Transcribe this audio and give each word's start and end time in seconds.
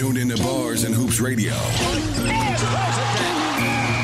tuned 0.00 0.16
into 0.16 0.42
Bars 0.42 0.84
and 0.84 0.94
Hoops 0.94 1.20
Radio, 1.20 1.52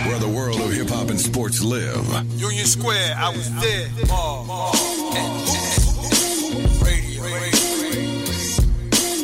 where 0.05 0.19
the 0.19 0.29
world 0.29 0.61
of 0.61 0.71
hip 0.71 0.91
hop 0.91 1.09
and 1.09 1.19
sports 1.19 1.63
live. 1.63 2.05
Union 2.39 2.67
Square, 2.67 3.15
I 3.17 3.31
was 3.31 3.49
there. 3.63 3.89
Ball, 4.07 4.45
Radio, 6.85 7.25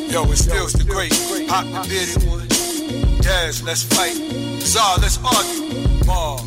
Yo, 0.09 0.23
it's 0.31 0.41
still 0.41 0.65
the 0.65 0.83
great. 0.89 1.13
Pop 1.47 1.63
the 1.65 1.85
bearded 1.87 2.23
one. 2.27 2.47
Jazz, 3.21 3.61
let's 3.61 3.83
fight. 3.83 4.15
Czar, 4.59 4.97
let's 4.97 5.19
argue. 5.21 6.05
Ball, 6.07 6.39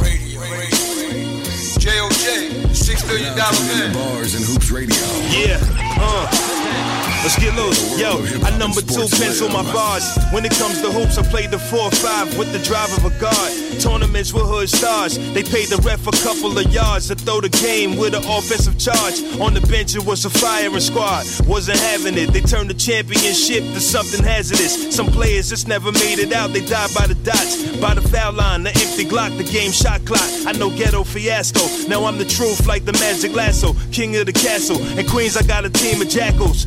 Radio, 0.00 0.40
J.O.J., 1.76 2.72
$6 2.72 3.06
billion 3.06 3.36
man. 3.36 3.92
Bars 3.92 4.34
and 4.34 4.46
Hoops 4.46 4.70
Radio. 4.70 4.96
Yeah, 5.28 5.60
uh. 6.00 6.61
Let's 7.22 7.38
get 7.38 7.54
loose. 7.54 7.78
Yo, 8.00 8.18
I 8.42 8.50
number 8.58 8.82
two 8.82 9.06
pencil 9.06 9.48
my 9.48 9.62
bars. 9.72 10.18
When 10.32 10.44
it 10.44 10.50
comes 10.58 10.82
to 10.82 10.90
hoops, 10.90 11.18
I 11.18 11.22
play 11.22 11.46
the 11.46 11.56
4-5 11.56 12.36
with 12.36 12.50
the 12.50 12.58
drive 12.58 12.90
of 12.98 13.04
a 13.04 13.20
guard. 13.20 13.52
Tournaments 13.80 14.32
with 14.32 14.42
hood 14.42 14.68
stars. 14.68 15.16
They 15.32 15.44
paid 15.44 15.68
the 15.68 15.80
ref 15.86 16.04
a 16.08 16.10
couple 16.26 16.58
of 16.58 16.66
yards 16.72 17.06
to 17.08 17.14
throw 17.14 17.40
the 17.40 17.48
game 17.48 17.96
with 17.96 18.14
an 18.14 18.24
offensive 18.26 18.76
charge. 18.76 19.22
On 19.38 19.54
the 19.54 19.60
bench, 19.60 19.94
it 19.94 20.04
was 20.04 20.24
a 20.24 20.30
firing 20.30 20.80
squad. 20.80 21.24
Wasn't 21.46 21.78
having 21.78 22.18
it. 22.18 22.32
They 22.32 22.40
turned 22.40 22.70
the 22.70 22.74
championship 22.74 23.62
to 23.72 23.80
something 23.80 24.24
hazardous. 24.24 24.94
Some 24.94 25.06
players 25.06 25.48
just 25.48 25.68
never 25.68 25.92
made 25.92 26.18
it 26.18 26.32
out. 26.32 26.52
They 26.52 26.66
died 26.66 26.90
by 26.92 27.06
the 27.06 27.14
dots, 27.14 27.76
by 27.76 27.94
the 27.94 28.02
foul 28.02 28.32
line, 28.32 28.64
the 28.64 28.70
empty 28.70 29.04
Glock, 29.04 29.36
the 29.38 29.44
game 29.44 29.70
shot 29.70 30.04
clock. 30.04 30.28
I 30.44 30.52
know 30.58 30.70
ghetto 30.70 31.04
fiasco. 31.04 31.62
Now 31.88 32.04
I'm 32.04 32.18
the 32.18 32.24
truth 32.24 32.66
like 32.66 32.84
the 32.84 32.94
magic 32.94 33.32
lasso. 33.32 33.74
King 33.92 34.16
of 34.16 34.26
the 34.26 34.32
castle. 34.32 34.82
In 34.98 35.06
Queens, 35.06 35.36
I 35.36 35.42
got 35.42 35.64
a 35.64 35.70
team 35.70 36.02
of 36.02 36.08
jackals. 36.08 36.66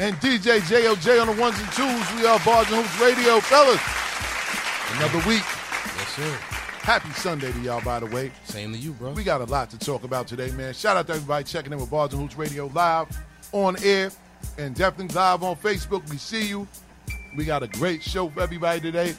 And 0.00 0.16
DJ 0.16 0.60
JOJ 0.60 1.20
on 1.20 1.26
the 1.26 1.38
ones 1.38 1.60
and 1.60 1.70
twos. 1.72 2.14
We 2.14 2.26
are 2.26 2.40
Bars 2.42 2.66
and 2.68 2.76
Hoops 2.76 3.00
Radio, 3.02 3.38
fellas. 3.38 3.78
Another 4.96 5.18
week. 5.28 5.44
Yes, 5.44 6.08
sir. 6.16 6.38
Happy 6.80 7.10
Sunday 7.10 7.52
to 7.52 7.58
y'all, 7.60 7.82
by 7.82 8.00
the 8.00 8.06
way. 8.06 8.32
Same 8.44 8.72
to 8.72 8.78
you, 8.78 8.92
bro. 8.92 9.12
We 9.12 9.24
got 9.24 9.42
a 9.42 9.44
lot 9.44 9.68
to 9.72 9.78
talk 9.78 10.04
about 10.04 10.26
today, 10.26 10.52
man. 10.52 10.72
Shout 10.72 10.96
out 10.96 11.06
to 11.08 11.12
everybody 11.12 11.44
checking 11.44 11.70
in 11.70 11.78
with 11.78 11.90
Bars 11.90 12.14
and 12.14 12.22
Hoops 12.22 12.38
Radio 12.38 12.68
live 12.68 13.08
on 13.52 13.76
air 13.84 14.10
and 14.56 14.74
definitely 14.74 15.14
live 15.14 15.42
on 15.42 15.54
Facebook. 15.56 16.08
We 16.08 16.16
see 16.16 16.48
you. 16.48 16.66
We 17.36 17.44
got 17.44 17.62
a 17.62 17.68
great 17.68 18.02
show 18.02 18.30
for 18.30 18.40
everybody 18.40 18.80
today. 18.80 19.12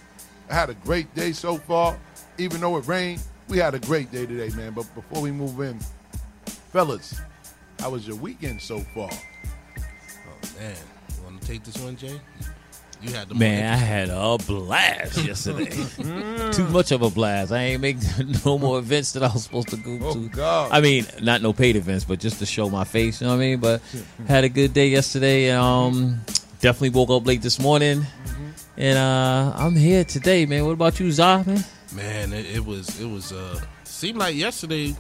I 0.50 0.56
had 0.56 0.72
a 0.72 0.74
great 0.74 1.14
day 1.14 1.32
so 1.32 1.58
far. 1.58 1.96
Even 2.40 2.60
though 2.60 2.78
it 2.78 2.88
rained, 2.88 3.22
we 3.50 3.60
had 3.60 3.76
a 3.76 3.80
great 3.80 4.12
day 4.12 4.26
today, 4.26 4.50
man. 4.56 4.74
But 4.74 4.92
before 4.96 5.22
we 5.22 5.30
move 5.30 5.60
in, 5.62 5.80
fellas, 6.72 7.22
how 7.78 7.92
was 7.92 8.08
your 8.08 8.18
weekend 8.18 8.60
so 8.60 8.80
far? 8.96 9.12
Man. 10.60 10.76
You 11.18 11.24
want 11.24 11.42
to 11.42 11.48
take 11.48 11.64
this 11.64 11.78
one, 11.78 11.96
Jay? 11.98 12.20
You 13.02 13.12
had 13.14 13.30
the 13.30 13.36
Man, 13.36 13.74
I 13.74 13.76
had 13.78 14.10
a 14.10 14.38
blast 14.38 15.18
yesterday. 15.26 15.72
Too 16.52 16.68
much 16.68 16.92
of 16.92 17.02
a 17.02 17.10
blast. 17.10 17.52
I 17.52 17.58
ain't 17.64 17.82
make 17.82 17.98
no 18.46 18.60
more 18.60 18.78
events 18.78 19.14
that 19.14 19.24
I 19.24 19.34
was 19.34 19.44
supposed 19.44 19.70
to 19.70 19.78
go 19.78 19.98
Oh, 20.04 20.14
to. 20.14 20.30
God. 20.30 20.70
I 20.72 20.82
mean, 20.82 21.08
not 21.20 21.42
no 21.42 21.52
paid 21.52 21.76
events, 21.76 22.06
but 22.06 22.20
just 22.20 22.38
to 22.40 22.46
show 22.46 22.70
my 22.70 22.84
face. 22.84 23.20
You 23.20 23.26
know 23.28 23.34
what 23.34 23.38
I 23.42 23.46
mean? 23.46 23.60
But 23.60 23.82
had 24.28 24.44
a 24.44 24.50
good 24.50 24.74
day 24.74 24.90
yesterday. 24.90 25.50
and 25.50 25.60
Um, 25.60 26.22
definitely 26.60 26.90
woke 26.92 27.10
up 27.10 27.26
late 27.26 27.42
this 27.42 27.60
morning, 27.60 28.06
and 28.78 28.98
uh, 29.00 29.54
I'm 29.56 29.76
here 29.76 30.04
today, 30.04 30.46
man. 30.46 30.64
What 30.66 30.74
about 30.74 31.00
you, 31.00 31.12
Zah, 31.12 31.44
man? 31.44 31.64
Man, 31.96 32.34
it, 32.34 32.46
it 32.56 32.64
was 32.66 33.02
it 33.02 33.08
was 33.10 33.32
uh 33.34 33.60
seemed 33.84 34.20
like 34.20 34.36
yesterday 34.36 34.96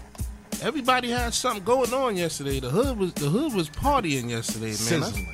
everybody 0.63 1.11
had 1.11 1.35
something 1.35 1.63
going 1.63 1.93
on 1.93 2.17
yesterday. 2.17 2.59
The 2.59 2.69
hood 2.71 2.97
was 2.97 3.13
the 3.13 3.29
hood 3.29 3.53
was 3.53 3.69
partying 3.69 4.31
yesterday, 4.31 4.73
man. 4.99 5.27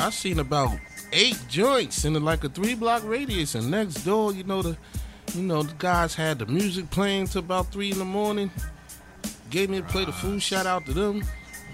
I, 0.00 0.10
seen 0.10 0.38
about 0.38 0.78
eight 1.12 1.38
joints 1.48 2.04
in 2.04 2.22
like 2.24 2.44
a 2.44 2.48
three 2.48 2.74
block 2.74 3.02
radius, 3.04 3.54
and 3.54 3.70
next 3.70 4.04
door, 4.04 4.32
you 4.32 4.44
know 4.44 4.62
the 4.62 4.76
you 5.34 5.42
know 5.42 5.62
the 5.62 5.74
guys 5.74 6.14
had 6.14 6.38
the 6.38 6.46
music 6.46 6.90
playing 6.90 7.26
till 7.26 7.40
about 7.40 7.70
three 7.72 7.92
in 7.92 7.98
the 7.98 8.04
morning. 8.04 8.50
Gave 9.50 9.70
me 9.70 9.80
to 9.80 9.86
play 9.86 10.04
the 10.04 10.12
food. 10.12 10.42
Shout 10.42 10.66
out 10.66 10.86
to 10.86 10.92
them. 10.92 11.22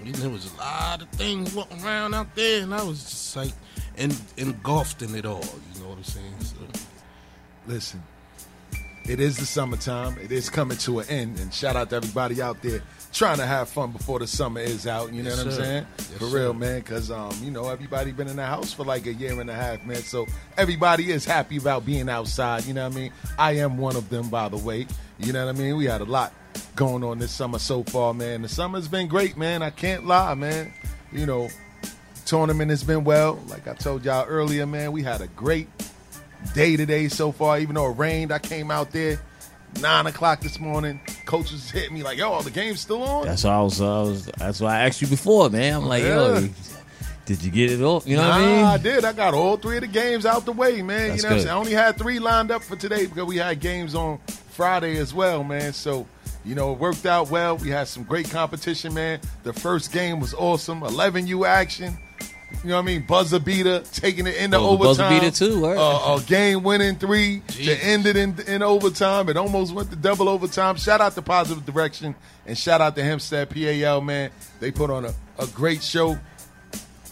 And 0.00 0.14
there 0.14 0.30
was 0.30 0.52
a 0.52 0.56
lot 0.58 1.02
of 1.02 1.08
things 1.10 1.54
walking 1.54 1.82
around 1.84 2.14
out 2.14 2.34
there, 2.34 2.62
and 2.62 2.74
I 2.74 2.82
was 2.82 3.04
just 3.04 3.36
like 3.36 3.52
en- 3.96 4.12
engulfed 4.36 5.02
in 5.02 5.14
it 5.14 5.24
all. 5.24 5.44
You 5.74 5.82
know 5.82 5.88
what 5.90 5.98
I'm 5.98 6.04
saying? 6.04 6.34
So, 6.40 6.56
Listen, 7.66 8.02
it 9.08 9.20
is 9.20 9.36
the 9.36 9.46
summertime. 9.46 10.16
It 10.18 10.32
is 10.32 10.48
coming 10.48 10.78
to 10.78 11.00
an 11.00 11.08
end. 11.08 11.38
And 11.40 11.52
shout 11.52 11.76
out 11.76 11.90
to 11.90 11.96
everybody 11.96 12.40
out 12.40 12.62
there 12.62 12.82
trying 13.16 13.38
to 13.38 13.46
have 13.46 13.68
fun 13.68 13.90
before 13.92 14.18
the 14.18 14.26
summer 14.26 14.60
is 14.60 14.86
out. 14.86 15.12
You 15.12 15.22
know 15.22 15.30
Yes, 15.30 15.38
what 15.38 15.46
I'm 15.46 15.52
sir. 15.52 15.62
saying? 15.64 15.86
Yes, 15.98 16.06
for 16.18 16.24
sir. 16.26 16.36
real, 16.38 16.52
man. 16.54 16.80
Because, 16.80 17.10
um, 17.10 17.32
you 17.42 17.50
know, 17.50 17.68
everybody 17.68 18.12
been 18.12 18.28
in 18.28 18.36
the 18.36 18.44
house 18.44 18.72
for 18.72 18.84
like 18.84 19.06
a 19.06 19.14
year 19.14 19.40
and 19.40 19.48
a 19.48 19.54
half, 19.54 19.84
man. 19.86 19.96
So 20.02 20.26
everybody 20.58 21.10
is 21.10 21.24
happy 21.24 21.56
about 21.56 21.86
being 21.86 22.08
outside. 22.08 22.64
You 22.66 22.74
know 22.74 22.86
what 22.86 22.96
I 22.96 23.00
mean? 23.00 23.12
I 23.38 23.52
am 23.52 23.78
one 23.78 23.96
of 23.96 24.08
them, 24.10 24.28
by 24.28 24.48
the 24.50 24.58
way. 24.58 24.86
You 25.18 25.32
know 25.32 25.46
what 25.46 25.54
I 25.54 25.58
mean? 25.58 25.76
We 25.76 25.86
had 25.86 26.02
a 26.02 26.04
lot 26.04 26.32
going 26.74 27.02
on 27.04 27.18
this 27.18 27.30
summer 27.32 27.58
so 27.58 27.82
far, 27.84 28.12
man. 28.12 28.42
The 28.42 28.48
summer's 28.48 28.86
been 28.88 29.08
great, 29.08 29.36
man. 29.38 29.62
I 29.62 29.70
can't 29.70 30.06
lie, 30.06 30.34
man. 30.34 30.72
You 31.10 31.24
know, 31.24 31.48
tournament 32.26 32.70
has 32.70 32.84
been 32.84 33.02
well. 33.04 33.38
Like 33.48 33.66
I 33.66 33.74
told 33.74 34.04
y'all 34.04 34.26
earlier, 34.26 34.66
man, 34.66 34.92
we 34.92 35.02
had 35.02 35.22
a 35.22 35.26
great 35.28 35.68
day 36.54 36.76
today 36.76 37.08
so 37.08 37.32
far. 37.32 37.58
Even 37.60 37.76
though 37.76 37.90
it 37.90 37.96
rained, 37.96 38.30
I 38.32 38.38
came 38.38 38.70
out 38.70 38.92
there 38.92 39.18
nine 39.80 40.06
o'clock 40.06 40.40
this 40.40 40.58
morning. 40.58 41.00
Coaches 41.24 41.70
hit 41.70 41.92
me 41.92 42.02
like, 42.02 42.18
"Yo, 42.18 42.40
the 42.42 42.50
game's 42.50 42.80
still 42.80 43.02
on." 43.02 43.26
That's 43.26 43.44
why 43.44 43.52
I 43.54 43.60
was. 43.60 43.80
I 43.80 44.02
was 44.02 44.26
that's 44.26 44.60
why 44.60 44.76
I 44.76 44.86
asked 44.86 45.00
you 45.00 45.08
before, 45.08 45.50
man. 45.50 45.74
I'm 45.74 45.86
like, 45.86 46.02
Yeah. 46.02 46.38
yo, 46.40 46.48
did 47.26 47.42
you 47.42 47.50
get 47.50 47.72
it 47.72 47.82
all? 47.82 48.02
You 48.06 48.16
know 48.16 48.22
nah, 48.22 48.28
what 48.28 48.40
I 48.40 48.46
mean? 48.46 48.64
I 48.64 48.78
did. 48.78 49.04
I 49.04 49.12
got 49.12 49.34
all 49.34 49.56
three 49.56 49.76
of 49.76 49.82
the 49.82 49.88
games 49.88 50.24
out 50.24 50.44
the 50.44 50.52
way, 50.52 50.80
man. 50.80 51.08
That's 51.10 51.22
you 51.22 51.28
know 51.28 51.34
what 51.34 51.34
I'm 51.34 51.42
saying? 51.42 51.54
I 51.54 51.58
only 51.58 51.72
had 51.72 51.98
three 51.98 52.18
lined 52.20 52.50
up 52.50 52.62
for 52.62 52.76
today 52.76 53.06
because 53.06 53.24
we 53.24 53.36
had 53.36 53.60
games 53.60 53.94
on 53.94 54.18
Friday 54.50 54.96
as 54.98 55.12
well, 55.12 55.42
man. 55.42 55.72
So, 55.72 56.06
you 56.44 56.54
know, 56.54 56.72
it 56.72 56.78
worked 56.78 57.04
out 57.04 57.28
well. 57.30 57.56
We 57.56 57.68
had 57.68 57.88
some 57.88 58.04
great 58.04 58.30
competition, 58.30 58.94
man. 58.94 59.20
The 59.42 59.52
first 59.52 59.92
game 59.92 60.20
was 60.20 60.34
awesome. 60.34 60.80
11U 60.82 61.46
action. 61.46 61.98
You 62.62 62.70
know 62.70 62.76
what 62.76 62.82
I 62.82 62.86
mean? 62.86 63.02
Buzzer 63.02 63.38
beater, 63.40 63.80
taking 63.92 64.26
it 64.26 64.36
into 64.36 64.56
Oh, 64.56 64.72
the 64.72 64.84
buzzer 64.84 65.02
overtime. 65.02 65.20
beater 65.20 65.30
too, 65.36 65.60
word. 65.60 65.76
Uh, 65.78 66.16
a 66.16 66.22
game 66.26 66.62
winning 66.62 66.96
three 66.96 67.40
to 67.48 67.52
Jesus. 67.52 67.78
end 67.82 68.06
it 68.06 68.16
in, 68.16 68.38
in 68.46 68.62
overtime. 68.62 69.28
It 69.28 69.36
almost 69.36 69.74
went 69.74 69.90
to 69.90 69.96
double 69.96 70.28
overtime. 70.28 70.76
Shout 70.76 71.00
out 71.00 71.14
to 71.16 71.22
Positive 71.22 71.64
Direction 71.66 72.14
and 72.46 72.56
shout 72.56 72.80
out 72.80 72.94
to 72.96 73.02
Hempstead 73.04 73.50
PAL, 73.50 74.00
man. 74.00 74.30
They 74.60 74.70
put 74.70 74.90
on 74.90 75.04
a, 75.04 75.14
a 75.38 75.46
great 75.48 75.82
show 75.82 76.18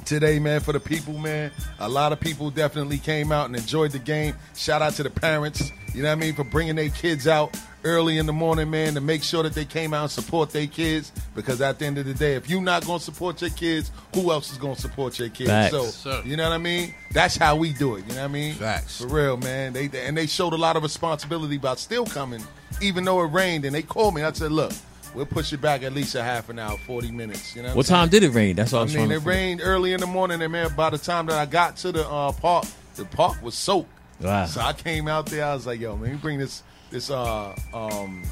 today, 0.05 0.39
man, 0.39 0.61
for 0.61 0.73
the 0.73 0.81
people, 0.81 1.19
man. 1.19 1.51
A 1.79 1.89
lot 1.89 2.13
of 2.13 2.21
people 2.21 2.51
definitely 2.51 2.99
came 2.99 3.33
out 3.33 3.47
and 3.47 3.57
enjoyed 3.57 3.93
the 3.93 3.99
game. 3.99 4.35
Shout 4.55 4.83
out 4.83 4.95
to 4.95 5.03
the 5.03 5.11
parents, 5.11 5.73
you 5.95 6.03
know 6.03 6.09
what 6.09 6.19
I 6.19 6.21
mean, 6.21 6.35
for 6.35 6.45
bringing 6.45 6.77
their 6.77 6.91
kids 6.91 7.27
out 7.27 7.57
early 7.85 8.19
in 8.19 8.27
the 8.27 8.33
morning, 8.33 8.71
man, 8.71 8.95
to 8.95 9.01
make 9.01 9.23
sure 9.23 9.43
that 9.43 9.53
they 9.53 9.65
came 9.65 9.93
out 9.93 10.03
and 10.03 10.11
support 10.11 10.51
their 10.51 10.67
kids. 10.67 11.13
Because 11.35 11.61
at 11.61 11.79
the 11.79 11.87
end 11.87 11.99
of 11.99 12.07
the 12.07 12.15
day, 12.15 12.35
if 12.35 12.49
you're 12.49 12.63
not 12.63 12.85
going 12.87 12.99
to 12.99 13.05
support 13.05 13.41
your 13.41 13.51
kids, 13.51 13.91
who 14.15 14.31
else 14.31 14.51
is 14.53 14.59
going 14.59 14.75
to 14.75 14.81
support 14.81 15.19
your 15.19 15.29
kids? 15.29 15.51
Facts. 15.51 15.73
So, 15.73 15.85
Sir. 15.85 16.23
you 16.25 16.37
know 16.37 16.49
what 16.49 16.55
I 16.55 16.59
mean? 16.59 16.95
That's 17.13 17.37
how 17.37 17.57
we 17.57 17.73
do 17.73 17.97
it. 17.97 18.07
You 18.07 18.15
know 18.15 18.23
what 18.23 18.31
I 18.31 18.33
mean? 18.33 18.55
Facts. 18.55 19.01
For 19.01 19.09
real, 19.09 19.37
man. 19.37 19.73
They 19.73 19.91
and 20.07 20.17
they 20.17 20.27
showed 20.27 20.53
a 20.53 20.57
lot 20.57 20.77
of 20.77 20.83
responsibility 20.83 21.57
about 21.57 21.79
still 21.79 22.07
coming, 22.07 22.43
even 22.81 23.05
though 23.05 23.23
it 23.23 23.29
rained. 23.29 23.65
And 23.65 23.75
they 23.75 23.83
called 23.83 24.15
me. 24.15 24.23
I 24.23 24.33
said, 24.33 24.53
look. 24.53 24.73
We'll 25.15 25.27
push 25.27 25.53
it 25.53 25.61
back 25.61 25.83
at 25.83 25.93
least 25.93 26.15
a 26.17 26.23
half 26.23 26.49
an 26.49 26.59
hour, 26.59 26.77
forty 26.79 27.11
minutes. 27.11 27.55
You 27.55 27.63
know 27.63 27.75
What 27.75 27.89
I'm 27.91 27.97
time 27.97 28.09
did 28.09 28.23
it 28.25 28.31
rain? 28.31 28.57
That's 28.57 28.73
what 28.73 28.79
I 28.79 28.83
I 28.83 28.85
was 28.85 28.97
mean, 28.97 29.11
it 29.13 29.25
rained 29.25 29.61
early 29.63 29.93
in 29.93 30.01
the 30.01 30.07
morning, 30.07 30.43
and 30.43 30.53
man, 30.53 30.75
by 30.75 30.91
the 30.91 30.99
time 30.99 31.27
that 31.27 31.37
I 31.37 31.47
got 31.47 31.77
to 31.79 31.93
the 31.93 32.09
uh, 32.09 32.33
park, 32.33 32.67
the 32.97 33.05
park 33.05 33.41
was 33.43 33.55
soaked. 33.55 33.89
Wow. 34.21 34.47
So 34.47 34.61
I 34.61 34.73
came 34.73 35.07
out 35.09 35.27
there. 35.27 35.45
I 35.45 35.55
was 35.55 35.67
like, 35.67 35.81
"Yo, 35.81 35.97
man, 35.97 36.11
you 36.11 36.17
bring 36.17 36.39
this 36.39 36.63
this 36.91 37.11
uh 37.11 37.55
um 37.73 38.23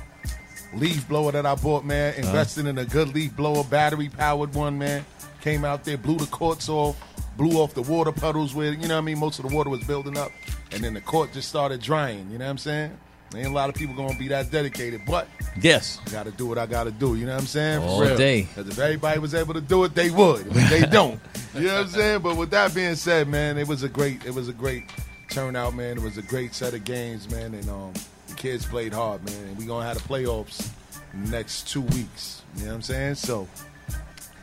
leaf 0.75 1.07
blower 1.09 1.33
that 1.33 1.47
I 1.47 1.55
bought, 1.55 1.85
man. 1.85 2.15
Invested 2.15 2.67
in 2.67 2.79
a 2.79 2.85
good 2.85 3.15
leaf 3.15 3.37
blower, 3.37 3.65
battery 3.65 4.09
powered 4.09 4.55
one, 4.55 4.79
man. 4.79 5.05
Came 5.41 5.65
out 5.65 5.85
there, 5.85 5.97
blew 5.99 6.17
the 6.17 6.27
courts 6.27 6.69
off, 6.69 6.97
blew 7.37 7.61
off 7.61 7.75
the 7.75 7.83
water 7.83 8.13
puddles 8.13 8.55
where 8.55 8.73
you 8.73 8.89
know 8.89 8.95
what 8.95 9.03
I 9.03 9.05
mean. 9.05 9.19
Most 9.19 9.39
of 9.39 9.49
the 9.49 9.55
water 9.55 9.71
was 9.71 9.83
building 9.85 10.17
up, 10.17 10.31
and 10.73 10.83
then 10.83 10.95
the 10.95 11.01
court 11.01 11.33
just 11.33 11.49
started 11.49 11.81
drying. 11.81 12.29
You 12.31 12.39
know 12.39 12.45
what 12.45 12.51
I'm 12.53 12.59
saying? 12.59 12.99
Ain't 13.35 13.47
a 13.47 13.51
lot 13.51 13.69
of 13.69 13.75
people 13.75 13.95
gonna 13.95 14.19
be 14.19 14.29
that 14.29 14.51
dedicated, 14.51 15.03
but 15.07 15.27
Yes. 15.61 15.99
Got 16.11 16.25
to 16.25 16.31
do 16.31 16.47
what 16.47 16.57
I 16.57 16.65
got 16.65 16.85
to 16.85 16.91
do. 16.91 17.15
You 17.15 17.27
know 17.27 17.33
what 17.35 17.43
I'm 17.43 17.47
saying? 17.47 17.81
For 17.81 17.87
All 17.87 18.01
real. 18.01 18.17
day. 18.17 18.49
'Cause 18.55 18.69
if 18.69 18.79
everybody 18.79 19.19
was 19.19 19.35
able 19.35 19.53
to 19.53 19.61
do 19.61 19.85
it, 19.85 19.95
they 19.95 20.09
would. 20.11 20.49
But 20.49 20.71
they 20.71 20.81
don't. 20.91 21.21
You 21.55 21.67
know 21.67 21.75
what 21.75 21.81
I'm 21.85 21.89
saying? 21.91 22.21
But 22.23 22.37
with 22.39 22.51
that 22.53 22.75
being 22.75 22.95
said, 22.95 23.29
man, 23.29 23.59
it 23.59 23.69
was 23.69 23.83
a 23.83 23.89
great 23.89 24.25
it 24.25 24.35
was 24.35 24.49
a 24.49 24.53
great 24.55 24.85
turnout, 25.29 25.75
man. 25.75 25.99
It 25.99 26.03
was 26.03 26.17
a 26.17 26.23
great 26.23 26.55
set 26.55 26.73
of 26.73 26.85
games, 26.85 27.31
man, 27.31 27.53
and 27.55 27.69
um, 27.69 27.93
the 28.29 28.35
kids 28.35 28.65
played 28.65 28.95
hard, 28.95 29.23
man. 29.27 29.45
And 29.49 29.59
we 29.59 29.67
gonna 29.67 29.85
have 29.87 29.97
the 30.03 30.09
playoffs 30.09 30.69
next 31.13 31.69
two 31.69 31.83
weeks. 31.83 32.41
You 32.57 32.63
know 32.63 32.69
what 32.69 32.75
I'm 32.77 32.83
saying? 32.83 33.15
So 33.17 33.47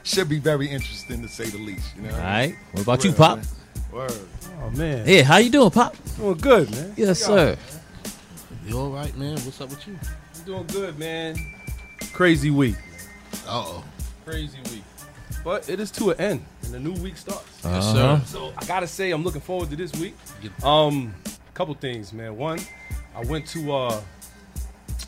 should 0.04 0.30
be 0.30 0.40
very 0.40 0.68
interesting 0.68 1.22
to 1.24 1.28
say 1.28 1.46
the 1.46 1.58
least. 1.58 1.96
You 1.96 2.04
know? 2.04 2.10
What 2.10 2.20
All 2.20 2.26
I 2.26 2.42
mean? 2.48 2.50
right. 2.52 2.60
What 2.74 2.84
about 2.84 3.04
you, 3.04 3.10
Word, 3.12 3.18
Pop? 3.18 3.38
man. 3.38 3.46
Word. 3.92 4.20
Oh 4.64 4.70
man, 4.72 5.08
Yeah, 5.08 5.24
how 5.24 5.38
you 5.38 5.50
doing, 5.50 5.72
Pop? 5.72 5.96
doing 6.18 6.38
good, 6.38 6.70
man. 6.72 6.94
Yes, 6.98 7.20
sir. 7.24 7.58
You 8.70 8.78
all 8.80 8.90
right, 8.92 9.16
man? 9.18 9.34
What's 9.40 9.60
up 9.62 9.70
with 9.72 9.88
you? 9.88 9.98
I'm 10.38 10.44
doing 10.46 10.68
good, 10.68 11.00
man. 11.00 11.36
Crazy 12.14 12.52
week, 12.52 12.76
Uh 13.48 13.64
oh. 13.66 13.84
crazy 14.26 14.58
week, 14.72 14.84
but 15.44 15.68
it 15.70 15.80
is 15.80 15.90
to 15.92 16.12
an 16.12 16.20
end, 16.22 16.46
and 16.66 16.76
a 16.76 16.80
new 16.80 16.94
week 17.02 17.18
starts. 17.18 17.48
Yes, 17.64 17.66
Uh-huh. 17.86 18.20
sir. 18.20 18.26
So 18.26 18.54
I 18.58 18.66
gotta 18.66 18.86
say, 18.88 19.10
I'm 19.12 19.24
looking 19.24 19.42
forward 19.42 19.70
to 19.72 19.76
this 19.76 19.92
week. 19.94 20.16
Um, 20.64 21.14
a 21.26 21.52
couple 21.56 21.74
things, 21.74 22.14
man. 22.14 22.38
One, 22.38 22.60
I 23.16 23.24
went 23.26 23.48
to 23.48 23.74
uh, 23.74 24.02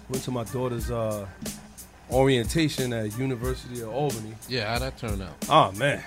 went 0.09 0.23
to 0.23 0.31
my 0.31 0.43
daughter's 0.45 0.89
uh, 0.89 1.27
orientation 2.11 2.91
at 2.93 3.15
University 3.17 3.81
of 3.81 3.89
Albany. 3.89 4.33
Yeah, 4.49 4.73
how 4.73 4.79
that 4.79 4.97
turn 4.97 5.21
out? 5.21 5.35
Oh 5.49 5.71
man, 5.73 6.03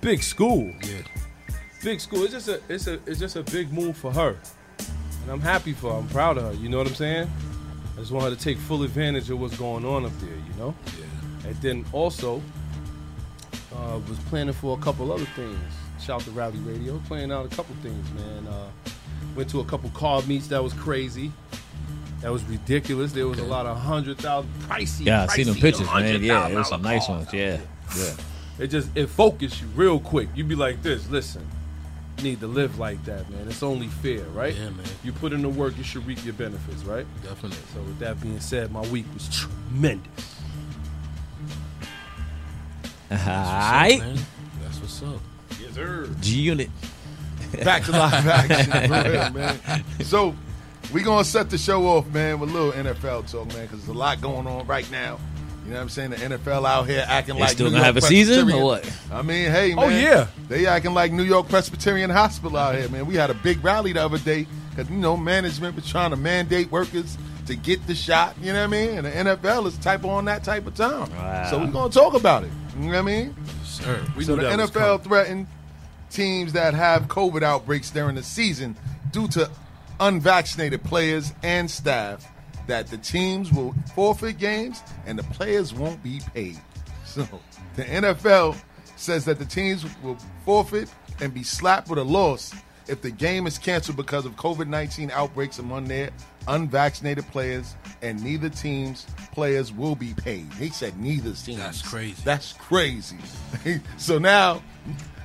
big 0.00 0.22
school, 0.22 0.72
Yeah. 0.82 1.02
big 1.82 2.00
school. 2.00 2.22
It's 2.22 2.32
just 2.32 2.48
a, 2.48 2.60
it's 2.68 2.86
a, 2.86 2.94
it's 3.06 3.18
just 3.18 3.34
a 3.36 3.42
big 3.42 3.72
move 3.72 3.96
for 3.96 4.12
her, 4.12 4.36
and 5.28 5.34
I'm 5.34 5.42
happy 5.42 5.74
for 5.74 5.92
her. 5.92 5.98
I'm 5.98 6.08
proud 6.08 6.38
of 6.38 6.44
her. 6.44 6.52
You 6.54 6.70
know 6.70 6.78
what 6.78 6.86
I'm 6.86 6.94
saying? 6.94 7.30
I 7.94 8.00
just 8.00 8.12
want 8.12 8.24
her 8.24 8.34
to 8.34 8.42
take 8.42 8.56
full 8.56 8.82
advantage 8.82 9.28
of 9.28 9.38
what's 9.38 9.58
going 9.58 9.84
on 9.84 10.06
up 10.06 10.18
there. 10.20 10.30
You 10.30 10.54
know. 10.56 10.74
Yeah. 10.86 11.48
And 11.48 11.56
then 11.56 11.84
also, 11.92 12.40
uh, 13.74 14.00
was 14.08 14.18
planning 14.30 14.54
for 14.54 14.78
a 14.78 14.80
couple 14.80 15.12
other 15.12 15.26
things. 15.36 15.58
Shout 16.00 16.22
to 16.22 16.30
Rally 16.30 16.56
Radio, 16.60 16.98
playing 17.06 17.30
out 17.30 17.44
a 17.44 17.54
couple 17.54 17.74
things, 17.82 18.10
man. 18.12 18.46
Uh, 18.46 18.70
went 19.36 19.50
to 19.50 19.60
a 19.60 19.64
couple 19.66 19.90
car 19.90 20.22
meets 20.22 20.46
that 20.48 20.64
was 20.64 20.72
crazy. 20.72 21.30
That 22.22 22.32
was 22.32 22.42
ridiculous. 22.44 23.12
There 23.12 23.28
was 23.28 23.38
a 23.38 23.44
lot 23.44 23.66
of 23.66 23.76
hundred 23.76 24.16
thousand 24.16 24.50
pricey. 24.62 25.04
Yeah, 25.04 25.24
I 25.24 25.26
seen 25.26 25.44
them 25.44 25.56
pictures, 25.56 25.88
man. 25.88 26.22
Yeah, 26.22 26.48
$100,000 26.48 26.50
it 26.52 26.56
was 26.56 26.68
some 26.70 26.82
nice 26.82 27.06
ones. 27.06 27.34
Yeah, 27.34 27.60
yeah. 27.98 28.14
It 28.58 28.68
just 28.68 28.88
it 28.96 29.08
focused 29.08 29.60
you 29.60 29.66
real 29.76 30.00
quick. 30.00 30.30
You'd 30.34 30.48
be 30.48 30.54
like 30.54 30.82
this. 30.82 31.06
Listen, 31.10 31.42
you 31.42 31.57
need 32.22 32.40
to 32.40 32.46
live 32.46 32.78
like 32.78 33.04
that, 33.04 33.28
man. 33.30 33.46
It's 33.48 33.62
only 33.62 33.88
fair, 33.88 34.22
right? 34.34 34.54
Yeah, 34.54 34.70
man. 34.70 34.86
You 35.02 35.12
put 35.12 35.32
in 35.32 35.42
the 35.42 35.48
work, 35.48 35.76
you 35.76 35.84
should 35.84 36.06
reap 36.06 36.24
your 36.24 36.34
benefits, 36.34 36.82
right? 36.84 37.06
Definitely. 37.22 37.58
So 37.74 37.80
with 37.80 37.98
that 38.00 38.20
being 38.20 38.40
said, 38.40 38.72
my 38.72 38.82
week 38.88 39.06
was 39.14 39.28
tremendous. 39.28 40.34
All 43.10 43.16
What's 43.16 43.22
up, 43.22 43.26
right. 43.26 43.98
man? 44.00 44.18
That's 44.62 44.80
what's 44.80 45.02
up. 45.02 45.20
Yes, 45.60 45.74
sir. 45.74 46.08
G 46.20 46.40
Unit. 46.40 46.70
Back 47.64 47.84
to 47.84 47.92
live 47.92 48.26
action, 48.26 48.90
real, 48.90 49.30
man. 49.30 49.84
So 50.02 50.34
we 50.92 51.02
gonna 51.02 51.24
set 51.24 51.48
the 51.48 51.56
show 51.56 51.86
off, 51.86 52.06
man, 52.08 52.38
with 52.38 52.50
a 52.50 52.52
little 52.52 52.72
NFL 52.72 53.30
talk, 53.30 53.48
man, 53.48 53.62
because 53.62 53.78
there's 53.80 53.88
a 53.88 53.98
lot 53.98 54.20
going 54.20 54.46
on 54.46 54.66
right 54.66 54.90
now. 54.90 55.18
You 55.68 55.74
know 55.74 55.80
what 55.80 55.82
I'm 55.82 55.88
saying? 55.90 56.10
The 56.12 56.16
NFL 56.16 56.66
out 56.66 56.88
here 56.88 57.04
acting 57.06 57.34
like 57.34 57.40
They 57.40 57.44
like 57.44 57.50
still 57.50 57.66
New 57.66 57.72
gonna 57.72 57.84
York 57.84 57.94
have 57.94 57.96
a 57.98 58.00
season 58.00 58.50
or 58.50 58.64
what? 58.64 58.90
I 59.12 59.20
mean, 59.20 59.50
hey, 59.50 59.74
oh, 59.74 59.76
man. 59.76 59.84
Oh, 59.84 59.88
yeah. 59.88 60.26
They 60.48 60.64
acting 60.64 60.94
like 60.94 61.12
New 61.12 61.24
York 61.24 61.50
Presbyterian 61.50 62.08
Hospital 62.08 62.56
out 62.56 62.74
here, 62.74 62.88
man. 62.88 63.04
We 63.04 63.16
had 63.16 63.28
a 63.28 63.34
big 63.34 63.62
rally 63.62 63.92
the 63.92 64.02
other 64.02 64.16
day 64.16 64.46
because, 64.70 64.88
you 64.88 64.96
know, 64.96 65.14
management 65.14 65.76
was 65.76 65.86
trying 65.86 66.08
to 66.08 66.16
mandate 66.16 66.72
workers 66.72 67.18
to 67.48 67.54
get 67.54 67.86
the 67.86 67.94
shot, 67.94 68.34
you 68.40 68.54
know 68.54 68.60
what 68.60 68.64
I 68.64 68.66
mean? 68.66 69.04
And 69.04 69.06
the 69.06 69.10
NFL 69.10 69.66
is 69.66 69.76
type 69.76 70.06
on 70.06 70.24
that 70.24 70.42
type 70.42 70.66
of 70.66 70.74
time. 70.74 71.10
Wow. 71.10 71.50
So 71.50 71.58
we're 71.58 71.70
going 71.70 71.90
to 71.90 71.98
talk 71.98 72.14
about 72.14 72.44
it. 72.44 72.50
You 72.78 72.86
know 72.86 72.92
what 72.92 72.96
I 72.96 73.02
mean? 73.02 73.36
Sir. 73.62 74.06
We 74.16 74.24
so 74.24 74.36
the 74.36 74.44
NFL 74.44 75.04
threatened 75.04 75.48
teams 76.08 76.54
that 76.54 76.72
have 76.72 77.08
COVID 77.08 77.42
outbreaks 77.42 77.90
during 77.90 78.14
the 78.14 78.22
season 78.22 78.74
due 79.10 79.28
to 79.28 79.50
unvaccinated 80.00 80.82
players 80.82 81.34
and 81.42 81.70
staff 81.70 82.26
that 82.68 82.86
the 82.86 82.98
teams 82.98 83.52
will 83.52 83.74
forfeit 83.94 84.38
games 84.38 84.82
and 85.06 85.18
the 85.18 85.24
players 85.24 85.74
won't 85.74 86.02
be 86.02 86.20
paid. 86.32 86.58
So 87.04 87.26
the 87.74 87.82
NFL 87.84 88.56
says 88.96 89.24
that 89.24 89.38
the 89.38 89.44
teams 89.44 89.84
will 90.02 90.16
forfeit 90.44 90.92
and 91.20 91.34
be 91.34 91.42
slapped 91.42 91.88
with 91.88 91.98
a 91.98 92.04
loss 92.04 92.54
if 92.86 93.02
the 93.02 93.10
game 93.10 93.46
is 93.46 93.58
canceled 93.58 93.96
because 93.96 94.24
of 94.24 94.36
COVID 94.36 94.68
19 94.68 95.10
outbreaks 95.10 95.58
among 95.58 95.84
their 95.84 96.10
unvaccinated 96.46 97.26
players, 97.28 97.74
and 98.00 98.22
neither 98.24 98.48
team's 98.48 99.06
players 99.32 99.72
will 99.72 99.94
be 99.94 100.14
paid. 100.14 100.50
They 100.52 100.70
said 100.70 100.98
neither 100.98 101.32
teams. 101.34 101.58
That's 101.58 101.82
crazy. 101.82 102.22
That's 102.24 102.52
crazy. 102.54 103.18
so 103.98 104.18
now, 104.18 104.62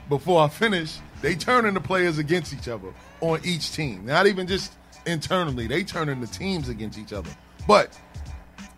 before 0.10 0.42
I 0.42 0.50
finish, 0.50 0.98
they 1.22 1.36
turning 1.36 1.74
the 1.74 1.82
players 1.82 2.18
against 2.18 2.54
each 2.54 2.68
other 2.68 2.94
on 3.22 3.40
each 3.46 3.72
team. 3.72 4.06
Not 4.06 4.28
even 4.28 4.48
just 4.48 4.74
internally, 5.06 5.68
they 5.68 5.84
turning 5.84 6.22
the 6.22 6.28
teams 6.28 6.70
against 6.70 6.98
each 6.98 7.14
other. 7.14 7.30
But 7.68 7.98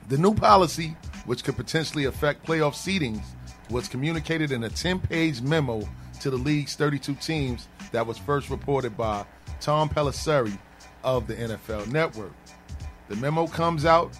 the 0.08 0.18
new 0.18 0.34
policy, 0.34 0.96
which 1.26 1.44
could 1.44 1.56
potentially 1.56 2.06
affect 2.06 2.46
playoff 2.46 2.74
seedings, 2.74 3.24
was 3.70 3.88
communicated 3.88 4.52
in 4.52 4.64
a 4.64 4.70
10 4.70 5.00
page 5.00 5.42
memo 5.42 5.88
to 6.22 6.30
the 6.30 6.38
league's 6.38 6.76
32 6.76 7.16
teams 7.16 7.68
that 7.92 8.06
was 8.06 8.18
first 8.18 8.50
reported 8.50 8.96
by 8.96 9.26
Tom 9.60 9.90
Pelissero 9.90 10.58
of 11.04 11.28
the 11.28 11.36
NFL 11.36 11.92
Network. 11.92 12.34
The 13.08 13.16
memo 13.16 13.48
comes 13.48 13.86
out 13.86 14.18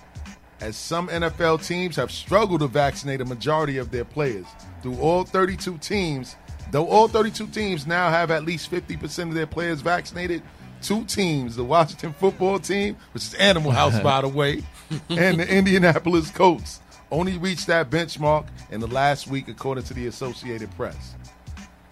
as 0.62 0.76
some 0.78 1.08
NFL 1.10 1.66
teams 1.66 1.96
have 1.96 2.12
struggled 2.12 2.62
to 2.62 2.68
vaccinate 2.68 3.22
a 3.22 3.26
majority 3.26 3.78
of 3.78 3.92
their 3.92 4.06
players. 4.06 4.46
Through 4.82 4.98
all 5.00 5.24
32 5.24 5.78
teams, 5.80 6.36
though 6.72 6.88
all 6.88 7.08
32 7.08 7.48
teams 7.48 7.86
now 7.86 8.10
have 8.10 8.32
at 8.32 8.46
least 8.46 8.72
50% 8.72 9.30
of 9.30 9.34
their 9.34 9.48
players 9.48 9.82
vaccinated, 9.82 10.42
two 10.82 11.06
teams, 11.06 11.56
the 11.56 11.64
Washington 11.64 12.14
football 12.14 12.60
team, 12.60 12.98
which 13.14 13.24
is 13.24 13.34
Animal 13.36 13.72
House, 13.72 14.00
by 14.00 14.22
the 14.22 14.28
way, 14.28 14.64
and 15.10 15.40
the 15.40 15.48
Indianapolis 15.48 16.30
Colts, 16.32 16.80
only 17.12 17.38
reached 17.38 17.68
that 17.68 17.90
benchmark 17.90 18.48
in 18.72 18.80
the 18.80 18.88
last 18.88 19.28
week, 19.28 19.48
according 19.48 19.84
to 19.86 19.94
the 19.94 20.08
Associated 20.08 20.70
Press. 20.76 21.16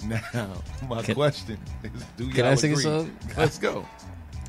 Now, 0.06 0.22
my 0.90 1.02
Can- 1.02 1.16
question 1.16 1.58
is, 1.84 1.92
do 2.18 2.30
Can 2.32 2.46
I 2.46 2.50
y'all 2.50 2.58
say 2.58 2.72
agree? 2.72 3.12
Let's 3.38 3.58
go. 3.58 3.86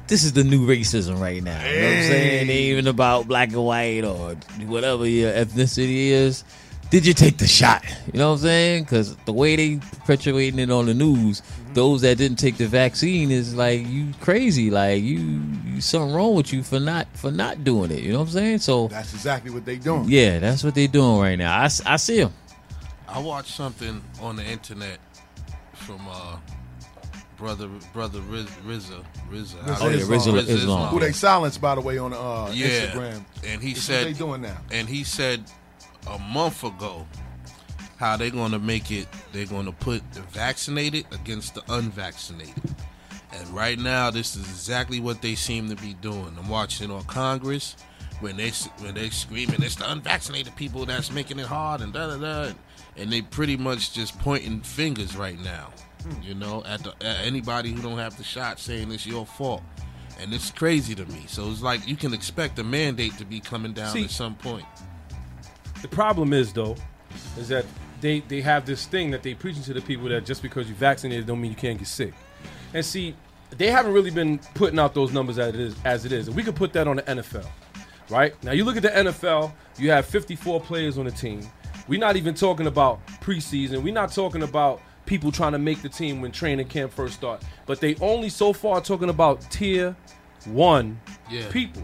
This 0.06 0.22
is 0.22 0.34
the 0.34 0.44
new 0.44 0.66
racism 0.66 1.18
right 1.18 1.42
now. 1.42 1.64
You 1.66 1.80
know 1.80 1.86
what 1.88 1.96
I'm 1.96 2.02
saying? 2.02 2.36
It 2.36 2.40
ain't 2.40 2.50
even 2.50 2.86
about 2.88 3.26
black 3.26 3.48
and 3.48 3.64
white 3.64 4.04
or 4.04 4.34
whatever 4.66 5.06
your 5.08 5.32
ethnicity 5.32 6.08
is. 6.08 6.44
Did 6.90 7.06
you 7.06 7.14
take 7.14 7.38
the 7.38 7.46
shot? 7.46 7.82
You 8.12 8.18
know 8.18 8.28
what 8.28 8.34
I'm 8.36 8.42
saying? 8.42 8.84
Because 8.84 9.16
the 9.24 9.32
way 9.32 9.56
they 9.56 9.76
perpetuating 9.76 10.58
it 10.58 10.70
on 10.70 10.84
the 10.86 10.92
news, 10.94 11.42
those 11.74 12.02
that 12.02 12.16
didn't 12.18 12.38
take 12.38 12.56
the 12.56 12.66
vaccine 12.66 13.30
is 13.30 13.54
like 13.54 13.86
you 13.86 14.12
crazy. 14.20 14.70
Like 14.70 15.02
you, 15.02 15.42
you 15.66 15.80
something 15.80 16.14
wrong 16.14 16.34
with 16.34 16.52
you 16.52 16.62
for 16.62 16.80
not 16.80 17.06
for 17.14 17.30
not 17.30 17.64
doing 17.64 17.90
it. 17.90 18.00
You 18.00 18.12
know 18.12 18.20
what 18.20 18.28
I'm 18.28 18.32
saying? 18.32 18.58
So 18.58 18.88
That's 18.88 19.12
exactly 19.12 19.50
what 19.50 19.64
they 19.64 19.76
doing. 19.76 20.04
yeah, 20.08 20.38
that's 20.38 20.62
what 20.64 20.74
they 20.74 20.86
doing 20.86 21.18
right 21.20 21.36
now. 21.36 21.60
I 21.62 21.96
see 21.96 22.20
them. 22.20 22.32
I 23.08 23.18
watched 23.18 23.54
something 23.54 24.02
on 24.20 24.36
the 24.36 24.44
internet 24.44 24.98
from 25.74 26.00
uh, 26.08 26.36
brother 27.36 27.68
brother 27.92 28.20
Riz, 28.22 28.46
Rizza 28.66 29.04
Rizza. 29.30 29.56
Oh, 29.80 29.88
yeah, 29.88 29.98
Rizza 29.98 30.32
Rizza 30.32 30.48
Islam. 30.48 30.88
Who 30.88 31.00
they 31.00 31.12
silenced, 31.12 31.60
by 31.60 31.74
the 31.74 31.80
way, 31.80 31.98
on 31.98 32.12
uh, 32.12 32.50
Yeah, 32.52 32.66
Instagram. 32.68 33.24
and 33.46 33.62
he 33.62 33.70
This 33.70 33.78
is 33.78 33.84
said 33.84 34.06
what 34.06 34.12
they 34.12 34.18
doing 34.18 34.40
now. 34.42 34.56
and 34.72 34.88
he 34.88 35.04
said 35.04 35.44
a 36.08 36.18
month 36.18 36.64
ago 36.64 37.06
how 38.04 38.18
they're 38.18 38.28
going 38.28 38.52
to 38.52 38.58
make 38.58 38.90
it 38.90 39.08
they're 39.32 39.46
going 39.46 39.64
to 39.64 39.72
put 39.72 40.02
the 40.12 40.20
vaccinated 40.20 41.06
against 41.10 41.54
the 41.54 41.62
unvaccinated. 41.70 42.74
And 43.32 43.48
right 43.48 43.78
now 43.78 44.10
this 44.10 44.36
is 44.36 44.42
exactly 44.42 45.00
what 45.00 45.22
they 45.22 45.34
seem 45.34 45.70
to 45.70 45.76
be 45.76 45.94
doing. 45.94 46.36
I'm 46.38 46.50
watching 46.50 46.90
on 46.90 47.02
congress 47.04 47.76
when 48.20 48.36
they 48.36 48.50
when 48.80 48.94
they 48.94 49.08
screaming 49.08 49.62
it's 49.62 49.76
the 49.76 49.90
unvaccinated 49.90 50.54
people 50.54 50.84
that's 50.84 51.10
making 51.10 51.38
it 51.38 51.46
hard 51.46 51.80
and 51.80 51.94
da 51.94 52.14
da 52.14 52.16
da. 52.18 52.52
And 52.98 53.10
they 53.10 53.22
pretty 53.22 53.56
much 53.56 53.94
just 53.94 54.18
pointing 54.18 54.60
fingers 54.60 55.16
right 55.16 55.40
now 55.40 55.72
hmm. 56.02 56.22
you 56.22 56.34
know 56.34 56.62
at, 56.66 56.84
the, 56.84 56.90
at 57.00 57.24
anybody 57.24 57.72
who 57.72 57.80
don't 57.80 57.98
have 57.98 58.18
the 58.18 58.24
shot 58.24 58.60
saying 58.60 58.92
it's 58.92 59.06
your 59.06 59.24
fault. 59.24 59.62
And 60.20 60.32
it's 60.32 60.50
crazy 60.50 60.94
to 60.94 61.06
me. 61.06 61.24
So 61.26 61.50
it's 61.50 61.62
like 61.62 61.88
you 61.88 61.96
can 61.96 62.12
expect 62.12 62.58
a 62.58 62.64
mandate 62.64 63.16
to 63.16 63.24
be 63.24 63.40
coming 63.40 63.72
down 63.72 63.92
See- 63.92 64.04
at 64.04 64.10
some 64.10 64.34
point. 64.34 64.66
The 65.80 65.88
problem 65.88 66.32
is 66.34 66.52
though, 66.52 66.76
is 67.36 67.48
that 67.48 67.64
they 68.04 68.20
they 68.20 68.42
have 68.42 68.66
this 68.66 68.84
thing 68.86 69.10
that 69.12 69.22
they 69.22 69.34
preaching 69.34 69.62
to 69.62 69.72
the 69.74 69.80
people 69.80 70.08
that 70.10 70.26
just 70.26 70.42
because 70.42 70.68
you're 70.68 70.76
vaccinated 70.76 71.26
don't 71.26 71.40
mean 71.40 71.50
you 71.50 71.56
can't 71.56 71.78
get 71.78 71.88
sick. 71.88 72.12
And 72.74 72.84
see, 72.84 73.14
they 73.50 73.70
haven't 73.70 73.92
really 73.92 74.10
been 74.10 74.38
putting 74.54 74.78
out 74.78 74.94
those 74.94 75.12
numbers 75.12 75.38
as 75.38 75.54
it 75.54 75.60
is 75.60 75.74
as 75.84 76.04
it 76.04 76.12
is. 76.12 76.28
And 76.28 76.36
we 76.36 76.42
could 76.42 76.54
put 76.54 76.72
that 76.74 76.86
on 76.86 76.96
the 76.96 77.02
NFL. 77.02 77.46
Right? 78.10 78.34
Now 78.44 78.52
you 78.52 78.64
look 78.64 78.76
at 78.76 78.82
the 78.82 78.90
NFL, 78.90 79.52
you 79.78 79.90
have 79.90 80.04
54 80.04 80.60
players 80.60 80.98
on 80.98 81.06
the 81.06 81.10
team. 81.10 81.40
We're 81.88 81.98
not 81.98 82.16
even 82.16 82.34
talking 82.34 82.66
about 82.66 83.04
preseason. 83.22 83.82
We're 83.82 83.94
not 83.94 84.12
talking 84.12 84.42
about 84.42 84.82
people 85.06 85.32
trying 85.32 85.52
to 85.52 85.58
make 85.58 85.80
the 85.80 85.88
team 85.88 86.20
when 86.20 86.30
training 86.30 86.68
camp 86.68 86.92
first 86.92 87.14
start. 87.14 87.42
But 87.64 87.80
they 87.80 87.96
only 88.02 88.28
so 88.28 88.52
far 88.52 88.82
talking 88.82 89.08
about 89.08 89.40
tier 89.50 89.96
one 90.44 91.00
Yeah. 91.30 91.48
people. 91.50 91.82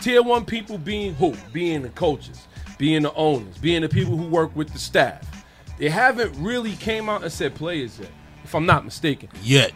Tier 0.00 0.22
one 0.22 0.44
people 0.44 0.76
being 0.76 1.14
who? 1.14 1.34
Being 1.54 1.80
the 1.82 1.88
coaches, 1.90 2.46
being 2.76 3.02
the 3.02 3.14
owners, 3.14 3.56
being 3.56 3.80
the 3.80 3.88
people 3.88 4.16
who 4.16 4.26
work 4.26 4.54
with 4.54 4.70
the 4.70 4.78
staff. 4.78 5.43
They 5.78 5.88
haven't 5.88 6.34
really 6.42 6.72
came 6.76 7.08
out 7.08 7.22
and 7.22 7.32
said 7.32 7.54
players 7.54 7.98
yet, 7.98 8.10
if 8.44 8.54
I'm 8.54 8.66
not 8.66 8.84
mistaken. 8.84 9.28
Yet. 9.42 9.72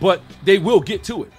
But 0.00 0.22
they 0.44 0.58
will 0.58 0.80
get 0.80 1.04
to 1.04 1.24
it. 1.24 1.32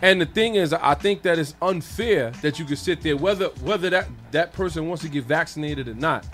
And 0.00 0.20
the 0.20 0.26
thing 0.26 0.56
is, 0.56 0.72
I 0.72 0.94
think 0.94 1.22
that 1.22 1.38
it's 1.38 1.54
unfair 1.62 2.30
that 2.42 2.58
you 2.58 2.64
could 2.64 2.78
sit 2.78 3.02
there, 3.02 3.16
whether 3.16 3.48
whether 3.62 3.88
that 3.90 4.08
that 4.32 4.52
person 4.52 4.88
wants 4.88 5.02
to 5.04 5.08
get 5.08 5.24
vaccinated 5.24 5.88
or 5.88 5.94
not. 5.94 6.26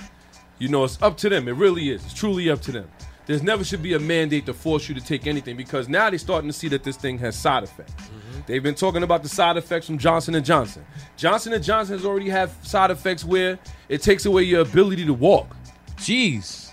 You 0.59 0.69
know, 0.69 0.85
it's 0.85 1.01
up 1.03 1.17
to 1.19 1.29
them. 1.29 1.47
It 1.47 1.53
really 1.53 1.91
is. 1.91 2.05
It's 2.05 2.15
truly 2.15 2.51
up 2.51 2.61
to 2.63 2.73
them. 2.73 2.91
There's 3.27 3.43
never 3.43 3.63
should 3.63 3.83
be 3.83 3.93
a 3.93 3.99
mandate 3.99 4.47
to 4.47 4.55
force 4.55 4.89
you 4.89 4.95
to 4.95 5.03
take 5.03 5.27
anything 5.27 5.55
because 5.55 5.87
now 5.87 6.09
they're 6.09 6.19
starting 6.19 6.49
to 6.49 6.53
see 6.53 6.69
that 6.69 6.83
this 6.83 6.97
thing 6.97 7.19
has 7.19 7.39
side 7.39 7.63
effects. 7.63 7.93
Mm-hmm. 7.93 8.41
They've 8.47 8.63
been 8.63 8.75
talking 8.75 9.03
about 9.03 9.23
the 9.23 9.29
side 9.29 9.59
effects 9.59 9.87
from 9.87 9.99
Johnson 9.99 10.35
and 10.35 10.45
Johnson. 10.45 10.83
Johnson 11.19 11.53
and 11.53 11.63
Johnson 11.63 11.99
has 11.99 12.07
already 12.07 12.31
have 12.31 12.57
side 12.63 12.91
effects 12.91 13.27
where 13.27 13.59
it 13.91 14.01
takes 14.01 14.25
away 14.25 14.45
your 14.45 14.63
ability 14.63 15.05
to 15.05 15.13
walk. 15.13 15.55
Jeez. 15.97 16.68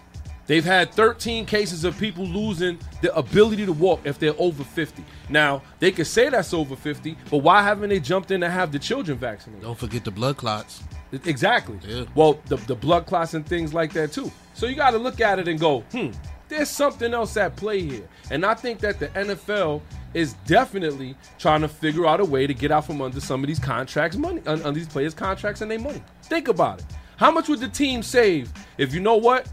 They've 0.47 0.63
had 0.63 0.93
13 0.93 1.45
cases 1.45 1.83
of 1.83 1.97
people 1.97 2.25
losing 2.25 2.77
the 3.01 3.15
ability 3.15 3.65
to 3.65 3.73
walk 3.73 4.01
if 4.03 4.19
they're 4.19 4.35
over 4.37 4.63
50. 4.63 5.03
Now, 5.29 5.63
they 5.79 5.91
could 5.91 6.07
say 6.07 6.29
that's 6.29 6.53
over 6.53 6.75
50, 6.75 7.17
but 7.31 7.37
why 7.37 7.63
haven't 7.63 7.89
they 7.89 7.99
jumped 7.99 8.31
in 8.31 8.41
to 8.41 8.49
have 8.49 8.71
the 8.71 8.79
children 8.79 9.17
vaccinated? 9.17 9.63
Don't 9.63 9.77
forget 9.77 10.03
the 10.03 10.11
blood 10.11 10.37
clots. 10.37 10.83
Exactly. 11.11 11.79
Yeah. 11.87 12.05
Well, 12.13 12.39
the, 12.45 12.57
the 12.57 12.75
blood 12.75 13.05
clots 13.05 13.33
and 13.33 13.45
things 13.45 13.73
like 13.73 13.93
that 13.93 14.11
too. 14.11 14.31
So 14.53 14.67
you 14.67 14.75
got 14.75 14.91
to 14.91 14.97
look 14.97 15.21
at 15.21 15.39
it 15.39 15.47
and 15.47 15.59
go, 15.59 15.81
hmm, 15.91 16.11
there's 16.47 16.69
something 16.69 17.13
else 17.13 17.37
at 17.37 17.55
play 17.55 17.81
here. 17.81 18.07
And 18.29 18.45
I 18.45 18.53
think 18.53 18.79
that 18.79 18.99
the 18.99 19.07
NFL 19.09 19.81
is 20.13 20.33
definitely 20.45 21.15
trying 21.39 21.61
to 21.61 21.67
figure 21.67 22.05
out 22.05 22.19
a 22.19 22.25
way 22.25 22.47
to 22.47 22.53
get 22.53 22.71
out 22.71 22.85
from 22.85 23.01
under 23.01 23.19
some 23.19 23.43
of 23.43 23.47
these 23.47 23.59
contracts, 23.59 24.15
money, 24.15 24.41
on, 24.45 24.61
on 24.63 24.73
these 24.73 24.87
players' 24.87 25.13
contracts 25.13 25.61
and 25.61 25.69
their 25.69 25.79
money. 25.79 26.03
Think 26.23 26.47
about 26.47 26.79
it. 26.79 26.85
How 27.17 27.31
much 27.31 27.49
would 27.49 27.59
the 27.59 27.69
team 27.69 28.03
save 28.03 28.51
if 28.77 28.93
you 28.93 28.99
know 28.99 29.15
what? 29.15 29.47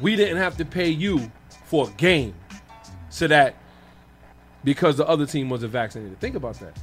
We 0.00 0.16
didn't 0.16 0.38
have 0.38 0.56
to 0.58 0.64
pay 0.64 0.88
you 0.88 1.30
for 1.64 1.88
a 1.88 1.90
game 1.92 2.34
so 3.10 3.26
that 3.26 3.54
because 4.64 4.96
the 4.96 5.06
other 5.06 5.26
team 5.26 5.48
wasn't 5.48 5.72
vaccinated. 5.72 6.18
Think 6.20 6.36
about 6.36 6.58
that. 6.60 6.76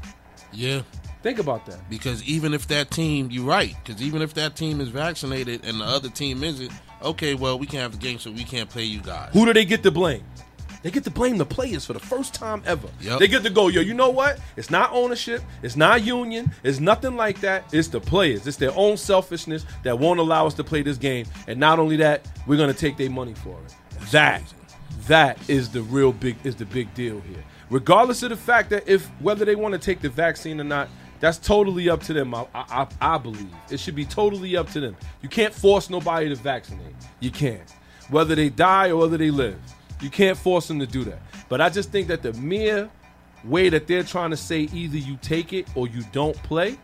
Yeah. 0.52 0.82
Think 1.24 1.40
about 1.40 1.66
that. 1.66 1.90
Because 1.90 2.24
even 2.24 2.54
if 2.54 2.68
that 2.68 2.92
team, 2.92 3.30
you're 3.32 3.46
right. 3.46 3.76
Because 3.84 4.02
even 4.02 4.22
if 4.22 4.34
that 4.36 4.56
team 4.56 4.80
is 4.82 4.90
vaccinated 4.90 5.66
and 5.66 5.82
the 5.82 5.86
other 5.86 6.10
team 6.10 6.44
isn't, 6.44 6.72
okay, 7.02 7.34
well, 7.34 7.60
we 7.60 7.66
can't 7.66 7.82
have 7.82 7.92
the 7.92 7.98
game, 7.98 8.20
so 8.20 8.32
we 8.32 8.44
can't 8.44 8.70
play 8.70 8.84
you 8.84 9.02
guys. 9.02 9.32
Who 9.34 9.46
do 9.46 9.54
they 9.54 9.66
get 9.66 9.84
to 9.84 9.92
blame? 9.92 10.24
They 10.88 10.92
get 10.92 11.04
to 11.04 11.12
blame 11.12 11.38
the 11.38 11.46
players 11.46 11.86
for 11.86 11.92
the 11.92 12.00
first 12.00 12.34
time 12.34 12.64
ever. 12.66 12.88
Yep. 13.02 13.20
They 13.20 13.28
get 13.28 13.44
to 13.44 13.50
go, 13.50 13.68
yo, 13.68 13.82
you 13.82 13.94
know 13.94 14.10
what? 14.10 14.40
It's 14.56 14.70
not 14.70 14.90
ownership. 14.94 15.42
It's 15.62 15.76
not 15.76 16.06
union. 16.06 16.50
It's 16.64 16.80
nothing 16.80 17.18
like 17.18 17.42
that. 17.42 17.66
It's 17.74 17.90
the 17.90 18.00
players. 18.00 18.48
It's 18.48 18.56
their 18.56 18.72
own 18.74 18.96
selfishness 18.96 19.66
that 19.84 20.00
won't 20.00 20.22
allow 20.22 20.48
us 20.48 20.54
to 20.54 20.64
play 20.64 20.84
this 20.84 20.96
game. 20.98 21.26
And 21.46 21.60
not 21.60 21.78
only 21.78 21.98
that, 21.98 22.26
we're 22.48 22.56
gonna 22.56 22.74
take 22.74 22.96
their 22.96 23.10
money 23.10 23.34
for 23.34 23.60
it. 23.66 23.76
that, 24.12 24.42
that 25.08 25.38
is 25.50 25.68
the 25.68 25.82
real 25.82 26.14
big 26.14 26.38
is 26.46 26.56
the 26.56 26.64
big 26.64 26.94
deal 26.94 27.20
here. 27.20 27.44
Regardless 27.70 28.24
of 28.24 28.30
the 28.30 28.38
fact 28.38 28.70
that 28.70 28.88
if 28.88 29.08
whether 29.20 29.44
they 29.44 29.56
want 29.56 29.74
to 29.74 29.80
take 29.80 30.00
the 30.00 30.08
vaccine 30.08 30.62
or 30.62 30.64
not, 30.64 30.88
that's 31.20 31.38
totally 31.38 31.90
up 31.90 32.02
to 32.04 32.14
them. 32.14 32.34
I, 32.34 32.46
I 32.56 32.88
I 33.02 33.18
believe 33.18 33.52
it 33.70 33.82
should 33.82 33.96
be 33.96 34.06
totally 34.06 34.56
up 34.56 34.70
to 34.72 34.80
them. 34.80 34.96
You 35.22 35.28
can't 35.28 35.54
force 35.54 35.90
nobody 35.90 36.30
to 36.30 36.36
vaccinate. 36.36 36.96
You 37.20 37.32
can't, 37.32 37.76
whether 38.10 38.36
they 38.36 38.48
die 38.48 38.92
or 38.92 38.96
whether 39.02 39.18
they 39.18 39.32
live. 39.32 39.60
You 40.02 40.10
can't 40.10 40.38
force 40.38 40.68
them 40.68 40.80
to 40.80 40.88
do 40.88 41.04
that. 41.06 41.20
But 41.50 41.62
I 41.62 41.70
just 41.70 41.92
think 41.92 42.08
that 42.08 42.22
the 42.22 42.34
mere 42.34 42.90
way 43.44 43.70
that 43.70 43.88
they're 43.88 44.04
trying 44.04 44.32
to 44.32 44.38
say 44.38 44.62
either 44.74 44.98
you 44.98 45.18
take 45.22 45.54
it 45.54 45.68
or 45.76 45.88
you 45.88 46.04
don't 46.12 46.36
play, 46.44 46.78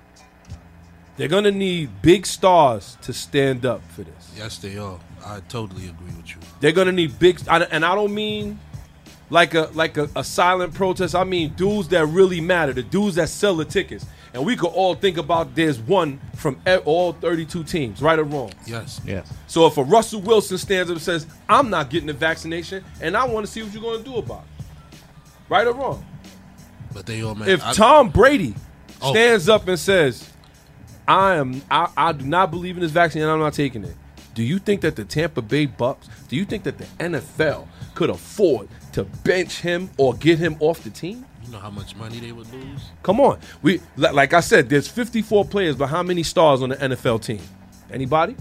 they're 1.17 1.27
gonna 1.27 1.51
need 1.51 2.01
big 2.01 2.25
stars 2.25 2.98
to 3.03 3.13
stand 3.13 3.65
up 3.65 3.84
for 3.91 4.03
this. 4.03 4.32
Yes, 4.36 4.58
they 4.58 4.77
are. 4.77 5.00
I 5.24 5.41
totally 5.41 5.88
agree 5.88 6.12
with 6.17 6.29
you. 6.29 6.38
They're 6.60 6.72
gonna 6.72 6.91
need 6.91 7.20
big, 7.20 7.39
and 7.48 7.86
I 7.86 7.96
don't 7.96 8.13
mean 8.13 8.60
like 9.29 9.53
a 9.53 9.70
like 9.74 9.98
a, 9.98 10.10
a 10.15 10.24
silent 10.24 10.74
protest. 10.74 11.15
I 11.15 11.24
mean 11.24 11.53
dudes 11.53 11.88
that 11.89 12.05
really 12.08 12.41
matter, 12.41 12.74
the 12.74 12.84
dudes 12.84 13.15
that 13.15 13.29
sell 13.29 13.55
the 13.55 13.65
tickets. 13.65 14.05
And 14.34 14.44
we 14.46 14.56
could 14.56 14.70
all 14.72 14.96
think 14.96 15.18
about 15.18 15.54
there's 15.54 15.80
one 15.80 16.20
from 16.36 16.60
e- 16.68 16.78
all 16.78 17.13
32 17.13 17.63
teams, 17.63 18.02
right 18.02 18.18
or 18.18 18.24
wrong. 18.24 18.52
Yes. 18.66 19.00
Yes. 19.06 19.32
So 19.48 19.68
if 19.68 19.78
a 19.78 19.84
Russell 19.84 20.22
Wilson 20.22 20.58
stands 20.58 20.90
up 20.90 20.96
and 20.96 21.04
says, 21.04 21.28
"I'm 21.48 21.70
not 21.70 21.90
getting 21.92 22.08
the 22.08 22.13
vaccination," 22.13 22.84
and 23.00 23.16
I 23.16 23.25
want 23.25 23.46
to 23.46 23.52
see 23.52 23.62
what 23.62 23.72
you're 23.74 23.82
going 23.84 24.04
to 24.04 24.10
do 24.10 24.18
about 24.18 24.44
it, 24.60 24.66
right 25.50 25.68
or 25.68 25.74
wrong. 25.74 26.04
But 26.94 27.06
they 27.06 27.22
all 27.24 27.36
man. 27.36 27.48
If 27.48 27.63
I- 27.63 27.74
Tom 27.74 28.10
Brady 28.10 28.56
Oh. 29.02 29.12
stands 29.12 29.50
up 29.50 29.68
and 29.68 29.78
says, 29.78 30.28
"I 31.08 31.36
am, 31.36 31.62
I, 31.70 31.90
I 31.96 32.12
do 32.13 32.25
not 32.25 32.50
believe 32.50 32.75
in 32.75 32.82
this 32.82 32.92
vaccine, 32.92 33.22
and 33.22 33.30
I'm 33.30 33.40
not 33.40 33.54
taking 33.54 33.84
it," 33.84 33.96
do 34.34 34.42
you 34.42 34.58
think 34.58 34.82
that 34.82 34.96
the 34.96 35.04
Tampa 35.06 35.42
Bay 35.44 35.66
Bucks, 35.68 36.08
do 36.28 36.36
you 36.36 36.46
think 36.46 36.63
that 36.63 36.78
the 36.80 36.86
NFL 37.00 37.68
could 37.94 38.10
afford 38.10 38.68
to 38.94 39.04
bench 39.04 39.60
him 39.60 39.92
or 39.98 40.16
get 40.16 40.40
him 40.40 40.56
off 40.60 40.84
the 40.84 40.90
team? 40.90 41.25
You 41.53 41.60
know 41.60 41.63
how 41.63 41.69
much 41.69 41.95
money 41.95 42.19
they 42.19 42.31
would 42.31 42.51
lose? 42.51 42.81
Come 43.03 43.19
on, 43.19 43.39
we 43.62 43.79
like 43.95 44.33
I 44.33 44.39
said, 44.39 44.69
there's 44.69 44.88
54 44.88 45.45
players, 45.45 45.75
but 45.75 45.88
how 45.88 46.01
many 46.01 46.24
stars 46.24 46.63
on 46.63 46.69
the 46.69 46.75
NFL 46.77 47.22
team? 47.22 47.41
Anybody? 47.91 48.36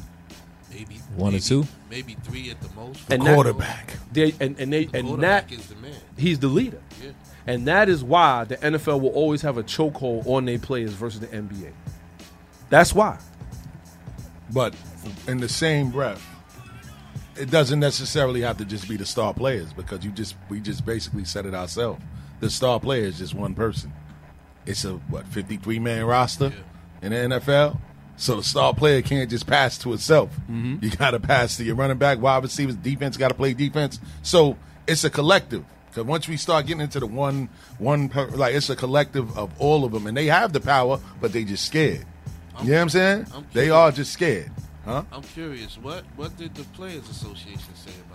Maybe 0.70 0.94
One 1.16 1.34
or 1.34 1.38
two? 1.38 1.66
Maybe 1.90 2.16
three 2.24 2.50
at 2.50 2.58
the 2.62 2.70
most. 2.74 3.00
And 3.10 3.26
that- 3.26 3.34
Quarterback. 3.34 3.98
They 4.12 4.34
and 4.40 4.58
and 4.58 4.72
they 4.72 4.86
The 4.86 4.98
and 4.98 5.08
quarterback 5.08 5.48
that 5.50 5.58
is 5.58 5.66
the 5.66 5.74
man. 5.76 5.94
he's 6.16 6.38
the 6.38 6.48
leader. 6.48 6.80
Yeah. 7.02 7.10
And 7.46 7.66
that 7.66 7.90
is 7.90 8.02
why 8.02 8.44
the 8.44 8.56
NFL 8.56 9.00
will 9.02 9.10
always 9.10 9.42
have 9.42 9.58
a 9.58 9.62
chokehold 9.62 10.26
on 10.26 10.46
their 10.46 10.58
players 10.58 10.92
versus 10.92 11.20
the 11.20 11.26
NBA. 11.26 11.72
That's 12.70 12.94
why. 12.94 13.18
But 14.50 14.74
in 15.26 15.38
the 15.38 15.48
same 15.50 15.90
breath, 15.90 16.24
it 17.36 17.50
doesn't 17.50 17.80
necessarily 17.80 18.40
have 18.42 18.56
to 18.58 18.64
just 18.64 18.88
be 18.88 18.96
the 18.96 19.04
star 19.06 19.34
players 19.34 19.72
because 19.74 20.02
you 20.02 20.12
just 20.12 20.34
we 20.48 20.60
just 20.60 20.86
basically 20.86 21.26
said 21.26 21.44
it 21.44 21.52
ourselves. 21.52 22.00
The 22.42 22.50
star 22.50 22.80
player 22.80 23.04
is 23.04 23.18
just 23.18 23.34
one 23.34 23.54
person. 23.54 23.92
It's 24.66 24.84
a 24.84 24.94
what 24.94 25.28
fifty 25.28 25.58
three 25.58 25.78
man 25.78 26.04
roster 26.04 26.52
in 27.00 27.12
the 27.12 27.38
NFL. 27.38 27.78
So 28.16 28.34
the 28.34 28.42
star 28.42 28.74
player 28.74 29.00
can't 29.00 29.30
just 29.30 29.46
pass 29.46 29.78
to 29.78 29.92
itself. 29.92 30.34
Mm-hmm. 30.50 30.78
You 30.80 30.90
got 30.90 31.12
to 31.12 31.20
pass 31.20 31.56
to 31.58 31.64
your 31.64 31.76
running 31.76 31.98
back, 31.98 32.20
wide 32.20 32.42
receivers, 32.42 32.74
defense. 32.74 33.16
Got 33.16 33.28
to 33.28 33.34
play 33.34 33.54
defense. 33.54 34.00
So 34.22 34.58
it's 34.88 35.04
a 35.04 35.10
collective. 35.10 35.64
Because 35.86 36.04
once 36.04 36.26
we 36.26 36.36
start 36.36 36.66
getting 36.66 36.80
into 36.80 36.98
the 36.98 37.06
one, 37.06 37.48
one 37.78 38.08
per, 38.08 38.26
like 38.30 38.56
it's 38.56 38.68
a 38.70 38.74
collective 38.74 39.38
of 39.38 39.52
all 39.60 39.84
of 39.84 39.92
them, 39.92 40.08
and 40.08 40.16
they 40.16 40.26
have 40.26 40.52
the 40.52 40.60
power, 40.60 40.98
but 41.20 41.32
they 41.32 41.44
just 41.44 41.64
scared. 41.64 42.04
you 42.60 42.70
know 42.70 42.74
what 42.74 42.82
I'm 42.82 42.88
saying? 42.88 43.26
I'm 43.32 43.46
they 43.52 43.70
are 43.70 43.92
just 43.92 44.12
scared, 44.12 44.50
huh? 44.84 45.04
I'm 45.12 45.22
curious. 45.22 45.78
What 45.78 46.02
what 46.16 46.36
did 46.36 46.56
the 46.56 46.64
Players 46.64 47.08
Association 47.08 47.76
say 47.76 47.92
about? 48.08 48.11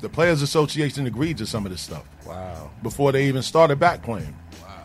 The 0.00 0.08
Players 0.08 0.42
Association 0.42 1.06
agreed 1.06 1.38
to 1.38 1.46
some 1.46 1.66
of 1.66 1.72
this 1.72 1.80
stuff 1.80 2.04
Wow. 2.26 2.70
before 2.82 3.10
they 3.12 3.26
even 3.26 3.42
started 3.42 3.78
back 3.80 4.02
playing. 4.02 4.36
Wow. 4.62 4.84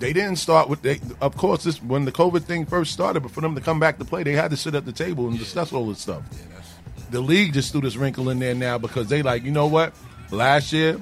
They 0.00 0.12
didn't 0.12 0.36
start 0.36 0.68
with 0.68 0.82
they. 0.82 1.00
Of 1.20 1.36
course, 1.36 1.62
this 1.64 1.82
when 1.82 2.04
the 2.04 2.12
COVID 2.12 2.42
thing 2.44 2.66
first 2.66 2.92
started, 2.92 3.20
but 3.20 3.30
for 3.32 3.40
them 3.42 3.54
to 3.54 3.60
come 3.60 3.78
back 3.78 3.98
to 3.98 4.04
play, 4.04 4.22
they 4.22 4.32
had 4.32 4.50
to 4.50 4.56
sit 4.56 4.74
at 4.74 4.84
the 4.86 4.92
table 4.92 5.28
and 5.28 5.38
discuss 5.38 5.72
all 5.72 5.86
this 5.86 6.00
stuff. 6.00 6.22
Yeah, 6.32 6.38
that's 6.54 7.10
The 7.10 7.20
league 7.20 7.52
just 7.54 7.70
threw 7.72 7.80
this 7.80 7.96
wrinkle 7.96 8.28
in 8.30 8.38
there 8.40 8.54
now 8.54 8.78
because 8.78 9.08
they 9.08 9.22
like, 9.22 9.44
you 9.44 9.50
know 9.52 9.66
what? 9.66 9.94
Last 10.30 10.72
year 10.72 11.00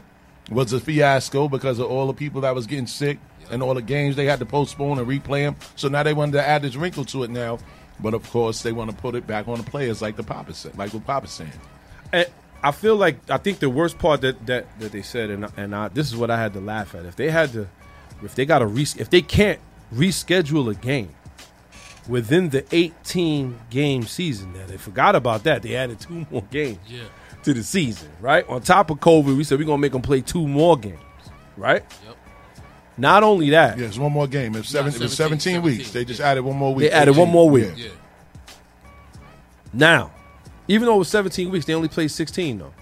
was 0.51 0.73
a 0.73 0.81
fiasco 0.81 1.49
because 1.49 1.79
of 1.79 1.87
all 1.91 2.07
the 2.07 2.15
people 2.15 2.41
that 2.43 2.55
was 2.55 2.67
getting 2.67 2.87
sick 2.87 3.19
and 3.51 3.63
all 3.63 3.75
the 3.75 3.83
games 3.83 4.17
they 4.17 4.25
had 4.27 4.39
to 4.41 4.47
postpone 4.47 4.99
and 4.99 5.07
replay 5.07 5.45
them. 5.45 5.57
So 5.77 5.89
now 5.89 6.03
they 6.03 6.13
wanted 6.15 6.33
to 6.33 6.47
add 6.47 6.63
this 6.63 6.77
wrinkle 6.77 7.05
to 7.07 7.23
it 7.25 7.31
now. 7.31 7.59
But 8.01 8.15
of 8.15 8.29
course, 8.31 8.63
they 8.63 8.73
want 8.73 8.91
to 8.91 8.97
put 8.97 9.15
it 9.15 9.27
back 9.27 9.49
on 9.49 9.59
the 9.59 9.65
players, 9.65 10.01
like 10.03 10.17
the 10.17 10.23
Papa 10.23 10.55
said, 10.55 10.77
like 10.79 10.93
what 10.95 11.05
Papa's 11.07 11.33
saying. 11.33 11.51
And 12.13 12.27
I 12.63 12.73
feel 12.73 12.97
like 12.97 13.19
I 13.31 13.39
think 13.39 13.61
the 13.61 13.71
worst 13.71 13.99
part 13.99 14.21
that 14.23 14.47
that, 14.47 14.67
that 14.81 14.93
they 14.93 15.03
said, 15.03 15.31
and 15.31 15.47
and 15.57 15.75
I, 15.75 15.89
this 15.89 16.09
is 16.09 16.17
what 16.17 16.31
I 16.31 16.41
had 16.41 16.53
to 16.55 16.61
laugh 16.61 16.95
at. 16.95 17.05
If 17.05 17.17
they 17.17 17.31
had 17.31 17.53
to, 17.53 17.69
if 18.23 18.35
they 18.35 18.45
got 18.45 18.61
to 18.61 18.67
re, 18.67 18.83
if 18.83 19.11
they 19.11 19.23
can't 19.23 19.61
reschedule 19.95 20.71
a 20.71 20.75
game 20.75 21.15
within 22.09 22.49
the 22.51 22.65
18 22.73 23.59
game 23.71 24.03
season, 24.03 24.53
now 24.55 24.67
they 24.67 24.77
forgot 24.77 25.15
about 25.15 25.45
that. 25.45 25.63
They 25.63 25.77
added 25.77 26.01
two 26.01 26.27
more 26.31 26.43
games 26.51 26.79
yeah. 26.89 27.05
to 27.45 27.55
the 27.55 27.63
season, 27.63 28.11
right? 28.21 28.49
On 28.49 28.61
top 28.61 28.91
of 28.91 28.99
COVID, 28.99 29.37
we 29.37 29.45
said 29.45 29.59
we're 29.59 29.65
gonna 29.67 29.79
make 29.79 29.93
them 29.93 30.03
play 30.03 30.21
two 30.21 30.47
more 30.49 30.77
games, 30.77 30.99
right? 31.57 31.85
Yep. 32.07 32.17
Not 32.97 33.23
only 33.23 33.51
that, 33.51 33.79
Yeah, 33.79 33.87
it's 33.87 33.99
one 33.99 34.13
more 34.13 34.27
game. 34.27 34.57
It's 34.57 34.69
seven, 34.69 34.93
it 34.93 34.99
was 35.01 35.17
17, 35.17 35.61
17, 35.61 35.63
weeks. 35.63 35.91
17, 35.91 35.93
They 35.93 36.05
just 36.05 36.19
yeah. 36.21 36.31
added 36.31 36.43
one 36.43 36.57
more 36.57 36.75
week. 36.75 36.91
They 36.91 36.97
added 36.97 37.17
one 37.17 37.29
more 37.29 37.49
week. 37.49 37.73
yeah. 37.77 37.85
Yeah. 37.85 37.91
now, 39.73 40.11
even 40.69 40.87
though 40.87 40.95
it 40.97 40.99
was 40.99 41.09
17 41.09 41.51
weeks, 41.51 41.65
they 41.67 41.75
only 41.75 41.89
played 41.89 42.11
16 42.11 42.59
though, 42.59 42.73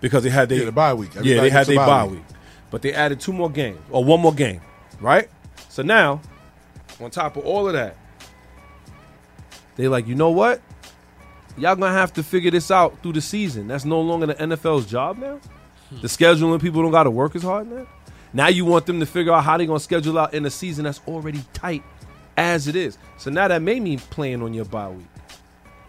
because 0.00 0.22
they 0.24 0.30
had 0.30 0.48
their 0.48 0.60
Yeah, 0.60 0.64
the 0.66 0.72
bye 0.72 0.94
week. 0.94 1.10
yeah, 1.16 1.40
they 1.40 1.50
had 1.50 1.66
gets 1.66 1.68
a 1.68 1.72
their 1.72 1.76
bye 1.80 1.86
bye 1.86 2.04
week. 2.04 2.12
week. 2.14 2.24
But 2.70 2.82
they 2.82 2.92
added 2.92 3.20
two 3.20 3.32
more 3.32 3.50
games 3.50 3.78
or 3.90 4.04
one 4.04 4.20
more 4.20 4.34
game, 4.34 4.60
right? 5.00 5.28
So 5.68 5.82
now, 5.82 6.20
on 7.00 7.10
top 7.10 7.36
of 7.36 7.44
all 7.44 7.66
of 7.66 7.74
that, 7.74 7.96
they 9.76 9.88
like, 9.88 10.06
you 10.06 10.14
know 10.14 10.30
what? 10.30 10.60
Y'all 11.58 11.76
gonna 11.76 11.92
have 11.92 12.12
to 12.14 12.22
figure 12.22 12.50
this 12.50 12.70
out 12.70 13.00
through 13.02 13.12
the 13.14 13.20
season. 13.20 13.68
That's 13.68 13.84
no 13.84 14.00
longer 14.00 14.26
the 14.26 14.34
NFL's 14.34 14.86
job 14.86 15.18
now. 15.18 15.40
Hmm. 15.90 16.00
The 16.00 16.08
scheduling 16.08 16.60
people 16.60 16.82
don't 16.82 16.90
gotta 16.90 17.10
work 17.10 17.34
as 17.36 17.42
hard 17.42 17.70
now. 17.70 17.86
Now 18.32 18.48
you 18.48 18.64
want 18.64 18.84
them 18.86 19.00
to 19.00 19.06
figure 19.06 19.32
out 19.32 19.44
how 19.44 19.56
they 19.56 19.64
gonna 19.66 19.80
schedule 19.80 20.18
out 20.18 20.34
in 20.34 20.44
a 20.44 20.50
season 20.50 20.84
that's 20.84 21.00
already 21.06 21.42
tight 21.54 21.82
as 22.36 22.68
it 22.68 22.76
is. 22.76 22.98
So 23.16 23.30
now 23.30 23.48
that 23.48 23.62
may 23.62 23.80
mean 23.80 23.98
playing 23.98 24.42
on 24.42 24.52
your 24.52 24.66
bye 24.66 24.88
week. 24.90 25.06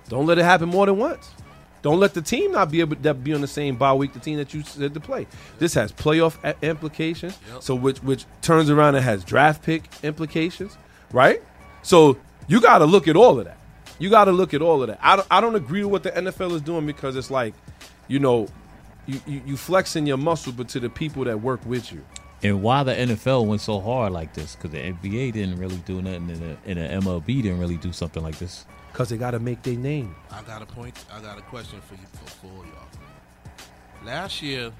Don't 0.09 0.25
let 0.25 0.37
it 0.37 0.43
happen 0.43 0.69
more 0.69 0.85
than 0.85 0.97
once. 0.97 1.29
Don't 1.81 1.99
let 1.99 2.13
the 2.13 2.21
team 2.21 2.51
not 2.51 2.71
be 2.71 2.79
able 2.81 2.95
to 2.95 3.13
be 3.13 3.33
on 3.33 3.41
the 3.41 3.47
same 3.47 3.75
bye 3.75 3.93
week 3.93 4.13
the 4.13 4.19
team 4.19 4.37
that 4.37 4.53
you 4.53 4.63
said 4.63 4.93
to 4.93 4.99
play. 4.99 5.27
This 5.59 5.73
has 5.75 5.91
playoff 5.91 6.37
a- 6.43 6.55
implications. 6.65 7.37
So 7.59 7.75
which 7.75 7.99
which 7.99 8.25
turns 8.41 8.69
around 8.69 8.95
and 8.95 9.03
has 9.05 9.23
draft 9.23 9.63
pick 9.63 9.83
implications, 10.03 10.75
right? 11.11 11.41
So 11.83 12.17
you 12.47 12.59
got 12.61 12.79
to 12.79 12.85
look 12.85 13.07
at 13.07 13.15
all 13.15 13.39
of 13.39 13.45
that. 13.45 13.57
You 13.99 14.09
got 14.09 14.25
to 14.25 14.31
look 14.31 14.53
at 14.53 14.61
all 14.61 14.81
of 14.81 14.89
that. 14.89 14.99
I 15.01 15.15
don't, 15.15 15.27
I 15.31 15.41
don't 15.41 15.55
agree 15.55 15.83
with 15.83 15.91
what 15.91 16.03
the 16.03 16.11
NFL 16.11 16.53
is 16.53 16.61
doing 16.61 16.85
because 16.85 17.15
it's 17.15 17.31
like, 17.31 17.53
you 18.07 18.19
know, 18.19 18.47
you, 19.05 19.19
you, 19.25 19.41
you 19.45 19.57
flexing 19.57 20.05
your 20.05 20.17
muscle, 20.17 20.51
but 20.51 20.67
to 20.69 20.79
the 20.79 20.89
people 20.89 21.23
that 21.23 21.41
work 21.41 21.65
with 21.65 21.91
you. 21.91 22.03
And 22.43 22.61
why 22.61 22.83
the 22.83 22.93
NFL 22.93 23.47
went 23.47 23.61
so 23.61 23.79
hard 23.79 24.13
like 24.13 24.33
this? 24.33 24.55
Because 24.55 24.71
the 24.71 24.77
NBA 24.77 25.33
didn't 25.33 25.57
really 25.57 25.77
do 25.77 26.01
nothing, 26.01 26.29
and 26.29 26.41
the, 26.41 26.57
and 26.65 27.03
the 27.03 27.09
MLB 27.09 27.25
didn't 27.41 27.59
really 27.59 27.77
do 27.77 27.91
something 27.91 28.21
like 28.21 28.37
this. 28.37 28.65
Because 28.97 29.09
they 29.09 29.17
got 29.17 29.31
to 29.31 29.39
make 29.39 29.61
their 29.61 29.75
name. 29.75 30.15
I 30.31 30.41
got 30.41 30.63
a 30.63 30.65
point. 30.65 31.05
I 31.13 31.21
got 31.21 31.37
a 31.37 31.43
question 31.43 31.79
for 31.81 31.93
you 31.93 32.07
for, 32.13 32.31
for 32.31 32.47
y'all. 32.47 34.03
Last 34.03 34.41
year, 34.41 34.71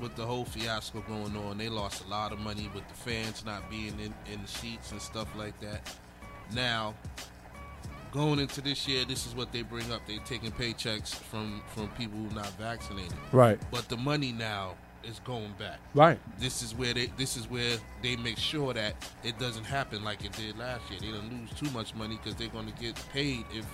with 0.00 0.16
the 0.16 0.24
whole 0.24 0.46
fiasco 0.46 1.02
going 1.02 1.36
on, 1.36 1.58
they 1.58 1.68
lost 1.68 2.02
a 2.06 2.08
lot 2.08 2.32
of 2.32 2.38
money 2.38 2.70
with 2.74 2.88
the 2.88 2.94
fans 2.94 3.44
not 3.44 3.68
being 3.68 3.92
in, 4.00 4.14
in 4.32 4.40
the 4.40 4.48
seats 4.48 4.90
and 4.90 5.02
stuff 5.02 5.28
like 5.36 5.60
that. 5.60 5.94
Now, 6.54 6.94
going 8.10 8.38
into 8.38 8.62
this 8.62 8.88
year, 8.88 9.04
this 9.04 9.26
is 9.26 9.34
what 9.34 9.52
they 9.52 9.60
bring 9.60 9.92
up. 9.92 10.00
They're 10.06 10.16
taking 10.20 10.50
paychecks 10.50 11.14
from 11.14 11.60
from 11.74 11.88
people 11.88 12.18
who 12.18 12.34
not 12.34 12.50
vaccinated. 12.52 13.12
Right. 13.32 13.60
But 13.70 13.90
the 13.90 13.98
money 13.98 14.32
now 14.32 14.76
is 15.06 15.20
going 15.20 15.52
back. 15.58 15.78
Right. 15.94 16.18
This 16.38 16.62
is 16.62 16.74
where 16.74 16.92
they 16.94 17.06
this 17.16 17.36
is 17.36 17.48
where 17.50 17.76
they 18.02 18.16
make 18.16 18.38
sure 18.38 18.72
that 18.74 18.94
it 19.24 19.38
doesn't 19.38 19.64
happen 19.64 20.04
like 20.04 20.24
it 20.24 20.32
did 20.32 20.58
last 20.58 20.90
year. 20.90 21.00
They 21.00 21.08
don't 21.16 21.30
lose 21.30 21.50
too 21.58 21.70
much 21.70 21.94
money 21.94 22.18
because 22.22 22.34
they're 22.36 22.48
going 22.48 22.66
to 22.66 22.82
get 22.82 22.94
paid 23.12 23.44
if 23.52 23.66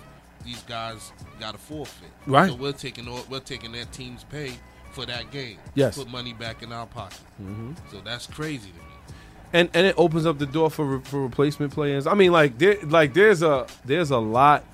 these 0.44 0.62
guys 0.62 1.12
got 1.40 1.54
a 1.54 1.58
forfeit. 1.58 2.10
Right. 2.26 2.50
So 2.50 2.56
we're 2.56 2.72
taking 2.72 3.08
all, 3.08 3.24
we're 3.30 3.40
taking 3.40 3.72
that 3.72 3.92
team's 3.92 4.24
pay 4.24 4.52
for 4.92 5.06
that 5.06 5.30
game. 5.30 5.58
Yes. 5.74 5.96
Put 5.96 6.08
money 6.08 6.32
back 6.32 6.62
in 6.62 6.72
our 6.72 6.86
pocket. 6.86 7.20
Mm-hmm. 7.40 7.72
So 7.90 8.00
that's 8.04 8.26
crazy 8.26 8.70
to 8.70 8.76
me. 8.76 9.16
and 9.52 9.70
and 9.74 9.86
it 9.86 9.94
opens 9.96 10.26
up 10.26 10.38
the 10.38 10.46
door 10.46 10.70
for 10.70 10.84
re- 10.98 11.04
for 11.04 11.22
replacement 11.22 11.72
players. 11.72 12.06
I 12.06 12.14
mean, 12.14 12.32
like 12.32 12.58
there 12.58 12.76
like 12.84 13.14
there's 13.14 13.42
a 13.42 13.66
there's 13.84 14.10
a 14.10 14.18
lot 14.18 14.64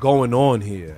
going 0.00 0.34
on 0.34 0.60
here. 0.62 0.96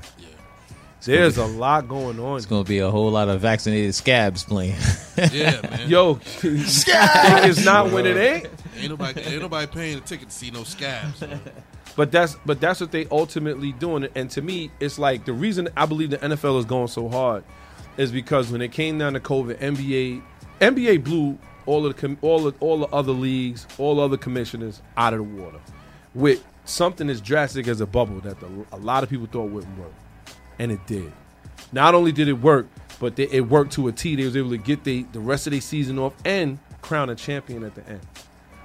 Yeah. 1.07 1.19
There's 1.19 1.37
a 1.37 1.47
lot 1.47 1.89
going 1.89 2.19
on. 2.19 2.37
It's 2.37 2.47
going 2.47 2.65
to 2.65 2.69
be 2.69 2.79
a 2.79 2.91
whole 2.91 3.11
lot 3.11 3.29
of 3.29 3.41
vaccinated 3.41 3.95
scabs 3.95 4.45
playing. 4.45 4.77
Yeah, 5.17 5.61
man. 5.63 5.89
Yo, 5.89 6.19
scabs. 6.19 7.59
is 7.59 7.65
not 7.65 7.91
when 7.91 8.07
it 8.07 8.17
ain't. 8.17 8.49
ain't 8.77 8.91
nobody 8.91 9.21
ain't 9.21 9.43
nobody 9.43 9.67
paying 9.67 9.99
a 9.99 10.01
ticket 10.01 10.31
to 10.31 10.35
see 10.35 10.51
no 10.51 10.65
scabs. 10.65 11.21
man. 11.21 11.41
But 11.97 12.11
that's 12.11 12.37
but 12.45 12.61
that's 12.61 12.81
what 12.81 12.91
they 12.91 13.07
ultimately 13.11 13.73
doing. 13.73 14.09
And 14.15 14.31
to 14.31 14.43
me, 14.43 14.71
it's 14.81 14.99
like 14.99 15.25
the 15.25 15.33
reason 15.33 15.69
I 15.77 15.87
believe 15.87 16.11
the 16.11 16.19
NFL 16.19 16.59
is 16.59 16.65
going 16.65 16.89
so 16.89 17.09
hard 17.09 17.45
is 17.97 18.11
because 18.11 18.51
when 18.51 18.61
it 18.61 18.73
came 18.73 18.99
down 18.99 19.13
to 19.13 19.21
COVID, 19.21 19.59
NBA 19.59 20.23
NBA 20.61 21.05
blew 21.05 21.39
all 21.67 21.87
of 21.87 21.95
the 21.95 22.01
com- 22.01 22.19
all 22.23 22.47
of, 22.47 22.55
all 22.61 22.79
the 22.79 22.89
other 22.89 23.13
leagues, 23.13 23.67
all 23.79 24.01
other 24.01 24.17
commissioners 24.17 24.83
out 24.97 25.15
of 25.15 25.19
the 25.21 25.43
water 25.43 25.61
with 26.15 26.45
something 26.65 27.09
as 27.11 27.21
drastic 27.21 27.69
as 27.69 27.81
a 27.81 27.87
bubble 27.87 28.21
that 28.21 28.41
the, 28.41 28.49
a 28.73 28.79
lot 28.79 29.03
of 29.03 29.11
people 29.11 29.27
thought 29.27 29.51
wouldn't 29.51 29.79
work, 29.79 29.93
and 30.59 30.73
it 30.73 30.87
did. 30.87 31.13
Not 31.73 31.95
only 31.95 32.13
did 32.13 32.29
it 32.29 32.35
work, 32.35 32.67
but 33.01 33.17
they, 33.17 33.25
it 33.29 33.49
worked 33.49 33.73
to 33.75 33.89
a 33.89 33.93
T. 33.93 34.15
They 34.17 34.25
was 34.25 34.37
able 34.37 34.51
to 34.51 34.59
get 34.59 34.85
the 34.85 35.03
the 35.13 35.21
rest 35.21 35.47
of 35.47 35.53
their 35.53 35.61
season 35.61 35.99
off 35.99 36.15
and 36.25 36.59
crown 36.83 37.11
a 37.11 37.15
champion 37.15 37.65
at 37.65 37.75
the 37.75 37.89
end. 37.89 38.01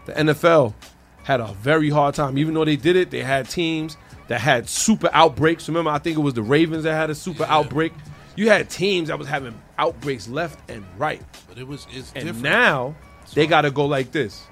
The 0.05 0.13
NFL 0.13 0.73
had 1.23 1.39
a 1.39 1.47
very 1.53 1.89
hard 1.89 2.15
time. 2.15 2.37
Even 2.37 2.53
though 2.53 2.65
they 2.65 2.75
did 2.75 2.95
it, 2.95 3.11
they 3.11 3.23
had 3.23 3.49
teams 3.49 3.97
that 4.27 4.41
had 4.41 4.67
super 4.69 5.09
outbreaks. 5.13 5.67
Remember, 5.67 5.89
I 5.91 5.97
think 5.99 6.17
it 6.17 6.21
was 6.21 6.33
the 6.33 6.41
Ravens 6.43 6.83
that 6.83 6.93
had 6.93 7.09
a 7.09 7.15
super 7.15 7.43
outbreak. 7.45 7.93
You 8.35 8.49
had 8.49 8.69
teams 8.69 9.09
that 9.09 9.17
was 9.19 9.27
having 9.27 9.59
outbreaks 9.77 10.27
left 10.27 10.59
and 10.69 10.85
right. 10.97 11.21
But 11.47 11.57
it 11.57 11.67
was 11.67 11.87
it's 11.91 12.11
And 12.15 12.25
different. 12.25 12.43
now 12.43 12.95
they 13.33 13.47
got 13.47 13.61
to 13.61 13.71
go 13.71 13.85
like 13.85 14.11
this. 14.11 14.43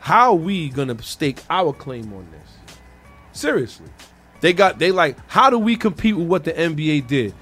How 0.00 0.30
are 0.30 0.34
we 0.36 0.68
going 0.68 0.88
to 0.88 1.02
stake 1.02 1.38
our 1.50 1.72
claim 1.72 2.12
on 2.12 2.26
this? 2.30 2.76
Seriously. 3.32 3.86
They 4.46 4.52
got 4.52 4.78
they 4.78 4.92
like 4.92 5.16
how 5.26 5.50
do 5.50 5.58
we 5.58 5.74
compete 5.74 6.16
with 6.16 6.28
what 6.28 6.44
the 6.44 6.52
NBA 6.52 7.08
did? 7.08 7.34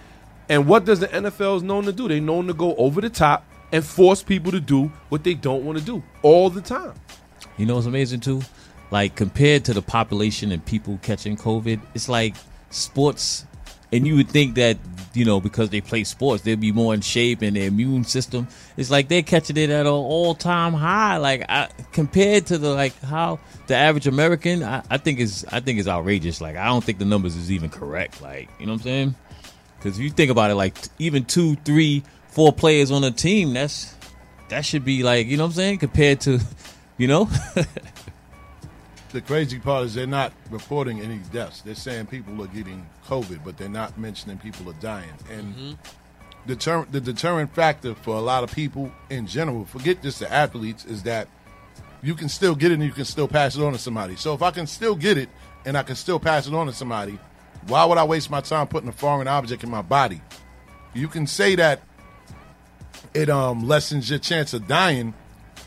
And 0.48 0.66
what 0.66 0.86
does 0.86 1.00
the 1.00 1.08
NFL 1.08 1.58
is 1.58 1.62
known 1.62 1.84
to 1.84 1.92
do? 1.92 2.08
They 2.08 2.18
known 2.18 2.46
to 2.46 2.54
go 2.54 2.74
over 2.76 3.02
the 3.02 3.10
top 3.10 3.44
and 3.72 3.84
force 3.84 4.22
people 4.22 4.50
to 4.52 4.58
do 4.58 4.90
what 5.10 5.22
they 5.22 5.34
don't 5.34 5.66
want 5.66 5.78
to 5.78 5.84
do 5.84 6.02
all 6.22 6.48
the 6.48 6.62
time. 6.62 6.94
You 7.58 7.66
know 7.66 7.74
what's 7.74 7.86
amazing 7.86 8.20
too? 8.20 8.40
Like 8.90 9.16
compared 9.16 9.66
to 9.66 9.74
the 9.74 9.82
population 9.82 10.50
and 10.50 10.64
people 10.64 10.98
catching 11.02 11.36
COVID, 11.36 11.78
it's 11.92 12.08
like 12.08 12.36
sports. 12.70 13.44
And 13.92 14.06
you 14.06 14.16
would 14.16 14.30
think 14.30 14.54
that 14.54 14.78
you 15.14 15.24
know 15.24 15.40
because 15.40 15.70
they 15.70 15.80
play 15.80 16.04
sports, 16.04 16.42
they'll 16.42 16.56
be 16.56 16.72
more 16.72 16.94
in 16.94 17.00
shape 17.00 17.42
and 17.42 17.56
their 17.56 17.68
immune 17.68 18.04
system. 18.04 18.48
It's 18.76 18.90
like 18.90 19.08
they're 19.08 19.22
catching 19.22 19.56
it 19.56 19.70
at 19.70 19.86
an 19.86 19.92
all 19.92 20.34
time 20.34 20.72
high. 20.72 21.16
Like 21.18 21.44
I, 21.48 21.68
compared 21.92 22.46
to 22.46 22.58
the 22.58 22.74
like 22.74 22.98
how 23.00 23.38
the 23.66 23.76
average 23.76 24.06
American, 24.06 24.62
I, 24.62 24.82
I 24.90 24.98
think 24.98 25.20
is 25.20 25.44
I 25.50 25.60
think 25.60 25.78
is 25.78 25.88
outrageous. 25.88 26.40
Like 26.40 26.56
I 26.56 26.66
don't 26.66 26.84
think 26.84 26.98
the 26.98 27.04
numbers 27.04 27.36
is 27.36 27.50
even 27.50 27.70
correct. 27.70 28.20
Like 28.22 28.48
you 28.58 28.66
know 28.66 28.72
what 28.72 28.80
I'm 28.80 28.84
saying? 28.84 29.14
Because 29.78 29.98
if 29.98 30.04
you 30.04 30.10
think 30.10 30.30
about 30.30 30.50
it, 30.50 30.54
like 30.54 30.76
even 30.98 31.24
two, 31.24 31.56
three, 31.56 32.02
four 32.28 32.52
players 32.52 32.90
on 32.90 33.04
a 33.04 33.10
team, 33.10 33.54
that's 33.54 33.94
that 34.48 34.64
should 34.64 34.84
be 34.84 35.02
like 35.02 35.26
you 35.26 35.36
know 35.36 35.44
what 35.44 35.50
I'm 35.50 35.56
saying 35.56 35.78
compared 35.78 36.20
to 36.22 36.40
you 36.98 37.08
know. 37.08 37.28
The 39.14 39.20
crazy 39.20 39.60
part 39.60 39.84
is 39.84 39.94
they're 39.94 40.08
not 40.08 40.32
reporting 40.50 41.00
any 41.00 41.18
deaths. 41.32 41.60
They're 41.60 41.76
saying 41.76 42.06
people 42.06 42.42
are 42.42 42.48
getting 42.48 42.84
COVID, 43.06 43.44
but 43.44 43.56
they're 43.56 43.68
not 43.68 43.96
mentioning 43.96 44.38
people 44.38 44.68
are 44.68 44.80
dying. 44.80 45.12
And 45.30 45.78
deter- 46.48 46.88
the 46.90 47.00
deterrent 47.00 47.54
factor 47.54 47.94
for 47.94 48.16
a 48.16 48.20
lot 48.20 48.42
of 48.42 48.52
people 48.52 48.90
in 49.10 49.28
general, 49.28 49.66
forget 49.66 50.02
just 50.02 50.18
the 50.18 50.32
athletes, 50.32 50.84
is 50.84 51.04
that 51.04 51.28
you 52.02 52.16
can 52.16 52.28
still 52.28 52.56
get 52.56 52.72
it 52.72 52.74
and 52.74 52.82
you 52.82 52.90
can 52.90 53.04
still 53.04 53.28
pass 53.28 53.54
it 53.54 53.62
on 53.62 53.72
to 53.72 53.78
somebody. 53.78 54.16
So 54.16 54.34
if 54.34 54.42
I 54.42 54.50
can 54.50 54.66
still 54.66 54.96
get 54.96 55.16
it 55.16 55.28
and 55.64 55.78
I 55.78 55.84
can 55.84 55.94
still 55.94 56.18
pass 56.18 56.48
it 56.48 56.52
on 56.52 56.66
to 56.66 56.72
somebody, 56.72 57.16
why 57.68 57.84
would 57.84 57.98
I 57.98 58.04
waste 58.04 58.30
my 58.30 58.40
time 58.40 58.66
putting 58.66 58.88
a 58.88 58.92
foreign 58.92 59.28
object 59.28 59.62
in 59.62 59.70
my 59.70 59.82
body? 59.82 60.22
You 60.92 61.06
can 61.06 61.28
say 61.28 61.54
that 61.54 61.82
it 63.14 63.30
um, 63.30 63.68
lessens 63.68 64.10
your 64.10 64.18
chance 64.18 64.54
of 64.54 64.66
dying, 64.66 65.14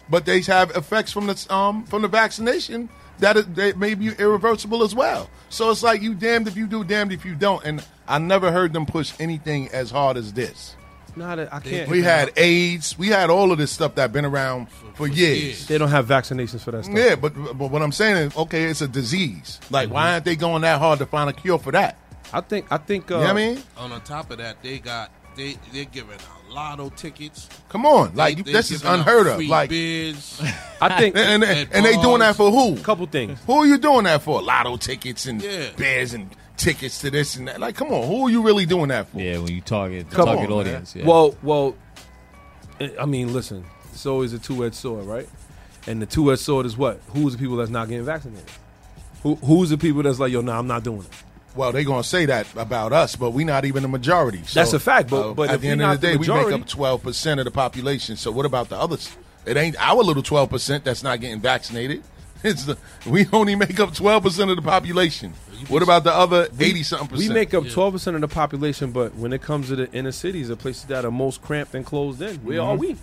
but 0.10 0.26
they 0.26 0.42
have 0.42 0.72
effects 0.72 1.14
from 1.14 1.28
the 1.28 1.48
um, 1.50 1.86
from 1.86 2.02
the 2.02 2.10
vaccination 2.10 2.90
that 3.20 3.38
it, 3.38 3.56
they 3.56 3.74
may 3.74 3.94
be 3.94 4.10
irreversible 4.10 4.84
as 4.84 4.94
well. 4.96 5.30
So 5.50 5.70
it's 5.72 5.84
like 5.84 6.02
you 6.02 6.14
damned 6.14 6.48
if 6.48 6.56
you 6.58 6.68
do, 6.68 6.84
damned 6.84 7.12
if 7.12 7.26
you 7.26 7.36
don't. 7.36 7.64
And 7.66 7.86
I 8.08 8.20
never 8.20 8.52
heard 8.52 8.74
them 8.74 8.86
push 8.86 9.14
anything 9.20 9.70
as 9.70 9.92
hard 9.92 10.18
as 10.18 10.34
this. 10.34 10.76
Not 11.16 11.40
I 11.40 11.60
can't. 11.60 11.90
We 11.90 12.04
had 12.04 12.32
AIDS, 12.38 12.98
we 12.98 13.08
had 13.08 13.30
all 13.32 13.52
of 13.52 13.58
this 13.58 13.72
stuff 13.72 13.96
that 13.96 14.14
been 14.14 14.26
around 14.26 14.70
for, 14.70 15.08
years. 15.08 15.42
years. 15.44 15.68
They 15.68 15.78
don't 15.80 15.90
have 15.90 16.06
vaccinations 16.08 16.62
for 16.62 16.72
that 16.72 16.86
stuff. 16.86 16.96
Yeah, 16.96 17.16
but 17.16 17.34
but 17.58 17.72
what 17.72 17.82
I'm 17.82 17.92
saying 17.92 18.18
is, 18.18 18.38
okay, 18.38 18.66
it's 18.66 18.82
a 18.82 18.88
disease. 18.88 19.60
Like, 19.72 19.90
why 19.90 20.14
aren't 20.14 20.26
they 20.26 20.36
going 20.36 20.62
that 20.62 20.80
hard 20.80 21.00
to 21.00 21.08
find 21.08 21.30
a 21.30 21.34
cure 21.34 21.58
for 21.58 21.72
that? 21.72 21.98
I 22.32 22.42
think. 22.42 22.68
I 22.70 22.78
think. 22.78 23.10
Uh, 23.10 23.16
You 23.16 23.22
know 23.22 23.28
what 23.34 23.42
I 23.42 23.48
mean? 23.48 23.64
On 23.78 23.92
on 23.92 24.02
top 24.02 24.30
of 24.32 24.38
that, 24.38 24.62
they 24.62 24.78
got 24.80 25.12
they 25.38 25.58
they're 25.72 25.86
giving 25.86 26.16
out 26.16 26.50
lotto 26.52 26.90
tickets. 26.90 27.48
Come 27.70 27.86
on, 27.86 28.14
like 28.16 28.44
They- 28.44 28.52
you, 28.52 28.54
this 28.54 28.72
is 28.72 28.82
giving 28.82 28.92
out 28.94 29.00
unheard 29.08 29.28
of. 29.28 29.42
Like, 29.46 29.70
beers. 29.70 30.42
I 30.82 30.98
think. 31.00 31.16
and, 31.16 31.44
and, 31.44 31.44
At 31.44 31.68
and 31.74 31.86
they 31.86 31.96
doing 32.02 32.20
that 32.20 32.36
for 32.36 32.52
who? 32.52 32.76
A 32.76 32.80
couple 32.80 33.06
things. 33.08 33.40
Who 33.46 33.54
are 33.54 33.66
you 33.66 33.78
doing 33.78 34.04
that 34.04 34.22
for? 34.22 34.42
Lotto 34.42 34.76
tickets 34.78 35.26
and 35.26 35.42
Yeah. 35.42 35.70
bears 35.78 36.14
and 36.14 36.30
tickets 36.58 37.00
to 37.02 37.12
this 37.12 37.36
and 37.36 37.48
that. 37.48 37.60
Like, 37.60 37.76
come 37.76 37.90
on, 37.90 38.08
who 38.08 38.28
are 38.28 38.30
you 38.30 38.42
really 38.42 38.66
doing 38.66 38.88
that 38.90 39.08
for? 39.10 39.20
Yeah, 39.20 39.38
when 39.38 39.52
you 39.52 39.62
target 39.62 40.10
the 40.10 40.16
Come 40.16 40.26
target 40.26 40.50
on, 40.52 40.60
audience. 40.60 40.96
Yeah. 40.96 41.06
Well, 41.06 41.36
well. 41.44 41.76
I 43.00 43.06
mean, 43.06 43.34
listen. 43.34 43.64
It's 43.92 44.06
always 44.06 44.34
a 44.34 44.40
two-edged 44.40 44.76
sword, 44.76 45.06
right? 45.06 45.28
And 45.88 46.00
the 46.02 46.06
two-edged 46.06 46.42
sword 46.42 46.66
is 46.68 46.78
what? 46.78 47.00
Who's 47.10 47.34
the 47.34 47.40
people 47.40 47.56
that's 47.58 47.72
not 47.72 47.88
getting 47.88 48.06
vaccinated? 48.06 48.46
Who, 49.24 49.36
who's 49.36 49.72
the 49.72 49.78
people 49.78 50.04
that's 50.04 50.20
like, 50.20 50.32
yo, 50.32 50.42
no, 50.42 50.52
nah, 50.52 50.60
I'm 50.60 50.68
not 50.68 50.84
doing 50.84 51.00
it. 51.00 51.10
Well, 51.58 51.72
they're 51.72 51.84
gonna 51.84 52.04
say 52.04 52.26
that 52.28 52.48
about 52.56 52.94
us, 52.94 53.16
but 53.16 53.32
we're 53.32 53.46
not 53.46 53.66
even 53.66 53.82
the 53.84 53.90
majority. 53.90 54.44
So, 54.46 54.60
That's 54.60 54.74
a 54.74 54.80
fact, 54.80 55.10
but- 55.10 55.34
but 55.34 55.50
at 55.50 55.60
the 55.62 55.68
end 55.70 55.82
of 55.82 55.90
the 55.90 55.96
the 55.98 56.14
day, 56.14 56.18
we 56.18 56.28
make 56.28 56.54
up 56.54 56.68
twelve 56.68 57.04
percent 57.04 57.40
of 57.40 57.46
the 57.46 57.52
population. 57.52 58.16
So 58.16 58.32
what 58.32 58.46
about 58.46 58.70
the 58.70 58.78
others? 58.78 59.10
It 59.46 59.58
ain't 59.58 59.76
our 59.80 60.04
little 60.04 60.24
twelve 60.24 60.50
percent 60.50 60.84
that's 60.86 61.04
not 61.04 61.20
getting 61.20 61.40
vaccinated. 61.42 62.04
It's 62.44 62.66
the 62.66 62.78
we 63.08 63.26
only 63.34 63.56
make 63.56 63.80
up 63.80 63.96
twelve 63.96 64.22
percent 64.22 64.52
of 64.52 64.56
the 64.58 64.62
population. 64.62 65.34
What 65.70 65.82
about 65.82 66.04
the 66.04 66.14
other 66.14 66.48
eighty 66.60 66.84
something 66.84 67.08
percent? 67.08 67.30
We 67.30 67.34
make 67.34 67.54
up 67.56 67.64
12% 67.64 68.14
of 68.14 68.22
the 68.22 68.28
population, 68.28 68.92
but 68.92 69.16
when 69.16 69.34
it 69.34 69.42
comes 69.42 69.70
to 69.70 69.76
the 69.76 69.92
inner 69.92 70.12
cities, 70.12 70.50
the 70.50 70.56
places 70.56 70.84
that 70.86 71.04
are 71.04 71.10
most 71.10 71.42
cramped 71.42 71.74
and 71.74 71.84
closed 71.84 72.22
in, 72.22 72.36
where 72.38 72.62
are 72.62 72.76
we? 72.76 72.96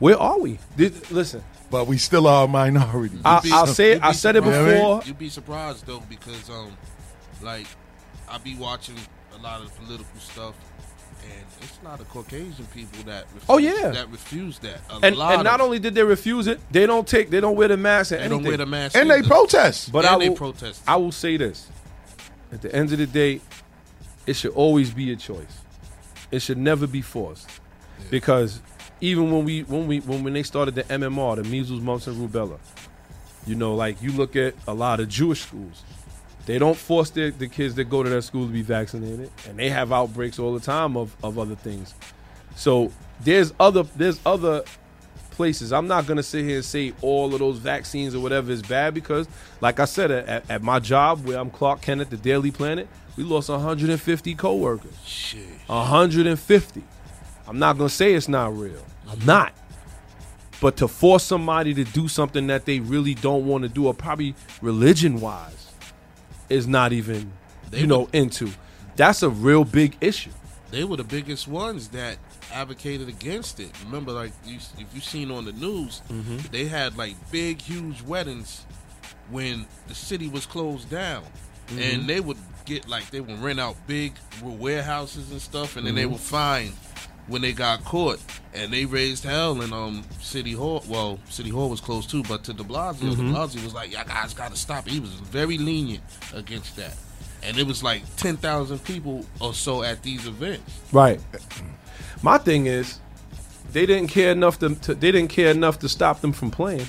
Where 0.00 0.18
are 0.18 0.38
we? 0.40 0.58
Did, 0.76 1.10
listen, 1.12 1.44
but 1.70 1.86
we 1.86 1.96
still 1.96 2.26
are 2.26 2.46
a 2.46 2.48
minority. 2.48 3.18
I, 3.24 3.40
I'll 3.52 3.66
say 3.68 3.92
it. 3.92 4.02
I 4.02 4.08
be 4.10 4.14
said 4.16 4.34
it 4.34 4.42
before. 4.42 5.02
You'd 5.06 5.16
be 5.18 5.28
surprised 5.28 5.86
though 5.86 6.02
because 6.08 6.50
um, 6.50 6.72
like 7.42 7.66
I 8.28 8.38
be 8.38 8.54
watching 8.56 8.96
a 9.34 9.38
lot 9.42 9.60
of 9.60 9.66
the 9.66 9.82
political 9.84 10.20
stuff, 10.20 10.54
and 11.24 11.44
it's 11.62 11.78
not 11.82 12.00
a 12.00 12.04
Caucasian 12.04 12.66
people 12.74 13.02
that 13.04 13.24
refuse, 13.34 13.44
Oh, 13.48 13.58
yeah. 13.58 13.90
that 13.90 14.08
refuse 14.10 14.58
that. 14.60 14.80
A 14.90 15.00
And, 15.06 15.16
lot 15.16 15.34
and 15.34 15.44
not 15.44 15.60
only 15.60 15.78
did 15.78 15.94
they 15.94 16.02
refuse 16.04 16.46
it, 16.46 16.60
they 16.70 16.86
don't 16.86 17.06
take, 17.06 17.30
they 17.30 17.40
don't 17.40 17.56
wear 17.56 17.68
the 17.68 17.76
mask 17.76 18.12
and 18.12 18.20
they 18.20 18.24
anything. 18.24 18.42
don't 18.42 18.48
wear 18.50 18.56
the 18.58 18.66
mask, 18.66 18.96
and 18.96 19.10
they 19.10 19.22
protest. 19.22 19.92
But 19.92 20.04
And 20.04 20.14
I 20.14 20.18
they 20.18 20.28
will, 20.30 20.36
protest. 20.36 20.82
I 20.86 20.96
will 20.96 21.12
say 21.12 21.36
this: 21.36 21.68
at 22.52 22.62
the 22.62 22.74
end 22.74 22.92
of 22.92 22.98
the 22.98 23.06
day, 23.06 23.40
it 24.26 24.34
should 24.34 24.52
always 24.52 24.90
be 24.90 25.12
a 25.12 25.16
choice. 25.16 25.60
It 26.30 26.40
should 26.42 26.58
never 26.58 26.86
be 26.86 27.02
forced. 27.02 27.48
Because 28.10 28.60
even 29.00 29.30
when 29.32 29.44
we 29.44 29.62
when 29.62 29.86
we 29.86 30.00
when 30.00 30.22
when 30.24 30.32
they 30.32 30.42
started 30.42 30.74
the 30.74 30.84
MMR, 30.84 31.36
the 31.36 31.44
measles, 31.44 31.80
mumps, 31.80 32.06
and 32.06 32.16
rubella, 32.16 32.58
you 33.46 33.54
know, 33.54 33.74
like 33.74 34.00
you 34.02 34.12
look 34.12 34.36
at 34.36 34.54
a 34.68 34.74
lot 34.74 35.00
of 35.00 35.08
Jewish 35.08 35.42
schools, 35.42 35.82
they 36.50 36.58
don't 36.58 36.76
force 36.76 37.10
their, 37.10 37.30
the 37.30 37.46
kids 37.46 37.76
that 37.76 37.84
go 37.84 38.02
to 38.02 38.10
their 38.10 38.20
school 38.20 38.44
to 38.44 38.52
be 38.52 38.62
vaccinated, 38.62 39.30
and 39.48 39.56
they 39.56 39.70
have 39.70 39.92
outbreaks 39.92 40.40
all 40.40 40.52
the 40.52 40.58
time 40.58 40.96
of, 40.96 41.14
of 41.22 41.38
other 41.38 41.54
things. 41.54 41.94
So 42.56 42.90
there's 43.20 43.52
other 43.60 43.84
there's 43.94 44.18
other 44.26 44.64
places. 45.30 45.72
I'm 45.72 45.86
not 45.86 46.08
gonna 46.08 46.24
sit 46.24 46.44
here 46.44 46.56
and 46.56 46.64
say 46.64 46.92
all 47.02 47.32
of 47.32 47.38
those 47.38 47.58
vaccines 47.58 48.16
or 48.16 48.20
whatever 48.20 48.50
is 48.50 48.62
bad 48.62 48.94
because, 48.94 49.28
like 49.60 49.78
I 49.78 49.84
said, 49.84 50.10
at, 50.10 50.50
at 50.50 50.62
my 50.62 50.80
job 50.80 51.24
where 51.24 51.38
I'm 51.38 51.50
Clark 51.50 51.82
Kent 51.82 52.00
at 52.00 52.10
the 52.10 52.16
Daily 52.16 52.50
Planet, 52.50 52.88
we 53.16 53.22
lost 53.22 53.48
150 53.48 54.34
coworkers. 54.34 54.98
Shit. 55.04 55.46
150. 55.66 56.82
I'm 57.46 57.60
not 57.60 57.78
gonna 57.78 57.88
say 57.88 58.14
it's 58.14 58.28
not 58.28 58.56
real. 58.56 58.84
I'm 59.08 59.24
not. 59.24 59.54
But 60.60 60.76
to 60.78 60.88
force 60.88 61.22
somebody 61.22 61.74
to 61.74 61.84
do 61.84 62.08
something 62.08 62.48
that 62.48 62.64
they 62.64 62.80
really 62.80 63.14
don't 63.14 63.46
want 63.46 63.62
to 63.62 63.68
do, 63.68 63.86
or 63.86 63.94
probably 63.94 64.34
religion 64.60 65.20
wise, 65.20 65.59
is 66.50 66.66
not 66.66 66.92
even 66.92 67.32
They 67.70 67.80
you 67.80 67.86
know 67.86 68.00
would- 68.00 68.14
into. 68.14 68.50
That's 68.96 69.22
a 69.22 69.30
real 69.30 69.64
big 69.64 69.96
issue. 70.00 70.30
They 70.70 70.84
were 70.84 70.96
the 70.98 71.04
biggest 71.04 71.48
ones 71.48 71.88
that 71.88 72.18
advocated 72.52 73.08
against 73.08 73.58
it. 73.60 73.70
Remember, 73.84 74.12
like 74.12 74.32
you, 74.44 74.56
if 74.78 74.86
you 74.94 75.00
seen 75.00 75.30
on 75.30 75.44
the 75.46 75.52
news, 75.52 76.02
Mm-hmm. 76.10 76.36
they 76.52 76.66
had 76.66 76.96
like 76.98 77.14
big, 77.32 77.60
huge 77.62 78.02
weddings 78.02 78.64
when 79.30 79.66
the 79.88 79.94
city 79.94 80.28
was 80.28 80.46
closed 80.46 80.90
down, 80.90 81.22
Mm-hmm. 81.68 81.78
and 81.82 82.06
they 82.08 82.20
would 82.20 82.36
get 82.66 82.88
like 82.88 83.10
they 83.10 83.20
would 83.20 83.38
rent 83.40 83.58
out 83.60 83.76
big 83.86 84.12
warehouses 84.42 85.30
and 85.30 85.40
stuff, 85.40 85.76
and 85.76 85.86
then 85.86 85.94
Mm-hmm. 85.94 86.00
they 86.02 86.06
would 86.06 86.20
fine 86.20 86.72
when 87.26 87.42
they 87.42 87.52
got 87.52 87.84
caught, 87.84 88.18
and 88.54 88.72
they 88.72 88.84
raised 88.84 89.24
hell 89.24 89.60
in 89.62 89.72
um 89.72 90.02
City 90.20 90.52
Hall. 90.52 90.82
Well, 90.88 91.18
City 91.28 91.50
Hall 91.50 91.68
was 91.70 91.80
closed 91.80 92.10
too, 92.10 92.22
but 92.24 92.44
to 92.44 92.52
De 92.52 92.62
Blasio, 92.64 92.94
Mm-hmm. 93.12 93.32
De 93.32 93.38
Blasio 93.38 93.64
was 93.64 93.74
like, 93.74 93.92
"Y'all 93.92 94.04
guys 94.04 94.34
got 94.34 94.50
to 94.50 94.56
stop." 94.56 94.86
He 94.88 95.00
was 95.00 95.10
very 95.10 95.58
lenient 95.58 96.02
against 96.34 96.76
that, 96.76 96.96
and 97.42 97.58
it 97.58 97.66
was 97.66 97.82
like 97.82 98.02
ten 98.16 98.36
thousand 98.36 98.82
people 98.84 99.24
or 99.40 99.54
so 99.54 99.82
at 99.82 100.02
these 100.02 100.26
events. 100.26 100.80
Right. 100.92 101.20
My 102.22 102.36
thing 102.38 102.66
is, 102.66 102.98
they 103.72 103.86
didn't 103.86 104.08
care 104.08 104.32
enough 104.32 104.58
to, 104.58 104.74
to 104.74 104.94
they 104.94 105.12
didn't 105.12 105.30
care 105.30 105.50
enough 105.50 105.78
to 105.80 105.88
stop 105.88 106.20
them 106.20 106.32
from 106.32 106.50
playing. 106.50 106.86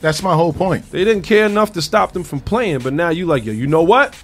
That's 0.00 0.22
my 0.22 0.34
whole 0.34 0.52
point. 0.52 0.90
They 0.90 1.02
didn't 1.04 1.22
care 1.22 1.46
enough 1.46 1.72
to 1.72 1.82
stop 1.82 2.12
them 2.12 2.24
from 2.24 2.40
playing, 2.40 2.80
but 2.80 2.92
now 2.92 3.08
you 3.08 3.24
like, 3.26 3.44
yo, 3.46 3.52
you 3.52 3.66
know 3.66 3.82
what? 3.82 4.14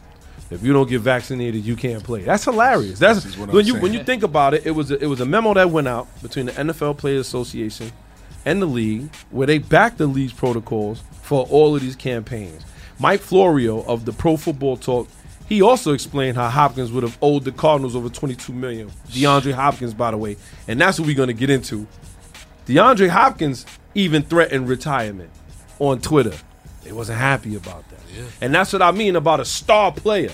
If 0.51 0.65
you 0.65 0.73
don't 0.73 0.89
get 0.89 1.01
vaccinated, 1.01 1.65
you 1.65 1.77
can't 1.77 2.03
play. 2.03 2.23
That's 2.23 2.45
hilarious. 2.45 2.99
That's 2.99 3.25
is 3.25 3.39
I'm 3.39 3.49
when 3.49 3.65
you 3.67 3.73
saying. 3.73 3.83
when 3.83 3.93
you 3.93 4.03
think 4.03 4.23
about 4.25 4.55
it. 4.55 4.67
It 4.67 4.73
was 4.73 4.91
a, 4.91 4.99
it 5.03 5.07
was 5.07 5.21
a 5.21 5.27
memo 5.27 5.55
that 5.55 5.71
went 5.71 5.87
out 5.87 6.09
between 6.23 6.47
the 6.47 6.53
NFL 6.53 6.99
Players 6.99 7.27
Association 7.27 7.93
and 8.45 8.61
the 8.61 8.67
league, 8.67 9.15
where 9.31 9.47
they 9.47 9.59
backed 9.59 9.99
the 9.99 10.07
league's 10.07 10.33
protocols 10.33 11.03
for 11.23 11.47
all 11.47 11.77
of 11.77 11.83
these 11.83 11.95
campaigns. 11.95 12.65
Mike 12.99 13.21
Florio 13.21 13.83
of 13.85 14.05
the 14.05 14.13
Pro 14.13 14.37
Football 14.37 14.77
Talk, 14.77 15.09
he 15.49 15.63
also 15.63 15.93
explained 15.93 16.37
how 16.37 16.49
Hopkins 16.49 16.91
would 16.91 17.03
have 17.03 17.17
owed 17.23 17.45
the 17.45 17.53
Cardinals 17.53 17.95
over 17.95 18.09
22 18.09 18.53
million. 18.53 18.91
DeAndre 19.09 19.53
Hopkins, 19.53 19.95
by 19.95 20.11
the 20.11 20.17
way, 20.17 20.37
and 20.67 20.81
that's 20.81 20.99
what 20.99 21.07
we're 21.07 21.17
going 21.17 21.29
to 21.29 21.33
get 21.33 21.51
into. 21.51 21.87
DeAndre 22.67 23.09
Hopkins 23.09 23.67
even 23.95 24.23
threatened 24.23 24.69
retirement 24.69 25.31
on 25.79 26.01
Twitter. 26.01 26.37
They 26.83 26.93
wasn't 26.93 27.19
happy 27.19 27.55
about 27.57 27.89
that. 27.91 28.00
And 28.41 28.55
that's 28.55 28.73
what 28.73 28.83
I 28.83 28.91
mean 28.93 29.17
about 29.17 29.41
a 29.41 29.45
star 29.45 29.93
player. 29.93 30.33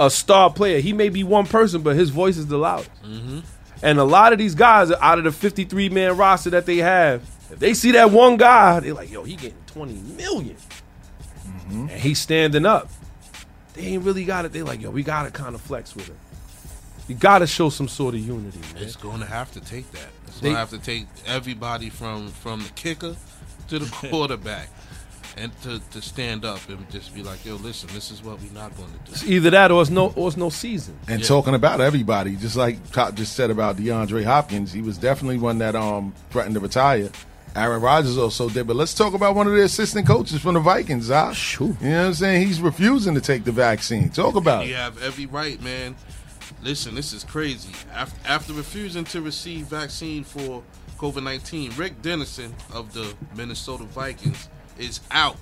A 0.00 0.10
star 0.10 0.50
player. 0.50 0.80
He 0.80 0.92
may 0.92 1.08
be 1.08 1.22
one 1.22 1.46
person, 1.46 1.82
but 1.82 1.96
his 1.96 2.10
voice 2.10 2.36
is 2.36 2.46
the 2.46 2.56
loudest. 2.58 2.90
Mm-hmm. 3.02 3.40
And 3.82 3.98
a 3.98 4.04
lot 4.04 4.32
of 4.32 4.38
these 4.38 4.54
guys 4.54 4.90
out 4.90 5.18
of 5.18 5.24
the 5.24 5.32
53 5.32 5.88
man 5.88 6.16
roster 6.16 6.50
that 6.50 6.66
they 6.66 6.78
have, 6.78 7.22
if 7.50 7.58
they 7.58 7.74
see 7.74 7.92
that 7.92 8.10
one 8.10 8.36
guy, 8.36 8.80
they're 8.80 8.94
like, 8.94 9.10
yo, 9.10 9.24
he 9.24 9.34
getting 9.36 9.58
20 9.66 9.92
million. 10.16 10.56
Mm-hmm. 11.46 11.88
And 11.88 12.00
he's 12.00 12.20
standing 12.20 12.64
up. 12.64 12.88
They 13.74 13.82
ain't 13.82 14.04
really 14.04 14.24
got 14.24 14.44
it. 14.44 14.52
They're 14.52 14.64
like, 14.64 14.80
yo, 14.82 14.90
we 14.90 15.02
got 15.02 15.24
to 15.24 15.30
kind 15.30 15.54
of 15.54 15.60
flex 15.60 15.94
with 15.96 16.06
him. 16.08 16.16
You 17.08 17.14
got 17.16 17.40
to 17.40 17.46
show 17.46 17.68
some 17.68 17.88
sort 17.88 18.14
of 18.14 18.20
unity, 18.20 18.60
man. 18.74 18.82
It's 18.82 18.96
going 18.96 19.20
to 19.20 19.26
have 19.26 19.50
to 19.52 19.60
take 19.60 19.90
that. 19.92 20.06
It's 20.26 20.40
They- 20.40 20.44
going 20.50 20.54
to 20.54 20.58
have 20.60 20.70
to 20.70 20.78
take 20.78 21.06
everybody 21.26 21.90
from 21.90 22.28
from 22.28 22.62
the 22.62 22.68
kicker 22.70 23.16
to 23.68 23.78
the 23.78 23.86
quarterback, 24.08 24.68
and 25.36 25.50
to, 25.62 25.80
to 25.92 26.02
stand 26.02 26.44
up 26.44 26.60
and 26.68 26.88
just 26.90 27.14
be 27.14 27.22
like, 27.22 27.44
"Yo, 27.44 27.56
listen, 27.56 27.88
this 27.92 28.10
is 28.10 28.22
what 28.22 28.40
we're 28.40 28.52
not 28.52 28.76
going 28.76 28.90
to 28.90 28.98
do." 28.98 29.12
It's 29.12 29.24
either 29.24 29.50
that 29.50 29.70
or 29.70 29.80
it's 29.82 29.90
no, 29.90 30.12
or 30.16 30.28
it's 30.28 30.36
no 30.36 30.50
season. 30.50 30.98
And 31.08 31.20
Yeah. 31.20 31.26
talking 31.26 31.54
about 31.54 31.80
everybody, 31.80 32.36
just 32.36 32.56
like 32.56 32.90
Top 32.92 33.14
just 33.14 33.34
said 33.34 33.50
about 33.50 33.76
DeAndre 33.76 34.24
Hopkins, 34.24 34.72
he 34.72 34.82
was 34.82 34.98
definitely 34.98 35.38
one 35.38 35.58
that 35.58 35.74
um 35.76 36.12
threatened 36.30 36.54
to 36.54 36.60
retire. 36.60 37.10
Aaron 37.54 37.82
Rodgers 37.82 38.16
also 38.16 38.48
did, 38.48 38.66
but 38.66 38.76
let's 38.76 38.94
talk 38.94 39.12
about 39.12 39.34
one 39.34 39.46
of 39.46 39.52
the 39.52 39.62
assistant 39.62 40.06
coaches 40.06 40.40
from 40.40 40.54
the 40.54 40.60
Vikings. 40.60 41.08
Huh? 41.08 41.34
Sure. 41.34 41.76
You 41.82 41.90
know 41.90 41.98
what 42.00 42.06
I'm 42.06 42.14
saying? 42.14 42.46
He's 42.46 42.60
refusing 42.62 43.14
to 43.14 43.20
take 43.20 43.44
the 43.44 43.52
vaccine. 43.52 44.08
Talk 44.08 44.36
about 44.36 44.66
You 44.66 44.72
it. 44.72 44.76
have 44.78 45.02
every 45.02 45.26
right, 45.26 45.60
man. 45.62 45.94
Listen, 46.62 46.94
this 46.94 47.12
is 47.12 47.24
crazy. 47.24 47.68
After, 47.92 48.16
after 48.26 48.52
refusing 48.54 49.04
to 49.06 49.20
receive 49.20 49.66
vaccine 49.66 50.24
for 50.24 50.62
COVID 50.98 51.22
19, 51.24 51.72
Rick 51.76 52.00
Dennison 52.00 52.54
of 52.72 52.94
the 52.94 53.12
Minnesota 53.36 53.84
Vikings 53.84 54.48
is 54.78 55.00
out 55.10 55.36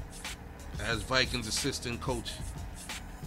as 0.85 1.03
Vikings 1.03 1.47
assistant 1.47 2.01
coach. 2.01 2.33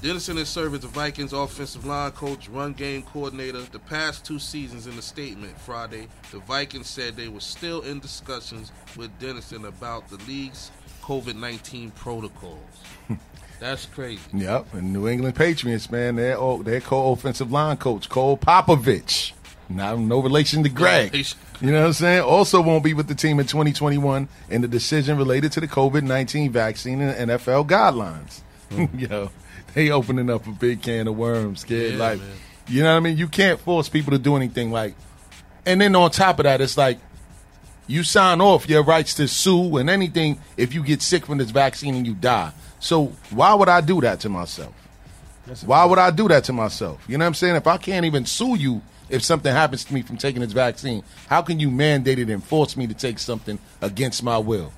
Dennison 0.02 0.36
has 0.36 0.50
served 0.50 0.76
as 0.76 0.82
the 0.82 0.88
Vikings 0.88 1.32
offensive 1.32 1.86
line 1.86 2.12
coach, 2.12 2.50
run 2.50 2.74
game 2.74 3.04
coordinator 3.04 3.62
the 3.62 3.80
past 3.80 4.26
two 4.26 4.38
seasons. 4.38 4.86
In 4.86 4.98
a 4.98 5.02
statement 5.02 5.58
Friday, 5.58 6.10
the 6.32 6.40
Vikings 6.40 6.90
said 6.90 7.16
they 7.16 7.30
were 7.30 7.40
still 7.40 7.82
in 7.82 8.02
discussions 8.02 8.74
with 8.98 9.18
Dennison 9.20 9.64
about 9.64 10.10
the 10.10 10.18
league's 10.28 10.72
COVID 11.02 11.36
19 11.36 11.92
protocols. 11.92 12.60
That's 13.62 13.86
crazy. 13.86 14.22
Yep, 14.34 14.74
and 14.74 14.92
New 14.92 15.08
England 15.08 15.36
Patriots, 15.36 15.90
man, 15.90 16.18
their 16.18 16.38
their 16.64 16.82
co-offensive 16.82 17.50
line 17.50 17.78
coach 17.78 18.10
Cole 18.10 18.38
Popovich, 18.38 19.32
not 19.76 20.00
no 20.00 20.20
relation 20.20 20.64
to 20.64 20.70
Greg. 20.70 21.14
You 21.62 21.72
know 21.72 21.80
what 21.80 21.88
I'm 21.88 21.94
saying? 21.94 22.22
Also 22.22 22.62
won't 22.62 22.84
be 22.84 22.94
with 22.94 23.08
the 23.08 23.16
team 23.16 23.40
in 23.40 23.46
2021 23.46 24.28
in 24.50 24.62
the 24.62 24.68
decision 24.68 25.18
related 25.18 25.52
to 25.54 25.60
the 25.60 25.68
COVID-19 25.68 26.52
vaccine 26.52 27.02
and 27.02 27.30
NFL 27.30 27.68
guidelines. 27.68 28.42
Hmm. 28.70 28.98
Yo, 29.00 29.32
they 29.74 29.90
opening 29.90 30.30
up 30.30 30.46
a 30.48 30.52
big 30.52 30.82
can 30.82 31.08
of 31.08 31.18
worms, 31.18 31.64
kid. 31.64 31.94
Yeah, 31.94 32.00
like, 32.00 32.20
man. 32.20 32.30
you 32.68 32.84
know 32.84 32.92
what 32.92 32.98
I 32.98 33.00
mean? 33.02 33.18
You 33.18 33.28
can't 33.28 33.60
force 33.60 33.90
people 33.90 34.12
to 34.12 34.20
do 34.20 34.36
anything. 34.36 34.72
Like, 34.72 34.96
and 35.66 35.80
then 35.80 35.96
on 35.96 36.12
top 36.12 36.40
of 36.40 36.44
that, 36.44 36.62
it's 36.62 36.78
like 36.78 37.00
you 37.88 38.04
sign 38.04 38.42
off 38.42 38.70
your 38.70 38.84
rights 38.84 39.14
to 39.16 39.28
sue 39.28 39.78
and 39.78 39.90
anything 39.90 40.40
if 40.58 40.74
you 40.74 40.84
get 40.84 41.02
sick 41.02 41.26
from 41.26 41.38
this 41.38 41.52
vaccine 41.52 41.96
and 41.96 42.06
you 42.06 42.14
die. 42.14 42.52
So 42.80 43.08
why 43.30 43.54
would 43.54 43.70
I 43.70 43.82
do 43.82 44.02
that 44.02 44.20
to 44.22 44.30
myself? 44.30 44.74
Why 45.66 45.84
would 45.86 46.00
I 46.00 46.12
do 46.12 46.28
that 46.30 46.46
to 46.46 46.54
myself? 46.54 47.04
You 47.08 47.18
know 47.18 47.26
what 47.26 47.28
I'm 47.28 47.34
saying? 47.34 47.56
If 47.56 47.68
I 47.68 47.78
can't 47.78 48.06
even 48.06 48.26
sue 48.26 48.56
you 48.56 48.82
if 49.10 49.24
something 49.24 49.52
happens 49.52 49.84
to 49.86 49.94
me 49.94 50.02
from 50.02 50.18
taking 50.18 50.42
this 50.42 50.52
vaccine, 50.54 51.04
how 51.28 51.42
can 51.42 51.60
you 51.60 51.70
mandate 51.70 52.20
it 52.20 52.30
and 52.30 52.44
force 52.44 52.76
me 52.78 52.88
to 52.88 52.94
take 52.94 53.20
something 53.20 53.60
against 53.82 54.24
my 54.24 54.38
will? 54.38 54.72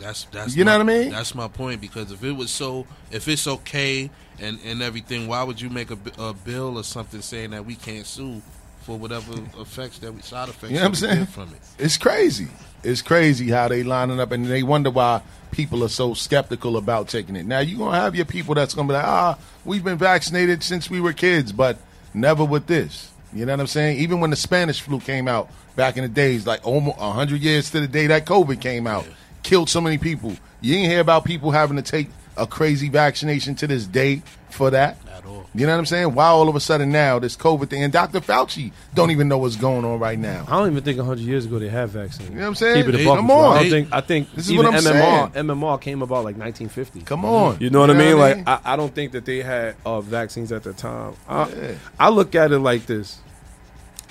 That's 0.00 0.24
that's 0.30 0.54
You 0.56 0.64
know 0.64 0.78
my- 0.78 0.84
what 0.84 0.92
I 0.94 0.98
mean? 1.04 1.10
That's 1.12 1.34
my 1.34 1.48
point 1.48 1.80
because 1.80 2.12
if 2.12 2.22
it 2.22 2.32
was 2.32 2.50
so, 2.50 2.86
if 3.10 3.26
it's 3.28 3.46
okay 3.46 4.10
and 4.38 4.58
and 4.64 4.82
everything, 4.82 5.26
why 5.28 5.42
would 5.42 5.60
you 5.60 5.70
make 5.70 5.90
a, 5.90 5.98
a 6.18 6.32
bill 6.34 6.78
or 6.78 6.84
something 6.84 7.20
saying 7.20 7.50
that 7.50 7.64
we 7.66 7.74
can't 7.74 8.06
sue 8.06 8.40
for 8.82 8.96
whatever 8.96 9.32
effects 9.58 9.98
that 9.98 10.12
we 10.14 10.22
side 10.22 10.48
effects? 10.48 10.70
You 10.70 10.76
know 10.78 10.82
what 10.84 10.88
I'm 10.88 10.94
saying? 10.94 11.26
from 11.26 11.48
it? 11.52 11.60
It's 11.78 11.96
crazy. 11.96 12.46
It's 12.84 13.02
crazy 13.02 13.50
how 13.50 13.66
they 13.66 13.82
lining 13.82 14.20
up 14.20 14.30
and 14.30 14.46
they 14.46 14.62
wonder 14.62 14.90
why 14.90 15.20
people 15.50 15.82
are 15.82 15.88
so 15.88 16.14
skeptical 16.14 16.76
about 16.76 17.08
taking 17.08 17.34
it. 17.34 17.44
Now 17.44 17.58
you're 17.58 17.78
gonna 17.78 17.98
have 17.98 18.14
your 18.14 18.24
people 18.24 18.54
that's 18.54 18.74
gonna 18.74 18.86
be 18.86 18.94
like, 18.94 19.04
ah, 19.04 19.36
we've 19.64 19.82
been 19.82 19.98
vaccinated 19.98 20.62
since 20.62 20.88
we 20.88 21.00
were 21.00 21.12
kids, 21.12 21.50
but 21.50 21.76
never 22.14 22.44
with 22.44 22.68
this. 22.68 23.10
You 23.32 23.44
know 23.44 23.52
what 23.52 23.60
I'm 23.60 23.66
saying? 23.66 23.98
Even 23.98 24.20
when 24.20 24.30
the 24.30 24.36
Spanish 24.36 24.80
flu 24.80 25.00
came 25.00 25.28
out 25.28 25.50
back 25.76 25.96
in 25.96 26.02
the 26.02 26.08
days, 26.08 26.46
like 26.46 26.66
almost 26.66 26.98
hundred 26.98 27.40
years 27.40 27.70
to 27.70 27.80
the 27.80 27.88
day 27.88 28.06
that 28.06 28.24
COVID 28.24 28.60
came 28.60 28.86
out, 28.86 29.06
killed 29.42 29.68
so 29.68 29.80
many 29.80 29.98
people. 29.98 30.34
You 30.60 30.76
ain't 30.76 30.90
hear 30.90 31.00
about 31.00 31.24
people 31.24 31.50
having 31.50 31.76
to 31.76 31.82
take 31.82 32.08
a 32.36 32.46
crazy 32.46 32.88
vaccination 32.88 33.54
to 33.56 33.66
this 33.66 33.86
day 33.86 34.22
for 34.50 34.70
that. 34.70 34.96
At 35.18 35.26
all. 35.26 35.46
You 35.54 35.66
know 35.66 35.72
what 35.72 35.78
I'm 35.80 35.86
saying? 35.86 36.14
Why 36.14 36.26
all 36.26 36.48
of 36.48 36.54
a 36.56 36.60
sudden 36.60 36.90
now 36.92 37.18
this 37.18 37.36
COVID 37.36 37.68
thing 37.68 37.82
and 37.82 37.92
Dr. 37.92 38.20
Fauci 38.20 38.72
don't 38.94 39.10
even 39.10 39.28
know 39.28 39.38
what's 39.38 39.56
going 39.56 39.84
on 39.84 39.98
right 39.98 40.18
now. 40.18 40.44
I 40.48 40.52
don't 40.58 40.70
even 40.70 40.82
think 40.84 40.98
100 40.98 41.20
years 41.20 41.44
ago 41.46 41.58
they 41.58 41.68
had 41.68 41.88
vaccines. 41.90 42.30
You 42.30 42.36
know 42.36 42.42
what 42.42 42.46
I'm 42.48 42.54
saying? 42.54 42.76
Keep 42.76 42.88
it 42.88 42.94
a 42.94 42.98
They- 42.98 43.04
come 43.04 43.26
with 43.28 43.36
you. 43.36 43.42
I 43.42 43.46
on. 43.46 43.54
don't 43.62 43.70
think. 43.70 43.88
I 43.92 44.00
think 44.00 44.34
This 44.34 44.44
is 44.46 44.52
even 44.52 44.66
what 44.66 44.74
I'm 44.74 44.80
MMR, 44.80 45.32
saying. 45.34 45.46
MMR 45.46 45.80
came 45.80 46.02
about 46.02 46.24
like 46.24 46.36
1950. 46.36 47.00
Come 47.02 47.24
on. 47.24 47.58
You 47.60 47.70
know 47.70 47.80
what 47.80 47.90
I 47.90 47.94
mean? 47.94 48.16
what 48.18 48.36
Like 48.38 48.48
I, 48.48 48.72
I 48.72 48.76
don't 48.76 48.94
think 48.94 49.12
that 49.12 49.24
they 49.24 49.42
had 49.42 49.74
uh, 49.84 50.00
vaccines 50.00 50.52
at 50.52 50.62
the 50.62 50.72
time. 50.72 51.14
I, 51.28 51.48
Yeah. 51.48 51.74
I 51.98 52.08
look 52.10 52.34
at 52.34 52.52
it 52.52 52.58
like 52.60 52.86
this, 52.86 53.18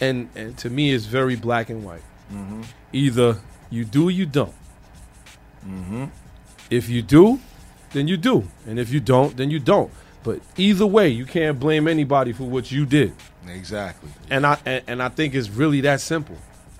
and 0.02 0.30
and 0.36 0.58
to 0.60 0.70
me, 0.70 0.92
it's 0.94 1.06
very 1.06 1.36
black 1.36 1.70
and 1.70 1.84
white. 1.84 2.02
Mm-hmm. 2.34 2.62
Either 2.94 3.38
you 3.70 3.86
do, 3.86 4.08
or 4.08 4.12
you 4.12 4.26
don't. 4.26 4.54
Mm-hmm. 5.66 6.06
If 6.70 6.90
you 6.90 7.02
do, 7.02 7.40
then 7.92 8.08
you 8.08 8.18
do, 8.18 8.48
and 8.66 8.80
if 8.80 8.92
you 8.92 9.00
don't, 9.00 9.36
then 9.38 9.50
you 9.50 9.60
don't. 9.60 9.90
But 10.28 10.42
either 10.58 10.86
way, 10.86 11.08
you 11.08 11.26
can't 11.26 11.58
blame 11.58 11.88
anybody 11.88 12.34
for 12.34 12.44
what 12.44 12.70
you 12.70 12.86
did. 12.86 13.14
Exactly. 13.48 14.10
And 14.30 14.46
I 14.46 14.58
and, 14.66 14.84
and 14.86 15.02
I 15.02 15.08
think 15.08 15.34
it's 15.34 15.50
really 15.50 15.80
that 15.82 16.02
simple. 16.02 16.36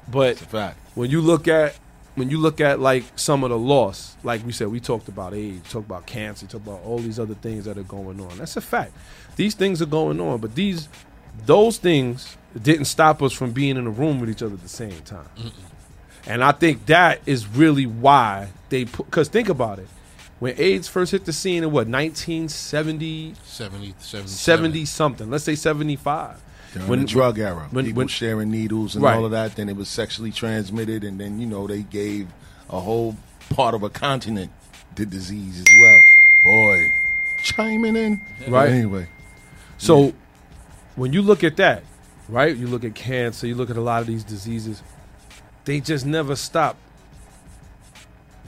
But 0.06 0.32
It's 0.34 0.42
a 0.42 0.46
fact. 0.46 0.78
when 0.96 1.10
you 1.10 1.22
look 1.22 1.48
at 1.48 1.76
when 2.16 2.30
you 2.30 2.40
look 2.40 2.60
at 2.60 2.82
like 2.82 3.06
some 3.16 3.46
of 3.46 3.50
the 3.50 3.58
loss, 3.58 4.18
like 4.22 4.46
we 4.46 4.52
said, 4.52 4.68
we 4.68 4.82
talked 4.82 5.08
about 5.08 5.34
AIDS, 5.34 5.72
talked 5.72 5.86
about 5.88 6.06
cancer, 6.06 6.46
talked 6.46 6.68
about 6.68 6.82
all 6.84 7.00
these 7.00 7.20
other 7.20 7.36
things 7.36 7.64
that 7.64 7.78
are 7.78 7.84
going 7.84 8.20
on. 8.20 8.38
That's 8.38 8.58
a 8.58 8.62
fact. 8.62 8.92
These 9.38 9.56
things 9.56 9.82
are 9.82 9.86
going 9.86 10.20
on, 10.20 10.40
but 10.40 10.54
these 10.54 10.90
those 11.46 11.78
things 11.78 12.36
didn't 12.62 12.86
stop 12.86 13.22
us 13.24 13.32
from 13.32 13.52
being 13.54 13.78
in 13.78 13.88
a 13.88 13.92
room 13.92 14.20
with 14.20 14.30
each 14.30 14.42
other 14.44 14.56
at 14.56 14.62
the 14.62 14.68
same 14.68 15.00
time. 15.02 15.30
And 16.26 16.44
I 16.44 16.52
think 16.52 16.88
that 16.88 17.22
is 17.26 17.48
really 17.48 17.86
why 17.86 18.50
they 18.68 18.84
put. 18.84 19.06
Because 19.06 19.30
think 19.30 19.48
about 19.48 19.80
it, 19.80 19.88
when 20.40 20.54
AIDS 20.58 20.88
first 20.88 21.12
hit 21.12 21.26
the 21.26 21.34
scene 21.34 21.64
in 21.64 21.72
what 21.72 21.88
1970, 21.88 23.34
70, 23.44 23.94
70, 24.00 24.28
70 24.28 24.86
something, 24.86 25.30
let's 25.30 25.44
say 25.44 25.56
75. 25.56 26.42
During 26.74 27.00
the 27.02 27.06
drug 27.08 27.40
era, 27.40 27.68
when- 27.72 27.86
people 27.86 28.00
when- 28.02 28.08
sharing 28.08 28.52
needles 28.52 28.94
and 28.96 29.04
Right. 29.04 29.16
all 29.16 29.26
of 29.26 29.32
that. 29.32 29.56
Then 29.56 29.68
it 29.70 29.76
was 29.76 29.88
sexually 29.90 30.32
transmitted, 30.32 31.04
and 31.04 31.20
then 31.20 31.40
you 31.40 31.48
know 31.48 31.66
they 31.66 31.82
gave 31.82 32.28
a 32.70 32.80
whole 32.82 33.16
part 33.50 33.74
of 33.74 33.82
a 33.84 33.90
continent 33.90 34.52
the 34.96 35.06
disease 35.06 35.60
as 35.60 35.66
well. 35.82 36.02
Boy, 36.44 36.92
chiming 37.44 37.96
in. 37.96 38.22
Right. 38.48 38.70
Anyway, 38.70 39.08
So 39.80 40.14
when 40.96 41.14
you 41.14 41.22
look 41.22 41.44
at 41.44 41.56
that, 41.58 41.84
right? 42.30 42.56
You 42.56 42.68
look 42.68 42.84
at 42.84 42.96
cancer, 42.96 43.48
you 43.48 43.56
look 43.56 43.70
at 43.70 43.78
a 43.78 43.82
lot 43.82 44.02
of 44.02 44.08
these 44.08 44.24
diseases, 44.24 44.82
they 45.66 45.80
just 45.80 46.06
never 46.06 46.36
stop 46.36 46.76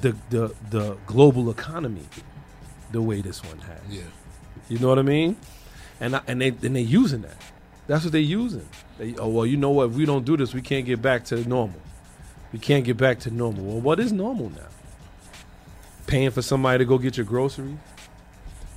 the 0.01 0.15
the 0.29 0.55
the 0.69 0.97
global 1.05 1.49
economy 1.49 2.05
the 2.91 3.01
way 3.01 3.21
this 3.21 3.43
one 3.43 3.59
has. 3.59 3.79
Yeah. 3.89 4.01
You 4.67 4.79
know 4.79 4.89
what 4.89 4.99
I 4.99 5.03
mean? 5.03 5.37
And 5.99 6.15
I, 6.15 6.21
and 6.27 6.41
they 6.41 6.49
and 6.49 6.75
they 6.75 6.81
using 6.81 7.21
that. 7.21 7.37
That's 7.87 8.03
what 8.03 8.11
they're 8.11 8.21
using. 8.21 8.67
They, 8.97 9.15
oh 9.15 9.29
well, 9.29 9.45
you 9.45 9.57
know 9.57 9.71
what? 9.71 9.89
If 9.89 9.95
we 9.95 10.05
don't 10.05 10.25
do 10.25 10.37
this, 10.37 10.53
we 10.53 10.61
can't 10.61 10.85
get 10.85 11.01
back 11.01 11.25
to 11.25 11.47
normal. 11.47 11.81
We 12.53 12.59
can't 12.59 12.83
get 12.83 12.97
back 12.97 13.19
to 13.21 13.31
normal. 13.31 13.63
Well, 13.63 13.81
what 13.81 13.99
is 13.99 14.11
normal 14.11 14.49
now? 14.49 14.67
Paying 16.07 16.31
for 16.31 16.41
somebody 16.41 16.79
to 16.79 16.85
go 16.85 16.97
get 16.97 17.17
your 17.17 17.25
groceries, 17.25 17.77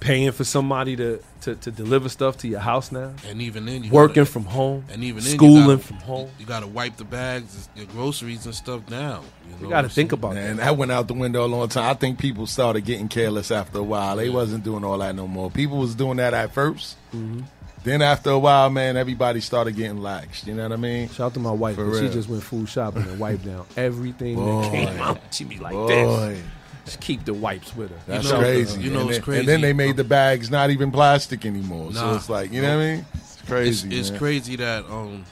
paying 0.02 0.32
for 0.32 0.44
somebody 0.44 0.96
to 0.96 1.22
to, 1.42 1.54
to 1.56 1.70
deliver 1.70 2.08
stuff 2.08 2.38
to 2.38 2.48
your 2.48 2.60
house 2.60 2.92
now, 2.92 3.12
And 3.28 3.42
even 3.42 3.66
then, 3.66 3.82
you 3.82 3.90
working 3.90 4.22
gotta, 4.22 4.30
from 4.30 4.44
home, 4.44 4.84
and 4.90 5.02
even 5.02 5.24
then, 5.24 5.34
schooling 5.34 5.56
you 5.56 5.66
gotta, 5.66 5.78
from 5.78 5.96
home. 5.96 6.30
You 6.38 6.46
got 6.46 6.60
to 6.60 6.68
wipe 6.68 6.96
the 6.96 7.04
bags, 7.04 7.68
your 7.74 7.86
groceries 7.86 8.46
and 8.46 8.54
stuff 8.54 8.86
down. 8.86 9.24
You, 9.48 9.54
know 9.54 9.62
You 9.62 9.68
got 9.68 9.82
to 9.82 9.88
think 9.88 10.12
about 10.12 10.34
man, 10.34 10.58
that. 10.58 10.64
that 10.64 10.76
went 10.76 10.92
out 10.92 11.08
the 11.08 11.14
window 11.14 11.44
a 11.44 11.46
long 11.46 11.68
time. 11.68 11.90
I 11.90 11.94
think 11.94 12.18
people 12.18 12.46
started 12.46 12.84
getting 12.84 13.08
careless 13.08 13.50
after 13.50 13.78
a 13.78 13.82
while. 13.82 14.16
They 14.16 14.28
wasn't 14.30 14.62
doing 14.62 14.84
all 14.84 14.98
that 14.98 15.16
no 15.16 15.26
more. 15.26 15.50
People 15.50 15.78
was 15.78 15.94
doing 15.94 16.18
that 16.18 16.34
at 16.34 16.54
1st 16.54 16.94
Mm-hmm. 17.12 17.40
Then 17.84 18.00
after 18.00 18.30
a 18.30 18.38
while, 18.38 18.70
man, 18.70 18.96
everybody 18.96 19.40
started 19.40 19.74
getting 19.74 19.98
lax. 19.98 20.46
You 20.46 20.54
know 20.54 20.62
what 20.62 20.72
I 20.72 20.76
mean? 20.76 21.08
Shout 21.08 21.26
out 21.26 21.34
to 21.34 21.40
my 21.40 21.50
wife. 21.50 21.76
She 21.76 22.08
just 22.08 22.28
went 22.28 22.42
food 22.42 22.68
shopping 22.68 23.02
and 23.02 23.18
wiped 23.18 23.44
down 23.44 23.66
everything 23.76 24.36
Boy. 24.36 24.62
that 24.62 24.70
came 24.70 25.00
out. 25.00 25.20
She 25.32 25.44
be 25.44 25.58
like 25.58 25.74
this. 25.88 26.42
Boy, 26.82 26.86
Just 26.86 27.00
keep 27.00 27.24
the 27.24 27.34
wipes 27.34 27.74
with 27.76 27.90
her. 27.90 27.96
that's 28.06 28.30
know, 28.30 28.38
crazy. 28.38 28.80
you 28.80 28.90
know 28.90 29.00
and 29.02 29.08
it's 29.10 29.18
then, 29.18 29.24
crazy. 29.24 29.40
And 29.40 29.48
then 29.48 29.60
they 29.60 29.72
made 29.72 29.96
the 29.96 30.04
bags 30.04 30.50
not 30.50 30.70
even 30.70 30.90
plastic 30.90 31.44
anymore. 31.46 31.92
So 31.92 32.14
it's 32.14 32.28
like, 32.28 32.52
you 32.52 32.62
know 32.62 32.76
what 32.76 32.82
I 32.84 32.94
mean? 32.96 33.06
It's 33.14 33.32
It's, 33.34 33.42
crazy. 33.48 33.98
it's 33.98 34.10
man. 34.10 34.18
crazy 34.18 34.56
that 34.56 34.84
um, 34.86 35.24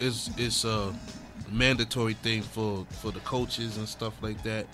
it's 0.00 0.30
it's 0.36 0.64
a 0.64 0.92
mandatory 1.50 2.14
thing 2.14 2.42
for 2.42 2.86
for 2.90 3.10
the 3.12 3.20
coaches 3.20 3.76
and 3.76 3.88
stuff 3.88 4.14
like 4.22 4.42
that. 4.44 4.66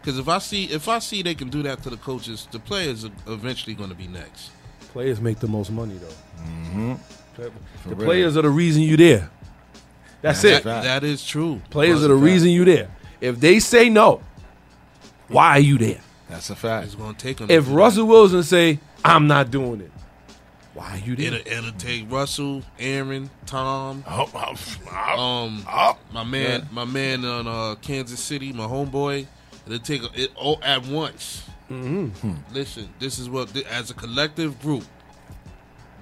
Because 0.00 0.18
if 0.18 0.28
I 0.28 0.38
see 0.38 0.64
if 0.64 0.88
I 0.88 0.98
see 0.98 1.22
they 1.22 1.34
can 1.34 1.48
do 1.48 1.62
that 1.62 1.82
to 1.84 1.90
the 1.90 1.96
coaches, 1.96 2.48
the 2.50 2.58
players 2.58 3.04
are 3.04 3.10
eventually 3.28 3.74
going 3.74 3.90
to 3.90 3.94
be 3.96 4.08
next. 4.08 4.50
Players 4.92 5.20
make 5.20 5.38
the 5.38 5.48
most 5.48 5.70
money 5.70 5.94
though. 5.96 6.42
Mm-hmm. 6.44 6.92
The 7.36 7.50
real. 7.94 7.96
players 8.06 8.36
are 8.36 8.42
the 8.42 8.50
reason 8.50 8.82
you 8.82 8.96
there. 8.96 9.30
That's 10.20 10.42
That's 10.42 10.44
it. 10.60 10.62
fact. 10.64 10.84
That 10.84 11.02
is 11.04 11.24
true. 11.24 11.60
Players 11.70 12.00
But 12.00 12.04
are 12.06 12.08
the 12.08 12.14
reason 12.16 12.50
you 12.50 12.64
there. 12.64 12.90
If 13.20 13.40
they 13.40 13.58
say 13.58 13.88
no, 13.88 14.20
why 15.32 15.50
are 15.50 15.60
you 15.60 15.78
there? 15.78 16.00
That's 16.28 16.50
a 16.50 16.56
fact. 16.56 16.86
It's 16.86 16.94
going 16.94 17.14
to 17.14 17.20
take 17.20 17.38
them. 17.38 17.50
If 17.50 17.70
Russell 17.70 18.06
Wilson 18.06 18.42
say 18.42 18.78
I'm 19.04 19.26
not 19.26 19.50
doing 19.50 19.80
it, 19.80 19.90
why 20.74 20.92
are 20.92 20.98
you 20.98 21.14
there? 21.16 21.34
it'll, 21.34 21.52
it'll 21.52 21.72
take 21.78 22.10
Russell, 22.10 22.62
Aaron, 22.78 23.28
Tom, 23.44 24.04
Oh, 24.08 24.30
oh, 24.34 24.54
oh, 24.90 25.20
um, 25.20 25.64
oh. 25.68 25.98
my 26.12 26.24
man, 26.24 26.68
my 26.72 26.84
man 26.86 27.24
on 27.24 27.46
uh, 27.46 27.74
Kansas 27.82 28.20
City, 28.20 28.52
my 28.52 28.64
homeboy. 28.64 29.26
It'll 29.66 29.78
take 29.78 30.02
it 30.18 30.32
all 30.34 30.58
at 30.62 30.86
once. 30.86 31.44
Mm-hmm. 31.70 32.32
Listen, 32.52 32.88
this 32.98 33.18
is 33.18 33.28
what 33.28 33.54
as 33.66 33.90
a 33.90 33.94
collective 33.94 34.60
group. 34.60 34.84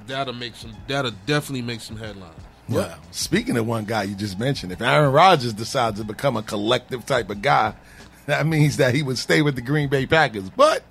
That'll 0.07 0.35
make 0.35 0.55
some. 0.57 0.75
That'll 0.89 1.13
definitely 1.27 1.63
make 1.63 1.81
some 1.81 1.97
headlines. 1.97 2.41
Well, 2.69 2.97
speaking 3.11 3.57
of 3.57 3.67
one 3.67 3.85
guy 3.85 4.05
you 4.05 4.15
just 4.15 4.39
mentioned, 4.39 4.71
if 4.71 4.81
Aaron 4.81 5.13
Rodgers 5.13 5.53
decides 5.53 5.99
to 5.99 6.05
become 6.05 6.37
a 6.37 6.43
collective 6.43 7.05
type 7.05 7.29
of 7.29 7.43
guy, 7.43 7.75
that 8.31 8.47
means 8.47 8.77
that 8.79 8.95
he 8.95 9.03
would 9.03 9.19
stay 9.19 9.43
with 9.43 9.55
the 9.57 9.63
Green 9.63 9.89
Bay 9.89 10.07
Packers. 10.07 10.49
But 10.51 10.83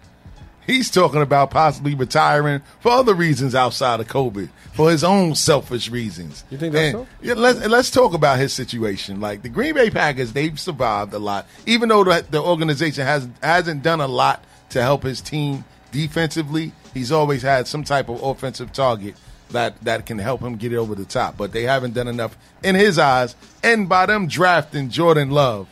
he's 0.67 0.91
talking 0.91 1.21
about 1.21 1.51
possibly 1.51 1.95
retiring 1.95 2.61
for 2.79 2.91
other 2.91 3.13
reasons 3.13 3.55
outside 3.55 3.99
of 3.99 4.07
COVID, 4.07 4.49
for 4.73 4.91
his 4.91 5.03
own 5.03 5.35
selfish 5.35 5.89
reasons. 5.89 6.43
You 6.49 6.57
think 6.57 6.73
that's 6.73 6.95
And, 6.95 7.05
so? 7.05 7.07
Yeah, 7.21 7.33
let's 7.35 7.65
let's 7.67 7.91
talk 7.91 8.13
about 8.13 8.39
his 8.39 8.53
situation. 8.53 9.19
Like 9.19 9.41
the 9.41 9.49
Green 9.49 9.73
Bay 9.73 9.89
Packers, 9.89 10.33
they've 10.33 10.59
survived 10.59 11.13
a 11.13 11.19
lot, 11.19 11.47
even 11.65 11.89
though 11.89 12.03
the, 12.03 12.25
the 12.29 12.41
organization 12.41 13.05
has 13.05 13.27
hasn't 13.41 13.83
done 13.83 14.01
a 14.01 14.07
lot 14.07 14.43
to 14.69 14.81
help 14.81 15.03
his 15.03 15.21
team 15.21 15.63
defensively. 15.91 16.71
He's 16.93 17.11
always 17.11 17.41
had 17.41 17.67
some 17.67 17.83
type 17.83 18.09
of 18.09 18.21
offensive 18.21 18.71
target 18.73 19.15
that 19.51 19.79
that 19.83 20.05
can 20.05 20.19
help 20.19 20.41
him 20.41 20.55
get 20.57 20.73
it 20.73 20.77
over 20.77 20.93
the 20.95 21.05
top. 21.05 21.37
But 21.37 21.51
they 21.51 21.63
haven't 21.63 21.93
done 21.93 22.07
enough 22.07 22.37
in 22.63 22.75
his 22.75 22.99
eyes. 22.99 23.35
And 23.63 23.89
by 23.89 24.05
them 24.05 24.27
drafting 24.27 24.89
Jordan 24.89 25.31
Love, 25.31 25.67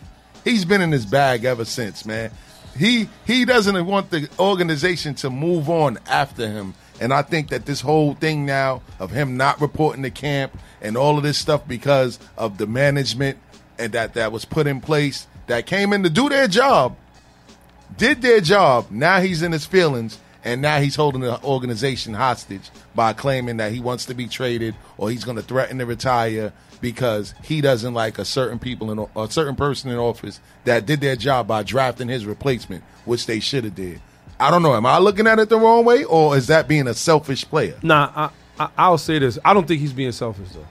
he's 0.48 0.66
been 0.66 0.82
in 0.82 0.92
his 0.92 1.06
bag 1.06 1.46
ever 1.46 1.66
since, 1.66 2.06
man. 2.06 2.32
He 2.78 3.10
he 3.26 3.46
doesn't 3.46 3.86
want 3.86 4.12
the 4.12 4.30
organization 4.40 5.16
to 5.16 5.30
move 5.30 5.70
on 5.70 5.98
after 6.08 6.48
him. 6.48 6.74
And 7.00 7.14
I 7.14 7.22
think 7.22 7.50
that 7.50 7.66
this 7.66 7.82
whole 7.82 8.16
thing 8.16 8.46
now 8.46 8.82
of 9.00 9.12
him 9.12 9.38
not 9.38 9.62
reporting 9.62 10.04
to 10.04 10.10
camp 10.10 10.58
and 10.82 10.98
all 10.98 11.18
of 11.18 11.24
this 11.24 11.38
stuff 11.38 11.68
because 11.68 12.18
of 12.38 12.58
the 12.58 12.66
management 12.66 13.38
and 13.78 13.94
that 13.94 14.16
that 14.16 14.32
was 14.32 14.46
put 14.46 14.66
in 14.66 14.82
place 14.82 15.28
that 15.46 15.66
came 15.66 15.94
in 15.94 16.04
to 16.04 16.10
do 16.10 16.28
their 16.30 16.48
job, 16.48 16.98
did 17.98 18.22
their 18.22 18.42
job. 18.42 18.88
Now 18.90 19.22
he's 19.22 19.42
in 19.42 19.52
his 19.52 19.66
feelings, 19.66 20.18
and 20.44 20.62
now 20.62 20.80
he's 20.80 20.96
holding 20.96 21.22
the 21.22 21.42
organization 21.44 22.14
hostage 22.14 22.70
by 22.96 23.14
claiming 23.14 23.58
that 23.58 23.72
he 23.72 23.80
wants 23.80 24.06
to 24.06 24.16
be 24.16 24.28
traded 24.28 24.76
or 24.98 25.10
he's 25.10 25.24
going 25.24 25.38
to 25.38 25.44
threaten 25.44 25.78
to 25.78 25.86
retire 25.86 26.52
because 26.78 27.34
he 27.44 27.62
doesn't 27.62 27.94
like 27.94 28.18
a 28.18 28.26
certain 28.26 28.60
people 28.60 28.92
in 28.92 29.08
a 29.16 29.32
certain 29.32 29.56
person 29.56 29.92
in 29.92 29.98
office 29.98 30.40
that 30.66 30.86
did 30.86 31.02
their 31.02 31.16
job 31.16 31.48
by 31.48 31.64
drafting 31.64 32.08
his 32.08 32.26
replacement, 32.26 32.84
which 33.06 33.26
they 33.26 33.40
should 33.40 33.64
have 33.64 33.76
did. 33.76 34.02
I 34.40 34.52
don't 34.52 34.62
know. 34.62 34.76
Am 34.76 34.86
I 34.86 35.00
looking 35.00 35.28
at 35.28 35.40
it 35.40 35.50
the 35.50 35.58
wrong 35.58 35.84
way, 35.84 36.04
or 36.04 36.38
is 36.38 36.48
that 36.48 36.68
being 36.68 36.88
a 36.88 36.94
selfish 36.94 37.44
player? 37.46 37.76
Nah, 37.82 38.12
I, 38.16 38.30
I, 38.64 38.70
I'll 38.78 38.98
say 38.98 39.20
this. 39.20 39.40
I 39.44 39.54
don't 39.54 39.68
think 39.68 39.82
he's 39.82 39.94
being 39.94 40.12
selfish 40.12 40.50
though. 40.50 40.68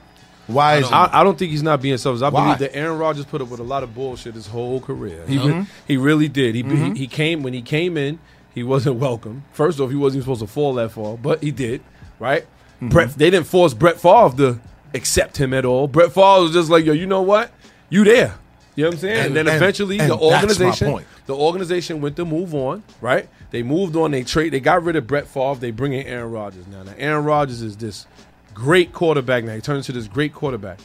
Why 0.47 0.77
is 0.77 0.89
I, 0.89 1.09
I 1.11 1.23
don't 1.23 1.37
think 1.37 1.51
he's 1.51 1.63
not 1.63 1.81
being 1.81 1.97
selfish. 1.97 2.21
I 2.21 2.29
Why? 2.29 2.43
believe 2.43 2.59
that 2.59 2.75
Aaron 2.75 2.97
Rodgers 2.97 3.25
put 3.25 3.41
up 3.41 3.49
with 3.49 3.59
a 3.59 3.63
lot 3.63 3.83
of 3.83 3.93
bullshit 3.93 4.33
his 4.33 4.47
whole 4.47 4.79
career. 4.79 5.25
He 5.27 5.37
uh-huh. 5.37 5.47
re- 5.47 5.65
he 5.87 5.97
really 5.97 6.29
did. 6.29 6.55
He, 6.55 6.63
he 6.63 6.67
mm-hmm. 6.67 6.93
he 6.93 7.07
came 7.07 7.43
when 7.43 7.53
he 7.53 7.61
came 7.61 7.97
in. 7.97 8.19
He 8.55 8.63
wasn't 8.63 8.95
welcome. 8.99 9.43
First 9.51 9.79
off, 9.79 9.89
he 9.89 9.97
wasn't 9.97 10.23
even 10.23 10.23
supposed 10.23 10.41
to 10.41 10.47
fall 10.47 10.73
that 10.75 10.91
far, 10.91 11.17
but 11.17 11.43
he 11.43 11.51
did. 11.51 11.81
Right? 12.19 12.43
Mm-hmm. 12.43 12.89
Brett. 12.89 13.09
They 13.11 13.29
didn't 13.29 13.47
force 13.47 13.73
Brett 13.73 13.99
Favre 13.99 14.37
to 14.37 14.59
accept 14.97 15.37
him 15.37 15.53
at 15.53 15.63
all. 15.65 15.87
Brett 15.87 16.11
Favre 16.11 16.41
was 16.43 16.51
just 16.51 16.69
like, 16.69 16.83
yo, 16.85 16.91
you 16.93 17.05
know 17.07 17.21
what? 17.21 17.51
You 17.89 18.03
there. 18.03 18.35
You 18.75 18.83
know 18.83 18.89
what 18.89 18.95
I'm 18.95 18.99
saying? 18.99 19.17
And, 19.17 19.25
And- 19.27 19.35
then 19.37 19.47
and- 19.47 19.55
eventually 19.55 19.99
and 19.99 20.11
the 20.11 20.17
organization 20.17 21.03
the 21.25 21.35
organization 21.35 22.01
went 22.01 22.15
to 22.17 22.25
move 22.25 22.53
on, 22.53 22.83
right? 23.01 23.27
They 23.51 23.63
moved 23.63 23.95
on. 23.95 24.11
They 24.11 24.23
trade. 24.23 24.53
They 24.53 24.59
got 24.59 24.83
rid 24.83 24.95
of 24.95 25.07
Brett 25.07 25.27
Favre. 25.27 25.55
They 25.59 25.71
bring 25.71 25.93
in 25.93 26.05
Aaron 26.05 26.31
Rodgers 26.31 26.67
now. 26.67 26.83
Now 26.83 26.93
Aaron 26.97 27.23
Rodgers 27.25 27.61
is 27.61 27.75
this 27.77 28.05
great 28.53 28.91
quarterback. 28.93 29.43
Now 29.45 29.55
he 29.55 29.61
turns 29.61 29.87
into 29.89 29.99
this 29.99 30.07
great 30.07 30.33
quarterback, 30.33 30.79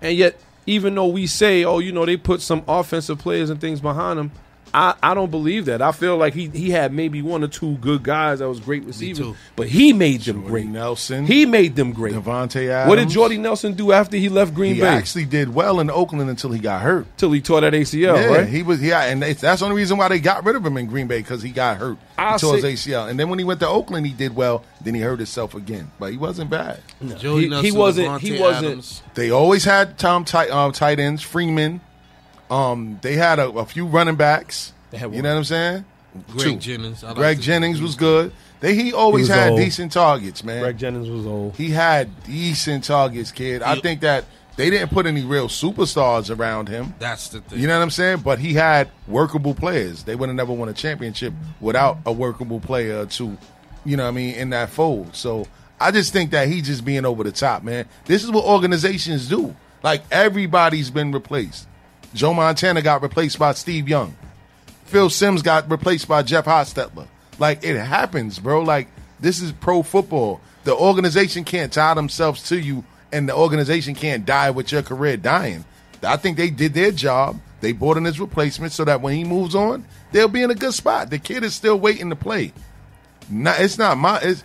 and 0.00 0.16
yet 0.16 0.40
even 0.66 0.94
though 0.94 1.06
we 1.06 1.26
say, 1.28 1.64
oh, 1.64 1.78
you 1.78 1.92
know, 1.92 2.04
they 2.06 2.16
put 2.16 2.40
some 2.40 2.64
offensive 2.66 3.18
players 3.18 3.50
and 3.50 3.60
things 3.60 3.80
behind 3.80 4.18
him, 4.18 4.32
I, 4.74 4.94
I 5.02 5.14
don't 5.14 5.30
believe 5.30 5.66
that. 5.66 5.80
I 5.80 5.92
feel 5.92 6.16
like 6.18 6.34
he 6.34 6.48
he 6.48 6.70
had 6.70 6.92
maybe 6.92 7.22
one 7.22 7.42
or 7.42 7.48
two 7.48 7.76
good 7.78 8.02
guys 8.02 8.40
that 8.40 8.48
was 8.48 8.60
great 8.60 8.84
receivers, 8.84 9.34
but 9.54 9.68
he 9.68 9.92
made 9.94 10.20
them 10.22 10.36
Jordy 10.42 10.48
great. 10.50 10.66
Nelson, 10.66 11.24
He 11.26 11.46
made 11.46 11.76
them 11.76 11.92
great. 11.92 12.12
Davante 12.14 12.68
Adams. 12.68 12.88
What 12.90 12.96
did 12.96 13.08
Jordy 13.08 13.38
Nelson 13.38 13.72
do 13.74 13.92
after 13.92 14.16
he 14.18 14.28
left 14.28 14.52
Green 14.54 14.74
He 14.74 14.80
Bay? 14.80 14.90
He 14.90 14.96
actually 14.96 15.24
did 15.24 15.54
well 15.54 15.80
in 15.80 15.88
Oakland 15.90 16.28
until 16.28 16.50
he 16.50 16.58
got 16.58 16.82
hurt. 16.82 17.06
Till 17.16 17.32
he 17.32 17.40
tore 17.40 17.62
that 17.62 17.72
ACL, 17.72 18.16
Yeah, 18.16 18.26
right? 18.26 18.48
he 18.48 18.62
was. 18.62 18.82
Yeah, 18.82 19.02
and 19.04 19.22
it's, 19.24 19.40
that's 19.40 19.60
the 19.60 19.66
only 19.66 19.76
reason 19.76 19.96
why 19.96 20.08
they 20.08 20.18
got 20.20 20.44
rid 20.44 20.56
of 20.56 20.66
him 20.66 20.76
in 20.76 20.86
Green 20.86 21.06
Bay 21.06 21.18
because 21.20 21.42
he 21.42 21.50
got 21.50 21.78
hurt. 21.78 21.96
I'll 22.18 22.34
he 22.34 22.38
tore 22.40 22.58
say- 22.60 22.70
his 22.72 22.86
ACL, 22.86 23.08
and 23.08 23.18
then 23.18 23.30
when 23.30 23.38
he 23.38 23.44
went 23.46 23.60
to 23.60 23.68
Oakland, 23.68 24.06
he 24.06 24.12
did 24.12 24.36
well. 24.36 24.62
Then 24.82 24.94
he 24.94 25.00
hurt 25.00 25.18
himself 25.18 25.54
again, 25.54 25.90
but 25.98 26.10
he 26.12 26.18
wasn't 26.18 26.50
bad. 26.50 26.80
Jody 27.18 27.44
He- 27.44 27.48
Nelson, 27.48 27.64
he 27.64 27.72
wasn't- 27.72 28.20
he 28.20 28.38
wasn't- 28.38 28.66
Adams. 28.66 29.02
They 29.14 29.30
always 29.30 29.64
had 29.64 29.96
Tom 29.98 30.24
tight 30.24 30.50
um, 30.50 30.72
tight 30.72 31.00
ends, 31.00 31.22
Freeman. 31.22 31.80
Um, 32.50 32.98
they 33.02 33.14
had 33.14 33.38
a, 33.38 33.48
a 33.50 33.64
few 33.66 33.86
running 33.86 34.16
backs. 34.16 34.72
They 34.90 34.98
had 34.98 35.14
you 35.14 35.22
know 35.22 35.30
what 35.32 35.38
I'm 35.38 35.44
saying? 35.44 35.84
Greg 36.28 36.40
two. 36.40 36.56
Jennings. 36.56 37.04
I 37.04 37.08
like 37.08 37.16
Greg 37.16 37.36
the- 37.38 37.42
Jennings 37.42 37.80
was 37.80 37.94
good. 37.96 38.32
They, 38.60 38.74
he 38.74 38.92
always 38.94 39.26
He 39.26 39.32
was 39.32 39.38
had 39.38 39.50
old. 39.50 39.60
decent 39.60 39.92
targets, 39.92 40.42
man. 40.42 40.62
Greg 40.62 40.78
Jennings 40.78 41.10
was 41.10 41.26
old. 41.26 41.54
He 41.56 41.70
had 41.70 42.08
decent 42.24 42.84
targets, 42.84 43.30
kid. 43.30 43.62
I 43.62 43.74
He- 43.74 43.80
think 43.82 44.00
that 44.00 44.24
they 44.56 44.70
didn't 44.70 44.90
put 44.90 45.04
any 45.04 45.22
real 45.24 45.48
superstars 45.48 46.34
around 46.34 46.68
him. 46.70 46.94
That's 46.98 47.28
the 47.28 47.40
thing. 47.42 47.58
You 47.60 47.66
know 47.66 47.76
what 47.76 47.82
I'm 47.82 47.90
saying? 47.90 48.20
But 48.20 48.38
he 48.38 48.54
had 48.54 48.88
workable 49.06 49.52
players. 49.54 50.04
They 50.04 50.14
would 50.16 50.30
have 50.30 50.36
never 50.36 50.54
won 50.54 50.70
a 50.70 50.72
championship 50.72 51.34
without 51.60 51.98
a 52.06 52.12
workable 52.12 52.60
player 52.60 53.00
or 53.00 53.06
two, 53.06 53.36
you 53.84 53.98
know 53.98 54.04
what 54.04 54.08
I 54.08 54.12
mean, 54.12 54.34
in 54.36 54.50
that 54.50 54.70
fold. 54.70 55.14
So 55.14 55.46
I 55.78 55.90
just 55.90 56.14
think 56.14 56.30
that 56.30 56.48
he 56.48 56.62
just 56.62 56.86
being 56.86 57.04
over 57.04 57.22
the 57.24 57.32
top, 57.32 57.62
man. 57.62 57.84
This 58.06 58.24
is 58.24 58.30
what 58.30 58.46
organizations 58.46 59.28
do. 59.28 59.54
Like 59.82 60.02
everybody's 60.10 60.88
been 60.90 61.12
replaced. 61.12 61.68
Joe 62.16 62.32
Montana 62.32 62.80
got 62.80 63.02
replaced 63.02 63.38
by 63.38 63.52
Steve 63.52 63.88
Young. 63.88 64.16
Phil 64.86 65.10
Simms 65.10 65.42
got 65.42 65.70
replaced 65.70 66.08
by 66.08 66.22
Jeff 66.22 66.46
Hostetler. 66.46 67.06
Like 67.38 67.62
it 67.62 67.78
happens, 67.78 68.38
bro. 68.38 68.62
Like 68.62 68.88
this 69.20 69.42
is 69.42 69.52
pro 69.52 69.82
football. 69.82 70.40
The 70.64 70.74
organization 70.74 71.44
can't 71.44 71.72
tie 71.72 71.94
themselves 71.94 72.48
to 72.48 72.58
you, 72.58 72.84
and 73.12 73.28
the 73.28 73.36
organization 73.36 73.94
can't 73.94 74.24
die 74.24 74.50
with 74.50 74.72
your 74.72 74.82
career 74.82 75.18
dying. 75.18 75.64
I 76.02 76.16
think 76.16 76.38
they 76.38 76.48
did 76.50 76.72
their 76.72 76.90
job. 76.90 77.38
They 77.60 77.72
brought 77.72 77.98
in 77.98 78.04
his 78.04 78.18
replacement 78.18 78.72
so 78.72 78.84
that 78.84 79.00
when 79.02 79.14
he 79.14 79.24
moves 79.24 79.54
on, 79.54 79.84
they'll 80.12 80.28
be 80.28 80.42
in 80.42 80.50
a 80.50 80.54
good 80.54 80.74
spot. 80.74 81.10
The 81.10 81.18
kid 81.18 81.44
is 81.44 81.54
still 81.54 81.78
waiting 81.78 82.10
to 82.10 82.16
play. 82.16 82.52
Not, 83.28 83.60
it's 83.60 83.76
not 83.76 83.98
my 83.98 84.20
it's, 84.22 84.42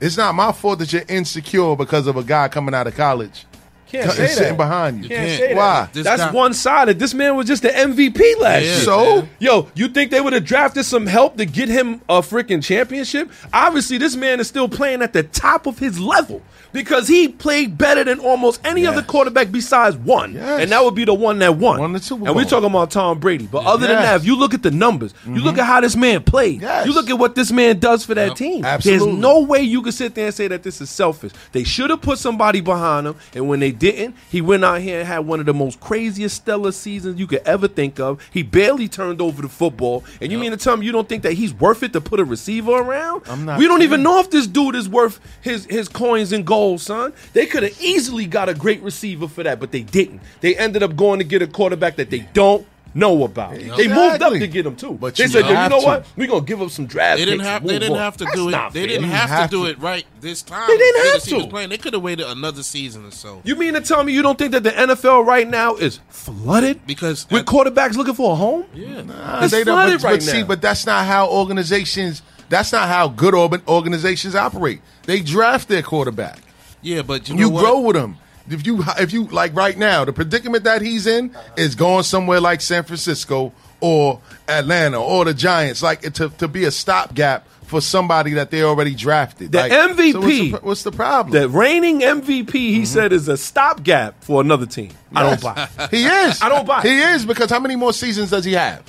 it's 0.00 0.16
not 0.16 0.36
my 0.36 0.52
fault 0.52 0.78
that 0.78 0.92
you're 0.92 1.02
insecure 1.08 1.74
because 1.74 2.06
of 2.06 2.16
a 2.16 2.22
guy 2.22 2.46
coming 2.46 2.74
out 2.74 2.86
of 2.86 2.94
college 2.94 3.44
Can't 3.90 4.10
say 4.10 4.22
and 4.24 4.30
sitting 4.32 4.48
that. 4.50 4.56
behind 4.56 5.02
you. 5.02 5.08
Can't 5.08 5.26
can't. 5.28 5.38
say 5.40 5.48
that. 5.48 5.56
Why? 5.56 5.88
This 5.92 6.04
That's 6.04 6.22
guy- 6.22 6.30
one 6.32 6.52
sided. 6.54 6.98
This 6.98 7.14
man 7.14 7.36
was 7.36 7.46
just 7.46 7.62
the 7.62 7.70
MVP 7.70 8.38
last 8.38 8.62
Yeah, 8.64 8.70
year. 8.70 8.80
So? 8.80 9.16
man. 9.22 9.28
Yo, 9.38 9.68
you 9.74 9.88
think 9.88 10.10
they 10.10 10.20
would 10.20 10.32
have 10.32 10.44
drafted 10.44 10.84
some 10.84 11.06
help 11.06 11.36
to 11.38 11.46
get 11.46 11.68
him 11.68 12.00
a 12.08 12.20
freaking 12.20 12.62
championship? 12.62 13.30
Obviously, 13.52 13.98
this 13.98 14.14
man 14.16 14.40
is 14.40 14.48
still 14.48 14.68
playing 14.68 15.00
at 15.02 15.12
the 15.12 15.22
top 15.22 15.66
of 15.66 15.78
his 15.78 15.98
level 15.98 16.42
because 16.72 17.08
he 17.08 17.28
played 17.28 17.78
better 17.78 18.04
than 18.04 18.20
almost 18.20 18.60
any 18.64 18.86
other 18.86 19.02
quarterback 19.02 19.50
besides 19.50 19.96
one, 19.96 20.34
Yes. 20.34 20.62
and 20.62 20.72
that 20.72 20.84
would 20.84 20.94
be 20.94 21.04
the 21.04 21.14
one 21.14 21.38
that 21.40 21.56
won. 21.56 21.80
Won 21.80 21.94
And 21.94 22.36
we're 22.36 22.44
talking 22.44 22.70
about 22.70 22.90
Tom 22.90 23.18
Brady. 23.18 23.46
But 23.50 23.64
other 23.64 23.86
than 23.86 23.96
that, 23.96 24.16
if 24.16 24.24
you 24.24 24.36
look 24.36 24.54
at 24.54 24.62
the 24.62 24.70
numbers, 24.70 25.14
you 25.24 25.32
mm-hmm. 25.32 25.44
look 25.44 25.58
at 25.58 25.64
how 25.64 25.80
this 25.80 25.96
man 25.96 26.22
played, 26.22 26.62
Yes. 26.62 26.86
you 26.86 26.92
look 26.92 27.10
at 27.10 27.18
what 27.18 27.34
this 27.34 27.50
man 27.50 27.78
does 27.78 28.04
for 28.04 28.14
that 28.14 28.36
team. 28.36 28.64
Absolutely. 28.64 29.06
There's 29.06 29.20
no 29.20 29.40
way 29.40 29.62
you 29.62 29.82
can 29.82 29.92
sit 29.92 30.14
there 30.14 30.26
and 30.26 30.34
say 30.34 30.48
that 30.48 30.62
this 30.62 30.80
is 30.80 30.90
selfish. 30.90 31.32
They 31.52 31.64
should 31.64 31.90
have 31.90 32.02
put 32.02 32.18
somebody 32.18 32.60
behind 32.60 33.06
him, 33.06 33.16
and 33.34 33.48
when 33.48 33.60
they 33.60 33.72
didn't, 33.72 34.16
he 34.30 34.40
went 34.40 34.64
out 34.64 34.80
here 34.80 35.00
and 35.00 35.08
had 35.08 35.20
one 35.20 35.40
of 35.40 35.46
the 35.46 35.54
most 35.54 35.80
craziest 35.80 36.36
stellar 36.36 36.72
seasons 36.72 37.18
you 37.18 37.26
could 37.26 37.42
ever 37.44 37.68
think 37.68 37.98
of. 37.98 38.20
He 38.30 38.42
barely 38.42 38.88
turned 38.88 39.20
over 39.20 39.42
the 39.42 39.48
football, 39.48 40.04
and 40.20 40.30
you 40.32 40.38
mean 40.38 40.50
to 40.50 40.56
tell 40.56 40.76
me 40.76 40.86
you 40.86 40.92
don't 40.92 41.08
think 41.08 41.22
that 41.22 41.34
he's 41.34 41.54
worth 41.54 41.82
it 41.82 41.92
to 41.92 42.00
put 42.00 42.20
a 42.20 42.24
receiver 42.24 42.72
around? 42.72 43.22
I'm 43.26 43.44
not 43.44 43.58
we 43.58 43.66
don't 43.66 43.82
even 43.82 44.02
know 44.02 44.20
if 44.20 44.30
this 44.30 44.46
dude 44.46 44.74
is 44.74 44.88
worth 44.88 45.20
his 45.40 45.64
his 45.66 45.88
coins 45.88 46.32
and 46.32 46.46
gold, 46.46 46.57
son. 46.78 47.12
They 47.32 47.46
could 47.46 47.62
have 47.62 47.80
easily 47.80 48.26
got 48.26 48.48
a 48.48 48.54
great 48.54 48.82
receiver 48.82 49.28
for 49.28 49.42
that, 49.42 49.60
but 49.60 49.70
they 49.72 49.82
didn't. 49.82 50.20
They 50.40 50.56
ended 50.56 50.82
up 50.82 50.96
going 50.96 51.18
to 51.20 51.24
get 51.24 51.42
a 51.42 51.46
quarterback 51.46 51.96
that 51.96 52.10
they 52.10 52.20
don't 52.32 52.66
know 52.94 53.22
about. 53.24 53.54
They 53.54 53.86
moved 53.86 54.22
up 54.22 54.32
to 54.32 54.46
get 54.48 54.64
him 54.64 54.74
too. 54.74 54.92
But 54.94 55.14
they 55.14 55.24
you 55.24 55.28
said, 55.28 55.44
"Yo, 55.44 55.62
you 55.62 55.68
know 55.68 55.80
to. 55.80 55.86
what? 55.86 56.06
We're 56.16 56.26
gonna 56.26 56.40
give 56.44 56.60
up 56.62 56.70
some 56.70 56.86
draft 56.86 57.18
They 57.18 57.26
didn't 57.26 57.40
have. 57.40 57.64
They 57.64 57.78
didn't 57.78 57.92
on." 57.92 57.98
have 57.98 58.16
to 58.16 58.24
That's 58.24 58.36
do 58.36 58.48
it. 58.48 58.52
They 58.72 58.80
fair. 58.80 58.86
didn't 58.88 59.04
have, 59.10 59.28
have 59.28 59.50
to 59.50 59.56
do 59.56 59.66
it 59.66 59.78
right 59.78 60.04
this 60.20 60.42
time. 60.42 60.66
They 60.68 60.76
didn't 60.78 61.12
have 61.12 61.22
to. 61.24 61.46
playing. 61.48 61.68
They 61.68 61.76
could 61.78 61.92
have 61.92 62.02
waited 62.02 62.26
another 62.26 62.62
season 62.62 63.04
or 63.04 63.10
so. 63.10 63.42
You 63.44 63.56
mean 63.56 63.74
to 63.74 63.82
tell 63.82 64.02
me 64.02 64.14
you 64.14 64.22
don't 64.22 64.38
think 64.38 64.52
that 64.52 64.62
the 64.62 64.70
NFL 64.70 65.24
right 65.26 65.46
now 65.46 65.76
is 65.76 66.00
flooded 66.08 66.86
Because 66.86 67.26
with 67.30 67.44
quarterbacks 67.44 67.94
looking 67.94 68.14
for 68.14 68.32
a 68.32 68.36
home? 68.36 68.64
yeah, 68.74 69.02
Nah, 69.02 69.42
It's 69.44 69.52
they 69.52 69.64
flooded 69.64 69.98
but, 70.00 70.04
right 70.04 70.14
but 70.14 70.22
see, 70.22 70.40
now. 70.40 70.46
but 70.48 70.62
that's 70.62 70.86
not 70.86 71.04
how 71.06 71.28
organizations. 71.28 72.22
That's 72.48 72.72
not 72.72 72.88
how 72.88 73.08
good 73.08 73.34
organizations 73.34 74.34
operate. 74.34 74.80
They 75.04 75.20
draft 75.20 75.68
their 75.68 75.82
quarterback. 75.82 76.38
Yeah, 76.82 77.02
but 77.02 77.28
you, 77.28 77.34
know 77.34 77.40
You 77.40 77.50
what? 77.50 77.60
grow 77.60 77.80
with 77.80 77.96
him. 77.96 78.16
If 78.50 78.66
you 78.66 78.82
if 78.98 79.12
you 79.12 79.24
like 79.24 79.54
right 79.54 79.76
now, 79.76 80.04
the 80.04 80.12
predicament 80.12 80.64
that 80.64 80.80
he's 80.80 81.06
in 81.06 81.34
is 81.56 81.74
going 81.74 82.02
somewhere 82.04 82.40
like 82.40 82.62
San 82.62 82.82
Francisco 82.84 83.52
or 83.80 84.20
Atlanta 84.48 85.00
or 85.02 85.26
the 85.26 85.34
Giants, 85.34 85.82
like 85.82 86.00
to 86.14 86.30
to 86.30 86.48
be 86.48 86.64
a 86.64 86.70
stopgap 86.70 87.46
for 87.68 87.82
somebody 87.82 88.32
that 88.32 88.50
they 88.50 88.62
already 88.62 88.94
drafted. 88.94 89.52
The 89.52 89.58
Like, 89.58 89.72
MVP 89.72 90.12
so 90.12 90.20
what's, 90.20 90.38
the, 90.38 90.66
what's 90.66 90.82
the 90.84 90.92
problem? 90.92 91.38
The 91.38 91.48
reigning 91.48 92.00
MVP, 92.00 92.50
he 92.50 92.76
mm-hmm. 92.76 92.84
said, 92.84 93.12
is 93.12 93.28
a 93.28 93.36
stopgap 93.36 94.24
for 94.24 94.40
another 94.40 94.64
team. 94.64 94.90
I 95.14 95.22
don't 95.22 95.42
buy. 95.42 95.68
it. 95.78 95.90
he 95.90 96.04
is. 96.06 96.40
I 96.40 96.48
don't 96.48 96.66
buy 96.66 96.80
it. 96.80 96.86
He 96.86 96.98
is 96.98 97.26
because 97.26 97.50
how 97.50 97.60
many 97.60 97.76
more 97.76 97.92
seasons 97.92 98.30
does 98.30 98.44
he 98.44 98.54
have? 98.54 98.82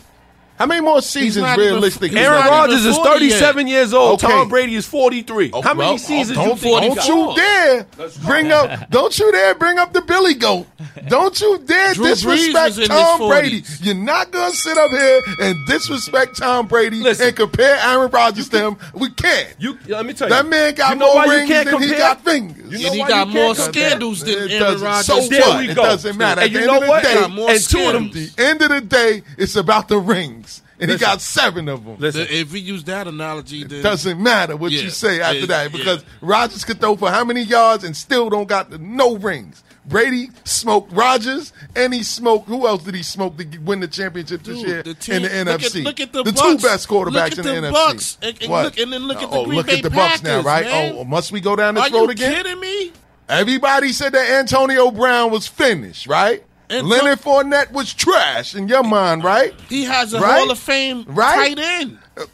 How 0.60 0.66
many 0.66 0.82
more 0.82 1.02
seasons 1.02 1.58
realistic? 1.58 2.12
even- 2.12 2.18
Aaron 2.24 2.40
not 2.42 2.50
Rodgers 2.50 2.86
is 2.86 2.96
40 2.98 3.26
yet. 3.28 3.40
37 3.40 3.68
years 3.68 3.94
old. 3.94 4.22
Okay. 4.24 4.32
Tom 4.32 4.50
Brady 4.50 4.76
is 4.76 4.86
43. 4.86 5.52
Oh, 5.54 5.62
How 5.62 5.74
many 5.74 5.92
well, 5.92 5.98
seasons 5.98 6.38
don't, 6.38 6.50
you 6.50 6.56
think 6.58 6.80
he 6.82 6.88
don't 6.90 6.96
got? 6.98 7.08
you 7.08 7.36
dare 7.36 7.86
bring 8.26 8.52
up 8.52 8.90
don't 8.92 9.18
you 9.18 9.32
dare 9.32 9.56
bring 9.56 9.80
up 9.80 9.94
the 9.94 10.02
Billy 10.02 10.34
Goat. 10.36 10.68
Don't 11.08 11.40
you 11.40 11.60
dare 11.60 11.94
Drew 11.94 12.08
disrespect 12.08 12.54
was 12.54 12.78
in 12.78 12.82
his 12.82 12.90
Tom 12.90 13.30
Brady. 13.30 13.64
You're 13.82 13.96
not 13.96 14.32
gonna 14.32 14.54
sit 14.54 14.78
up 14.78 14.92
here 14.92 15.22
and 15.42 15.56
disrespect 15.68 16.38
Tom 16.38 16.68
Brady 16.68 16.98
Listen. 16.98 17.28
and 17.28 17.36
compare 17.38 17.78
Aaron 17.78 18.12
Rodgers 18.12 18.50
to 18.50 18.60
him. 18.60 18.78
We 18.94 19.10
can't. 19.12 19.56
You, 19.60 19.78
let 19.88 20.06
me 20.06 20.14
tell 20.14 20.28
you. 20.28 20.34
that 20.36 20.46
man 20.46 20.76
got 20.76 20.90
you 20.94 20.96
know 21.00 21.06
more 21.08 21.16
why 21.16 21.26
you 21.26 21.32
rings 21.32 21.50
can't 21.50 21.70
than 21.70 21.82
he 21.82 21.90
got 21.92 22.22
fingers. 22.24 22.58
You 22.70 22.80
know 22.80 22.86
and 22.92 22.96
he 22.96 23.08
got 23.08 23.28
more 23.30 23.56
scandals 23.56 24.20
than 24.22 24.38
It 24.50 24.62
Aaron 24.62 24.82
Rodgers. 24.82 25.06
So 25.06 25.22
There 25.28 25.40
what? 25.42 25.60
we 25.60 25.70
It 25.70 25.76
doesn't 25.76 26.18
matter. 26.18 26.42
And 26.42 26.52
you 26.52 26.66
know 26.66 26.80
what? 26.82 27.02
the 27.04 27.08
day, 27.10 27.16
Got 27.16 27.32
more 27.32 27.50
and 27.50 27.60
two 27.64 27.80
of 27.80 27.94
them. 27.94 28.12
the 28.12 28.30
end 28.38 28.62
of 28.62 28.70
the 28.70 28.82
day, 28.82 29.24
it's 29.38 29.56
about 29.56 29.88
the 29.88 29.98
rings, 29.98 30.49
and 30.80 30.90
Listen. 30.90 30.98
he 30.98 31.12
got 31.12 31.22
seven 31.22 31.68
of 31.70 31.84
them. 31.86 31.98
Listen, 32.00 32.22
The- 32.22 32.40
If 32.40 32.52
we 32.52 32.60
use 32.60 32.84
that 32.86 33.08
analogy, 33.08 33.64
then 33.64 33.84
Doesn't 33.84 34.22
matter 34.22 34.56
what 34.56 34.72
Yeah. 34.72 34.82
you 34.84 34.90
say 34.90 35.20
after 35.22 35.40
Yeah. 35.40 35.46
that 35.48 35.72
because 35.72 36.04
Rodgers 36.22 36.64
could 36.64 36.80
throw 36.80 36.96
for 36.96 37.10
how 37.12 37.24
many 37.24 37.42
yards 37.42 37.84
and 37.84 37.96
still 37.96 38.30
don't 38.30 38.48
got 38.48 38.70
the, 38.72 38.78
no 38.78 39.16
rings. 39.18 39.64
Brady 39.86 40.30
smoked 40.44 40.94
Rodgers 40.94 41.52
and 41.76 41.92
he 41.94 42.04
smoked. 42.04 42.48
Who 42.48 42.68
else 42.68 42.84
did 42.84 42.94
he 42.94 43.02
smoke 43.02 43.38
to 43.40 43.46
win 43.66 43.80
the 43.80 43.88
championship 43.88 44.44
this 44.44 44.60
Dude, 44.60 44.68
year 44.68 44.84
the 44.84 44.94
team- 44.94 45.16
in 45.16 45.22
the 45.24 45.52
look 45.54 45.62
NFC? 45.62 45.80
At, 45.80 45.84
look 45.86 46.00
at 46.00 46.14
the, 46.14 46.24
two 46.26 46.32
Bucks. 46.34 46.64
best 46.64 46.88
quarterbacks 46.88 47.12
look 47.12 47.16
at 47.16 47.38
in 47.40 47.44
the, 47.46 47.62
the, 47.62 47.68
NFC. 47.70 47.72
Bucks. 47.74 48.18
And, 48.22 48.38
and 48.42 48.52
What? 48.52 48.64
look, 48.66 48.78
and 48.78 48.94
then 48.94 49.08
look 49.08 49.18
at 49.24 49.32
the 49.32 49.38
oh, 49.38 49.46
Green 49.46 49.58
look 49.58 49.68
Bay 49.68 49.78
at 49.78 49.84
the 49.84 49.90
Bucks 49.90 50.22
now, 50.22 50.42
right? 50.42 50.66
man. 50.66 50.94
Oh, 50.96 51.04
must 51.06 51.32
we 51.32 51.42
go 51.42 51.56
down 51.56 51.74
this 51.74 51.86
Are 51.86 51.94
road 51.94 52.12
again? 52.12 52.32
Are 52.34 52.38
you 52.38 52.44
kidding 52.44 52.60
me? 52.60 52.92
Everybody 53.28 53.92
said 53.94 54.12
that 54.14 54.30
Antonio 54.30 54.92
Brown 54.92 55.32
was 55.32 55.48
finished, 55.48 56.08
right? 56.08 56.44
And 56.70 56.88
Leonard 56.88 57.20
Fournette 57.20 57.72
was 57.72 57.94
trash 57.94 58.54
in 58.56 58.68
your 58.68 58.84
mind, 58.84 59.24
right? 59.24 59.54
He 59.70 59.86
has 59.86 60.14
a 60.14 60.20
Right? 60.22 60.40
Hall 60.40 60.52
of 60.52 60.60
Fame 60.60 61.04
Right? 61.08 61.56
tight 61.58 61.60
end. 61.82 61.98
Uh, 62.18 62.26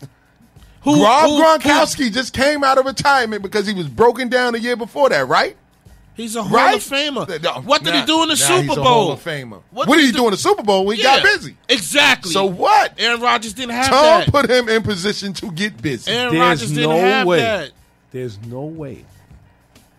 who, 0.81 1.03
Rob 1.03 1.29
who- 1.29 1.41
Gronkowski 1.41 2.11
just 2.11 2.33
came 2.33 2.63
out 2.63 2.77
of 2.77 2.85
retirement 2.85 3.41
because 3.41 3.65
he 3.65 3.73
was 3.73 3.87
broken 3.87 4.29
down 4.29 4.53
the 4.53 4.59
year 4.59 4.75
before 4.75 5.09
that, 5.09 5.27
right? 5.27 5.55
He's 6.15 6.35
a 6.35 6.43
Hall 6.43 6.51
Right? 6.57 6.75
of 6.75 6.81
Famer. 6.83 7.41
No, 7.41 7.53
what 7.61 7.83
did 7.83 7.93
now- 7.93 7.99
he 8.01 8.05
do 8.05 8.23
in 8.23 8.29
the 8.29 8.35
now 8.35 8.47
Super 8.47 8.61
he's 8.61 8.71
a 8.71 8.75
Bowl? 8.75 8.83
Hall 8.83 9.11
of 9.13 9.23
Famer. 9.23 9.61
What, 9.71 9.87
did 9.89 10.05
he 10.05 10.11
do 10.11 10.25
in 10.25 10.31
the 10.31 10.37
Super 10.37 10.63
Bowl 10.63 10.85
when 10.85 10.95
he 10.97 11.03
got 11.03 11.23
busy? 11.23 11.57
Exactly. 11.67 12.31
So 12.31 12.45
what? 12.45 12.93
Aaron 12.97 13.19
Rodgers 13.21 13.53
didn't 13.53 13.71
have 13.73 13.87
Tom 13.89 14.19
that. 14.21 14.31
put 14.31 14.49
him 14.49 14.69
in 14.69 14.81
position 14.83 15.33
to 15.33 15.51
get 15.51 15.81
busy. 15.81 16.11
Aaron 16.11 16.37
Rodgers 16.37 16.69
didn't 16.71 16.89
no 16.89 16.97
have 16.99 17.27
way. 17.27 17.39
that. 17.39 17.71
There's 18.11 18.37
no 18.45 18.61
way. 18.61 19.03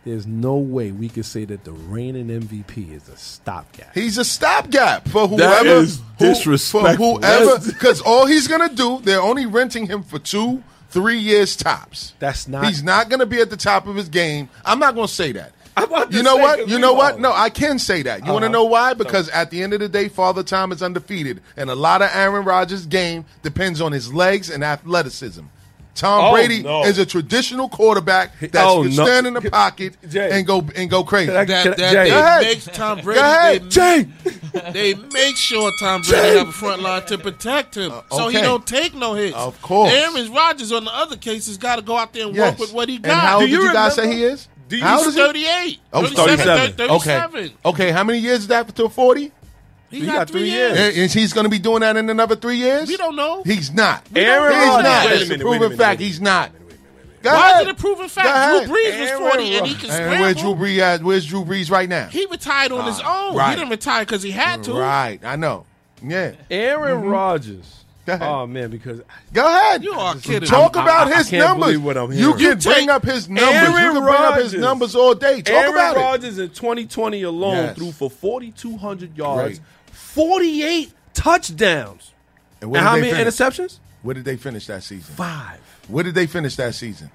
There's 0.07 0.27
no 0.27 0.55
way 0.55 0.93
we 0.93 1.09
could 1.09 1.25
say 1.25 1.45
that 1.47 1.65
the 1.65 1.73
reigning 1.73 2.29
MVP 2.29 2.93
is 2.95 3.09
a 3.09 3.17
stopgap. 3.17 3.93
He's 3.93 4.19
a 4.19 4.25
stopgap 4.25 5.09
for 5.09 5.27
That 5.27 5.63
whoever. 5.65 5.81
is 5.81 5.99
who- 6.21 6.27
disrespectful. 6.27 7.17
For 7.21 7.27
whoever, 7.27 7.59
because 7.67 8.01
all 8.03 8.25
he's 8.25 8.47
gonna 8.47 8.73
do, 8.73 9.01
they're 9.03 9.21
only 9.21 9.47
renting 9.47 9.87
him 9.89 10.05
for 10.05 10.21
two, 10.21 10.63
three 10.91 11.19
years 11.19 11.57
tops. 11.57 12.13
That's 12.21 12.47
not- 12.47 12.67
He's 12.69 12.85
not 12.85 13.09
gonna 13.11 13.27
be 13.27 13.41
at 13.41 13.51
the 13.51 13.57
top 13.57 13.89
of 13.89 13.97
his 13.97 14.09
game. 14.09 14.49
I'm 14.65 14.79
not 14.79 14.95
gonna 14.95 15.09
say 15.09 15.33
that. 15.33 15.51
I'm 15.77 15.85
about 15.85 16.13
to 16.13 16.17
You 16.17 16.23
know 16.23 16.37
say 16.37 16.43
what? 16.43 16.59
You 16.69 16.77
we 16.77 16.81
know 16.81 16.95
what? 16.95 17.21
No, 17.21 17.33
I 17.35 17.51
can 17.51 17.79
say 17.81 18.03
that. 18.03 18.25
You 18.25 18.33
want 18.33 18.45
to 18.45 18.47
Uh-huh. 18.47 18.53
know 18.53 18.65
why? 18.65 18.95
Because 18.95 19.29
at 19.31 19.51
the 19.51 19.63
end 19.63 19.73
of 19.75 19.81
the 19.81 19.89
day, 19.91 20.09
Father 20.09 20.43
Time 20.45 20.71
is 20.73 20.83
undefeated, 20.83 21.43
and 21.57 21.69
a 21.69 21.75
lot 21.75 22.01
of 22.01 22.11
Aaron 22.15 22.45
Rodgers' 22.45 22.87
game 22.87 23.25
depends 23.43 23.81
on 23.83 23.91
his 23.93 24.11
legs 24.15 24.49
and 24.49 24.63
athleticism. 24.65 25.43
Tom 25.97 26.27
Oh, 26.27 26.33
Brady 26.33 26.63
no. 26.63 26.85
is 26.85 26.99
a 26.99 27.07
traditional 27.07 27.69
quarterback 27.69 28.39
that 28.41 28.55
Oh, 28.67 28.83
can 28.83 28.95
no. 28.95 29.05
stand 29.05 29.27
in 29.27 29.35
the 29.35 29.41
pocket 29.51 29.95
Jay. 30.09 30.31
and 30.31 30.47
go 30.47 30.65
and 30.77 30.89
go 30.89 31.03
crazy. 31.03 31.27
Can 31.33 31.37
I- 31.37 31.45
That, 31.45 31.63
Can 31.65 31.73
I- 31.73 31.77
that 31.77 31.93
Jay. 31.93 32.05
they 32.05 32.11
Go 32.11 32.19
ahead. 32.21 32.43
makes 32.43 32.65
Tom 32.67 33.01
Brady. 33.01 33.21
Go 33.21 33.27
ahead, 33.27 33.63
they, 33.63 33.69
Jay. 33.69 34.07
they 34.73 34.95
make 34.95 35.37
sure 35.37 35.73
Tom 35.81 36.03
Brady 36.03 36.39
have 36.39 36.49
a 36.49 36.53
front 36.53 36.83
line 36.83 37.03
to 37.07 37.19
protect 37.19 37.75
him, 37.77 37.93
uh, 37.93 38.03
so 38.15 38.29
he 38.29 38.41
don't 38.41 38.67
take 38.67 38.95
no 38.95 39.15
hits. 39.15 39.35
Of 39.37 39.61
course. 39.63 39.93
Aaron 39.93 40.33
Rodgers 40.33 40.73
on 40.73 40.85
the 40.85 40.95
other 40.95 41.17
cases 41.17 41.57
got 41.57 41.77
to 41.77 41.83
go 41.83 41.97
out 41.97 42.13
there 42.13 42.27
and 42.27 42.35
Yes. 42.37 42.51
work 42.53 42.59
with 42.61 42.73
what 42.73 42.89
he 42.89 42.99
got. 42.99 43.11
And 43.13 43.21
got. 43.21 43.27
how 43.29 43.39
Do 43.39 43.43
old 43.45 43.51
you 43.51 43.59
did 43.59 43.65
you 43.69 43.73
guys 43.73 43.95
say 43.95 44.13
he 44.13 44.23
is? 44.23 44.49
Do 44.69 44.77
you- 44.77 44.83
how 44.83 44.97
old 44.99 45.07
He's 45.07 45.15
is 45.15 45.21
he? 45.21 45.27
38. 45.27 45.79
Oh, 45.93 46.03
37. 46.03 46.37
37. 46.37 46.73
37. 46.77 47.45
Okay. 47.45 47.55
Okay. 47.65 47.91
How 47.93 48.05
many 48.05 48.19
years 48.19 48.41
is 48.41 48.47
that 48.49 48.67
until 48.67 48.89
forty? 48.89 49.33
He, 49.91 50.01
He 50.01 50.07
got, 50.07 50.13
got 50.15 50.31
three 50.31 50.41
three 50.41 50.51
years. 50.51 50.79
years. 50.79 50.99
And 50.99 51.11
he's 51.13 51.33
going 51.33 51.45
to 51.45 51.51
be 51.51 51.59
doing 51.59 51.81
that 51.81 51.97
in 51.97 52.11
another 52.11 52.35
three 52.37 52.57
years. 52.57 52.89
We 52.89 52.97
don't 52.97 53.15
know. 53.17 53.43
He's 53.45 53.73
not. 53.73 54.07
Aaron 54.15 54.53
He's 54.55 54.67
Rodgers- 54.67 54.83
not. 54.85 55.05
Wait 55.07 55.13
a 55.13 55.15
It's 55.15 55.25
a 55.25 55.29
minute, 55.29 55.41
proven 55.43 55.61
minute, 55.61 55.79
fact. 55.79 56.01
wait 56.01 56.07
He's 56.07 56.21
not. 56.21 56.53
Go 57.23 57.33
Why 57.33 57.51
ahead. 57.51 57.63
is 57.63 57.69
it 57.69 57.71
a 57.71 57.75
proven 57.75 58.09
fact? 58.09 58.67
Drew 58.67 58.77
Brees 58.77 59.01
was 59.01 59.11
Aaron 59.11 59.31
40 59.31 59.57
and 59.57 59.67
he 59.67 59.75
can 59.75 59.91
And 59.91 60.21
where's 60.21 60.37
Drew. 60.37 60.55
Brees 60.55 60.79
at? 60.79 61.03
Where's 61.03 61.27
Drew 61.27 61.45
Brees 61.45 61.71
right 61.71 61.89
now? 61.89 62.07
He 62.09 62.27
retired 62.27 62.71
on 62.73 62.85
his 62.87 63.01
own. 63.01 63.35
right. 63.37 63.51
He 63.51 63.57
didn't 63.57 63.71
retire 63.71 64.03
because 64.05 64.23
he 64.23 64.31
had 64.31 64.63
to. 64.65 64.73
Right. 64.75 65.19
I 65.25 65.35
know. 65.37 65.67
Yeah. 66.03 66.33
Aaron 66.51 66.99
Mm-hmm. 67.01 67.09
Rodgers 67.09 67.85
Go 68.07 68.13
ahead. 68.13 68.29
Oh 68.29 68.47
man, 68.47 68.71
because 68.71 69.01
Go 69.33 69.45
ahead. 69.47 69.83
You 69.85 69.93
are 69.93 70.15
kidding. 70.17 70.49
Talk 70.49 70.77
I'm- 70.77 70.87
about 70.87 71.09
I- 71.09 71.11
I 71.11 71.17
his 71.19 71.29
can't 71.29 71.45
numbers. 71.45 71.67
believe 71.67 71.83
what 71.85 71.97
I'm 71.99 72.13
you 72.13 72.33
can 72.35 72.41
You 72.41 72.55
bring 72.57 72.89
up 72.89 73.05
his 73.05 73.29
numbers. 73.29 73.53
you 73.53 73.77
Aaron 73.77 73.95
can 73.95 74.03
bring 74.05 74.15
up 74.15 74.39
his 74.39 74.55
numbers 74.55 74.95
all 74.95 75.15
day. 75.15 75.43
Talk 75.43 75.55
Aaron 75.55 75.73
about 75.75 75.97
it. 75.97 76.01
Rodgers 76.01 76.39
in 76.39 76.49
2020 76.51 77.23
alone 77.25 77.57
Yes. 77.57 77.77
threw 77.77 77.91
for 77.93 78.09
4,200 78.09 79.17
yards, 79.19 79.59
Great. 79.59 79.61
48 79.93 80.93
touchdowns, 81.15 82.13
And 82.61 82.75
and 82.75 82.85
how 82.85 82.95
many 82.97 83.11
finish? 83.13 83.35
interceptions? 83.35 83.79
Where 84.03 84.15
did 84.15 84.25
they 84.25 84.37
finish 84.37 84.67
that 84.67 84.83
season? 84.85 85.13
Five. 85.15 85.59
Where 85.89 86.05
did 86.05 86.15
they 86.15 86.27
finish 86.27 86.55
that 86.57 86.75
season? 86.75 87.11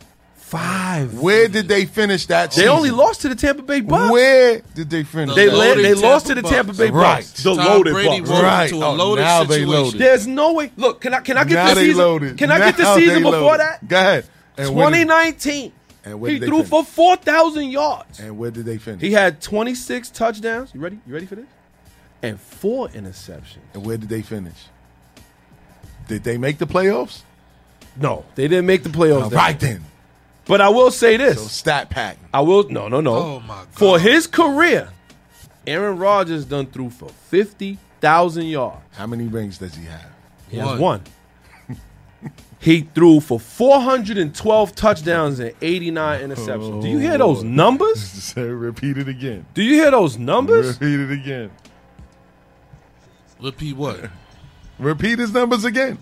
Five. 0.51 1.13
Where 1.13 1.47
did 1.47 1.69
they 1.69 1.85
finish 1.85 2.25
that 2.25 2.51
They 2.51 2.55
season? 2.63 2.69
only 2.71 2.91
lost 2.91 3.21
to 3.21 3.29
the 3.29 3.35
Tampa 3.35 3.61
Bay 3.61 3.79
Bucks. 3.79 4.11
Where 4.11 4.61
did 4.75 4.89
they 4.89 5.03
finish? 5.05 5.33
They, 5.33 5.45
The 5.45 5.51
that 5.51 5.57
la- 5.57 5.63
loaded 5.65 5.85
they 5.85 5.93
Tampa 5.93 6.07
lost 6.07 6.27
to 6.27 6.35
the 6.35 6.41
Bucks. 6.41 6.53
Tampa 6.53 6.73
Bay 6.73 6.89
Right. 6.89 7.15
Bucks. 7.15 7.43
The 7.43 7.55
Tom 7.55 7.65
loaded 7.65 7.93
Brady 7.93 8.19
Bucks. 8.19 8.29
Right. 8.31 8.63
into 8.71 8.83
a 8.85 8.89
Oh, 8.89 8.93
loaded 8.93 9.21
now 9.21 9.43
they 9.45 9.47
situation. 9.59 9.69
loaded. 9.71 10.01
There's 10.01 10.27
no 10.27 10.51
way. 10.53 10.71
Look, 10.75 10.99
can 10.99 11.13
I 11.13 11.21
can 11.21 11.37
I 11.37 11.45
get 11.45 11.53
now 11.55 11.69
the 11.69 11.75
they 11.75 11.85
season? 11.87 11.97
loaded. 12.01 12.37
Can 12.37 12.51
I 12.51 12.57
get 12.57 12.75
the 12.75 12.95
season 12.95 13.23
before 13.23 13.31
loaded. 13.41 13.59
that? 13.61 13.87
Go 13.87 13.95
ahead. 13.97 14.25
And 14.57 14.75
where 14.75 14.87
did- 14.91 15.07
2019. 15.07 15.71
And 16.03 16.19
where 16.19 16.31
he 16.31 16.35
did 16.35 16.41
they 16.43 16.47
threw 16.47 16.57
finish? 16.57 16.69
for 16.69 16.83
4,000 16.83 17.69
yards. 17.71 18.19
And 18.19 18.37
where 18.37 18.51
did 18.51 18.65
they 18.65 18.77
finish? 18.77 18.99
He 18.99 19.13
had 19.13 19.39
26 19.41 20.09
touchdowns. 20.09 20.71
You 20.73 20.81
ready? 20.81 20.99
You 21.07 21.13
ready 21.13 21.27
for 21.27 21.35
this? 21.35 21.45
And 22.21 22.37
four 22.41 22.89
interceptions. 22.89 23.63
and 23.73 23.85
where 23.85 23.95
did 23.95 24.09
they 24.09 24.21
finish? 24.21 24.65
Did 26.09 26.25
they 26.25 26.37
make 26.37 26.57
the 26.57 26.67
playoffs? 26.67 27.21
No, 27.95 28.25
they 28.35 28.49
didn't 28.49 28.65
make 28.65 28.83
the 28.83 28.89
playoffs. 28.89 29.23
All 29.23 29.29
right 29.29 29.57
then. 29.57 29.85
But 30.45 30.61
I 30.61 30.69
will 30.69 30.91
say 30.91 31.17
So 31.17 31.23
this. 31.23 31.51
stat 31.51 31.89
pack. 31.89 32.17
I 32.33 32.41
will 32.41 32.67
no 32.69 32.87
no 32.87 33.01
no. 33.01 33.15
Oh, 33.15 33.39
my 33.41 33.55
God. 33.55 33.67
For 33.71 33.99
his 33.99 34.27
career, 34.27 34.89
Aaron 35.67 35.97
Rodgers 35.97 36.45
done 36.45 36.65
threw 36.65 36.89
for 36.89 37.09
fifty 37.09 37.77
thousand 37.99 38.47
yards. 38.47 38.81
How 38.93 39.07
many 39.07 39.27
rings 39.27 39.57
does 39.57 39.75
he 39.75 39.85
have? 39.85 40.09
He 40.49 40.57
has 40.57 40.67
One. 40.67 40.79
one. 40.79 41.03
he 42.59 42.81
threw 42.81 43.19
for 43.19 43.39
four 43.39 43.79
hundred 43.79 44.17
and 44.17 44.35
twelve 44.35 44.75
touchdowns 44.75 45.39
and 45.39 45.53
eighty 45.61 45.91
nine 45.91 46.21
interceptions. 46.21 46.81
Do 46.81 46.89
you 46.89 46.97
hear 46.97 47.17
those 47.17 47.43
oh. 47.43 47.47
numbers? 47.47 48.33
Repeat 48.37 48.97
it 48.97 49.07
again. 49.07 49.45
Do 49.53 49.61
you 49.61 49.75
hear 49.75 49.91
those 49.91 50.17
numbers? 50.17 50.79
Repeat 50.79 50.99
it 50.99 51.11
again. 51.11 51.51
Repeat 53.39 53.75
what? 53.75 54.09
Repeat 54.79 55.19
his 55.19 55.31
numbers 55.31 55.63
again. 55.63 55.99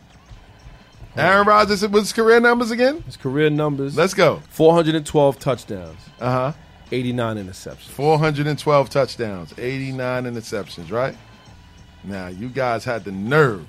Aaron 1.19 1.47
Rodgers 1.47 1.87
was 1.87 2.13
career 2.13 2.39
numbers 2.39 2.71
again. 2.71 3.01
His 3.03 3.17
career 3.17 3.49
numbers. 3.49 3.95
Let's 3.97 4.13
go. 4.13 4.41
four 4.49 4.73
hundred 4.73 4.95
and 4.95 5.05
twelve 5.05 5.39
touchdowns, 5.39 5.99
Uh 6.19 6.31
huh. 6.31 6.51
eighty 6.91 7.13
nine 7.13 7.37
interceptions. 7.37 7.89
412 7.89 8.89
touchdowns, 8.89 9.53
89 9.57 10.23
interceptions, 10.25 10.91
right? 10.91 11.15
Now, 12.03 12.27
you 12.27 12.49
guys 12.49 12.83
had 12.85 13.03
the 13.03 13.11
nerve. 13.11 13.67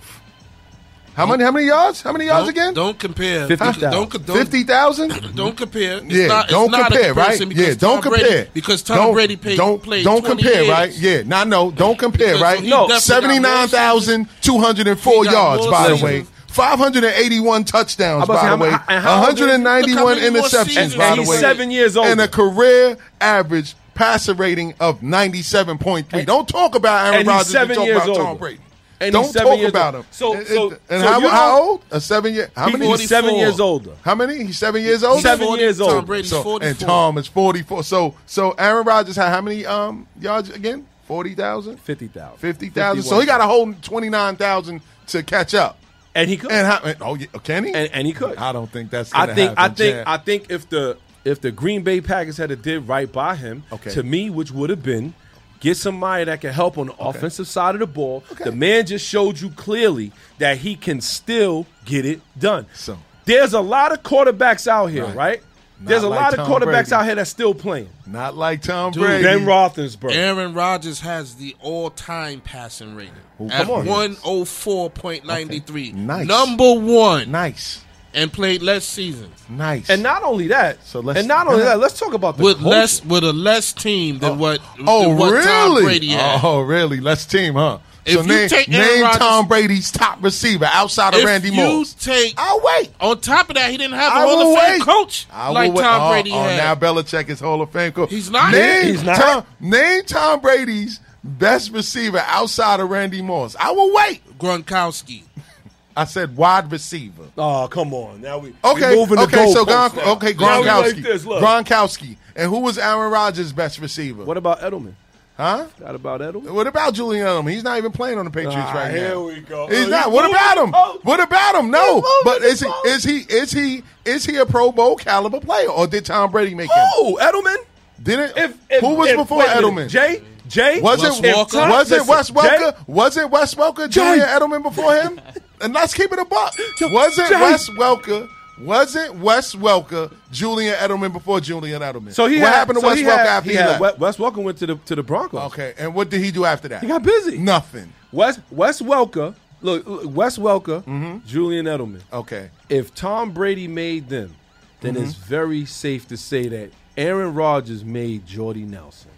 How 1.15 1.27
many 1.27 1.43
how 1.43 1.51
many 1.51 1.67
yards? 1.67 2.01
How 2.03 2.13
many 2.13 2.27
yards 2.27 2.43
Don't, 2.47 2.51
again? 2.51 2.73
don't 2.75 2.97
compare. 2.99 3.49
50,000. 3.49 3.91
Don't, 3.91 4.27
don't, 4.27 4.37
50,000? 4.39 5.09
Don't 5.35 5.57
compare. 5.57 5.97
It's 5.99 6.05
Yeah, 6.15 6.27
not, 6.29 6.49
don't 6.49 6.71
not 6.71 6.81
a 6.83 6.85
compare, 6.85 7.03
right? 7.15 7.15
comparison 7.37 7.49
because 7.49 7.67
Yeah, 7.67 7.75
don't 7.75 8.01
Tom 8.01 8.13
Brady- 8.13 8.25
compare. 8.25 8.49
because 8.55 8.83
Tom 8.85 8.97
don't, 8.97 9.13
Brady 9.15 9.37
paid, 9.37 9.57
don't, 9.57 9.83
played 9.83 10.05
Don't 10.05 10.25
compare, 10.25 10.63
years. 10.63 10.69
right? 10.69 10.93
Yeah, 10.97 11.23
not 11.25 11.49
no, 11.49 11.73
don't 11.73 11.99
compare, 11.99 12.35
Because 12.35 12.41
right? 12.43 12.61
he 12.61 12.71
No, 12.71 12.87
definitely 12.87 13.41
got 13.41 13.43
more 13.43 13.67
79,204 13.69 15.25
yards, 15.27 15.67
by 15.67 15.89
the 15.89 15.97
seasons. 15.97 16.31
Way. 16.51 16.55
581 16.55 17.65
touchdowns, 17.65 18.23
I'm 18.25 18.31
about 18.31 18.43
to 18.51 18.57
by 18.57 18.57
the 18.57 18.63
way. 18.73 18.79
and 18.89 19.03
how 19.05 19.21
old 19.25 19.33
is 19.35 19.39
he? 19.39 19.45
191 19.47 19.95
Look 19.95 19.99
how 19.99 20.15
many 20.15 20.31
more 20.39 20.49
interceptions, 20.49 20.99
by 20.99 21.05
And 21.07 21.19
the 21.19 21.23
he's 21.23 21.29
way. 21.31 21.37
seven 21.39 21.71
years 21.71 21.97
old. 21.97 22.07
And 22.07 22.21
a 22.21 22.29
career 22.29 22.97
average 23.21 23.75
passer 23.95 24.35
rating 24.35 24.75
of 24.81 25.01
97.3. 25.01 26.25
Don't 26.27 26.49
talk 26.49 26.75
about 26.75 27.07
Aaron 27.07 27.21
and 27.21 27.29
he's 27.29 27.29
Rodgers. 27.29 27.53
seven 27.53 27.77
Talk 27.77 27.89
about 27.89 28.17
Tom. 28.17 28.37
Brady. 28.39 28.61
And 29.03 29.13
Don't 29.15 29.25
seven 29.33 29.49
talk 29.53 29.59
years 29.59 29.71
about 29.71 29.95
old. 29.95 30.05
him. 30.05 30.11
So- 30.11 30.35
And- 30.35 30.47
so- 30.47 30.71
and 30.91 31.03
so 31.03 31.09
how, 31.09 31.19
you 31.21 31.29
how 31.31 31.63
old? 31.63 31.81
A 31.91 32.01
seven 32.03 32.35
year. 32.35 32.51
How 32.55 32.69
many? 32.69 32.87
he's 32.87 33.09
seven 33.09 33.35
years 33.35 33.59
older. 33.59 33.93
How 34.03 34.15
many? 34.15 34.45
He's 34.45 34.59
seven 34.59 34.83
years 34.83 35.03
old. 35.03 35.23
Seven 35.23 35.47
40 35.47 35.63
years 35.63 35.79
Tom 35.79 35.89
old. 35.89 36.07
Brady's 36.07 36.29
So 36.31 36.43
44. 36.43 36.69
and 36.69 36.79
Tom 36.79 37.17
is 37.19 37.27
forty 37.27 37.63
four. 37.63 37.83
So 37.83 38.15
so 38.27 38.51
Aaron 38.59 38.85
Rodgers 38.85 39.17
had 39.17 39.31
how 39.31 39.41
many 39.41 39.65
um 39.65 40.07
yards 40.21 40.51
again? 40.51 40.87
Forty 41.09 41.35
thousand. 41.35 41.79
Fifty 41.81 42.09
thousand. 42.09 42.39
Fifty 42.41 42.69
thousand. 42.69 43.03
So 43.05 43.19
he 43.21 43.25
got 43.27 43.41
a 43.41 43.45
whole 43.45 43.73
twenty 43.81 44.11
nine 44.11 44.37
thousand 44.37 44.83
to 45.09 45.23
catch 45.23 45.55
up. 45.55 45.79
And 46.15 46.29
he 46.31 46.37
could. 46.37 46.51
And 46.53 46.67
how? 46.67 46.81
and- 46.85 46.97
Oh, 47.01 47.17
can 47.41 47.65
he? 47.65 47.73
and, 47.73 47.91
and 47.93 48.07
he 48.07 48.13
could. 48.13 48.37
I 48.39 48.53
don't 48.53 48.71
think 48.71 48.91
that's. 48.91 49.13
I 49.15 49.33
think. 49.35 49.55
I 49.57 49.69
think. 49.69 49.95
Chad. 49.97 50.05
I 50.07 50.17
think 50.19 50.51
if 50.51 50.69
the 50.69 50.97
if 51.25 51.41
the 51.41 51.51
Green 51.51 51.83
Bay 51.83 52.01
Packers 52.01 52.37
had 52.37 52.51
a 52.51 52.57
did 52.57 52.89
right 52.89 53.11
by 53.11 53.37
him, 53.37 53.63
Okay. 53.73 53.91
to 53.91 54.03
me, 54.03 54.31
which 54.31 54.51
would 54.51 54.71
have 54.71 54.83
been 54.83 55.15
get 55.61 55.77
somebody 55.77 56.25
that 56.25 56.41
can 56.41 56.53
help 56.55 56.79
on 56.79 56.87
the 56.87 56.95
offensive 56.99 57.47
side 57.47 57.75
of 57.75 57.81
the 57.81 57.87
ball. 57.87 58.25
The 58.43 58.51
man 58.53 58.87
just 58.87 59.07
showed 59.07 59.39
you 59.41 59.51
clearly 59.51 60.11
that 60.39 60.57
he 60.59 60.75
can 60.75 61.03
still 61.03 61.67
get 61.85 62.07
it 62.07 62.21
done. 62.39 62.65
So- 62.73 62.99
there's 63.27 63.53
a 63.53 63.61
lot 63.61 63.93
of 63.93 64.03
quarterbacks 64.03 64.67
out 64.67 64.87
here, 64.87 65.05
Right. 65.05 65.15
right? 65.15 65.43
Not 65.81 65.89
There's 65.89 66.03
a 66.03 66.09
like 66.09 66.21
lot 66.21 66.33
of 66.35 66.37
Tom 66.41 66.51
quarterbacks 66.51 66.65
Brady. 66.91 66.93
out 66.93 67.05
here 67.07 67.15
that's 67.15 67.31
still 67.31 67.55
playing. 67.55 67.89
not 68.07 68.37
like 68.37 68.61
Tom 68.61 68.93
Dude, 68.93 69.03
Brady. 69.03 69.25
Ben 69.25 69.41
Roethlisberger. 69.47 70.13
Aaron 70.15 70.53
Rodgers 70.53 71.01
has 71.01 71.37
the 71.37 71.57
all-time 71.61 72.43
passing 72.43 72.95
rating 72.95 73.15
Well, 73.39 73.51
at 73.51 73.69
on. 73.69 73.87
one 73.87 74.17
oh 74.25 74.45
four 74.45 74.91
point 74.91 75.25
ninety 75.25 75.61
three. 75.61 75.93
Nice. 75.93 76.27
Number 76.27 76.75
one, 76.75 77.31
nice, 77.31 77.83
and 78.13 78.31
played 78.31 78.61
less 78.61 78.85
seasons 78.85 79.33
nice. 79.49 79.89
And 79.89 80.03
not 80.03 80.23
only 80.23 80.49
that, 80.49 80.85
So 80.85 81.01
let's- 81.01 81.19
and 81.21 81.27
not 81.29 81.47
only 81.47 81.63
that, 81.63 81.79
let's 81.81 81.99
talk 81.99 82.13
about 82.13 82.37
the 82.37 82.43
with 82.45 82.57
coaching. 82.59 82.71
less 82.71 83.05
with 83.05 83.25
a 83.25 83.33
less 83.33 83.73
team 83.73 84.19
than 84.19 84.33
oh. 84.33 84.35
what 84.35 84.61
Oh 84.87 85.09
than 85.09 85.17
what 85.17 85.33
really? 85.33 85.45
Tom 85.45 85.83
Brady 85.83 86.09
had. 86.09 86.41
Oh 86.45 86.61
really? 86.61 87.01
Let's 87.01 87.25
team, 87.25 87.55
huh? 87.55 87.79
If 88.07 88.15
so 88.15 88.21
you 88.23 88.29
name, 88.29 88.49
take 88.49 88.69
Aaron 88.69 88.87
name 88.87 89.03
Rodgers- 89.03 89.19
Tom 89.19 89.49
Brady's 89.49 89.91
top 89.91 90.23
receiver 90.23 90.65
outside 90.73 91.15
of 91.15 91.21
if 91.21 91.27
Randy 91.27 91.51
you 91.51 91.57
Moss. 91.57 91.93
take 91.95 92.35
I'll 92.39 92.61
wait. 92.63 92.91
on 93.01 93.21
top 93.21 93.51
of 93.51 93.57
that, 93.57 93.71
he 93.71 93.77
didn't 93.77 93.95
have 93.97 94.13
a 94.13 94.17
I 94.17 94.23
Hall 94.27 94.41
of 94.55 94.59
Fame 94.59 94.73
wait. 94.79 94.83
coach 94.83 95.27
I 95.31 95.51
like 95.51 95.69
will 95.69 95.77
wait. 95.77 95.83
Tom 95.83 96.03
oh, 96.03 96.11
Brady 96.11 96.31
oh, 96.33 96.43
had. 96.43 96.57
now 96.57 96.75
Belichick 96.75 97.29
is 97.29 97.41
Hall 97.41 97.61
of 97.61 97.71
Fame 97.71 97.93
coach. 97.93 98.11
He's 98.11 98.31
not. 98.31 98.53
Name, 98.53 98.85
He's 98.87 99.03
not. 99.03 99.17
Tom, 99.17 99.47
name 99.61 100.03
Tom 100.05 100.41
Brady's 100.41 101.01
best 101.23 101.73
receiver 101.73 102.23
outside 102.27 102.81
of 102.81 102.89
Randy 102.91 103.21
Moss. 103.23 103.55
I 103.61 103.71
will 103.73 103.93
wait. 103.95 104.23
Gronkowski. 104.39 105.23
I 105.97 106.05
said 106.05 106.37
wide 106.37 106.71
receiver. 106.73 107.25
Oh, 107.37 107.69
come 107.71 107.93
on. 107.93 108.21
Now 108.23 108.39
we 108.39 108.55
Okay, 108.65 108.91
we 108.91 108.97
moving 108.97 109.17
the 109.17 109.23
okay, 109.25 109.53
so 109.53 109.65
goalposts 109.65 109.91
Gronk, 109.91 109.97
now. 109.97 110.13
okay, 110.13 110.33
Now 110.33 110.63
Gronkowski, 110.63 110.95
like 110.95 111.03
this. 111.03 111.25
Gronkowski, 111.25 112.17
and 112.37 112.49
who 112.49 112.61
was 112.61 112.79
Aaron 112.79 113.11
Rodgers' 113.13 113.53
best 113.53 113.79
receiver? 113.81 114.25
What 114.25 114.37
about 114.39 114.61
Edelman? 114.61 114.95
Huh? 115.41 115.67
What 115.79 115.95
about 115.95 116.21
Edelman? 116.21 116.51
What 116.53 116.67
about 116.67 116.93
Julian 116.95 117.27
Edelman? 117.27 117.51
He's 117.51 117.65
not 117.65 117.79
even 117.79 117.93
playing 117.93 118.19
on 118.19 118.25
the 118.27 118.31
Patriots 118.31 118.57
Ah, 118.59 118.73
right 118.75 118.91
here 118.91 119.09
now. 119.11 119.23
we 119.25 119.41
go. 119.41 119.67
He's 119.69 119.87
Oh, 119.87 119.91
not. 119.91 120.05
he's 120.05 120.13
What 120.15 120.31
about 120.31 120.59
him? 120.59 120.73
post. 120.73 121.05
What 121.05 121.21
about 121.21 121.55
him? 121.57 121.71
No. 121.71 122.05
But 122.25 122.43
is 122.43 122.61
he 122.61 122.67
post. 122.67 122.87
is 122.87 123.05
he 123.05 123.19
is 123.21 123.51
he 123.53 123.83
is 124.05 124.27
he 124.27 124.37
a 124.37 124.45
Pro 124.47 124.71
Bowl 124.71 124.97
caliber 124.97 125.41
player, 125.41 125.69
or 125.69 125.87
did 125.87 126.05
Tom 126.05 126.31
Brady 126.31 126.55
make 126.55 126.71
him? 126.71 126.77
Oh, 126.97 127.19
Edelman. 127.21 127.57
Didn't 128.03 128.37
If, 128.37 128.55
if 128.71 128.81
who 128.81 128.95
was 128.95 129.09
if- 129.11 129.17
before 129.17 129.39
wait 129.39 129.49
Edelman? 129.49 129.89
Jay. 129.89 130.23
Jay. 130.49 130.81
Was 130.81 131.01
Wes 131.01 131.19
it 131.21 131.25
Welker? 131.25 131.51
Tom- 131.53 131.71
was 131.71 131.91
it 131.93 132.07
listen, 132.07 132.09
Wes 132.09 132.31
Welker? 132.33 132.59
Jay- 132.73 132.77
Was 132.87 133.17
it 133.17 133.31
Wes 133.31 133.55
Welker? 133.55 133.89
Jay. 133.89 134.01
Julian 134.03 134.27
Edelman 134.29 134.63
before 134.63 134.95
him? 134.97 135.21
and 135.61 135.73
let's 135.73 135.95
keep 135.95 136.13
it 136.13 136.19
a 136.19 136.25
buck. 136.25 136.53
Was 136.81 137.19
it 137.19 137.29
Jay. 137.29 137.41
Wes 137.41 137.69
Welker? 137.71 138.29
Wasn't 138.61 139.15
Wes 139.17 139.55
Welker 139.55 140.13
Julian 140.31 140.75
Edelman 140.75 141.13
before 141.13 141.41
Julian 141.41 141.81
Edelman? 141.83 142.13
So 142.13 142.27
he 142.27 142.37
what 142.41 142.49
had, 142.49 142.55
happened 142.55 142.77
to 142.77 142.81
so 142.83 142.87
Wes 142.89 142.99
Welker 142.99 143.05
had, 143.05 143.27
after 143.27 143.51
he 143.51 143.57
he, 143.57 143.63
left? 143.63 143.99
Wes 143.99 144.17
Welker 144.19 144.43
went 144.43 144.59
to 144.59 144.67
the 144.67 144.77
to 144.77 144.95
the 144.97 145.03
Broncos. 145.03 145.53
Okay, 145.53 145.75
and 145.79 145.95
what 145.95 146.11
did 146.11 146.21
he 146.23 146.31
do 146.31 146.45
after 146.45 146.69
that? 146.69 146.83
He 146.83 146.89
got 146.89 147.03
busy. 147.03 147.39
Nothing. 147.39 147.93
Wes 148.13 148.39
Wes 148.51 148.81
Welker. 148.83 149.35
Look, 149.63 149.87
look, 149.87 150.03
Wes 150.17 150.39
Welker, 150.39 150.83
Mm-hmm. 150.85 151.27
Julian 151.27 151.67
Edelman. 151.67 152.01
Okay. 152.13 152.49
If 152.71 152.95
Tom 152.95 153.33
Brady 153.33 153.69
made 153.69 154.09
them, 154.09 154.35
then 154.81 154.97
it's 154.97 155.13
Mm-hmm. 155.15 155.29
very 155.29 155.65
safe 155.67 156.09
to 156.09 156.17
say 156.17 156.49
that 156.49 156.71
Aaron 156.97 157.35
Rodgers 157.35 157.85
made 157.85 158.27
Jordy 158.27 158.65
Nelson. 158.65 159.11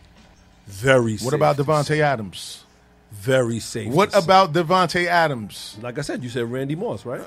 Very. 0.67 1.17
safe 1.17 1.25
What 1.25 1.35
about 1.35 1.57
Davante. 1.57 2.01
Adams? 2.01 2.65
Very 3.13 3.61
safe. 3.61 3.93
What 3.93 4.17
about 4.17 4.53
Davante 4.53 5.07
Adams? 5.07 5.77
Like 5.83 5.99
I 5.99 6.01
said, 6.03 6.23
you 6.25 6.29
said 6.31 6.51
Randy 6.51 6.75
Moss, 6.75 7.05
right? 7.07 7.21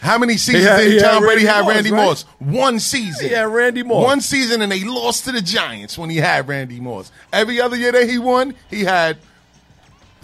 How 0.00 0.16
many 0.18 0.36
seasons 0.38 0.64
did 0.64 1.02
Tom 1.02 1.22
Brady 1.22 1.44
Randy 1.44 1.46
have 1.46 1.64
Moss, 1.64 1.74
Randy 1.74 1.90
right? 1.92 2.04
Moss? 2.06 2.22
One 2.38 2.80
season. 2.80 3.30
Yeah, 3.30 3.42
Randy 3.42 3.82
Moss. 3.82 4.02
One 4.04 4.20
season, 4.20 4.62
and 4.62 4.72
they 4.72 4.82
lost 4.82 5.26
to 5.26 5.32
the 5.32 5.42
Giants 5.42 5.98
when 5.98 6.08
he 6.08 6.16
had 6.16 6.48
Randy 6.48 6.80
Moss. 6.80 7.12
Every 7.32 7.60
other 7.60 7.76
year 7.76 7.92
that 7.92 8.08
he 8.08 8.18
won, 8.18 8.54
he 8.70 8.84
had 8.84 9.18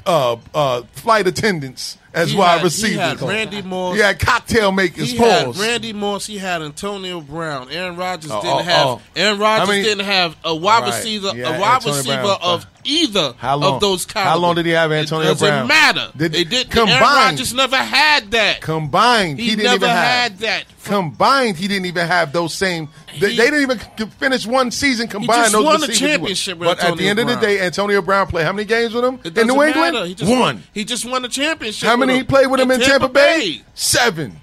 uh, 0.06 0.36
uh, 0.54 0.82
flight 0.92 1.26
attendants 1.26 1.98
as 2.16 2.30
He 2.32 2.36
wide 2.36 2.54
had- 2.56 2.64
receivers. 2.64 2.90
He 2.92 2.96
had 2.98 3.22
Randy 3.22 3.62
Moss. 3.62 3.94
He 3.94 4.00
had 4.02 4.18
cocktail 4.18 4.72
makers. 4.72 5.10
He 5.12 5.16
had 5.18 5.44
pause. 5.46 5.60
Randy 5.60 5.92
Moss. 5.92 6.26
He 6.26 6.38
had 6.38 6.62
Antonio 6.62 7.20
Brown. 7.20 7.68
Aaron 7.70 7.94
Rodgers 7.96 8.30
Oh, 8.32 8.40
didn't 8.42 8.56
oh, 8.60 8.62
have. 8.62 8.86
oh. 8.86 9.00
Aaron 9.14 9.38
Rodgers 9.38 9.68
I 9.68 9.72
mean- 9.72 9.84
didn't 9.84 10.06
have 10.06 10.34
a 10.44 10.54
wide 10.54 10.80
Right. 10.82 10.94
receiver. 10.94 11.32
Yeah, 11.36 11.56
a 11.56 11.60
wide 11.60 11.74
Antonio 11.76 11.98
receiver 11.98 12.22
Brown. 12.22 12.38
of 12.42 12.66
either 12.84 13.34
of 13.42 13.80
those 13.80 14.04
kind. 14.06 14.28
how 14.28 14.36
long 14.38 14.54
did 14.54 14.64
he 14.66 14.72
have 14.72 14.90
Antonio 14.92 15.30
it 15.30 15.38
doesn't 15.38 15.66
matter. 15.66 16.08
Did- 16.16 16.34
it 16.34 16.48
did. 16.48 16.70
combined- 16.70 16.90
Aaron 17.02 17.02
Rodgers 17.30 17.52
never 17.52 17.76
had 17.76 18.30
that. 18.30 18.60
Combined, 18.60 19.38
he, 19.38 19.44
he 19.46 19.50
didn't 19.56 19.64
never 19.64 19.76
even 19.76 19.88
have. 19.88 19.98
had 20.06 20.38
that. 20.38 20.64
Combined, 20.84 21.56
he 21.56 21.66
didn't 21.66 21.86
even 21.86 22.06
have 22.06 22.32
those 22.32 22.54
same. 22.54 22.88
They, 23.18 23.30
He- 23.30 23.36
they 23.36 23.44
didn't 23.46 23.62
even 23.62 23.80
finish 24.20 24.46
one 24.46 24.70
season 24.70 25.08
combined. 25.08 25.36
He 25.38 25.42
just 25.44 25.52
those 25.54 25.64
won 25.64 25.80
the 25.80 25.86
a 25.86 25.88
seasons 25.88 25.98
he 25.98 26.04
won. 26.06 26.12
championship 26.18 26.58
But 26.60 26.68
at 26.68 26.76
the 26.78 26.82
Antonio 26.86 27.10
end 27.10 27.18
of 27.18 27.28
the 27.28 27.36
day, 27.46 27.60
Antonio 27.60 28.02
Brown 28.02 28.26
played 28.28 28.44
how 28.46 28.52
many 28.52 28.64
games 28.66 28.94
with 28.94 29.04
him 29.04 29.18
in 29.24 29.46
New 29.48 29.62
England? 29.64 30.06
He 30.06 30.14
just 30.14 30.30
One. 30.30 30.40
Won, 30.40 30.62
he 30.72 30.84
just 30.84 31.04
won 31.04 31.24
a 31.24 31.28
championship. 31.28 31.88
How 31.88 31.96
many 31.96 32.05
with 32.06 32.16
he 32.16 32.22
played 32.24 32.46
with 32.48 32.60
him 32.60 32.70
in 32.70 32.80
Tampa, 32.80 33.08
Bay? 33.08 33.62
Seven. 33.74 34.40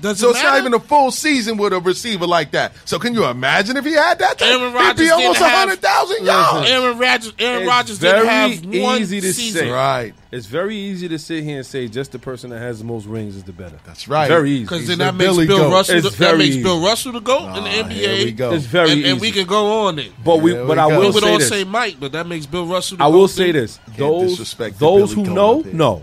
Doesn't 0.00 0.16
So 0.16 0.30
it's 0.30 0.38
matter. 0.42 0.50
not 0.50 0.58
even 0.58 0.74
a 0.74 0.80
full 0.80 1.12
season 1.12 1.56
with 1.56 1.72
a 1.72 1.78
receiver 1.78 2.26
like 2.26 2.50
that. 2.50 2.72
So 2.84 2.98
can 2.98 3.14
you 3.14 3.24
imagine 3.26 3.76
if 3.76 3.84
he 3.84 3.92
had 3.92 4.18
that? 4.18 4.42
Aaron 4.42 4.72
He'd 4.72 4.74
Rodgers 4.74 5.06
be 5.06 5.12
almost 5.12 5.38
didn't 5.38 5.50
have- 5.50 5.58
hundred 5.60 5.80
thousand 5.82 6.26
yards. 6.26 6.68
Aaron 6.70 6.98
Rodgers. 6.98 7.32
Aaron 7.38 7.62
It's 7.62 7.68
Rodgers 7.68 7.98
didn't 8.00 8.26
have 8.26 8.64
one 8.82 9.00
easy 9.00 9.20
to 9.20 9.32
season. 9.32 9.60
say. 9.62 9.70
Right. 9.70 10.12
It's 10.32 10.46
very 10.46 10.76
easy 10.76 11.06
to 11.08 11.18
sit 11.18 11.44
here 11.44 11.58
and 11.58 11.64
say 11.64 11.86
just 11.86 12.10
the 12.10 12.18
person 12.18 12.50
that 12.50 12.58
has 12.58 12.80
the 12.80 12.84
most 12.84 13.06
rings 13.06 13.36
is 13.36 13.44
the 13.44 13.52
better. 13.52 13.78
That's 13.86 14.08
right. 14.08 14.26
Very 14.26 14.50
easy. 14.50 14.64
Because 14.64 14.88
then 14.88 14.98
that 14.98 15.14
makes 15.14 15.36
Bill 15.36 15.70
Russell. 15.70 15.94
It's 15.94 16.04
The, 16.04 16.10
that 16.10 16.16
very 16.18 16.38
makes 16.38 16.50
easy. 16.56 16.62
Bill 16.64 16.84
Russell 16.84 17.12
the 17.12 17.20
goat 17.20 17.56
in 17.56 17.62
the 17.62 17.70
NBA. 17.70 17.92
here 17.92 18.24
we 18.26 18.32
go. 18.32 18.52
It's 18.52 18.66
very 18.66 18.90
and, 18.90 19.00
easy. 19.00 19.10
and 19.10 19.20
we 19.20 19.30
can 19.30 19.46
go 19.46 19.86
on 19.86 20.00
it. 20.00 20.10
but 20.24 20.40
we, 20.40 20.52
There 20.54 20.66
but 20.66 20.76
we 20.76 20.82
I 20.82 20.88
go. 20.88 20.94
will 20.98 21.08
we 21.08 21.14
would 21.14 21.22
say 21.22 21.30
all 21.32 21.38
this. 21.38 21.48
say 21.48 21.62
Mike, 21.64 21.98
but 22.00 22.10
that 22.12 22.26
makes 22.26 22.46
Bill 22.46 22.66
Russell. 22.66 22.96
The 22.96 23.04
I 23.04 23.06
will 23.06 23.28
say 23.28 23.52
this: 23.52 23.78
those 23.96 24.54
those 24.80 25.12
who 25.12 25.22
know 25.22 25.60
up 25.60 25.66
know. 25.66 26.02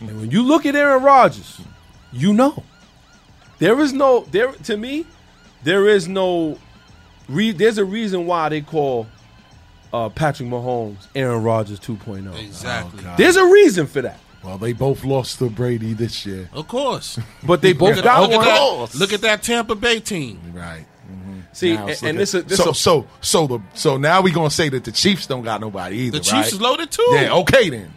And 0.00 0.20
when 0.20 0.30
you 0.30 0.42
look 0.42 0.64
at 0.66 0.74
Aaron 0.76 1.02
Rodgers, 1.02 1.60
you 2.12 2.32
know 2.32 2.62
there 3.58 3.78
is 3.80 3.92
no 3.92 4.20
there 4.30 4.52
to 4.52 4.76
me. 4.76 5.06
There 5.64 5.88
is 5.88 6.06
no. 6.08 6.58
Re, 7.28 7.50
there's 7.52 7.78
a 7.78 7.84
reason 7.84 8.26
why 8.26 8.48
they 8.48 8.60
call 8.60 9.06
uh, 9.92 10.08
Patrick 10.08 10.48
Mahomes 10.48 11.06
Aaron 11.14 11.42
Rodgers 11.42 11.78
2.0. 11.80 12.38
Exactly. 12.42 13.04
There's 13.18 13.36
a 13.36 13.44
reason 13.44 13.86
for 13.86 14.02
that. 14.02 14.18
Well, 14.42 14.56
they 14.56 14.72
both 14.72 15.04
lost 15.04 15.40
to 15.40 15.50
Brady 15.50 15.92
this 15.94 16.24
year. 16.24 16.48
Of 16.52 16.68
course. 16.68 17.18
But 17.42 17.60
they 17.60 17.72
both 17.74 17.96
Look, 17.96 18.04
got 18.04 18.22
at, 18.24 18.30
look, 18.30 18.38
one. 18.38 18.48
at 18.48 18.90
that, 18.92 18.98
look 18.98 19.12
at 19.12 19.20
that 19.22 19.42
Tampa 19.42 19.74
Bay 19.74 20.00
team. 20.00 20.40
Right. 20.54 20.86
See, 21.52 21.74
Now 21.74 21.88
and, 21.88 22.02
and 22.04 22.18
this 22.18 22.34
is 22.34 22.44
this 22.44 22.58
so 22.58 22.70
is 22.70 22.78
so 22.78 23.06
so 23.20 23.46
the 23.46 23.60
so 23.74 23.96
now 23.96 24.22
we're 24.22 24.34
gonna 24.34 24.50
say 24.50 24.68
that 24.68 24.84
the 24.84 24.92
Chiefs 24.92 25.26
don't 25.26 25.42
got 25.42 25.60
nobody 25.60 25.96
either. 25.96 26.18
The 26.18 26.24
Chiefs 26.24 26.32
right? 26.32 26.52
is 26.52 26.60
loaded 26.60 26.90
too. 26.92 27.06
Yeah. 27.10 27.32
Okay 27.38 27.68
then. 27.70 27.92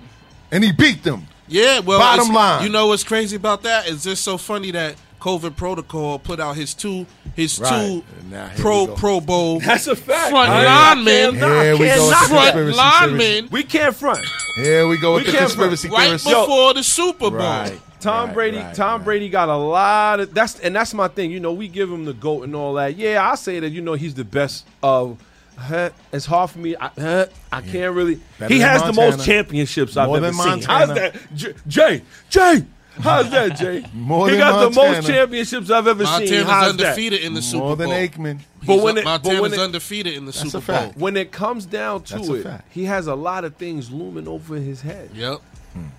And 0.52 0.64
he 0.64 0.72
beat 0.72 1.04
them. 1.04 1.28
Yeah, 1.52 1.80
well, 1.80 1.99
Bottom 1.99 2.34
line. 2.34 2.64
You 2.64 2.70
know 2.70 2.88
what's 2.88 3.04
crazy 3.04 3.36
about 3.36 3.64
that? 3.64 3.88
It's 3.89 4.04
just 4.04 4.24
so 4.24 4.38
funny 4.38 4.72
that 4.72 4.95
COVID 5.20 5.56
protocol 5.56 6.18
put 6.18 6.39
out 6.39 6.56
his 6.56 6.74
two 6.74 7.06
his 7.36 7.60
Right. 7.60 7.70
two 7.70 8.04
now 8.30 8.49
pro. 8.58 8.88
Pro 8.88 9.22
Bowl 9.22 9.60
that's 9.66 9.86
a 9.88 9.95
fact. 9.95 10.32
front 10.32 10.49
I- 10.49 10.66
I 10.66 10.93
linemen. 10.95 11.34
can't- 11.39 11.43
I 11.43 11.64
Here 11.66 11.78
we 11.78 11.86
can't 11.86 11.99
go. 11.99 12.10
knock 12.10 12.20
front 12.28 12.32
that. 12.32 12.54
Conspiracy 12.54 12.78
linemen 12.78 13.49
We 13.52 13.64
can't 13.64 13.95
front. 13.95 14.26
Here 14.56 14.88
we 14.88 14.97
go 14.97 15.14
with 15.14 15.24
We 15.24 15.32
the 15.32 15.38
can't- 15.38 15.45
conspiracy 15.52 15.89
right 15.89 16.06
theorists. 16.06 16.28
before 16.28 16.74
the 16.74 16.84
Super 16.84 17.30
Bowl. 17.30 17.39
Right. 17.39 17.80
Tom 17.99 18.26
Right, 18.30 18.34
Brady, 18.34 18.58
right, 18.58 18.74
Tom 18.76 18.99
right. 19.02 19.06
Brady 19.06 19.30
got 19.30 19.47
a 19.49 19.56
lot 19.56 20.22
of 20.22 20.34
that's 20.34 20.60
and 20.60 20.76
that's 20.76 20.91
my 20.95 21.08
thing. 21.08 21.30
You 21.30 21.39
know, 21.39 21.52
we 21.54 21.68
give 21.68 21.91
him 21.91 22.06
the 22.06 22.14
goat 22.14 22.43
and 22.43 22.56
all 22.56 22.74
that. 22.74 22.97
Yeah, 22.97 23.30
I 23.32 23.36
say 23.36 23.60
that. 23.60 23.70
You 23.70 23.82
know, 23.82 23.93
he's 23.93 24.16
the 24.16 24.26
best 24.26 24.66
of. 24.82 25.18
Huh, 25.58 25.91
it's 26.12 26.26
hard 26.26 26.49
for 26.49 26.60
me. 26.60 26.76
I, 26.80 26.88
huh, 26.99 27.26
I 27.52 27.62
can't 27.62 27.95
really. 27.95 28.20
Better 28.39 28.54
he 28.54 28.60
than 28.60 28.68
has 28.70 28.84
the 28.84 28.93
most 28.93 29.24
championships 29.26 29.95
I've 29.97 30.08
More 30.08 30.18
ever 30.18 30.26
than 30.28 30.34
seen. 30.36 30.62
How's 30.64 30.89
that, 30.89 31.16
J- 31.36 31.54
Jay? 31.68 32.02
Jay, 32.30 32.66
how's 32.99 33.30
that, 33.30 33.58
Jay? 33.58 33.86
More 33.93 34.26
he 34.28 34.32
than 34.38 34.39
got 34.39 34.70
the 34.70 34.76
most 34.76 35.06
championships 35.08 35.70
I've 35.70 35.88
ever 35.88 36.04
seen. 36.06 36.14
Montana's 36.20 36.45
How's 36.47 36.78
that? 36.78 36.86
undefeated 36.88 37.22
in 37.22 37.34
the 37.36 37.41
Super 37.41 37.58
More 37.66 37.78
Bowl. 37.78 37.88
than 37.89 37.89
Aikman. 38.10 38.39
But 38.66 38.74
He's 38.74 38.82
when 38.84 38.97
up- 38.97 39.02
it- 39.02 39.04
but 39.06 39.12
Montana's 39.24 39.41
when 39.41 39.54
it- 39.54 39.60
undefeated 39.60 40.14
in 40.16 40.26
the 40.26 40.32
That's 40.32 40.43
a 40.45 40.49
Super 40.49 40.66
fact. 40.66 40.93
Bowl. 40.97 41.02
When 41.04 41.18
it 41.18 41.32
comes 41.32 41.66
down 41.66 42.04
to 42.04 42.16
a 42.18 42.34
it, 42.36 42.43
fact. 42.43 42.68
he 42.74 42.86
has 42.86 43.08
a 43.08 43.16
lot 43.16 43.43
of 43.43 43.56
things 43.56 43.91
looming 43.91 44.28
over 44.28 44.56
his 44.56 44.82
head. 44.82 45.12
Yep. 45.14 45.41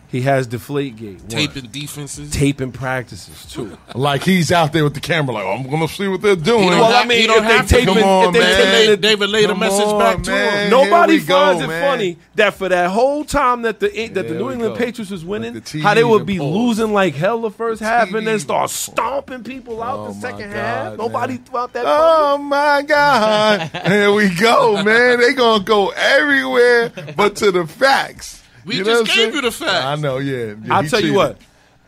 He 0.09 0.21
has 0.21 0.47
Deflategate, 0.47 1.21
one. 1.21 1.29
Taping 1.29 1.65
defenses. 1.71 2.31
taping 2.33 2.71
practices 2.71 3.47
too. 3.51 3.79
Like 3.95 4.23
he's 4.23 4.53
out 4.53 4.75
there 4.75 4.85
with 4.85 4.93
the 4.93 5.01
camera, 5.01 5.33
like, 5.35 5.45
oh, 5.45 5.53
I'm 5.53 5.71
gonna 5.71 5.89
see 5.89 6.07
what 6.07 6.21
they're 6.21 6.37
doing. 6.37 6.65
He 6.65 6.69
don't 6.69 6.81
Well, 6.81 6.93
have- 6.93 7.05
I 7.07 7.09
mean, 7.09 7.21
he 7.23 7.27
don't 7.27 7.43
if 7.43 7.49
they 7.49 7.57
have 7.57 7.67
to- 7.69 7.75
tape 7.75 7.89
it- 7.89 7.97
if 7.97 8.33
they 8.35 8.39
man. 8.41 8.57
tape 8.57 8.67
it- 8.67 8.73
David, 8.73 9.01
David 9.01 9.31
laid 9.31 9.49
a 9.49 9.55
message 9.55 9.87
on, 9.87 9.99
back 9.99 10.23
to 10.25 10.31
him. 10.31 10.71
Nobody 10.71 11.15
Here 11.17 11.21
finds 11.27 11.61
go, 11.61 11.65
it 11.65 11.69
man. 11.69 11.91
funny 11.91 12.19
that 12.35 12.53
for 12.53 12.69
that 12.69 12.91
whole 12.91 13.25
time 13.25 13.63
that 13.63 13.81
the 13.81 13.89
that 14.09 14.29
the 14.29 14.35
New 14.35 14.51
England 14.51 14.75
go. 14.75 14.79
Patriots 14.79 15.11
was 15.11 15.25
winning, 15.25 15.55
Let 15.55 15.65
the 15.65 15.81
how 15.81 15.95
they 15.95 16.05
would 16.05 16.27
be 16.27 16.37
pause. 16.37 16.55
losing 16.55 16.93
like 16.93 17.15
hell 17.15 17.41
the 17.41 17.51
first 17.51 17.81
half 17.81 18.13
and 18.13 18.27
then 18.27 18.39
start 18.39 18.69
stomping 18.69 19.43
people 19.43 19.83
out 19.83 19.99
Oh, 19.99 20.13
the 20.13 20.21
second 20.21 20.51
God, 20.51 20.57
half. 20.57 20.99
Nobody 20.99 21.35
man. 21.37 21.45
threw 21.45 21.67
that. 21.73 21.85
Oh 21.87 22.37
my 22.37 22.83
God! 22.87 23.61
Here 23.87 24.13
we 24.13 24.29
go, 24.35 24.83
man. 24.83 25.21
They 25.21 25.33
gonna 25.33 25.65
go 25.65 25.89
everywhere 25.97 26.93
but 27.17 27.37
to 27.37 27.51
the 27.51 27.67
facts. 27.67 28.42
We 28.65 28.77
You 28.79 28.85
just 28.85 29.07
gave 29.07 29.15
saying? 29.15 29.35
you 29.35 29.41
the 29.43 29.51
facts. 29.51 29.85
I 29.85 29.97
know, 29.97 30.19
yeah. 30.19 30.55
yeah 30.65 30.75
I'll 30.75 30.83
he 30.83 30.89
tell 30.89 31.01
you 31.03 31.15
what. 31.15 31.39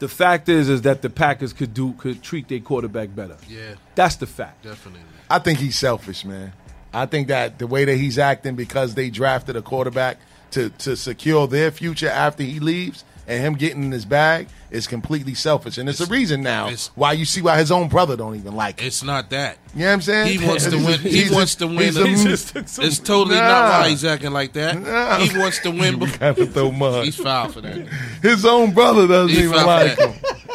The 0.01 0.09
fact 0.09 0.49
is, 0.49 0.69
is 0.69 0.83
that 0.83 1.03
the 1.03 1.11
Packers 1.11 1.53
could 1.53 1.73
do 1.73 1.93
could 1.95 2.23
treat 2.23 2.49
their 2.49 2.59
quarterback 2.61 3.15
better. 3.15 3.37
Yeah, 3.49 3.75
That's 3.95 4.17
the 4.17 4.27
fact. 4.27 4.65
definitely. 4.65 5.01
I 5.31 5.39
think 5.39 5.59
he's 5.61 5.79
selfish, 5.79 6.25
man. 6.25 6.53
I 6.93 7.07
think 7.07 7.29
that 7.29 7.59
the 7.59 7.67
way 7.67 7.85
that 7.85 7.97
he's 7.97 8.19
acting 8.19 8.55
because 8.57 8.95
they 8.95 9.09
drafted 9.11 9.57
a 9.57 9.63
quarterback 9.63 10.19
to 10.53 10.71
to 10.71 10.97
secure 10.97 11.47
their 11.47 11.71
future 11.71 12.09
after 12.11 12.43
he 12.43 12.61
leaves 12.61 13.05
and 13.27 13.43
him 13.43 13.55
getting 13.55 13.85
in 13.85 13.93
his 13.93 14.05
bag 14.05 14.49
is 14.71 14.87
completely 14.87 15.35
selfish. 15.35 15.79
And 15.79 15.89
it's, 15.89 16.01
a 16.01 16.07
reason 16.07 16.43
now 16.43 16.67
it's- 16.67 16.91
why 16.95 17.13
you 17.13 17.25
see 17.25 17.41
why 17.43 17.57
his 17.59 17.71
own 17.71 17.89
brother 17.89 18.17
don't 18.17 18.35
even 18.37 18.55
like 18.57 18.81
him. 18.81 18.87
It's 18.87 19.03
not 19.05 19.31
that. 19.31 19.59
You 19.75 19.81
know 19.81 19.87
what 19.87 19.93
I'm 19.93 20.01
saying? 20.03 20.39
He 20.39 20.47
wants 20.47 20.67
to 20.67 20.77
win. 20.77 20.99
He 21.01 21.31
wants 21.33 21.55
to 21.57 21.67
win. 21.67 21.79
he's 21.79 21.97
a- 21.97 22.03
a- 22.03 22.07
He 22.09 22.15
just 22.25 22.49
took 22.51 22.69
some- 22.69 22.85
It's 22.85 22.99
totally 22.99 23.37
Nah. 23.37 23.43
not 23.49 23.81
why 23.83 23.89
he's 23.91 24.05
acting 24.05 24.33
like 24.33 24.53
that. 24.55 24.81
Nah. 24.81 25.19
He 25.19 25.39
wants 25.39 25.59
to 25.61 25.71
win. 25.71 26.01
You 26.05 26.19
gotta 26.19 26.47
throw 26.47 26.71
mud. 26.73 27.05
he's 27.05 27.17
foul 27.17 27.49
for 27.49 27.61
that. 27.61 27.87
His 28.23 28.45
own 28.45 28.73
brother 28.73 29.07
doesn't 29.07 29.29
He's 29.35 29.45
even 29.47 29.65
like 29.65 29.99
him. 29.99 30.13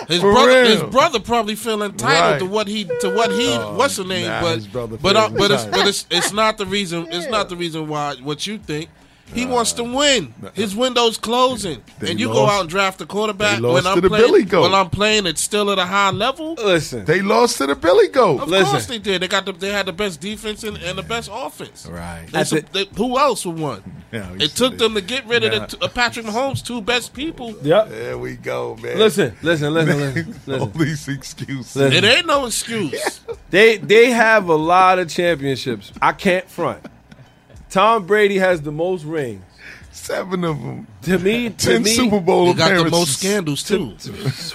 His 0.07 0.21
For 0.21 0.31
brother, 0.33 0.61
real. 0.63 0.65
his 0.65 0.81
brother 0.83 1.19
probably 1.19 1.55
feel 1.55 1.83
entitled 1.83 2.31
Right. 2.31 2.39
to 2.39 2.45
what 2.45 2.67
he 2.67 2.85
to 3.01 3.09
what 3.15 3.31
he 3.31 3.55
what's 3.55 3.95
the 3.97 4.03
name, 4.05 4.25
nah, 4.27 4.41
but 4.41 5.01
but 5.01 5.15
uh, 5.15 5.29
but 5.29 5.51
it's 5.51 5.65
but 5.65 5.87
it's 5.87 6.05
it's 6.09 6.33
not 6.33 6.57
the 6.57 6.65
reason. 6.65 7.07
It's 7.11 7.29
not 7.29 7.47
the 7.49 7.55
reason 7.55 7.87
why 7.87 8.15
what 8.23 8.47
you 8.47 8.57
think. 8.57 8.89
He 9.33 9.45
wants 9.45 9.73
to 9.73 9.83
win. 9.83 10.33
His 10.53 10.75
window's 10.75 11.17
closing, 11.17 11.81
and 12.01 12.19
you 12.19 12.27
go 12.27 12.45
out 12.47 12.61
and 12.61 12.69
draft 12.69 12.99
a 13.01 13.05
quarterback 13.05 13.57
they 13.59 13.63
when 13.67 13.73
lost 13.83 13.87
I'm 13.87 13.95
to 13.95 14.01
the 14.01 14.09
playing. 14.09 14.25
Billy 14.25 14.43
Goat. 14.43 14.61
When 14.63 14.73
I'm 14.73 14.89
playing, 14.89 15.25
it's 15.27 15.41
still 15.41 15.71
at 15.71 15.77
a 15.79 15.85
high 15.85 16.11
level. 16.11 16.53
Listen, 16.55 17.05
They 17.05 17.21
lost 17.21 17.57
to 17.57 17.67
the 17.67 17.75
Billy 17.75 18.07
Goat. 18.07 18.41
Of 18.41 18.49
Listen. 18.49 18.65
course 18.71 18.85
they 18.87 18.97
did. 18.99 19.21
They 19.21 19.27
got 19.27 19.45
the, 19.45 19.51
they 19.53 19.69
had 19.71 19.85
the 19.85 19.93
best 19.93 20.19
defense 20.19 20.63
and, 20.63 20.77
and 20.77 20.97
the 20.97 21.03
best 21.03 21.29
offense. 21.31 21.85
Right. 21.85 22.23
They 22.25 22.31
That's 22.31 22.53
it. 22.53 22.71
they- 22.73 22.87
who 22.95 23.17
else 23.19 23.45
would 23.45 23.57
won? 23.59 23.83
Yeah, 24.11 24.27
it 24.39 24.55
took 24.55 24.71
said 24.71 24.79
them 24.79 24.95
to 24.95 25.01
get 25.01 25.27
rid 25.27 25.43
of 25.43 25.51
Nah. 25.53 25.67
the 25.67 25.85
uh, 25.85 25.87
Patrick 25.87 26.25
Mahomes' 26.25 26.65
two 26.65 26.81
best 26.81 27.13
people. 27.13 27.53
yep. 27.61 27.89
There 27.89 28.17
we 28.17 28.37
go, 28.37 28.75
man. 28.81 28.97
Listen, 28.97 29.35
listen, 29.43 29.71
listen, 29.71 29.99
listen. 29.99 30.35
all 30.59 30.65
listen. 30.65 30.79
these 30.81 31.07
excuses. 31.07 31.75
Listen. 31.75 31.93
It 32.03 32.07
ain't 32.07 32.25
no 32.25 32.47
excuse. 32.47 33.21
They 33.51 33.77
they 33.77 34.09
have 34.11 34.47
a 34.49 34.55
lot 34.55 34.97
of 34.99 35.09
championships. 35.09 35.91
I 36.01 36.13
can't 36.13 36.47
front. 36.49 36.83
Tom 37.69 38.05
Brady 38.05 38.37
has 38.37 38.61
the 38.61 38.71
most 38.71 39.03
rings. 39.05 39.43
Seven 39.91 40.43
of 40.43 40.61
them. 40.61 40.87
To 41.03 41.19
me, 41.19 41.49
to 41.49 41.55
Ten 41.55 41.83
me, 41.83 41.89
Super 41.91 42.19
Bowl 42.19 42.47
He 42.47 42.53
got 42.53 42.83
the 42.83 42.89
most 42.89 43.19
scandals 43.19 43.63
too. 43.63 43.95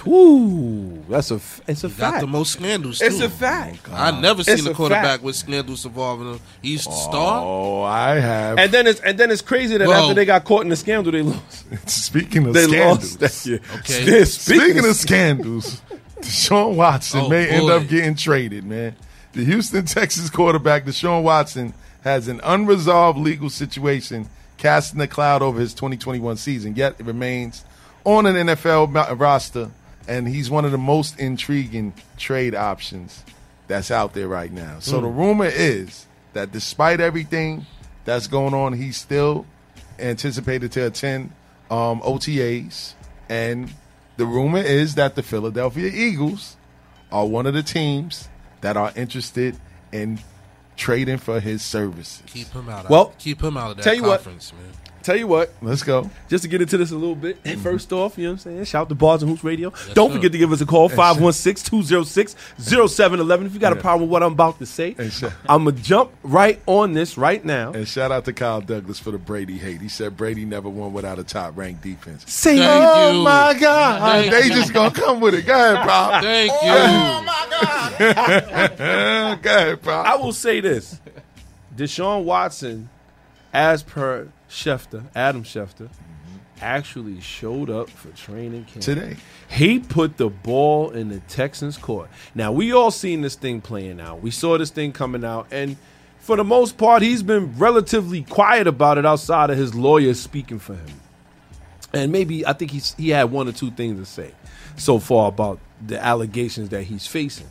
Whoo, 0.05 1.03
that's 1.07 1.31
a 1.31 1.35
f- 1.35 1.61
it's 1.67 1.83
a 1.83 1.89
He 1.89 1.95
got 1.97 2.21
the 2.21 2.27
most 2.27 2.53
scandals 2.53 2.99
too. 2.99 3.05
Oh 3.05 3.07
it's 3.07 3.19
a 3.19 3.29
fact. 3.29 3.87
I 3.91 4.19
never 4.19 4.41
It's 4.41 4.53
seen 4.55 4.67
a 4.67 4.71
a 4.71 4.73
quarterback 4.73 5.05
fact. 5.05 5.23
with 5.23 5.35
scandals 5.35 5.85
involving 5.85 6.33
him. 6.33 6.39
He's 6.61 6.85
the 6.85 6.91
star. 6.91 7.41
Oh, 7.43 7.83
I 7.83 8.15
have. 8.19 8.57
And 8.57 8.71
then 8.71 8.87
it's 8.87 8.99
and 9.01 9.17
then 9.17 9.29
it's 9.31 9.41
crazy 9.41 9.77
that 9.77 9.87
Well- 9.87 10.03
after 10.03 10.13
they 10.15 10.25
got 10.25 10.43
caught 10.45 10.63
in 10.63 10.69
the 10.69 10.75
scandal, 10.75 11.11
they 11.11 11.21
lost. 11.21 11.65
Speaking 11.89 12.47
of 12.47 12.53
They 12.53 12.63
scandals, 12.63 13.21
lost 13.21 13.43
that 13.43 13.49
year. 13.49 13.59
Okay. 13.79 14.05
They're 14.09 14.25
speaking 14.25 14.85
of 14.85 14.95
scandals, 14.95 15.81
Deshaun 16.21 16.75
Watson 16.75 17.21
Oh, 17.25 17.29
may 17.29 17.47
end 17.47 17.69
up 17.69 17.87
getting 17.87 18.15
traded, 18.15 18.63
man. 18.65 18.95
The 19.33 19.43
Houston 19.43 19.85
Texas 19.85 20.29
quarterback 20.29 20.85
Deshaun 20.85 21.23
Watson 21.23 21.73
has 22.05 22.27
an 22.27 22.39
unresolved 22.43 23.17
legal 23.17 23.49
situation 23.49 24.29
casting 24.57 25.01
a 25.01 25.07
cloud 25.07 25.41
over 25.41 25.59
his 25.59 25.73
2021 25.73 26.37
season, 26.37 26.75
yet 26.75 26.95
it 26.99 27.05
remains 27.05 27.65
on 28.05 28.27
an 28.27 28.35
NFL 28.35 29.19
roster, 29.19 29.71
and 30.07 30.27
he's 30.27 30.49
one 30.49 30.63
of 30.63 30.71
the 30.71 30.77
most 30.77 31.19
intriguing 31.19 31.93
trade 32.17 32.53
options 32.53 33.25
that's 33.67 33.89
out 33.89 34.13
there 34.13 34.27
right 34.27 34.51
now. 34.51 34.77
So 34.79 35.01
the 35.01 35.07
rumor 35.07 35.47
is 35.47 36.05
that 36.33 36.51
despite 36.51 37.01
everything 37.01 37.65
that's 38.05 38.27
going 38.27 38.53
on, 38.53 38.73
he's 38.73 38.97
still 38.97 39.47
anticipated 39.97 40.71
to 40.73 40.85
attend 40.85 41.31
um, 41.71 42.01
OTAs, 42.01 42.93
and 43.27 43.73
the 44.17 44.27
rumor 44.27 44.59
is 44.59 44.95
that 44.95 45.15
the 45.15 45.23
Philadelphia 45.23 45.89
Eagles 45.91 46.55
are 47.11 47.25
one 47.25 47.47
of 47.47 47.55
the 47.55 47.63
teams 47.63 48.29
that 48.61 48.77
are 48.77 48.93
interested 48.95 49.57
in 49.91 50.19
trading 50.75 51.17
for 51.17 51.39
his 51.39 51.61
services. 51.61 52.23
Keep 52.27 52.47
him 52.49 52.69
out. 52.69 52.89
Well, 52.89 53.13
keep 53.17 53.41
him 53.41 53.57
out 53.57 53.71
of 53.71 53.77
that 53.77 53.83
tell 53.83 53.95
you 53.95 54.03
what. 54.03 54.25
man. 54.25 54.39
Tell 55.05 55.15
you 55.15 55.27
what, 55.27 55.53
Let's 55.61 55.83
go. 55.83 56.09
just 56.27 56.43
to 56.43 56.49
get 56.49 56.61
into 56.61 56.77
this 56.77 56.91
a 56.91 56.95
little 56.95 57.15
bit, 57.15 57.41
mm-hmm. 57.43 57.61
first 57.61 57.93
off, 57.93 58.17
you 58.17 58.23
know 58.23 58.31
what 58.31 58.45
I'm 58.45 58.49
saying? 58.55 58.63
Shout 58.65 58.81
out 58.83 58.89
to 58.89 58.95
Bars 58.95 59.21
and 59.21 59.29
Hoops 59.29 59.43
Radio. 59.43 59.69
Don't 59.93 60.09
sir. 60.09 60.15
forget 60.15 60.31
to 60.31 60.37
give 60.37 60.51
us 60.51 60.61
a 60.61 60.65
call, 60.65 60.89
516-206-0711. 60.89 63.45
If 63.45 63.53
you 63.53 63.59
got 63.59 63.73
a 63.73 63.75
problem 63.75 64.01
with 64.01 64.09
what 64.09 64.23
I'm 64.23 64.33
about 64.33 64.57
to 64.59 64.65
say, 64.65 64.95
sh- 65.09 65.25
I'm 65.47 65.65
going 65.65 65.75
to 65.75 65.81
jump 65.81 66.11
right 66.23 66.59
on 66.65 66.93
this 66.93 67.17
right 67.17 67.43
now. 67.45 67.73
And 67.73 67.87
shout 67.87 68.11
out 68.11 68.25
to 68.25 68.33
Kyle 68.33 68.61
Douglas 68.61 68.97
for 68.99 69.11
the 69.11 69.19
Brady 69.19 69.57
hate. 69.57 69.81
He 69.81 69.89
said 69.89 70.17
Brady 70.17 70.45
never 70.45 70.69
won 70.69 70.91
without 70.91 71.19
a 71.19 71.23
top 71.23 71.55
ranked 71.55 71.83
defense. 71.83 72.25
Say 72.31 72.57
Thank 72.57 72.83
oh 72.83 73.11
you. 73.11 73.21
my 73.23 73.55
God. 73.59 74.01
Thank 74.01 74.31
they 74.31 74.49
just 74.49 74.73
gonna 74.73 74.89
come 74.91 75.19
with 75.19 75.35
it. 75.35 75.45
Go 75.45 75.53
ahead, 75.53 75.87
Pop. 75.87 76.23
Thank 76.23 76.51
oh, 76.53 76.65
you. 76.65 76.71
Oh 76.71 77.21
my 77.23 77.45
God. 77.51 77.91
go 79.43 79.55
ahead, 79.55 79.81
Pop. 79.81 80.05
I 80.05 80.15
will 80.15 80.33
say 80.33 80.59
this. 80.59 80.99
Deshaun 81.75 82.23
Watson, 82.23 82.89
as 83.53 83.83
per 83.83 84.29
Schefter, 84.49 85.03
Adam 85.15 85.43
Schefter, 85.43 85.89
actually 86.61 87.19
showed 87.19 87.69
up 87.69 87.89
for 87.89 88.09
training 88.09 88.65
camp. 88.65 88.81
Today. 88.81 89.17
He 89.49 89.79
put 89.79 90.17
the 90.17 90.29
ball 90.29 90.91
in 90.91 91.09
the 91.09 91.19
Texans' 91.21 91.77
court. 91.77 92.09
Now, 92.33 92.51
we 92.51 92.71
all 92.71 92.91
seen 92.91 93.21
this 93.21 93.35
thing 93.35 93.61
playing 93.61 93.99
out. 93.99 94.21
We 94.21 94.31
saw 94.31 94.57
this 94.57 94.69
thing 94.69 94.91
coming 94.91 95.25
out, 95.25 95.47
and 95.51 95.77
for 96.19 96.35
the 96.35 96.43
most 96.43 96.77
part, 96.77 97.01
he's 97.01 97.21
been 97.21 97.57
relatively 97.57 98.23
quiet 98.23 98.67
about 98.67 98.97
it 98.97 99.05
outside 99.05 99.49
of 99.49 99.57
his 99.57 99.75
lawyers 99.75 100.19
speaking 100.19 100.59
for 100.59 100.73
him. 100.73 101.01
And 101.93 102.11
maybe 102.11 102.45
I 102.45 102.53
think 102.53 102.71
he's, 102.71 102.93
he 102.95 103.09
had 103.09 103.25
one 103.25 103.47
or 103.47 103.51
two 103.51 103.71
things 103.71 103.99
to 103.99 104.05
say 104.05 104.31
so 104.75 104.99
far 104.99 105.29
about 105.29 105.59
the 105.85 106.03
allegations 106.03 106.69
that 106.69 106.83
he's 106.83 107.07
facing. 107.07 107.47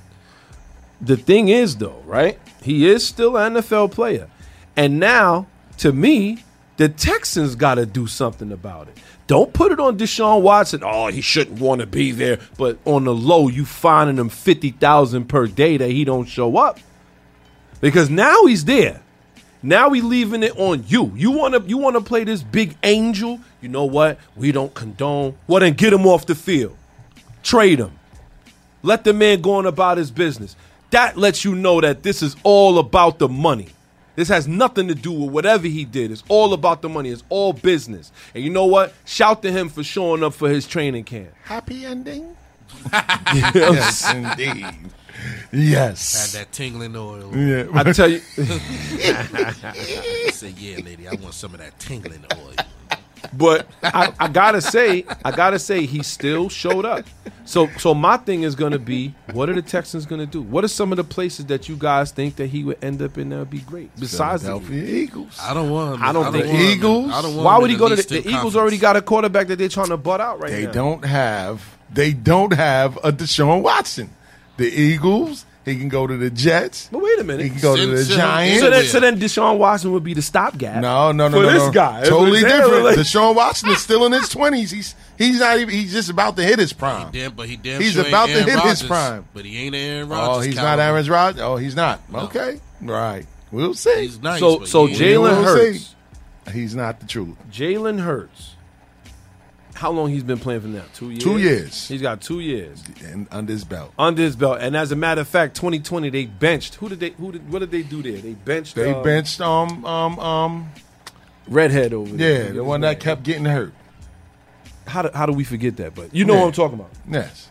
The 1.00 1.16
thing 1.16 1.48
is, 1.48 1.76
though, 1.76 2.02
right? 2.04 2.38
He 2.62 2.88
is 2.88 3.06
still 3.06 3.36
an 3.36 3.54
NFL 3.54 3.92
player. 3.92 4.28
And 4.76 4.98
now, 4.98 5.46
to 5.78 5.92
me, 5.92 6.44
the 6.76 6.88
Texans 6.88 7.54
got 7.54 7.76
to 7.76 7.86
do 7.86 8.06
something 8.06 8.50
about 8.50 8.88
it. 8.88 8.98
Don't 9.26 9.52
put 9.52 9.72
it 9.72 9.80
on 9.80 9.96
Deshaun 9.96 10.42
Watson. 10.42 10.82
Oh, 10.84 11.08
he 11.08 11.20
shouldn't 11.20 11.60
want 11.60 11.80
to 11.80 11.86
be 11.86 12.10
there. 12.10 12.38
But 12.58 12.78
on 12.84 13.04
the 13.04 13.14
low, 13.14 13.48
you 13.48 13.64
finding 13.64 14.18
him 14.18 14.28
50000 14.28 15.28
per 15.28 15.46
day 15.46 15.76
that 15.76 15.90
he 15.90 16.04
don't 16.04 16.26
show 16.26 16.56
up. 16.56 16.78
Because 17.80 18.10
now 18.10 18.46
he's 18.46 18.64
there. 18.64 19.02
Now 19.62 19.88
we 19.88 20.02
leaving 20.02 20.42
it 20.42 20.58
on 20.58 20.84
you. 20.86 21.10
You 21.16 21.30
want 21.30 21.54
to 21.54 21.62
you 21.66 21.78
want 21.78 21.96
to 21.96 22.02
play 22.02 22.24
this 22.24 22.42
big 22.42 22.76
angel? 22.82 23.40
You 23.62 23.70
know 23.70 23.86
what? 23.86 24.18
We 24.36 24.52
don't 24.52 24.74
condone. 24.74 25.38
Well, 25.46 25.60
then 25.60 25.72
get 25.72 25.92
him 25.92 26.06
off 26.06 26.26
the 26.26 26.34
field. 26.34 26.76
Trade 27.42 27.78
him. 27.78 27.98
Let 28.82 29.04
the 29.04 29.14
man 29.14 29.40
go 29.40 29.54
on 29.54 29.64
about 29.64 29.96
his 29.96 30.10
business. 30.10 30.54
That 30.90 31.16
lets 31.16 31.46
you 31.46 31.54
know 31.54 31.80
that 31.80 32.02
this 32.02 32.22
is 32.22 32.36
all 32.42 32.78
about 32.78 33.18
the 33.18 33.28
money. 33.28 33.68
This 34.16 34.28
has 34.28 34.46
nothing 34.46 34.88
to 34.88 34.94
do 34.94 35.12
with 35.12 35.30
whatever 35.30 35.66
he 35.66 35.84
did. 35.84 36.10
It's 36.10 36.22
all 36.28 36.52
about 36.52 36.82
the 36.82 36.88
money. 36.88 37.10
It's 37.10 37.24
all 37.28 37.52
business. 37.52 38.12
And 38.34 38.44
you 38.44 38.50
know 38.50 38.66
what? 38.66 38.94
Shout 39.04 39.42
to 39.42 39.50
him 39.50 39.68
for 39.68 39.82
showing 39.82 40.22
up 40.22 40.34
for 40.34 40.48
his 40.48 40.66
training 40.66 41.04
camp. 41.04 41.30
Happy 41.44 41.84
ending? 41.84 42.36
yes. 42.92 44.12
Indeed. 44.12 44.66
Yes, 45.52 46.34
indeed. 46.34 46.38
Had 46.38 46.46
that 46.46 46.52
tingling 46.52 46.96
oil. 46.96 47.36
Yeah. 47.36 47.66
I 47.72 47.92
tell 47.92 48.10
you, 48.10 48.20
I 48.38 50.30
said, 50.32 50.58
yeah, 50.58 50.78
lady, 50.84 51.08
I 51.08 51.14
want 51.14 51.34
some 51.34 51.54
of 51.54 51.60
that 51.60 51.78
tingling 51.78 52.24
oil. 52.36 52.54
But 53.36 53.66
I, 53.82 54.12
I 54.18 54.28
gotta 54.28 54.60
say, 54.60 55.04
I 55.24 55.30
gotta 55.30 55.58
say, 55.58 55.86
he 55.86 56.02
still 56.02 56.48
showed 56.48 56.84
up. 56.84 57.04
So, 57.46 57.68
so 57.78 57.92
my 57.94 58.16
thing 58.16 58.42
is 58.42 58.54
gonna 58.54 58.78
be, 58.78 59.14
what 59.32 59.48
are 59.50 59.54
the 59.54 59.62
Texans 59.62 60.06
gonna 60.06 60.24
do? 60.26 60.40
What 60.40 60.64
are 60.64 60.68
some 60.68 60.92
of 60.92 60.96
the 60.96 61.04
places 61.04 61.46
that 61.46 61.68
you 61.68 61.76
guys 61.76 62.10
think 62.10 62.36
that 62.36 62.46
he 62.46 62.64
would 62.64 62.82
end 62.82 63.02
up 63.02 63.18
in 63.18 63.28
that 63.30 63.38
would 63.38 63.50
be 63.50 63.58
great? 63.60 63.90
Besides 63.98 64.44
the 64.44 64.58
Eagles. 64.72 65.38
I 65.40 65.52
don't 65.52 65.70
want. 65.70 66.00
I 66.02 66.12
don't 66.12 66.32
think 66.32 66.46
want 66.46 66.56
him 66.56 66.66
in- 66.66 66.78
Eagles? 66.78 67.12
I 67.12 67.22
don't 67.22 67.34
want 67.34 67.44
Why 67.44 67.58
would 67.58 67.70
he 67.70 67.76
go 67.76 67.88
to 67.88 67.96
the, 67.96 68.02
the 68.02 68.28
Eagles? 68.28 68.56
Already 68.56 68.78
got 68.78 68.96
a 68.96 69.02
quarterback 69.02 69.48
that 69.48 69.56
they're 69.56 69.68
trying 69.68 69.88
to 69.88 69.96
butt 69.96 70.20
out 70.20 70.40
right 70.40 70.50
They 70.50 70.64
now. 70.66 70.72
don't 70.72 71.04
have 71.04 71.76
they 71.92 72.12
don't 72.12 72.52
have 72.52 72.96
a 73.04 73.12
Deshaun 73.12 73.62
Watson. 73.62 74.10
The 74.56 74.66
Eagles, 74.66 75.44
he 75.64 75.76
can 75.78 75.88
go 75.88 76.06
to 76.06 76.16
the 76.16 76.30
Jets. 76.30 76.88
But 76.92 77.02
wait 77.02 77.18
a 77.18 77.24
minute. 77.24 77.44
He 77.44 77.50
can 77.50 77.60
go 77.60 77.76
to 77.76 77.86
the 77.86 78.04
send 78.04 78.18
Giants. 78.20 78.60
So 78.60 78.70
then, 78.70 78.84
so 78.84 79.00
then 79.00 79.18
Deshaun 79.18 79.58
Watson 79.58 79.92
would 79.92 80.04
be 80.04 80.12
the 80.12 80.22
stopgap. 80.22 80.82
No, 80.82 81.12
no, 81.12 81.28
no, 81.28 81.38
for 81.38 81.42
no, 81.46 81.52
this 81.52 81.62
no. 81.62 81.70
guy. 81.72 81.98
That's 81.98 82.10
Totally 82.10 82.40
I'm 82.40 82.48
saying. 82.48 82.60
different. 82.62 82.84
Like- 82.84 82.96
Deshaun 82.96 83.34
Watson 83.34 83.70
is 83.70 83.82
still 83.82 84.04
in 84.04 84.12
his 84.12 84.28
twenties. 84.28 84.70
He's 84.70 84.94
he's 85.16 85.40
not 85.40 85.58
even. 85.58 85.74
He's 85.74 85.92
just 85.92 86.10
about 86.10 86.36
to 86.36 86.42
hit 86.42 86.58
his 86.58 86.72
prime. 86.72 87.10
Damn, 87.12 87.32
but 87.32 87.48
he 87.48 87.56
damn 87.56 87.80
He's 87.80 87.92
sure 87.92 88.02
ain't 88.02 88.08
about 88.08 88.26
to 88.26 88.32
Aaron 88.32 88.46
hit 88.46 88.54
his 88.54 88.64
Rodgers, 88.64 88.86
prime. 88.86 89.28
But 89.32 89.44
he 89.44 89.58
ain't 89.66 89.74
Aaron 89.74 90.12
oh, 90.12 90.14
Rodgers. 90.14 90.36
Oh, 90.36 90.40
he's 90.40 90.56
not 90.56 90.62
caliber. 90.62 90.82
Aaron 90.82 91.06
Rodgers. 91.06 91.40
Oh, 91.42 91.56
he's 91.56 91.76
not. 91.76 92.00
Okay, 92.14 92.60
right. 92.82 93.26
We'll 93.50 93.74
see. 93.74 94.02
He's 94.02 94.20
nice. 94.20 94.40
So, 94.40 94.58
but 94.58 94.68
so 94.68 94.86
he 94.86 94.92
ain't- 94.92 95.02
Jalen 95.02 95.42
We'll 95.42 95.56
see. 95.56 95.72
Hurts. 95.72 95.94
He's 96.52 96.74
not 96.74 97.00
the 97.00 97.06
truth. 97.06 97.36
Jalen 97.50 98.00
Hurts. 98.00 98.53
How 99.74 99.90
long 99.90 100.08
he's 100.08 100.22
been 100.22 100.38
playing 100.38 100.60
for 100.62 100.68
now? 100.68 100.84
Two 100.94 101.10
years. 101.10 101.22
Two 101.24 101.38
years. 101.38 101.88
He's 101.88 102.00
got 102.00 102.20
two 102.20 102.40
years 102.40 102.82
And 103.06 103.26
under 103.32 103.52
his 103.52 103.64
belt, 103.64 103.92
under 103.98 104.22
his 104.22 104.36
belt. 104.36 104.58
And 104.60 104.76
as 104.76 104.92
a 104.92 104.96
matter 104.96 105.20
of 105.20 105.28
fact, 105.28 105.56
2020 105.56 106.10
they 106.10 106.26
benched. 106.26 106.76
Who 106.76 106.88
did 106.88 107.00
they? 107.00 107.10
Who 107.10 107.32
did? 107.32 107.50
What 107.52 107.58
did 107.58 107.70
they 107.72 107.82
do 107.82 108.00
there? 108.02 108.12
They 108.20 108.32
benched. 108.34 108.76
they 108.76 108.92
uh, 108.92 109.02
benched 109.02 109.40
um 109.40 109.84
um 109.84 110.18
um 110.20 110.70
redhead 111.48 111.92
over 111.92 112.16
there. 112.16 112.46
yeah 112.46 112.52
the 112.52 112.64
one 112.64 112.80
that 112.82 113.00
kept 113.00 113.22
getting 113.24 113.44
hurt. 113.44 113.72
How 114.86 115.02
do, 115.02 115.10
how 115.14 115.26
do 115.26 115.32
we 115.32 115.44
forget 115.44 115.76
that? 115.78 115.94
But 115.94 116.14
you 116.14 116.24
know 116.24 116.34
Yeah. 116.34 116.40
what 116.40 116.46
I'm 116.46 116.52
talking 116.52 116.78
about. 116.78 116.90
Yes. 117.10 117.48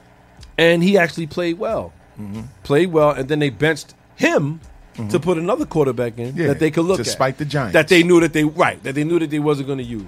and 0.58 0.82
he 0.84 0.98
actually 0.98 1.28
played 1.28 1.58
well. 1.60 1.94
Mm-hmm. 2.20 2.42
Played 2.64 2.92
well, 2.94 3.10
and 3.10 3.28
then 3.28 3.40
they 3.40 3.50
benched 3.50 3.96
him 4.16 4.62
to 5.10 5.20
put 5.20 5.40
another 5.40 5.66
quarterback 5.66 6.20
in 6.20 6.36
Yeah, 6.36 6.48
that 6.48 6.60
they 6.60 6.70
could 6.70 6.86
look 6.86 7.00
at. 7.00 7.06
despite 7.06 7.38
the 7.40 7.46
Giants. 7.46 7.74
that 7.74 7.88
they 7.88 8.04
knew 8.04 8.20
that 8.20 8.32
they 8.34 8.44
right 8.44 8.82
that 8.84 8.94
they 8.94 9.04
knew 9.04 9.18
that 9.20 9.32
they 9.32 9.40
wasn't 9.40 9.66
going 9.68 9.80
to 9.80 9.84
use. 9.84 10.06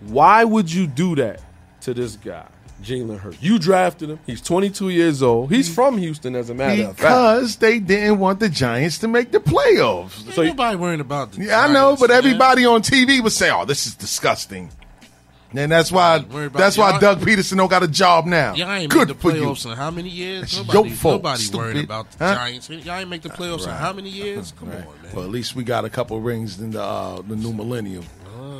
Why 0.00 0.44
would 0.44 0.72
you 0.72 0.86
do 0.86 1.14
that 1.16 1.42
to 1.82 1.94
this 1.94 2.16
guy, 2.16 2.46
Jalen 2.82 3.18
Hurts? 3.18 3.36
You 3.42 3.58
drafted 3.58 4.10
him. 4.10 4.18
He's 4.26 4.40
22 4.40 4.88
years 4.90 5.22
old. 5.22 5.50
He's 5.50 5.72
from 5.72 5.98
Houston, 5.98 6.34
as 6.36 6.48
a 6.50 6.54
matter 6.54 6.82
of 6.82 6.88
fact. 6.88 6.98
Because 6.98 7.56
they 7.56 7.78
didn't 7.78 8.18
want 8.18 8.40
the 8.40 8.48
Giants 8.48 8.98
to 8.98 9.08
make 9.08 9.30
the 9.30 9.40
playoffs. 9.40 10.24
Ain't 10.24 10.34
So- 10.34 10.42
nobody 10.44 10.76
worrying 10.76 11.00
about 11.00 11.32
the 11.32 11.44
Yeah, 11.44 11.60
I 11.60 11.72
know, 11.72 11.96
but 11.98 12.08
man. 12.10 12.18
everybody 12.18 12.64
on 12.64 12.82
TV 12.82 13.20
would 13.20 13.32
say, 13.32 13.50
"Oh, 13.50 13.64
this 13.64 13.86
is 13.86 13.94
disgusting." 13.94 14.70
And 15.52 15.72
that's 15.72 15.90
why 15.90 16.24
that's 16.54 16.78
why 16.78 16.90
y'all- 16.92 17.00
Doug 17.00 17.20
Pederson 17.22 17.56
don't 17.56 17.68
got 17.68 17.82
a 17.82 17.88
job 17.88 18.24
now. 18.24 18.54
Y'all 18.54 18.70
ain't 18.70 18.88
Good 18.88 19.08
make 19.08 19.08
the 19.08 19.14
for 19.20 19.32
you. 19.36 19.42
playoffs 19.42 19.66
in 19.68 19.76
how 19.76 19.90
many 19.90 20.08
years? 20.08 20.42
That's 20.42 20.58
Nobody, 20.58 20.88
your 20.90 20.96
fault, 20.96 21.14
nobody 21.16 21.42
stupid. 21.42 21.58
worrying 21.58 21.84
about 21.84 22.10
the 22.12 22.24
Huh? 22.24 22.34
Giants. 22.36 22.70
Y'all 22.70 22.94
ain't 22.94 23.10
make 23.10 23.22
the 23.22 23.30
playoffs 23.30 23.64
in 23.64 23.70
how 23.70 23.92
many 23.92 24.10
years? 24.10 24.52
Come 24.60 24.68
Right. 24.68 24.78
on, 24.78 24.84
man. 25.02 25.12
Well, 25.12 25.24
at 25.24 25.30
least 25.32 25.56
we 25.56 25.64
got 25.64 25.84
a 25.84 25.90
couple 25.90 26.20
rings 26.20 26.60
in 26.60 26.70
the 26.70 26.80
uh, 26.80 27.20
the 27.28 27.34
new 27.34 27.52
millennium. 27.52 28.04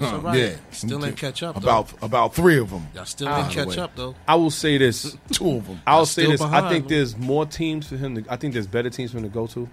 It's 0.01 0.13
all 0.13 0.21
right. 0.21 0.39
Yeah, 0.39 0.57
Still 0.71 1.05
ain't 1.05 1.17
catch 1.17 1.43
up, 1.43 1.57
though. 1.57 1.61
About 1.61 2.03
about 2.03 2.35
three 2.35 2.59
of 2.59 2.71
them. 2.71 2.87
Y'all 2.95 3.05
still 3.05 3.29
Out 3.29 3.39
ain't 3.39 3.49
ah. 3.49 3.65
catch 3.65 3.77
way. 3.77 3.83
up, 3.83 3.95
though. 3.95 4.15
I 4.27 4.35
will 4.37 4.51
say 4.51 4.79
this. 4.79 5.17
Two 5.33 5.57
of 5.57 5.67
them. 5.67 5.81
I'll 5.87 6.07
say 6.07 6.23
still 6.23 6.31
this. 6.33 6.41
I 6.41 6.71
think 6.71 6.85
them. 6.89 6.97
there's 6.97 7.17
more 7.19 7.45
teams 7.45 7.87
for 7.89 7.97
him. 7.97 8.15
To, 8.15 8.33
I 8.33 8.37
think 8.37 8.55
there's 8.55 8.67
better 8.67 8.89
teams 8.89 9.11
for 9.11 9.19
him 9.19 9.25
to 9.25 9.29
go 9.29 9.47
to 9.49 9.69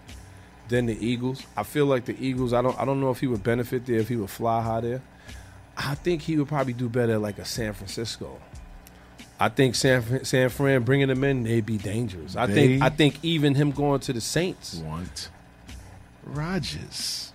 than 0.68 0.86
the 0.86 1.06
Eagles. 1.06 1.44
I 1.56 1.64
feel 1.64 1.86
like 1.86 2.06
the 2.06 2.18
Eagles. 2.20 2.52
I 2.52 2.62
don't. 2.62 2.78
I 2.78 2.84
don't 2.84 3.00
know 3.00 3.10
if 3.10 3.22
he 3.22 3.28
would 3.28 3.44
benefit 3.44 3.86
there 3.86 4.00
if 4.00 4.10
he 4.10 4.18
would 4.18 4.30
fly 4.30 4.62
high 4.62 4.82
there. 4.82 5.02
I 5.78 5.96
think 5.96 6.24
he 6.24 6.38
would 6.38 6.50
probably 6.50 6.74
do 6.74 6.90
better 6.90 7.14
at 7.14 7.22
like 7.22 7.38
a 7.38 7.46
San 7.46 7.72
Francisco. 7.74 8.40
I 9.40 9.50
think 9.50 9.76
San 9.76 10.02
Fran- 10.02 10.26
San 10.26 10.50
Fran 10.50 10.82
bringing 10.84 11.10
him 11.10 11.24
in, 11.24 11.44
they'd 11.44 11.66
be 11.66 11.78
dangerous. 11.78 12.36
I 12.36 12.48
think. 12.48 12.82
I 12.82 12.90
think 12.90 13.20
even 13.24 13.56
him 13.56 13.72
going 13.72 14.02
to 14.02 14.14
the 14.14 14.22
Saints. 14.22 14.76
Want 14.76 15.30
Rodgers. 16.26 17.27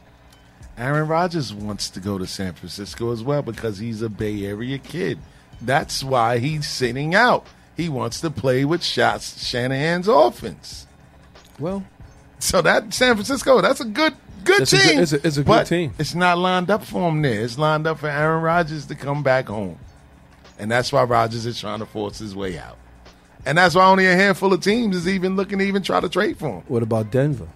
Aaron 0.82 1.06
Rodgers 1.06 1.54
wants 1.54 1.88
to 1.90 2.00
go 2.00 2.18
to 2.18 2.26
San 2.26 2.54
Francisco 2.54 3.12
as 3.12 3.22
well 3.22 3.42
because 3.42 3.78
he's 3.78 4.02
a 4.02 4.08
Bay 4.08 4.44
Area 4.44 4.78
kid. 4.78 5.18
That's 5.60 6.02
why 6.02 6.38
he's 6.38 6.68
sitting 6.68 7.14
out. 7.14 7.46
He 7.76 7.88
wants 7.88 8.20
to 8.22 8.30
play 8.30 8.64
with 8.64 8.82
shots 8.82 9.46
Shanahan's 9.46 10.08
offense. 10.08 10.86
Well, 11.58 11.84
So 12.40 12.60
that 12.62 12.92
San 12.92 13.14
Francisco, 13.14 13.60
that's 13.60 13.80
a 13.80 13.84
good 13.84 14.14
good 14.44 14.62
It's 14.62 14.72
a 14.72 14.76
good- 14.76 14.82
team. 14.88 14.98
it's 15.00 15.12
a- 15.12 15.24
it's 15.26 15.36
a 15.36 15.44
good 15.44 15.66
team. 15.66 15.92
It's 16.00 16.16
not 16.16 16.36
lined 16.36 16.68
up 16.68 16.84
for 16.84 17.08
him 17.08 17.22
there. 17.22 17.42
It's 17.44 17.56
lined 17.58 17.86
up 17.86 18.00
for 18.00 18.08
Aaron 18.08 18.42
Rodgers 18.42 18.86
to 18.86 18.96
come 18.96 19.22
back 19.22 19.46
home. 19.46 19.78
And 20.58 20.68
that's 20.68 20.92
why 20.92 21.04
Rodgers 21.04 21.46
is 21.46 21.60
trying 21.60 21.78
to 21.78 21.86
force 21.86 22.18
his 22.18 22.34
way 22.34 22.58
out. 22.58 22.76
And 23.46 23.56
that's 23.56 23.76
why 23.76 23.84
only 23.86 24.06
a 24.08 24.16
handful 24.16 24.52
of 24.52 24.60
teams 24.60 24.96
is 24.96 25.06
even 25.06 25.36
looking 25.36 25.60
to 25.60 25.64
even 25.64 25.82
try 25.84 26.00
to 26.00 26.08
trade 26.08 26.38
for 26.38 26.48
him. 26.56 26.62
what 26.66 26.82
about 26.82 27.12
Denver? 27.12 27.46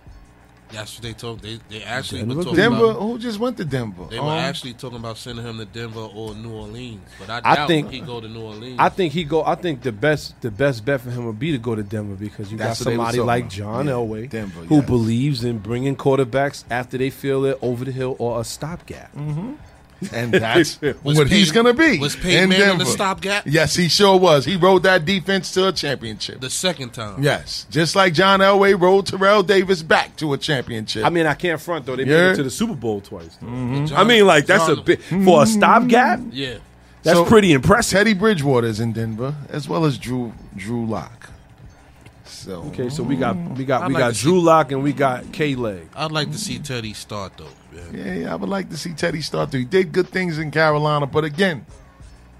That's 0.72 0.94
what 0.94 1.02
they 1.02 1.12
told. 1.12 1.40
They 1.42 1.60
they 1.68 1.82
actually 1.84 2.20
Denver 2.20 2.34
were 2.34 2.42
could- 2.42 2.44
talking 2.50 2.56
Denver, 2.60 2.84
about. 2.90 3.00
who 3.02 3.18
just 3.18 3.38
went 3.38 3.56
to 3.58 3.64
Denver? 3.64 4.06
They 4.10 4.18
were 4.18 4.24
Um, 4.26 4.38
actually 4.38 4.74
talking 4.74 4.98
about 4.98 5.16
sending 5.16 5.44
him 5.44 5.58
to 5.58 5.64
Denver 5.64 6.00
or 6.12 6.34
New 6.34 6.50
Orleans, 6.52 7.00
but 7.20 7.30
I 7.30 7.40
I 7.44 7.54
doubt 7.54 7.68
think- 7.68 7.90
he 7.92 8.00
go 8.00 8.20
to 8.20 8.28
New 8.28 8.40
Orleans. 8.42 8.76
I 8.78 8.88
think 8.88 9.12
he 9.12 9.24
go. 9.24 9.44
I 9.44 9.54
think 9.54 9.82
the 9.82 9.92
best 9.92 10.40
the 10.40 10.50
best 10.50 10.84
bet 10.84 11.00
for 11.02 11.10
him 11.10 11.24
would 11.26 11.38
be 11.38 11.52
to 11.52 11.58
go 11.58 11.74
to 11.76 11.82
Denver 11.84 12.16
because 12.16 12.50
you 12.50 12.58
That's 12.58 12.80
got 12.80 12.86
what 12.86 12.90
they 12.92 12.98
was 12.98 13.06
somebody 13.14 13.26
like 13.26 13.44
about. 13.44 13.52
John 13.52 13.86
Yeah, 13.86 13.92
Elway, 13.92 14.28
Denver, 14.30 14.60
who 14.64 14.76
yes. 14.76 14.86
believes 14.86 15.44
in 15.44 15.58
bringing 15.58 15.94
quarterbacks 15.96 16.64
after 16.70 16.98
they 16.98 17.10
feel 17.10 17.42
they're 17.42 17.56
over 17.62 17.84
the 17.84 17.92
hill 17.92 18.16
or 18.18 18.40
a 18.40 18.44
stopgap. 18.44 19.14
Mm-hmm. 19.14 19.52
And 20.12 20.32
that's 20.32 20.80
Was 21.02 21.16
what 21.18 21.28
he's 21.28 21.52
going 21.52 21.66
to 21.66 21.74
be. 21.74 21.98
was 21.98 22.16
Peyton 22.16 22.44
in 22.44 22.48
Manning 22.58 22.78
the 22.78 22.86
stopgap? 22.86 23.44
Yes, 23.46 23.74
he 23.74 23.88
sure 23.88 24.18
was. 24.18 24.44
He 24.44 24.56
rode 24.56 24.82
that 24.84 25.04
defense 25.04 25.52
to 25.54 25.68
a 25.68 25.72
championship. 25.72 26.40
The 26.40 26.50
second 26.50 26.90
time. 26.90 27.22
Yes, 27.22 27.66
just 27.70 27.96
like 27.96 28.12
John 28.12 28.40
Elway 28.40 28.78
rode 28.80 29.06
Terrell 29.06 29.42
Davis 29.42 29.82
back 29.82 30.16
to 30.16 30.32
a 30.32 30.38
championship. 30.38 31.04
I 31.04 31.10
mean, 31.10 31.26
I 31.26 31.34
can't 31.34 31.60
front 31.60 31.86
though. 31.86 31.96
They 31.96 32.04
made 32.04 32.12
Yeah. 32.12 32.32
it 32.32 32.36
to 32.36 32.42
the 32.42 32.50
Super 32.50 32.74
Bowl 32.74 33.00
twice. 33.00 33.36
Mm-hmm. 33.42 33.86
John- 33.86 33.98
I 33.98 34.04
mean, 34.04 34.26
like 34.26 34.46
that's 34.46 34.68
a 34.68 34.76
John- 34.76 34.84
big 34.84 35.00
for 35.00 35.42
a 35.42 35.46
stopgap. 35.46 36.20
Yeah. 36.30 36.58
That's 37.02 37.18
So- 37.18 37.24
pretty 37.24 37.52
impressive. 37.52 37.96
Teddy 37.98 38.14
Bridgewater's 38.14 38.80
in 38.80 38.92
Denver, 38.92 39.34
as 39.48 39.68
well 39.68 39.84
as 39.84 39.96
Drew 39.96 40.32
Drew 40.56 40.84
Lock. 40.86 41.30
So 42.46 42.62
Okay, 42.68 42.88
so 42.90 43.02
we 43.02 43.16
got 43.16 43.34
mm. 43.34 43.56
we 43.56 43.64
got 43.64 43.82
I'd 43.82 43.88
we 43.88 43.94
like 43.94 44.00
got 44.00 44.14
Drew 44.14 44.40
Lock 44.40 44.70
and 44.70 44.80
we 44.80 44.92
got 44.92 45.32
K 45.32 45.56
Leg. 45.56 45.88
I'd 45.96 46.12
like 46.12 46.30
to 46.30 46.38
see 46.38 46.60
Teddy 46.60 46.92
start 46.92 47.32
though. 47.36 47.48
Man. 47.72 47.90
yeah, 47.92 48.14
yeah, 48.14 48.32
I 48.32 48.36
would 48.36 48.48
like 48.48 48.70
to 48.70 48.76
see 48.76 48.92
Teddy 48.94 49.20
start 49.20 49.50
to. 49.50 49.58
He 49.58 49.64
did 49.64 49.90
good 49.90 50.08
things 50.10 50.38
in 50.38 50.52
Carolina, 50.52 51.06
but 51.08 51.24
again, 51.24 51.66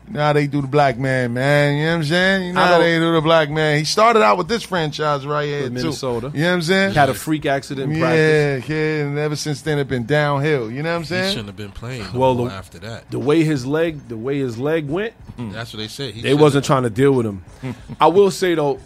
you 0.07 0.13
know 0.15 0.21
how 0.21 0.33
they 0.33 0.47
do 0.47 0.63
the 0.63 0.69
black 0.69 0.97
man, 0.97 1.35
man. 1.35 1.77
You 1.77 1.85
know 1.87 1.91
what 1.91 1.97
I'm 1.97 2.05
saying? 2.05 2.47
You 2.47 2.53
know 2.53 2.61
how 2.61 2.79
they 2.79 2.97
do 3.01 3.15
the 3.15 3.21
black 3.21 3.51
man. 3.51 3.81
He 3.81 3.85
started 3.85 4.23
out 4.23 4.39
with 4.39 4.47
this 4.47 4.63
franchise 4.63 5.27
right 5.27 5.45
here, 5.45 5.63
With 5.65 5.71
too. 5.77 5.83
Minnesota. 5.83 6.31
You 6.33 6.43
know 6.43 6.49
what 6.51 6.55
I'm 6.55 6.63
saying? 6.63 6.95
Had 6.95 7.09
a 7.09 7.15
freak 7.15 7.45
accident 7.45 7.93
in 7.93 7.99
practice. 7.99 8.69
yeah, 8.69 8.77
yeah, 8.77 9.03
and 9.07 9.19
ever 9.19 9.35
since 9.35 9.61
then, 9.63 9.81
it's 9.81 9.91
been 9.91 10.07
downhill. 10.07 10.71
You 10.71 10.85
know 10.85 10.93
what 10.93 10.99
I'm 10.99 11.05
saying? 11.05 11.25
He 11.25 11.31
shouldn't 11.31 11.49
have 11.49 11.57
been 11.57 11.73
playing 11.73 12.05
no 12.13 12.21
Well, 12.21 12.35
more 12.37 12.49
the- 12.49 12.55
after 12.55 12.79
that. 12.79 13.11
The 13.11 13.19
way 13.19 13.43
his 13.43 13.67
leg, 13.67 14.07
the 14.07 14.17
way 14.17 14.39
his 14.39 14.57
leg 14.57 14.87
went, 14.89 15.15
That's 15.37 15.73
what 15.73 15.79
they 15.81 15.89
said. 15.89 16.15
He 16.15 16.21
they 16.23 16.35
wasn't 16.35 16.65
have- 16.65 16.69
trying 16.69 16.83
to 16.85 16.91
deal 16.91 17.11
with 17.11 17.27
him. 17.27 17.43
I 18.01 18.07
will 18.07 18.31
say 18.31 18.55
though, 18.55 18.79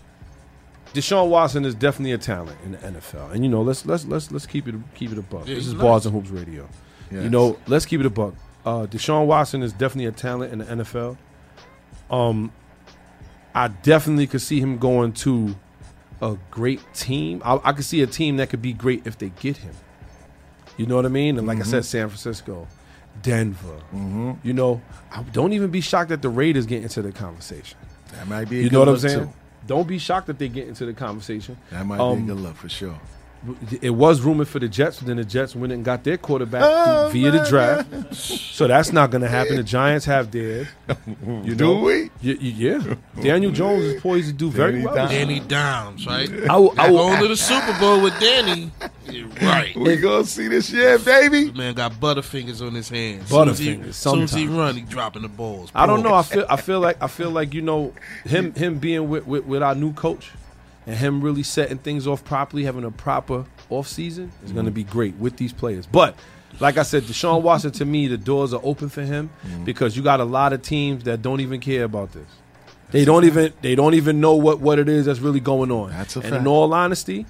Deshaun 0.93 1.28
Watson 1.28 1.64
is 1.64 1.74
definitely 1.74 2.12
a 2.12 2.18
talent 2.18 2.59
in 2.64 2.72
the 2.72 2.78
NFL, 2.78 3.32
and 3.32 3.45
you 3.45 3.51
know, 3.51 3.62
let's 3.62 3.86
let's 3.86 4.05
let's 4.07 4.30
let's 4.32 4.47
keep 4.47 4.66
it 4.66 4.74
keep 4.95 5.12
it 5.12 5.18
a 5.18 5.22
buck. 5.22 5.47
Yeah, 5.47 5.55
this 5.55 5.66
is 5.66 5.74
nice. 5.74 5.82
Bars 5.82 6.07
and 6.07 6.14
Hoops 6.14 6.30
Radio. 6.30 6.68
Yes. 7.11 7.24
You 7.24 7.30
know, 7.30 7.59
let's 7.66 7.86
keep 7.86 8.01
it 8.01 8.07
a 8.07 8.11
buck. 8.11 8.34
Uh, 8.64 8.86
Deshaun 8.86 9.26
Watson 9.26 9.62
is 9.62 9.72
definitely 9.72 10.07
a 10.07 10.12
talent 10.12 10.53
in 10.53 10.59
the 10.59 10.84
NFL. 10.84 11.16
Um, 12.11 12.53
I 13.55 13.68
definitely 13.68 14.26
could 14.26 14.43
see 14.43 14.61
him 14.61 14.78
going 14.78 15.12
to 15.14 15.57
a 16.20 16.36
great 16.51 16.80
team. 16.95 17.41
I, 17.45 17.61
I 17.64 17.72
could 17.72 17.84
see 17.84 18.03
a 18.03 18.07
team 18.07 18.36
that 18.36 18.51
could 18.51 18.62
be 18.62 18.72
great 18.72 19.07
if 19.07 19.18
they 19.18 19.30
get 19.30 19.57
him. 19.59 19.74
You 20.76 20.86
know 20.86 20.97
what 20.97 21.07
I 21.07 21.09
mean? 21.09 21.38
And 21.38 21.47
like 21.47 21.59
I 21.59 21.62
said, 21.62 21.84
San 21.84 22.09
Francisco, 22.09 22.66
Denver. 23.22 23.80
You 24.43 24.53
know, 24.53 24.80
I, 25.11 25.22
don't 25.22 25.53
even 25.53 25.70
be 25.70 25.80
shocked 25.80 26.11
that 26.11 26.22
the 26.22 26.28
Raiders 26.28 26.66
get 26.66 26.82
into 26.82 27.03
the 27.03 27.12
conversation. 27.12 27.78
that 28.12 28.26
might 28.28 28.49
be. 28.49 28.61
A 28.61 28.62
You 28.62 28.70
know 28.70 28.80
what 28.80 28.88
I'm 28.88 28.99
saying? 28.99 29.26
too. 29.26 29.32
Don't 29.71 29.87
be 29.87 29.99
shocked 29.99 30.27
that 30.27 30.37
they 30.37 30.49
get 30.49 30.66
into 30.66 30.85
the 30.85 30.93
conversation. 30.93 31.57
That 31.71 31.87
might 31.87 32.01
Um, 32.01 32.27
be 32.27 32.33
a 32.33 32.35
good 32.35 32.43
look 32.43 32.57
for 32.57 32.68
sure. 32.68 32.99
It 33.80 33.91
was 33.91 34.20
rumored 34.20 34.49
for 34.49 34.59
the 34.59 34.68
Jets, 34.68 34.99
but 34.99 35.07
then 35.07 35.16
the 35.16 35.24
Jets 35.24 35.57
went 35.57 35.72
and 35.72 35.82
got 35.82 36.05
their 36.05 36.18
quarterback 36.18 36.62
Oh, 36.62 37.09
through- 37.11 37.20
via 37.22 37.30
the 37.30 37.38
man. 37.38 37.49
draft. 37.49 38.14
So 38.14 38.66
that's 38.66 38.93
not 38.93 39.11
going 39.11 39.22
to 39.22 39.28
happen. 39.28 39.57
The 39.57 39.62
Giants 39.62 40.05
have 40.05 40.30
theirs. 40.30 40.66
You 41.45 41.55
Do 41.55 41.78
we? 41.78 42.03
Y- 42.03 42.11
y- 42.22 42.36
yeah. 42.41 42.95
Daniel 43.22 43.51
Jones 43.51 43.82
is 43.84 44.03
poised 44.03 44.26
to 44.28 44.32
do 44.34 44.51
very 44.51 44.72
Danny 44.72 44.84
well. 44.84 44.95
Dimes. 44.95 45.11
Danny 45.11 45.41
Downs, 45.41 46.07
right? 46.07 46.30
I 46.51 46.57
will, 46.59 46.74
I 46.78 46.86
I 46.86 46.91
will, 46.91 46.99
going 46.99 47.22
to 47.22 47.28
the 47.28 47.36
Super 47.36 47.78
Bowl 47.80 48.03
with 48.03 48.18
Danny. 48.20 48.70
Yeah, 49.09 49.24
right. 49.43 49.74
We 49.74 49.97
gonna 49.97 50.24
see 50.24 50.49
this 50.49 50.70
year, 50.70 50.99
baby. 50.99 51.45
The 51.47 51.53
man 51.57 51.74
got 51.74 51.93
butterfingers 51.95 52.61
on 52.64 52.74
his 52.74 52.91
hands. 52.91 53.28
Soon 53.30 53.49
as 53.49 53.59
he- 53.59 53.74
Butterfingers, 53.76 53.95
Soon 53.95 54.22
as 54.22 54.32
he 54.34 54.41
sometimes. 54.47 54.59
run, 54.59 54.74
he 54.76 54.82
dropping 54.82 55.22
the 55.22 55.28
balls. 55.28 55.70
I 55.74 55.86
don't 55.86 56.03
know. 56.03 56.14
I 56.14 56.22
feel 56.22 56.45
I 56.51 56.57
feel 56.57 56.80
like 56.80 57.03
I 57.03 57.07
feel 57.09 57.30
like 57.30 57.55
you 57.55 57.62
know 57.62 57.93
him 58.24 58.53
him 58.55 58.78
being 58.78 59.09
with, 59.09 59.26
with, 59.26 59.47
with 59.47 59.62
our 59.62 59.74
new 59.74 59.93
coach 59.95 60.30
and 60.91 60.99
him 60.99 61.20
really 61.20 61.45
setting 61.45 61.78
things 61.78 62.09
off 62.09 62.24
properly, 62.24 62.64
having 62.64 62.82
a 62.82 62.91
proper 62.91 63.45
off 63.68 63.86
season 63.86 64.32
is 64.45 64.51
going 64.51 64.64
to 64.64 64.72
mm-hmm. 64.72 64.74
be 64.74 64.82
great 64.82 65.14
with 65.14 65.36
these 65.36 65.53
players. 65.53 65.86
But 65.86 66.16
like 66.59 66.78
I 66.78 66.82
said, 66.82 67.05
Deshaun 67.05 67.43
Watson 67.43 67.70
to 67.72 67.84
me, 67.84 68.09
the 68.09 68.18
doors 68.18 68.53
are 68.53 68.61
open 68.64 68.88
for 68.88 69.03
him 69.03 69.30
mm-hmm. 69.47 69.64
because 69.64 69.97
you 69.97 70.03
got 70.03 70.18
a 70.18 70.24
lot 70.24 70.53
of 70.53 70.62
teams 70.62 71.05
that 71.05 71.22
don't 71.22 71.41
even 71.41 71.61
care 71.61 71.84
about 71.84 72.11
this. 72.11 72.26
They 72.91 73.05
don't 73.05 73.24
even 73.24 73.53
they 73.62 73.76
don't 73.76 73.95
even 73.95 74.20
know 74.20 74.34
what 74.34 74.59
what 74.59 74.80
it 74.80 74.88
is 74.88 75.07
that's 75.07 75.20
really 75.20 75.38
going 75.38 75.70
on. 75.70 75.91
That's 75.91 76.16
a 76.16 76.20
and 76.20 76.28
fact. 76.30 76.41
in 76.41 76.49
all 76.49 76.74
honesty, 76.74 77.24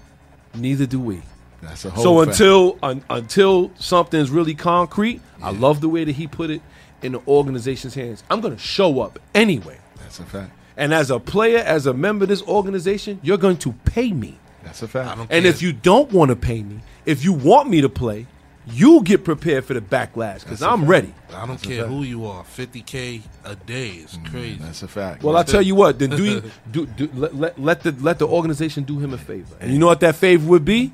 neither 0.54 0.86
do 0.86 0.98
we. 0.98 1.20
That's 1.60 1.84
a 1.84 1.90
whole. 1.90 2.02
So 2.02 2.18
fact. 2.18 2.30
until 2.30 2.78
un, 2.82 3.04
until 3.10 3.72
something's 3.78 4.30
really 4.30 4.54
concrete, 4.54 5.20
I 5.42 5.50
love 5.50 5.82
the 5.82 5.90
way 5.90 6.04
that 6.04 6.12
he 6.12 6.26
put 6.26 6.48
it 6.48 6.62
in 7.02 7.12
the 7.12 7.20
organization's 7.28 7.92
hands. 7.92 8.24
I'm 8.30 8.40
going 8.40 8.56
to 8.56 8.62
show 8.62 9.00
up 9.00 9.18
anyway. 9.34 9.76
that's 9.98 10.18
a 10.18 10.24
fact. 10.24 10.52
And 10.80 10.94
as 10.94 11.10
a 11.10 11.20
player, 11.20 11.58
as 11.58 11.84
a 11.84 11.92
member 11.92 12.24
of 12.24 12.30
this 12.30 12.42
organization, 12.42 13.20
you're 13.22 13.36
going 13.36 13.58
to 13.58 13.72
pay 13.84 14.12
me. 14.12 14.38
That's 14.64 14.80
a 14.82 14.88
fact. 14.88 15.18
And 15.18 15.28
care. 15.28 15.46
if 15.46 15.60
you 15.60 15.74
don't 15.74 16.10
want 16.10 16.30
to 16.30 16.36
pay 16.36 16.62
me, 16.62 16.80
if 17.04 17.22
you 17.22 17.34
want 17.34 17.68
me 17.68 17.82
to 17.82 17.90
play, 17.90 18.26
you 18.66 19.02
get 19.02 19.22
prepared 19.22 19.66
for 19.66 19.74
the 19.74 19.82
backlash 19.82 20.40
because 20.40 20.60
That's 20.60 20.62
a 20.62 20.70
I'm 20.70 20.80
fact. 20.80 20.90
ready. 20.90 21.14
I 21.34 21.46
don't 21.46 21.62
care 21.62 21.86
who 21.86 22.02
you 22.02 22.24
are, 22.24 22.44
50k 22.44 23.20
a 23.44 23.56
day 23.56 23.88
is 23.88 24.16
mm, 24.16 24.30
crazy. 24.30 24.58
That's 24.58 24.82
a 24.82 24.88
fact. 24.88 25.22
Well, 25.22 25.36
I 25.36 25.42
tell 25.42 25.60
you 25.60 25.74
what, 25.74 25.98
then 25.98 26.10
do 26.10 26.24
you 26.24 26.42
do, 26.70 26.86
do 26.86 27.10
let, 27.12 27.34
let, 27.34 27.60
let 27.60 27.82
the 27.82 27.92
let 28.00 28.18
the 28.18 28.26
organization 28.26 28.84
do 28.84 28.98
him 28.98 29.12
a 29.12 29.18
favor. 29.18 29.54
And 29.60 29.70
you 29.72 29.78
know 29.78 29.86
what 29.86 30.00
that 30.00 30.16
favor 30.16 30.48
would 30.48 30.64
be? 30.64 30.92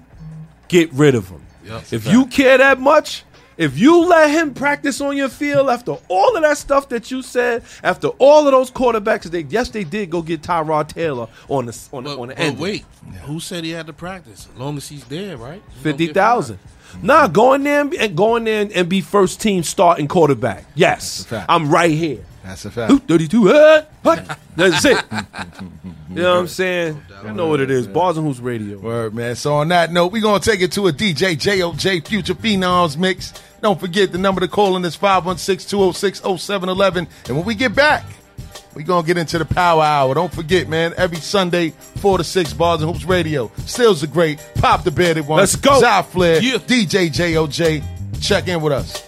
Get 0.66 0.92
rid 0.94 1.14
of 1.14 1.28
him. 1.28 1.42
Yep. 1.64 1.92
If 1.92 2.06
you 2.08 2.26
care 2.26 2.58
that 2.58 2.80
much, 2.80 3.24
if 3.58 3.78
you 3.78 4.04
let 4.06 4.30
him 4.30 4.52
practice 4.54 5.00
on 5.00 5.16
your 5.16 5.28
field 5.28 5.70
after 5.70 5.96
all 6.08 6.36
of 6.36 6.42
that 6.42 6.58
stuff 6.58 6.88
that 6.90 7.10
you 7.10 7.22
said, 7.22 7.62
after 7.82 8.08
all 8.18 8.46
of 8.46 8.52
those 8.52 8.70
quarterbacks, 8.70 9.24
they 9.24 9.40
yes 9.40 9.70
they 9.70 9.84
did 9.84 10.10
go 10.10 10.22
get 10.22 10.42
Tyrod 10.42 10.88
Taylor 10.88 11.28
on 11.48 11.66
the 11.66 11.88
on 11.92 12.04
the, 12.04 12.10
But, 12.10 12.18
on 12.20 12.28
the 12.28 12.34
but 12.34 12.40
end. 12.42 12.58
wait, 12.58 12.84
who 13.24 13.40
said 13.40 13.64
he 13.64 13.70
had 13.70 13.86
to 13.86 13.92
practice? 13.92 14.48
As 14.52 14.58
long 14.60 14.76
as 14.76 14.88
he's 14.88 15.04
there, 15.04 15.36
right? 15.36 15.54
He 15.54 15.60
gonna 15.70 15.82
fifty 15.82 16.06
get 16.06 16.14
thousand. 16.14 16.58
Nah, 17.02 17.26
go 17.28 17.52
in 17.54 17.62
there 17.64 17.80
and, 17.82 17.90
be- 17.90 17.98
and 17.98 18.16
go 18.16 18.36
in 18.36 18.44
there 18.44 18.62
and, 18.62 18.72
and 18.72 18.88
be 18.88 19.00
first 19.00 19.40
team 19.40 19.62
starting 19.62 20.06
quarterback. 20.08 20.64
Yes, 20.74 21.18
That's 21.18 21.20
a 21.20 21.28
fact. 21.40 21.46
I'm 21.50 21.68
right 21.70 21.90
here. 21.90 22.24
That's 22.46 22.64
a 22.64 22.70
fact. 22.70 22.92
Ooh, 22.92 22.98
32, 23.00 23.48
uh, 23.50 23.82
what? 24.02 24.38
That's 24.54 24.84
it. 24.84 25.04
you 26.10 26.22
know 26.22 26.34
what 26.34 26.40
I'm 26.40 26.48
saying? 26.48 27.02
You 27.24 27.32
know 27.32 27.48
what 27.48 27.58
it 27.60 27.70
is. 27.72 27.88
Bars 27.88 28.16
and 28.16 28.24
Hoops 28.26 28.38
Radio. 28.38 28.78
Word, 28.78 29.14
man. 29.14 29.34
So 29.34 29.54
on 29.54 29.66
that 29.68 29.92
note, 29.92 30.12
we're 30.12 30.22
gonna 30.22 30.38
take 30.38 30.60
it 30.60 30.70
to 30.72 30.86
a 30.86 30.92
DJ 30.92 31.34
JOJ 31.36 32.06
Future 32.06 32.34
Phenoms 32.34 32.96
mix. 32.96 33.32
Don't 33.62 33.80
forget 33.80 34.12
the 34.12 34.18
number 34.18 34.40
to 34.42 34.48
call 34.48 34.76
in 34.76 34.84
is 34.84 34.96
516-206-0711. 34.96 37.08
And 37.26 37.36
when 37.36 37.44
we 37.44 37.54
get 37.54 37.74
back, 37.74 38.04
we're 38.74 38.82
gonna 38.82 39.06
get 39.06 39.18
into 39.18 39.38
the 39.38 39.44
power 39.44 39.82
hour. 39.82 40.14
Don't 40.14 40.32
forget, 40.32 40.68
man, 40.68 40.92
every 40.96 41.18
Sunday, 41.18 41.70
four 41.70 42.18
to 42.18 42.24
six 42.24 42.52
bars 42.52 42.82
and 42.82 42.90
hoops 42.92 43.04
radio. 43.04 43.50
Stills 43.64 44.04
are 44.04 44.08
great. 44.08 44.38
Pop 44.56 44.84
the 44.84 44.90
bearded 44.90 45.26
one. 45.26 45.38
Let's 45.38 45.56
go. 45.56 45.80
Zy 45.80 46.02
Flair, 46.10 46.42
Yeah. 46.42 46.58
DJ 46.58 47.08
JOJ. 47.10 47.82
Check 48.20 48.48
in 48.48 48.60
with 48.60 48.72
us. 48.72 49.05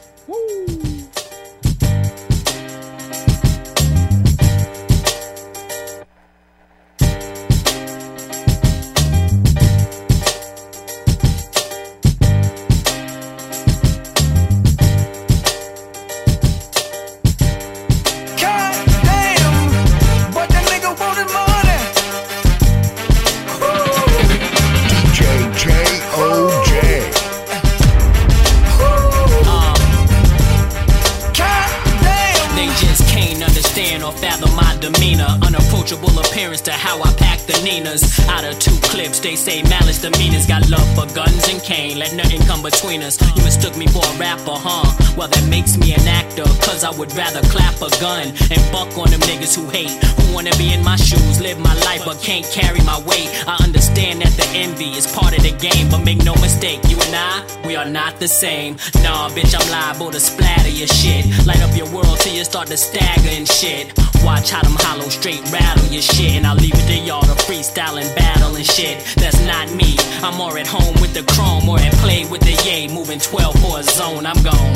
I 46.88 46.90
would 46.96 47.12
rather 47.12 47.42
clap 47.52 47.76
a 47.82 47.90
gun 48.00 48.28
and 48.48 48.72
buck 48.72 48.96
on 48.96 49.10
them 49.10 49.20
niggas 49.28 49.54
who 49.54 49.68
hate. 49.68 49.92
Who 50.16 50.32
wanna 50.32 50.56
be 50.56 50.72
in 50.72 50.82
my 50.82 50.96
shoes, 50.96 51.38
live 51.38 51.58
my 51.58 51.74
life, 51.84 52.02
but 52.06 52.18
can't 52.22 52.46
carry 52.46 52.80
my 52.80 52.98
weight. 53.00 53.28
I 53.46 53.62
understand 53.62 54.22
that 54.22 54.32
the 54.40 54.48
envy 54.56 54.96
is 54.96 55.06
part 55.06 55.36
of 55.36 55.42
the 55.42 55.52
game, 55.52 55.90
but 55.90 55.98
make 55.98 56.24
no 56.24 56.34
mistake, 56.36 56.80
you 56.88 56.96
and 56.96 57.14
I, 57.14 57.44
we 57.66 57.76
are 57.76 57.84
not 57.84 58.18
the 58.20 58.26
same. 58.26 58.76
Nah, 59.04 59.28
bitch, 59.28 59.52
I'm 59.52 59.68
liable 59.70 60.10
to 60.12 60.18
splatter 60.18 60.70
your 60.70 60.86
shit. 60.86 61.26
Light 61.46 61.60
up 61.60 61.76
your 61.76 61.92
world 61.92 62.20
till 62.20 62.32
you 62.32 62.42
start 62.42 62.68
to 62.68 62.78
stagger 62.78 63.36
and 63.36 63.46
shit. 63.46 63.92
Watch 64.24 64.48
how 64.48 64.62
them 64.62 64.76
hollow 64.78 65.10
straight 65.10 65.44
rattle 65.52 65.84
your 65.92 66.00
shit, 66.00 66.40
and 66.40 66.46
I'll 66.46 66.56
leave 66.56 66.74
it 66.74 66.86
to 66.88 66.96
y'all 67.04 67.20
to 67.20 67.36
freestyle 67.44 68.00
and 68.00 68.08
battle 68.16 68.56
and 68.56 68.64
shit. 68.64 69.04
That's 69.16 69.44
not 69.44 69.70
me. 69.74 69.96
I'm 70.24 70.38
more 70.38 70.56
at 70.56 70.66
home 70.66 70.94
with 71.02 71.12
the 71.12 71.24
chrome 71.34 71.68
or 71.68 71.78
at 71.78 71.92
play 72.00 72.24
with 72.24 72.40
the 72.40 72.56
yay, 72.64 72.88
moving 72.88 73.20
12 73.20 73.60
for 73.60 73.80
a 73.80 73.82
zone. 73.82 74.24
I'm 74.24 74.42
gone. 74.42 74.72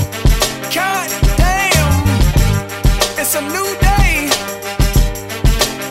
God 0.75 1.09
damn, 1.39 1.62
it's 3.35 3.41
a 3.41 3.49
new 3.49 3.71
day. 3.81 4.29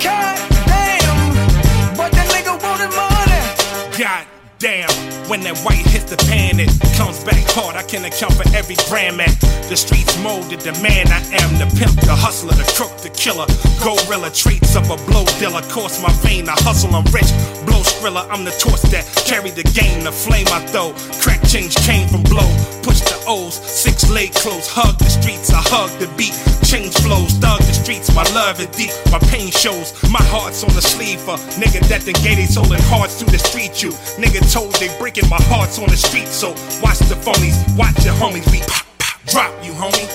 God 0.03 0.37
damn, 0.67 1.97
but 1.97 2.11
the 2.11 2.23
nigga 2.29 2.53
wanted 2.61 2.91
money. 2.95 3.97
God 3.97 4.30
damn, 4.62 4.89
When 5.28 5.41
that 5.41 5.57
white 5.66 5.86
hits 5.89 6.05
the 6.05 6.18
pan, 6.30 6.59
it 6.59 6.70
comes 6.93 7.24
back 7.24 7.41
hard. 7.57 7.76
I 7.76 7.82
can 7.82 8.05
account 8.05 8.34
for 8.34 8.45
every 8.55 8.76
gram 8.88 9.20
at 9.20 9.34
the 9.72 9.78
streets 9.78 10.22
molded 10.22 10.59
the 10.62 10.74
man 10.84 11.07
I 11.07 11.24
am. 11.39 11.57
The 11.57 11.66
pimp, 11.80 11.95
the 12.03 12.12
hustler, 12.14 12.51
the 12.53 12.68
crook, 12.76 12.91
the 12.99 13.09
killer. 13.09 13.47
Gorilla 13.80 14.30
traits 14.30 14.76
of 14.76 14.91
a 14.91 14.97
blow 15.07 15.24
dealer. 15.39 15.64
Course 15.72 16.03
my 16.03 16.12
vein, 16.22 16.49
I 16.49 16.59
hustle, 16.62 16.93
I'm 16.93 17.07
rich. 17.09 17.32
Blow 17.64 17.82
skrilla, 17.82 18.28
I'm 18.30 18.43
the 18.43 18.51
torch 18.59 18.84
that 18.93 19.07
carry 19.26 19.49
the 19.49 19.64
game. 19.72 20.03
The 20.03 20.12
flame 20.12 20.47
I 20.51 20.59
throw. 20.68 20.91
Crack 21.24 21.41
change 21.47 21.74
came 21.88 22.07
from 22.12 22.24
blow. 22.28 22.45
Push 22.84 22.99
the 23.07 23.18
O's, 23.26 23.55
six 23.55 24.12
leg 24.12 24.34
close. 24.36 24.68
Hug 24.68 24.99
the 24.99 25.09
streets, 25.09 25.49
I 25.49 25.64
hug 25.72 25.89
the 26.03 26.12
beat. 26.20 26.36
Change 26.68 26.91
flows, 26.99 27.32
thug 27.39 27.64
the 27.64 27.72
streets. 27.72 28.14
My 28.14 28.28
love 28.36 28.59
is 28.59 28.68
deep, 28.76 28.91
my 29.07 29.20
pain 29.32 29.51
shows. 29.51 29.95
My 30.12 30.24
heart's 30.28 30.64
on 30.64 30.76
the 30.76 30.82
sleeve 30.82 31.20
for 31.20 31.39
nigga 31.55 31.80
that 31.88 32.03
done 32.03 32.20
gave 32.24 32.38
they 32.38 32.45
soul 32.45 32.68
and 32.72 32.84
hearts 32.91 33.20
through 33.20 33.32
the 33.32 33.39
street. 33.39 33.82
You 33.82 33.91
nigga 34.20 34.43
told 34.51 34.73
they 34.75 34.89
breaking 34.99 35.29
my 35.29 35.41
heart's 35.43 35.79
on 35.79 35.87
the 35.87 35.95
street. 35.95 36.27
So 36.27 36.49
watch 36.83 36.99
the 37.07 37.15
phonies, 37.15 37.55
watch 37.77 38.03
your 38.03 38.13
homies. 38.15 38.45
We 38.51 38.59
pop, 38.59 38.85
pop, 38.99 39.23
drop 39.27 39.65
you, 39.65 39.71
homie. 39.71 40.07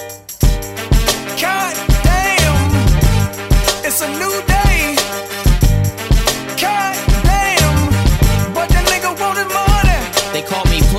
God 1.41 1.75
damn, 2.05 2.71
it's 3.83 4.03
a 4.03 4.09
new 4.19 4.43
day. 4.47 5.16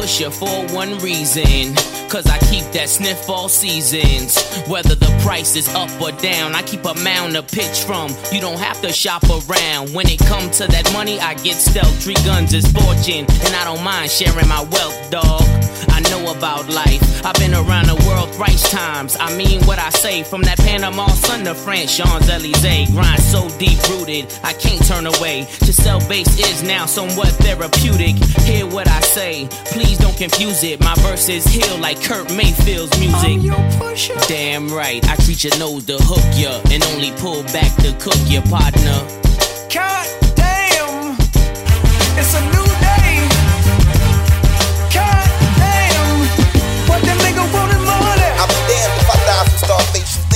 For 0.08 0.48
one 0.74 0.98
reason. 1.00 1.76
Cause 2.08 2.28
I 2.28 2.38
keep 2.48 2.64
that 2.72 2.88
sniff 2.88 3.30
all 3.30 3.50
seasons. 3.50 4.40
Whether 4.66 4.96
the 4.96 5.12
price 5.22 5.58
is 5.58 5.68
up 5.76 5.92
or 6.02 6.14
down, 6.14 6.56
I 6.56 6.62
keep 6.62 6.86
a 6.86 6.94
mound 6.94 7.34
to 7.34 7.44
pitch 7.44 7.84
from. 7.84 8.16
You 8.32 8.40
don't 8.40 8.58
have 8.58 8.82
to 8.84 8.94
shop 8.94 9.24
around. 9.26 9.94
When 9.94 10.08
it 10.08 10.20
comes 10.20 10.60
to 10.60 10.68
that 10.68 10.94
money, 10.94 11.20
I 11.20 11.34
get 11.34 11.56
stealth. 11.56 12.02
Three 12.02 12.16
guns 12.24 12.54
is 12.54 12.66
fortune, 12.72 13.26
and 13.28 13.54
I 13.54 13.66
don't 13.66 13.84
mind 13.84 14.10
sharing 14.10 14.48
my 14.48 14.64
wealth, 14.72 15.12
dog. 15.12 15.44
I 15.92 15.97
know 16.02 16.32
about 16.32 16.70
life. 16.70 17.26
I've 17.26 17.36
been 17.36 17.54
around 17.54 17.88
the 17.88 17.96
world 18.08 18.34
thrice 18.36 18.70
times. 18.72 19.18
I 19.20 19.36
mean 19.36 19.62
what 19.66 19.80
I 19.80 19.90
say. 19.90 20.24
From 20.24 20.42
that 20.44 20.58
Panama 20.60 21.08
Sun 21.08 21.46
to 21.46 21.56
France, 21.56 21.96
Champs 21.96 22.30
Elysees. 22.30 22.92
Grind 22.92 23.22
so 23.22 23.50
deep 23.58 23.80
rooted, 23.90 24.26
I 24.44 24.54
can't 24.54 24.84
turn 24.86 25.06
away. 25.06 25.46
To 25.66 25.74
sell 25.74 26.00
bass 26.08 26.40
is 26.40 26.64
now 26.64 26.86
somewhat 26.86 27.30
therapeutic. 27.44 28.16
Hear 28.44 28.66
what 28.66 28.88
I 28.88 29.00
say, 29.02 29.48
please 29.66 29.98
don't 29.98 30.18
confuse 30.18 30.64
it. 30.64 30.80
My 30.80 30.96
verses 30.96 31.46
heal 31.46 31.78
like 31.80 32.02
Kurt 32.04 32.32
Mayfield's 32.34 32.98
music. 33.00 33.42
Damn 34.28 34.70
right, 34.70 35.04
I 35.10 35.16
treat 35.18 35.44
your 35.44 35.58
nose 35.58 35.86
to 35.86 35.98
hook 36.00 36.26
ya 36.36 36.62
and 36.72 36.84
only 36.92 37.12
pull 37.20 37.44
back 37.54 37.76
to 37.84 37.92
cook 38.00 38.20
your 38.28 38.44
partner. 38.44 38.98
God 39.74 40.08
damn, 40.36 41.16
it's 42.18 42.34
a 42.36 42.42
new 42.52 42.67
die 49.98 50.27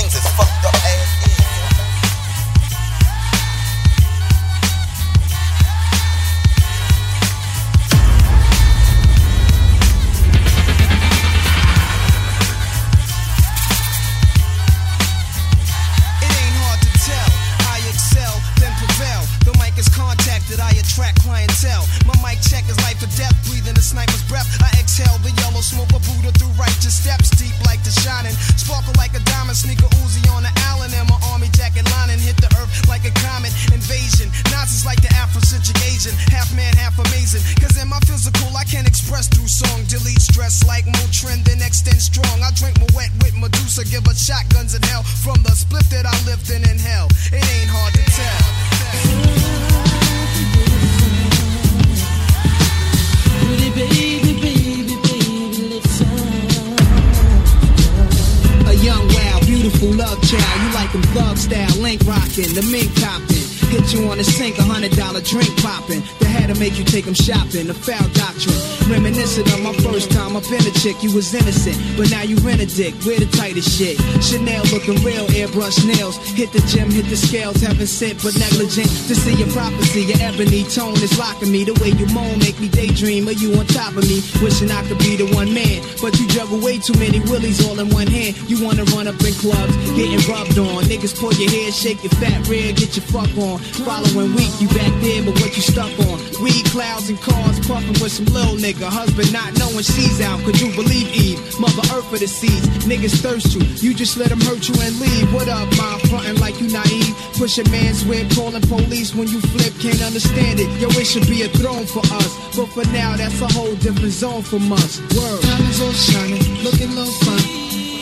them 67.12 67.24
shopping, 67.24 67.66
the 67.66 67.74
foul 67.74 68.08
doctrine. 68.14 68.56
Reminiscent 68.88 69.46
of 69.52 69.62
my 69.62 69.72
first 69.84 70.10
time 70.10 70.36
up 70.36 70.44
in 70.48 70.60
a 70.64 70.72
chick, 70.80 71.02
you 71.02 71.14
was 71.14 71.32
innocent. 71.34 71.76
But 71.96 72.10
now 72.10 72.22
you 72.22 72.36
rent 72.40 72.60
a 72.60 72.66
dick, 72.66 72.94
wear 73.04 73.18
the 73.18 73.28
tightest 73.36 73.78
shit. 73.78 73.96
Chanel 74.22 74.64
looking 74.72 74.96
real, 75.04 75.26
airbrush 75.32 75.84
nails. 75.86 76.16
Hit 76.32 76.52
the 76.52 76.60
gym, 76.72 76.90
hit 76.90 77.06
the 77.06 77.16
scales, 77.16 77.60
haven't 77.60 77.88
sent 77.88 78.22
but 78.22 78.36
negligent. 78.38 78.88
To 79.08 79.14
see 79.14 79.34
your 79.34 79.48
prophecy, 79.52 80.02
your 80.08 80.20
ebony 80.20 80.64
tone 80.64 80.96
is 81.00 81.16
locking 81.18 81.52
me. 81.52 81.64
The 81.64 81.76
way 81.80 81.90
you 81.94 82.06
moan 82.12 82.38
make 82.40 82.58
me 82.60 82.68
daydream 82.68 83.28
of 83.28 83.40
you 83.40 83.54
on 83.54 83.66
top 83.66 83.96
of 83.96 84.04
me. 84.08 84.22
Wishing 84.42 84.70
I 84.70 84.82
could 84.88 84.98
be 84.98 85.16
the 85.16 85.28
one 85.34 85.52
man. 85.52 85.84
But 86.00 86.18
you 86.18 86.26
juggle 86.28 86.58
way 86.58 86.78
too 86.78 86.96
many 86.98 87.20
willies 87.30 87.60
all 87.66 87.78
in 87.78 87.88
one 87.90 88.08
hand. 88.08 88.36
You 88.48 88.64
wanna 88.64 88.84
run 88.96 89.06
up 89.06 89.20
in 89.22 89.34
clubs, 89.36 89.74
getting 89.94 90.22
rubbed 90.28 90.58
on. 90.58 90.84
Niggas 90.88 91.14
pull 91.18 91.32
your 91.34 91.50
hair, 91.50 91.70
shake 91.72 92.02
your 92.02 92.14
fat 92.20 92.48
rear, 92.48 92.72
get 92.72 92.96
your 92.96 93.06
fuck 93.12 93.30
on. 93.38 93.58
Following 93.86 94.34
week, 94.34 94.52
you 94.60 94.68
back 94.68 94.92
there, 95.02 95.22
but 95.22 95.36
what 95.40 95.54
you 95.56 95.62
stuck 95.62 95.92
on? 96.08 96.31
Weed 96.42 96.66
clouds 96.74 97.08
and 97.08 97.20
cars, 97.22 97.60
puffing 97.70 97.94
with 98.02 98.10
some 98.10 98.26
little 98.26 98.58
nigga. 98.58 98.90
Husband 98.90 99.32
not 99.32 99.54
knowing 99.62 99.86
she's 99.86 100.20
out. 100.20 100.42
Could 100.42 100.60
you 100.60 100.74
believe 100.74 101.06
Eve? 101.14 101.38
Mother 101.60 101.86
Earth 101.94 102.10
for 102.10 102.18
the 102.18 102.26
seeds. 102.26 102.66
Niggas 102.82 103.22
thirst 103.22 103.54
you. 103.54 103.62
You 103.78 103.94
just 103.94 104.16
let 104.16 104.30
them 104.30 104.40
hurt 104.40 104.66
you 104.66 104.74
and 104.82 104.98
leave. 104.98 105.32
What 105.32 105.46
up, 105.46 105.70
my 105.78 106.02
frontin' 106.10 106.42
like 106.42 106.60
you 106.60 106.66
naive? 106.66 107.14
Push 107.38 107.58
a 107.58 107.64
man's 107.70 108.04
whip, 108.04 108.26
calling 108.34 108.60
police 108.66 109.14
when 109.14 109.28
you 109.28 109.40
flip. 109.54 109.70
Can't 109.78 110.02
understand 110.02 110.58
it. 110.58 110.66
Yo, 110.82 110.90
it 110.98 111.06
should 111.06 111.30
be 111.30 111.46
a 111.46 111.48
throne 111.48 111.86
for 111.86 112.02
us. 112.18 112.30
But 112.58 112.66
for 112.74 112.84
now, 112.90 113.14
that's 113.14 113.40
a 113.40 113.46
whole 113.54 113.76
different 113.78 114.10
zone 114.10 114.42
from 114.42 114.66
us. 114.72 114.98
Word. 115.14 115.42
Diamonds 115.46 115.78
all 115.78 115.94
shining, 115.94 116.42
looking 116.66 116.90
low 116.98 117.06
fine. 117.22 117.46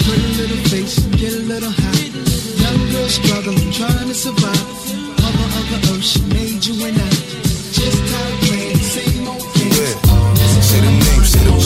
Pretty 0.09 0.33
little 0.41 0.65
face, 0.73 0.97
get 1.21 1.37
a 1.37 1.45
little 1.45 1.77
high. 1.77 2.09
Young 2.57 2.81
girl 2.89 3.09
struggling, 3.13 3.69
trying 3.69 4.09
to 4.09 4.17
survive. 4.17 4.65
Mother 5.21 5.45
of 5.61 5.93
the 5.93 6.01
she 6.01 6.25
made 6.33 6.65
you 6.65 6.87
and 6.89 6.97
I. 6.97 7.20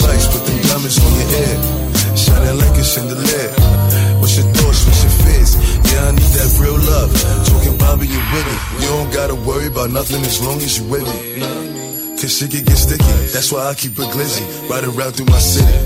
price, 0.05 0.27
put 0.29 0.45
them 0.47 0.59
diamonds 0.69 0.99
on 1.01 1.13
your 1.17 1.31
head. 1.35 1.59
Shining 2.17 2.57
like 2.61 2.77
a 2.79 2.85
chandelier. 2.85 3.51
What's 4.21 4.37
your 4.37 4.49
thoughts, 4.53 4.81
what's 4.87 5.03
your 5.03 5.15
fears? 5.25 5.53
Yeah, 5.91 6.09
I 6.09 6.11
need 6.13 6.33
that 6.37 6.51
real 6.61 6.79
love. 6.79 7.11
Talking 7.49 7.77
Bobby, 7.79 8.07
you 8.07 8.21
with 8.33 8.47
it. 8.55 8.61
You 8.81 8.89
don't 8.95 9.13
gotta 9.13 9.35
worry 9.35 9.67
about 9.67 9.91
nothing 9.91 10.23
as 10.23 10.45
long 10.45 10.59
as 10.59 10.79
you 10.79 10.85
with 10.89 11.05
me. 11.09 11.41
Cause 12.21 12.39
shit 12.39 12.51
can 12.53 12.65
get 12.65 12.77
sticky. 12.77 13.17
That's 13.35 13.51
why 13.53 13.69
I 13.69 13.75
keep 13.75 13.99
a 13.99 14.07
glizzy. 14.15 14.45
Riding 14.71 14.95
around 14.97 15.13
through 15.17 15.27
my 15.27 15.39
city. 15.39 15.79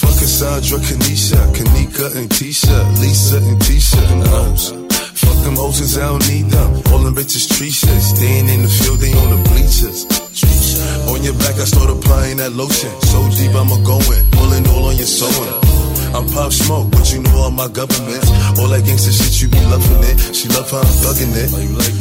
Fuck 0.00 0.16
Cassandra, 0.18 0.78
Kanisha, 0.78 1.38
Kanika 1.54 2.16
and 2.16 2.28
Tisha, 2.30 3.00
Lisa 3.00 3.36
and 3.36 3.60
Tisha 3.60 4.02
and 4.12 4.26
hoes. 4.26 4.79
Fuck 5.20 5.44
them 5.44 5.56
'cause 5.56 5.96
I 5.98 6.06
don't 6.06 6.26
need 6.28 6.50
them. 6.50 6.82
All 6.92 6.98
them 6.98 7.14
bitches 7.14 7.48
tree 7.48 7.70
shit. 7.70 8.02
Staying 8.02 8.48
in 8.48 8.62
the 8.62 8.68
field, 8.68 9.00
they 9.00 9.12
on 9.12 9.30
the 9.34 9.40
bleachers. 9.48 10.06
On 11.08 11.22
your 11.22 11.34
back, 11.34 11.58
I 11.58 11.64
start 11.64 11.90
applying 11.90 12.38
that 12.38 12.52
lotion. 12.54 12.90
So 13.10 13.18
deep, 13.36 13.54
I'ma 13.54 13.76
go 13.84 13.98
in. 13.98 14.24
Pulling 14.30 14.66
all 14.68 14.84
on 14.86 14.96
your 14.96 15.06
sewing. 15.06 15.79
I'm 16.14 16.26
pop 16.28 16.52
smoke, 16.52 16.90
but 16.90 17.12
you 17.12 17.22
know 17.22 17.46
all 17.46 17.50
my 17.50 17.68
government. 17.68 18.24
All 18.58 18.68
that 18.68 18.82
gangsta 18.82 19.14
shit, 19.14 19.40
you 19.42 19.48
be 19.48 19.60
loving 19.70 20.02
it. 20.10 20.18
She 20.34 20.48
love 20.48 20.70
how 20.70 20.82
I'm 20.82 20.92
thugging 21.02 21.32
it. 21.34 21.50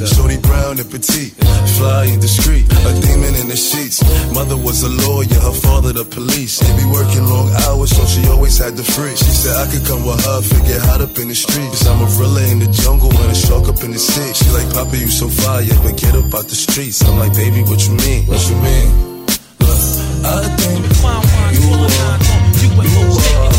Shorty 0.08 0.38
brown 0.38 0.80
and 0.80 0.90
petite, 0.90 1.34
fly 1.78 2.06
and 2.06 2.22
discreet, 2.22 2.66
a 2.66 2.92
demon 3.02 3.36
in 3.36 3.48
the 3.48 3.56
sheets. 3.56 4.02
Mother 4.34 4.58
was 4.58 4.84
a 4.84 4.90
lawyer, 4.90 5.40
her 5.42 5.54
father 5.54 5.94
the 5.94 6.06
police. 6.06 6.60
They 6.60 6.74
be 6.78 6.86
working 6.90 7.26
long 7.26 7.50
hours, 7.68 7.92
so 7.96 8.06
she 8.06 8.26
always 8.30 8.58
had 8.58 8.76
the 8.76 8.84
free. 8.84 9.16
She 9.16 9.32
said 9.32 9.56
I 9.56 9.66
could 9.72 9.86
come 9.86 10.06
with 10.06 10.20
her, 10.26 10.42
figure 10.42 10.80
hot 10.80 11.02
up 11.02 11.18
in 11.18 11.28
the 11.28 11.36
streets. 11.36 11.80
Cause 11.80 11.88
I'm 11.88 12.02
a 12.02 12.08
gorilla 12.18 12.44
in 12.50 12.60
the 12.60 12.70
jungle 12.72 13.12
and 13.14 13.32
a 13.32 13.36
shark 13.36 13.70
up 13.70 13.84
in 13.84 13.92
the 13.92 14.00
sea. 14.00 14.34
She 14.34 14.50
like, 14.52 14.70
Papa, 14.74 14.98
you 14.98 15.08
so 15.08 15.30
fire, 15.30 15.66
but 15.84 15.98
get 15.98 16.16
up 16.16 16.34
out 16.34 16.48
the 16.50 16.56
streets. 16.56 17.04
I'm 17.06 17.20
like, 17.20 17.34
baby, 17.34 17.62
what 17.64 17.80
you 17.86 17.94
mean? 17.94 18.26
What 18.26 18.42
you 18.50 18.58
mean? 18.58 18.90
Look, 19.62 19.82
I 20.26 20.44
think 20.58 20.90
you 21.54 21.70
are. 21.78 23.59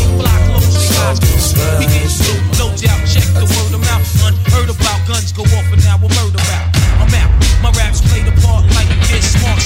We 1.79 1.85
get 1.89 2.09
sued, 2.09 2.41
no 2.61 2.69
doubt, 2.77 3.01
check 3.09 3.25
the 3.33 3.47
word 3.49 3.73
mouth. 3.79 4.05
Unheard 4.25 4.69
about 4.69 4.99
guns 5.07 5.31
go 5.31 5.43
off 5.43 5.67
and 5.73 5.83
now 5.83 5.97
we're 5.97 6.13
murder 6.13 6.37
rap. 6.49 6.75
I'm 7.01 7.13
out. 7.15 7.31
My 7.61 7.71
raps 7.77 8.01
play 8.01 8.21
the 8.21 8.33
part 8.41 8.65
like 8.75 8.87
this 9.09 9.33
smart 9.33 9.61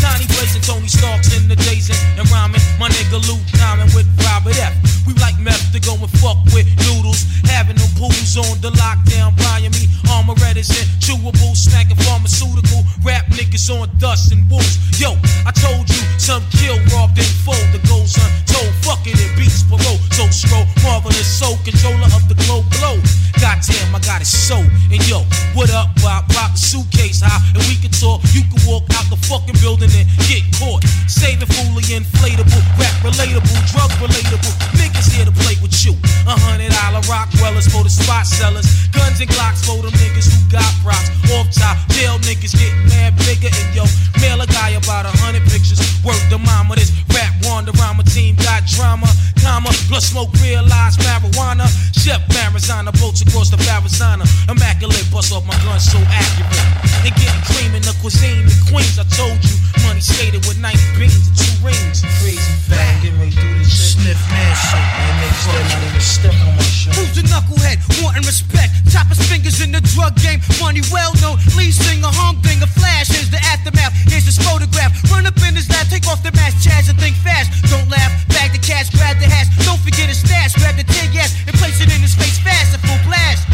Johnny 0.00 0.24
blazing 0.32 0.64
Tony 0.64 0.88
Starks 0.88 1.36
in 1.36 1.44
the 1.46 1.56
days 1.68 1.92
and 1.92 2.24
rhyming. 2.32 2.64
My 2.80 2.88
nigga 2.88 3.20
Luke 3.28 3.44
Diamond 3.52 3.92
with 3.92 4.08
Robert 4.24 4.56
F. 4.56 4.72
We 5.06 5.12
like 5.20 5.36
meth 5.38 5.72
to 5.76 5.80
go 5.80 5.92
and 5.92 6.08
fuck 6.16 6.40
with 6.56 6.64
noodles. 6.88 7.28
Having 7.44 7.76
them 7.76 7.92
pools 8.00 8.32
on 8.40 8.56
the 8.64 8.72
lockdown, 8.80 9.36
buying 9.36 9.68
me 9.76 9.92
armor 10.08 10.32
reticent, 10.40 10.88
chewable, 11.04 11.52
snacking 11.52 12.00
pharmaceutical. 12.08 12.80
Rap 13.04 13.28
niggas 13.36 13.68
on 13.68 13.92
dust 13.98 14.32
and 14.32 14.48
wolves. 14.48 14.80
Yo, 14.96 15.12
I 15.44 15.52
told 15.52 15.84
you, 15.92 16.00
some 16.16 16.42
kill 16.56 16.80
robbed 16.96 17.20
and 17.20 17.32
fold. 17.44 17.68
The 17.76 17.80
goals 17.84 18.16
untold, 18.16 18.72
fuck 18.80 19.04
it 19.04 19.20
beats 19.36 19.62
below. 19.68 20.00
So 20.16 20.24
scroll, 20.32 20.64
marvelous 20.82 21.28
soul, 21.28 21.60
controller 21.60 22.08
of 22.16 22.24
the 22.24 22.40
globe 22.48 22.64
glow. 22.80 22.96
Goddamn, 23.36 23.92
I 23.92 24.00
got 24.00 24.24
it 24.24 24.30
so. 24.32 24.56
And 24.88 25.00
yo, 25.04 25.28
what 25.52 25.68
up, 25.70 25.92
Bob? 26.00 26.30
the 26.52 26.58
suitcase 26.58 27.20
high, 27.22 27.40
and 27.54 27.62
we 27.68 27.76
can 27.78 27.90
talk. 27.90 28.20
You 28.34 28.42
can 28.42 28.60
walk 28.66 28.84
out 28.94 29.06
the 29.08 29.16
fucking 29.28 29.56
building 29.60 29.90
and 30.00 30.08
get 30.24 30.42
caught. 30.56 30.82
Saving 31.06 31.46
fully 31.46 31.84
inflatable, 31.92 32.62
rap 32.80 32.94
relatable, 33.04 33.56
drug 33.68 33.92
relatable. 34.00 34.52
Niggas 34.80 35.12
here 35.12 35.24
to 35.28 35.34
play 35.44 35.56
with 35.60 35.76
you. 35.84 35.92
A 36.24 36.34
hundred 36.34 36.72
dollar 36.72 37.04
rock 37.06 37.28
wellers 37.40 37.68
for 37.68 37.84
the 37.84 37.92
spot 37.92 38.24
sellers. 38.26 38.66
Guns 38.90 39.20
and 39.20 39.30
Glocks 39.30 39.62
for 39.64 39.78
them 39.84 39.92
niggas 40.00 40.32
who 40.32 40.38
got 40.48 40.68
props. 40.80 41.12
Off 41.36 41.46
top, 41.52 41.76
jail 41.92 42.16
niggas 42.24 42.56
getting 42.56 42.88
mad 42.88 43.14
bigger. 43.28 43.52
And 43.52 43.68
yo, 43.76 43.84
mail 44.20 44.40
a 44.40 44.48
guy 44.48 44.74
about 44.74 45.04
a 45.04 45.12
hundred 45.20 45.44
pictures. 45.52 45.80
Work 46.02 46.20
the 46.32 46.38
mama, 46.38 46.76
this 46.76 46.90
rap 47.12 47.32
wander 47.44 47.72
rhyme 47.76 48.00
team 48.08 48.34
got 48.36 48.64
drama. 48.66 49.06
Comma, 49.50 49.74
plus 49.90 50.14
smoke 50.14 50.30
realized 50.38 51.02
marijuana. 51.02 51.66
Chef 51.90 52.22
Marizana, 52.30 52.94
boats 53.02 53.20
across 53.20 53.50
the 53.50 53.58
Arizona. 53.66 54.22
Immaculate, 54.46 55.02
bust 55.10 55.34
off 55.34 55.42
my 55.42 55.58
gun 55.66 55.80
so 55.82 55.98
accurate. 56.06 56.54
And 57.02 57.10
getting 57.18 57.42
cream 57.50 57.74
in 57.74 57.82
the 57.82 57.90
cuisine, 57.98 58.46
the 58.46 58.54
queens. 58.70 58.94
I 58.94 59.04
told 59.10 59.42
you, 59.42 59.56
money 59.82 59.98
skated 59.98 60.46
with 60.46 60.62
90 60.62 60.78
beans 60.94 61.18
and 61.18 61.34
two 61.34 61.54
rings. 61.66 62.06
Crazy 62.22 62.38
fat, 62.70 63.02
get 63.02 63.10
ready 63.18 63.34
to 63.34 63.42
do 63.42 63.58
this 63.58 63.74
shit. 63.74 63.98
Sniff 63.98 64.22
man 64.30 64.54
shit, 64.54 64.86
man. 64.86 65.12
Niggas 65.18 65.42
still 65.42 65.66
not 65.66 65.82
even 65.82 65.98
stepping 65.98 66.46
on 66.46 66.54
my 66.54 66.68
shit. 66.70 66.94
Who's 66.94 67.14
the 67.18 67.26
knucklehead 67.26 67.82
wanting 67.98 68.22
respect? 68.30 68.70
Chop 68.86 69.10
his 69.10 69.18
fingers 69.26 69.58
in 69.58 69.74
the 69.74 69.82
drug 69.98 70.14
game. 70.22 70.38
Money 70.62 70.86
well 70.94 71.10
known. 71.18 71.42
Lead 71.58 71.74
singer, 71.74 72.06
humdinger, 72.06 72.70
flash. 72.70 73.10
Here's 73.10 73.34
the 73.34 73.42
aftermath. 73.50 73.98
Here's 74.06 74.30
his 74.30 74.38
photograph. 74.38 74.94
Run 75.10 75.26
up 75.26 75.34
in 75.42 75.58
his 75.58 75.66
lap, 75.74 75.90
take 75.90 76.06
off 76.06 76.22
the 76.22 76.30
mask, 76.38 76.62
Chaz, 76.62 76.86
and 76.86 76.98
think 77.02 77.18
fast. 77.18 77.50
Don't 77.66 77.90
laugh. 77.90 78.14
Bag 78.30 78.54
the 78.54 78.62
cash, 78.62 78.90
grab 78.94 79.18
the 79.18 79.26
hash. 79.40 79.64
Don't 79.64 79.80
forget 79.80 80.08
his 80.08 80.20
stash. 80.20 80.54
Grab 80.54 80.76
the 80.76 80.84
tear 80.84 81.08
gas 81.12 81.32
and 81.46 81.56
place 81.56 81.80
it 81.80 81.88
in 81.88 82.00
his 82.00 82.14
face 82.14 82.38
fast. 82.40 82.76
A 82.76 82.78
full 82.84 83.00
blast. 83.08 83.48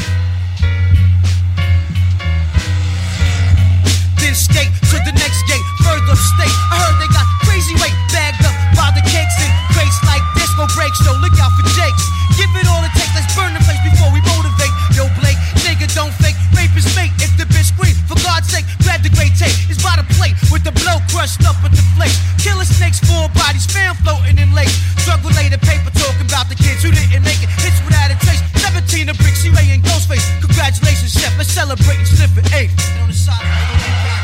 Then 4.18 4.34
skate 4.34 4.72
to 4.90 4.96
the 5.06 5.14
next 5.14 5.40
gate, 5.46 5.66
further 5.86 6.16
state. 6.16 6.56
I 6.72 6.76
heard 6.82 6.96
they 6.98 7.10
got 7.14 7.26
crazy 7.46 7.74
weight 7.78 7.94
bagged 8.10 8.42
up 8.42 8.56
by 8.74 8.90
the 8.94 9.04
cakes 9.06 9.36
and 9.38 9.52
crates 9.74 9.98
like 10.06 10.22
disco 10.34 10.66
breaks. 10.74 10.98
So 11.04 11.14
look 11.22 11.34
out 11.38 11.52
for 11.54 11.66
Jakes. 11.78 12.04
Give 12.36 12.50
it 12.56 12.66
all 12.66 12.82
it 12.82 12.95
tape. 19.46 19.70
It's 19.70 19.82
by 19.82 19.94
the 19.94 20.06
plate 20.18 20.34
with 20.50 20.66
the 20.66 20.74
blow 20.82 20.98
crushed 21.10 21.42
up 21.46 21.56
at 21.62 21.70
the 21.70 21.84
flake. 21.94 22.14
Killer 22.42 22.66
snakes, 22.66 22.98
four 22.98 23.30
bodies, 23.38 23.66
fan 23.66 23.94
floating 24.02 24.38
in 24.38 24.50
lake. 24.54 24.70
Drug 25.06 25.22
related 25.22 25.62
paper 25.62 25.90
talking 25.94 26.26
about 26.26 26.50
the 26.50 26.58
kids 26.58 26.82
who 26.82 26.90
didn't 26.90 27.22
make 27.22 27.38
it. 27.42 27.50
Hits 27.62 27.78
without 27.86 28.10
a 28.10 28.18
trace. 28.26 28.42
17 28.58 29.08
of 29.08 29.16
bricks, 29.22 29.46
C-Ray 29.46 29.70
and 29.70 29.82
Ghostface. 29.82 30.26
Congratulations, 30.42 31.14
chef. 31.14 31.32
Let's 31.38 31.52
celebrate 31.54 32.02
and 32.02 32.08
sniff 32.08 32.34
it. 32.34 32.46
Eight. 32.54 32.70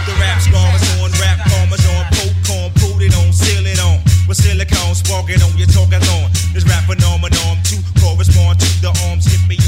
The 0.02 0.14
rap's 0.18 0.50
bombers 0.50 0.82
on 0.98 1.14
rap 1.22 1.38
bombers 1.46 1.86
on 1.86 2.02
popcorn, 2.10 2.70
put 2.82 2.98
it 3.06 3.14
on, 3.14 3.30
seal 3.30 3.62
it 3.62 3.78
on. 3.78 4.02
With 4.26 4.38
silicone, 4.38 4.94
sparking 4.98 5.38
on 5.42 5.54
your 5.54 5.70
talking 5.70 6.02
on. 6.18 6.26
This 6.50 6.66
rap 6.66 6.84
phenomenon 6.90 7.62
to 7.70 7.76
correspond 8.02 8.58
to 8.58 8.68
the 8.82 8.90
arms. 9.06 9.30
Hit 9.30 9.46
me 9.46 9.61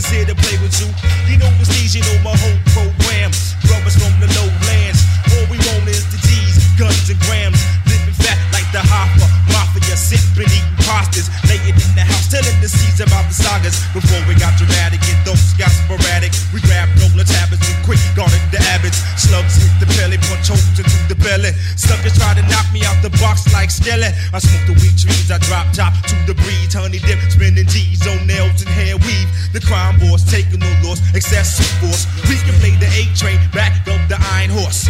niggas 0.00 0.12
here 0.12 0.24
to 0.24 0.34
play 0.34 0.56
with 0.62 0.74
you. 0.80 0.88
You 1.28 1.38
know 1.38 1.50
the 1.58 1.64
stage, 1.64 1.94
you 1.94 2.02
know 2.02 2.16
my 2.24 2.36
whole 2.36 2.60
program. 2.72 3.30
Brothers 3.66 3.96
from 3.96 4.12
the 4.20 4.28
lowlands. 4.32 5.00
All 5.36 5.46
we 5.52 5.58
want 5.68 5.88
is 5.88 6.04
the 6.10 6.18
G's, 6.26 6.56
guns 6.78 7.10
and 7.10 7.20
grams. 7.28 7.60
Living 7.86 8.14
fat 8.16 8.38
like 8.52 8.66
the 8.72 8.80
Hoffa 8.80 9.26
Mafia, 9.52 9.96
sipping, 9.96 10.48
eating 10.48 10.76
pastas. 10.86 11.28
Laying 11.48 11.76
in 11.76 11.92
the 11.94 12.04
house, 12.04 12.30
telling 12.30 12.56
the 12.60 12.68
seeds 12.68 13.00
about 13.00 13.28
the 13.28 13.34
sagas. 13.34 13.76
Before 13.92 14.20
we 14.28 14.34
got 14.34 14.56
dramatic 14.56 15.00
and 15.08 15.20
those 15.26 15.52
got 15.58 15.70
sporadic. 15.70 16.32
We 16.54 16.60
grabbed 16.64 16.96
Nola 16.98 17.24
tablets 17.24 17.66
and 17.68 17.78
quick 17.84 18.00
guarded 18.16 18.42
the 18.50 18.60
abbots. 18.74 18.98
Slugs 19.20 19.60
hit 19.60 19.72
the 19.80 19.88
belly, 19.98 20.18
punch 20.28 20.48
holes 20.48 20.64
into 20.78 20.99
the 21.30 21.42
belly. 21.42 21.52
Suckers 21.76 22.16
try 22.18 22.34
to 22.34 22.42
knock 22.42 22.66
me 22.72 22.84
out 22.84 23.00
the 23.02 23.10
box 23.18 23.52
like 23.52 23.70
Skelly. 23.70 24.10
I 24.32 24.38
smoke 24.38 24.66
the 24.66 24.74
weed 24.74 24.96
trees, 24.98 25.30
I 25.30 25.38
drop 25.38 25.72
top 25.72 25.94
to 26.08 26.14
the 26.26 26.34
breeze. 26.34 26.74
Honey 26.74 26.98
dip, 26.98 27.18
spinning 27.30 27.66
G's 27.66 28.06
on 28.06 28.26
nails 28.26 28.62
and 28.62 28.70
hair 28.70 28.96
weave. 28.96 29.28
The 29.52 29.60
crime 29.60 29.98
boss 29.98 30.24
taking 30.30 30.60
no 30.60 30.70
loss, 30.82 31.00
excessive 31.14 31.66
force. 31.80 32.06
We 32.28 32.36
can 32.36 32.54
play 32.60 32.74
the 32.78 32.90
A 32.90 33.02
train, 33.14 33.38
back 33.52 33.86
up 33.88 34.00
the 34.08 34.18
iron 34.18 34.50
horse. 34.50 34.88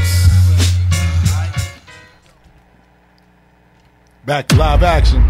Back 4.24 4.48
to 4.48 4.56
live 4.56 4.82
action. 4.82 5.22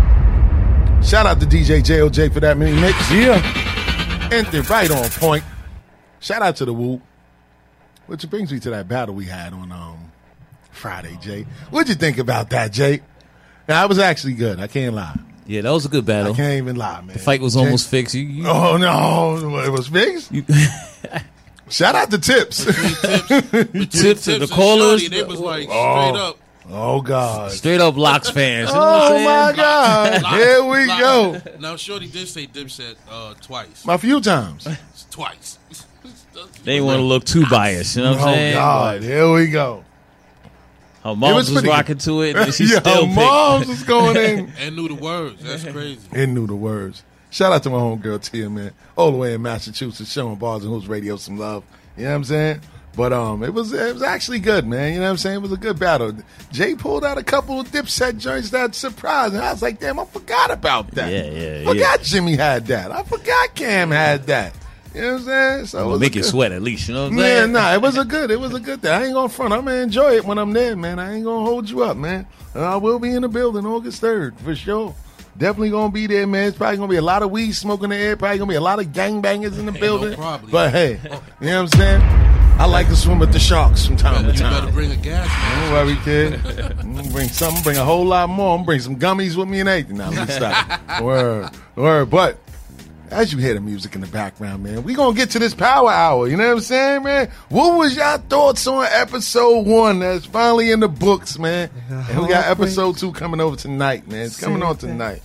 Shout 1.02 1.24
out 1.24 1.40
to 1.40 1.46
DJ 1.46 1.80
JOJ 1.80 2.32
for 2.32 2.40
that 2.40 2.58
mini 2.58 2.78
mix. 2.78 2.94
Yeah. 3.10 3.40
Ended 4.30 4.68
right 4.68 4.90
on 4.90 5.08
point. 5.10 5.44
Shout 6.20 6.42
out 6.42 6.56
to 6.56 6.64
the 6.64 6.74
Woo. 6.74 7.00
Which 8.06 8.28
brings 8.28 8.52
me 8.52 8.58
to 8.60 8.70
that 8.70 8.88
battle 8.88 9.14
we 9.14 9.24
had 9.24 9.52
on 9.52 9.72
um, 9.72 10.09
Friday, 10.80 11.16
Jay. 11.20 11.46
What'd 11.70 11.88
you 11.88 11.94
think 11.94 12.18
about 12.18 12.50
that, 12.50 12.72
Jay? 12.72 13.00
Now, 13.68 13.82
I 13.82 13.86
was 13.86 13.98
actually 13.98 14.32
good. 14.34 14.58
I 14.58 14.66
can't 14.66 14.94
lie. 14.94 15.16
Yeah, 15.46 15.60
that 15.62 15.70
was 15.70 15.84
a 15.84 15.88
good 15.88 16.06
battle. 16.06 16.32
I 16.32 16.36
can't 16.36 16.58
even 16.58 16.76
lie, 16.76 17.00
man. 17.02 17.12
The 17.12 17.18
fight 17.18 17.40
was 17.40 17.56
almost 17.56 17.88
fixed. 17.88 18.14
You, 18.14 18.22
you, 18.22 18.46
Oh 18.48 18.76
no, 18.76 19.58
it 19.64 19.70
was 19.70 19.88
fixed. 19.88 20.32
Shout 21.68 21.94
out 21.94 22.10
to 22.10 22.18
Tips. 22.18 22.64
Tips 22.64 24.24
to 24.24 24.38
the 24.40 24.48
callers. 24.50 25.08
They 25.08 25.22
was 25.22 25.38
like 25.40 25.64
straight 25.64 25.74
Oh. 25.76 26.28
up. 26.30 26.38
Oh 26.68 27.00
God. 27.00 27.50
Straight 27.52 27.80
up 27.80 27.96
locks 27.96 28.30
fans. 28.30 28.68
You 28.70 28.74
know 28.76 28.80
what 28.80 28.88
I'm 28.88 29.02
Oh 29.02 29.08
saying? 29.16 29.24
my 29.24 29.52
God. 29.56 30.22
Lock- 30.22 30.34
Here 30.34 30.64
we 30.64 30.86
lock- 30.86 31.00
go. 31.00 31.42
Now, 31.58 31.76
Shorty 31.76 32.06
did 32.06 32.28
say 32.28 32.46
Dipset 32.46 32.94
uh, 33.10 33.34
twice. 33.34 33.84
A 33.88 33.98
few 33.98 34.20
times. 34.20 34.66
Twice. 35.10 35.58
They 36.64 36.80
want 36.80 36.98
to 36.98 37.02
look 37.02 37.24
too 37.24 37.44
biased. 37.50 37.96
You 37.96 38.02
know 38.02 38.10
what 38.12 38.20
I'm 38.20 38.28
oh 38.28 38.32
saying? 38.34 38.54
God. 38.54 39.02
Here 39.02 39.32
we 39.32 39.46
go. 39.48 39.84
Her 41.04 41.12
It 41.12 41.16
mom 41.16 41.34
was 41.34 41.50
was, 41.50 41.64
rocking 41.64 41.94
good. 41.96 42.00
to 42.04 42.22
it. 42.22 42.36
And 42.36 42.54
she 42.54 42.64
Yeah, 42.64 42.80
still 42.80 43.06
her 43.06 43.14
moms 43.14 43.66
was 43.68 43.82
going 43.84 44.16
in. 44.16 44.52
and 44.58 44.76
knew 44.76 44.88
the 44.88 44.94
words. 44.94 45.42
That's 45.42 45.64
crazy. 45.64 46.00
and 46.12 46.34
knew 46.34 46.46
the 46.46 46.56
words. 46.56 47.02
Shout 47.30 47.52
out 47.52 47.62
to 47.62 47.70
my 47.70 47.78
homegirl 47.78 48.22
Tia, 48.28 48.50
man. 48.50 48.72
All 48.96 49.10
the 49.12 49.16
way 49.16 49.34
in 49.34 49.42
Massachusetts, 49.42 50.10
showing 50.12 50.36
bars 50.36 50.64
and 50.64 50.72
hoops 50.72 50.86
radio 50.86 51.16
some 51.16 51.38
love. 51.38 51.62
You 51.96 52.04
know 52.04 52.10
what 52.10 52.16
I'm 52.16 52.24
saying? 52.24 52.60
But 52.96 53.12
um, 53.12 53.44
it 53.44 53.54
was 53.54 53.72
it 53.72 53.94
was 53.94 54.02
actually 54.02 54.40
good, 54.40 54.66
man. 54.66 54.92
You 54.92 54.98
know 54.98 55.04
what 55.04 55.10
I'm 55.12 55.16
saying? 55.16 55.36
It 55.36 55.42
was 55.42 55.52
a 55.52 55.56
good 55.56 55.78
battle. 55.78 56.12
Jay 56.50 56.74
pulled 56.74 57.04
out 57.04 57.18
a 57.18 57.22
couple 57.22 57.60
of 57.60 57.68
dipset 57.70 58.18
joints 58.18 58.50
that 58.50 58.74
surprised, 58.74 59.34
and 59.34 59.42
I 59.44 59.52
was 59.52 59.62
like, 59.62 59.78
damn, 59.78 60.00
I 60.00 60.04
forgot 60.06 60.50
about 60.50 60.90
that. 60.92 61.10
Yeah, 61.12 61.22
yeah, 61.60 61.64
Forgot 61.68 62.02
Jimmy 62.02 62.34
had 62.34 62.66
that. 62.66 62.90
I 62.90 63.04
forgot 63.04 63.54
Cam 63.54 63.92
had 63.92 64.26
that. 64.26 64.52
You 64.94 65.00
know 65.02 65.12
what 65.12 65.18
I'm 65.20 65.24
saying? 65.24 65.66
So 65.66 65.78
it 65.84 65.86
Well, 65.88 65.98
make 65.98 66.16
a 66.16 66.18
it 66.18 66.22
good- 66.22 66.28
sweat 66.28 66.52
at 66.52 66.62
least. 66.62 66.88
You 66.88 66.94
know 66.94 67.04
what 67.04 67.12
I'm 67.12 67.18
Yeah, 67.18 67.24
saying? 67.24 67.52
nah, 67.52 67.72
it 67.74 67.80
was 67.82 67.96
a 67.96 68.04
good, 68.16 68.30
it 68.30 68.40
was 68.40 68.54
a 68.54 68.60
good 68.60 68.82
thing. 68.82 68.90
I 68.90 69.04
ain't 69.04 69.14
gonna 69.14 69.28
front. 69.28 69.52
I'm 69.52 69.64
gonna 69.64 69.76
enjoy 69.78 70.16
it 70.16 70.24
when 70.24 70.38
I'm 70.38 70.52
there, 70.52 70.74
man. 70.76 70.98
I 70.98 71.14
ain't 71.14 71.24
gonna 71.24 71.44
hold 71.44 71.68
you 71.70 71.84
up, 71.84 71.96
man. 71.96 72.26
Uh, 72.54 72.60
I 72.60 72.76
will 72.76 72.98
be 72.98 73.10
in 73.12 73.22
the 73.22 73.28
building 73.28 73.64
August 73.66 74.00
third 74.00 74.36
for 74.40 74.54
sure. 74.54 74.94
Definitely 75.38 75.70
gonna 75.70 75.92
be 75.92 76.06
there, 76.08 76.26
man. 76.26 76.48
It's 76.48 76.56
probably 76.58 76.76
gonna 76.78 76.88
be 76.90 76.96
a 76.96 77.02
lot 77.02 77.22
of 77.22 77.30
weed 77.30 77.52
smoking 77.52 77.84
in 77.84 77.90
the 77.90 77.96
air. 77.96 78.16
Probably 78.16 78.38
gonna 78.38 78.48
be 78.48 78.56
a 78.56 78.60
lot 78.60 78.80
of 78.80 78.86
gangbangers 78.86 79.58
in 79.58 79.66
the 79.66 79.72
building. 79.80 80.14
probably. 80.16 80.50
But 80.50 80.72
hey, 80.72 80.98
you 81.40 81.46
know 81.46 81.62
what 81.62 81.72
I'm 81.74 81.78
saying? 81.80 82.02
I 82.58 82.66
like 82.66 82.88
to 82.88 82.96
swim 82.96 83.18
with 83.20 83.32
the 83.32 83.38
sharks 83.38 83.86
from 83.86 83.96
time 83.96 84.26
to 84.26 84.32
time. 84.32 84.34
You 84.34 84.42
better 84.42 84.66
time. 84.66 84.74
bring 84.74 84.90
a 84.92 84.96
gas 84.96 85.62
Don't 85.62 85.72
worry, 85.72 85.96
kid. 86.04 86.78
I'm 86.80 86.94
gonna 86.94 87.08
bring 87.10 87.28
something, 87.28 87.62
bring 87.62 87.78
a 87.78 87.84
whole 87.84 88.04
lot 88.04 88.28
more. 88.28 88.50
I'm 88.50 88.58
gonna 88.58 88.66
bring 88.66 88.80
some 88.80 88.96
gummies 88.96 89.34
with 89.36 89.48
me 89.48 89.60
and 89.60 89.68
everything. 89.68 89.96
Now, 89.96 90.10
let 90.10 90.28
me 90.28 90.34
stop. 90.34 91.00
word, 91.00 91.48
word. 91.76 92.10
But 92.10 92.38
as 93.10 93.32
you 93.32 93.38
hear 93.38 93.54
the 93.54 93.60
music 93.60 93.94
in 93.94 94.00
the 94.00 94.06
background, 94.06 94.62
man, 94.62 94.82
we 94.82 94.94
gonna 94.94 95.16
get 95.16 95.30
to 95.30 95.38
this 95.38 95.54
power 95.54 95.90
hour. 95.90 96.28
You 96.28 96.36
know 96.36 96.46
what 96.48 96.54
I'm 96.54 96.60
saying, 96.60 97.02
man? 97.02 97.30
What 97.48 97.78
was 97.78 97.96
y'all 97.96 98.18
thoughts 98.18 98.66
on 98.66 98.84
episode 98.90 99.66
one? 99.66 100.00
That's 100.00 100.26
finally 100.26 100.70
in 100.70 100.80
the 100.80 100.88
books, 100.88 101.38
man. 101.38 101.70
And 101.88 102.22
we 102.22 102.28
got 102.28 102.46
episode 102.46 102.96
two 102.98 103.12
coming 103.12 103.40
over 103.40 103.56
tonight, 103.56 104.06
man. 104.08 104.26
It's 104.26 104.38
coming 104.40 104.62
on 104.62 104.76
tonight. 104.76 105.22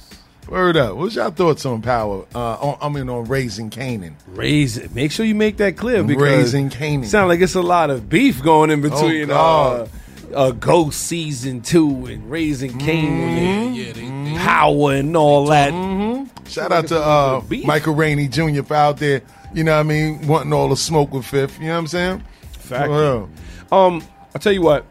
Word 0.47 0.77
up. 0.77 0.95
What's 0.95 1.15
y'all 1.15 1.31
thoughts 1.31 1.65
on 1.65 1.81
power? 1.81 2.23
Uh, 2.35 2.37
on, 2.53 2.77
I 2.79 2.89
mean, 2.89 3.09
on 3.09 3.25
raising 3.25 3.71
Kanan. 3.71 4.13
Raise 4.27 4.77
it. 4.77 4.93
Make 4.93 5.11
sure 5.11 5.25
you 5.25 5.33
make 5.33 5.57
that 5.57 5.75
clear 5.75 6.03
because 6.03 6.21
Raising 6.21 6.69
Kanan. 6.69 7.05
Sound 7.05 7.29
like 7.29 7.39
it's 7.41 7.55
a 7.55 7.61
lot 7.63 7.89
of 7.89 8.07
beef 8.09 8.43
going 8.43 8.69
in 8.69 8.81
between 8.81 9.23
Oh, 9.23 9.27
God. 9.27 9.81
uh, 9.81 9.87
Ghost 10.51 11.01
season 11.01 11.61
two 11.61 12.05
and 12.05 12.29
Raising 12.29 12.71
Kanan 12.79 13.75
Yeah, 13.75 13.93
they, 13.93 14.05
and 14.05 14.27
they, 14.27 14.37
Power 14.37 14.93
and 14.93 15.15
all 15.15 15.45
that. 15.47 15.71
Shout 16.47 16.71
out 16.71 16.87
to 16.87 16.99
uh, 16.99 17.41
Michael 17.65 17.95
Rainey 17.95 18.27
Jr. 18.27 18.63
for 18.63 18.75
out 18.75 18.97
there 18.97 19.21
you 19.55 19.63
know 19.63 19.71
what 19.73 19.79
I 19.79 19.83
mean, 19.83 20.27
wanting 20.27 20.51
all 20.51 20.67
the 20.67 20.75
smoke 20.75 21.13
with 21.13 21.25
Fifth. 21.25 21.59
You 21.59 21.67
know 21.67 21.73
what 21.73 21.79
I'm 21.79 21.87
saying? 21.87 22.23
Fact. 22.59 22.89
Well, 22.89 23.29
Um, 23.71 24.03
I'll 24.33 24.41
tell 24.41 24.51
you 24.51 24.61
what. 24.61 24.85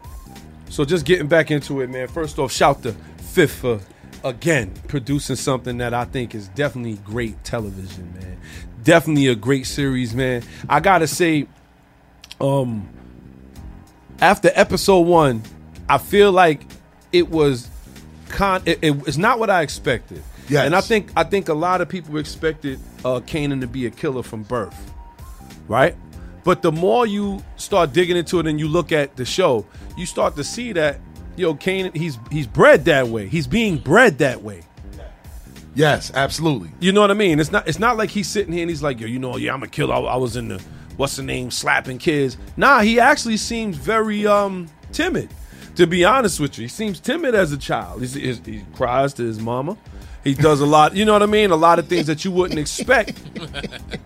So 0.69 0.83
just 0.83 1.05
getting 1.05 1.27
back 1.27 1.51
into 1.51 1.81
it, 1.81 1.89
man. 1.89 2.07
First 2.07 2.39
off, 2.39 2.51
shout 2.51 2.81
to 2.83 2.93
Fifth 3.17 3.57
for 3.57 3.79
again 4.23 4.73
producing 4.87 5.35
something 5.35 5.77
that 5.77 5.93
I 5.93 6.05
think 6.05 6.33
is 6.33 6.47
definitely 6.49 6.95
great 7.05 7.43
television, 7.43 8.11
man. 8.15 8.39
Definitely 8.83 9.27
a 9.27 9.35
great 9.35 9.67
series, 9.67 10.15
man. 10.15 10.41
I 10.67 10.79
gotta 10.79 11.05
say, 11.05 11.47
um, 12.41 12.89
after 14.21 14.51
episode 14.53 15.01
one, 15.01 15.41
I 15.89 15.97
feel 15.97 16.31
like 16.31 16.61
it 17.11 17.29
was 17.29 17.69
con. 18.29 18.61
It, 18.65 18.79
it- 18.81 19.07
it's 19.07 19.17
not 19.17 19.39
what 19.39 19.49
I 19.49 19.61
expected. 19.61 20.23
Yeah, 20.47 20.63
and 20.63 20.75
I 20.75 20.81
think 20.81 21.09
I 21.15 21.23
think 21.23 21.49
a 21.49 21.53
lot 21.53 21.81
of 21.81 21.89
people 21.89 22.17
expected 22.17 22.79
uh, 23.03 23.19
Kanan 23.21 23.61
to 23.61 23.67
be 23.67 23.85
a 23.85 23.91
killer 23.91 24.23
from 24.23 24.43
birth 24.43 24.75
right? 25.67 25.95
But 26.43 26.61
the 26.61 26.71
more 26.71 27.07
you 27.07 27.43
start 27.55 27.91
digging 27.91 28.15
into 28.17 28.39
it 28.39 28.45
and 28.45 28.59
you 28.59 28.67
look 28.67 28.91
at 28.91 29.15
the 29.15 29.25
show, 29.25 29.65
you 29.97 30.05
start 30.05 30.35
to 30.35 30.43
see 30.43 30.73
that 30.73 30.99
yo, 31.37 31.55
Kane, 31.55 31.91
he's 31.95 32.19
he's 32.31 32.45
bred 32.45 32.85
that 32.85 33.07
way. 33.07 33.27
He's 33.27 33.47
being 33.47 33.77
bred 33.77 34.19
that 34.19 34.43
way. 34.43 34.61
Yes, 35.73 36.11
absolutely. 36.13 36.69
You 36.79 36.91
know 36.91 37.01
what 37.01 37.11
I 37.11 37.15
mean? 37.15 37.39
It's 37.39 37.51
not 37.51 37.67
it's 37.67 37.79
not 37.79 37.97
like 37.97 38.09
he's 38.11 38.27
sitting 38.27 38.53
here 38.53 38.61
and 38.61 38.69
he's 38.69 38.83
like, 38.83 38.99
yo, 38.99 39.07
you 39.07 39.17
know, 39.19 39.37
yeah, 39.37 39.53
I'm 39.53 39.63
a 39.63 39.67
killer. 39.67 39.95
I, 39.95 39.99
I 39.99 40.15
was 40.17 40.35
in 40.35 40.47
the 40.49 40.63
what's 40.97 41.15
the 41.17 41.23
name 41.23 41.51
slapping 41.51 41.97
kids. 41.97 42.37
Nah, 42.57 42.79
he 42.81 42.99
actually 42.99 43.37
seems 43.37 43.77
very 43.77 44.25
um 44.27 44.67
timid. 44.91 45.29
To 45.75 45.85
be 45.85 46.05
honest 46.05 46.39
with 46.39 46.57
you, 46.57 46.63
he 46.63 46.67
seems 46.69 46.99
timid 47.01 47.35
as 47.35 47.51
a 47.51 47.57
child. 47.57 47.99
He's, 47.99 48.13
he's, 48.13 48.39
he 48.45 48.63
cries 48.75 49.13
to 49.15 49.23
his 49.23 49.39
mama. 49.41 49.75
He 50.23 50.33
does 50.33 50.61
a 50.61 50.65
lot. 50.65 50.95
You 50.95 51.03
know 51.05 51.11
what 51.13 51.21
I 51.21 51.25
mean? 51.27 51.51
A 51.51 51.55
lot 51.57 51.79
of 51.79 51.87
things 51.87 52.07
that 52.07 52.23
you 52.23 52.31
wouldn't 52.31 52.59
expect 52.59 53.19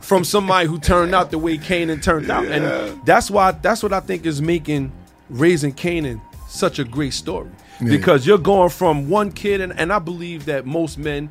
from 0.01 0.23
somebody 0.23 0.67
who 0.67 0.79
turned 0.79 1.13
out 1.15 1.31
the 1.31 1.37
way 1.37 1.57
Kanan 1.57 2.01
turned 2.01 2.29
out, 2.29 2.45
and 2.45 2.99
that's 3.05 3.29
why 3.31 3.51
that's 3.51 3.83
what 3.83 3.93
I 3.93 3.99
think 3.99 4.25
is 4.25 4.41
making 4.41 4.91
raising 5.29 5.71
Kanan 5.73 6.19
such 6.47 6.79
a 6.79 6.83
great 6.83 7.13
story 7.13 7.49
Yeah. 7.79 7.89
because 7.89 8.25
you're 8.25 8.39
going 8.39 8.69
from 8.69 9.07
one 9.09 9.31
kid, 9.31 9.61
and, 9.61 9.77
and 9.79 9.93
I 9.93 9.99
believe 9.99 10.45
that 10.45 10.65
most 10.65 10.97
men, 10.97 11.29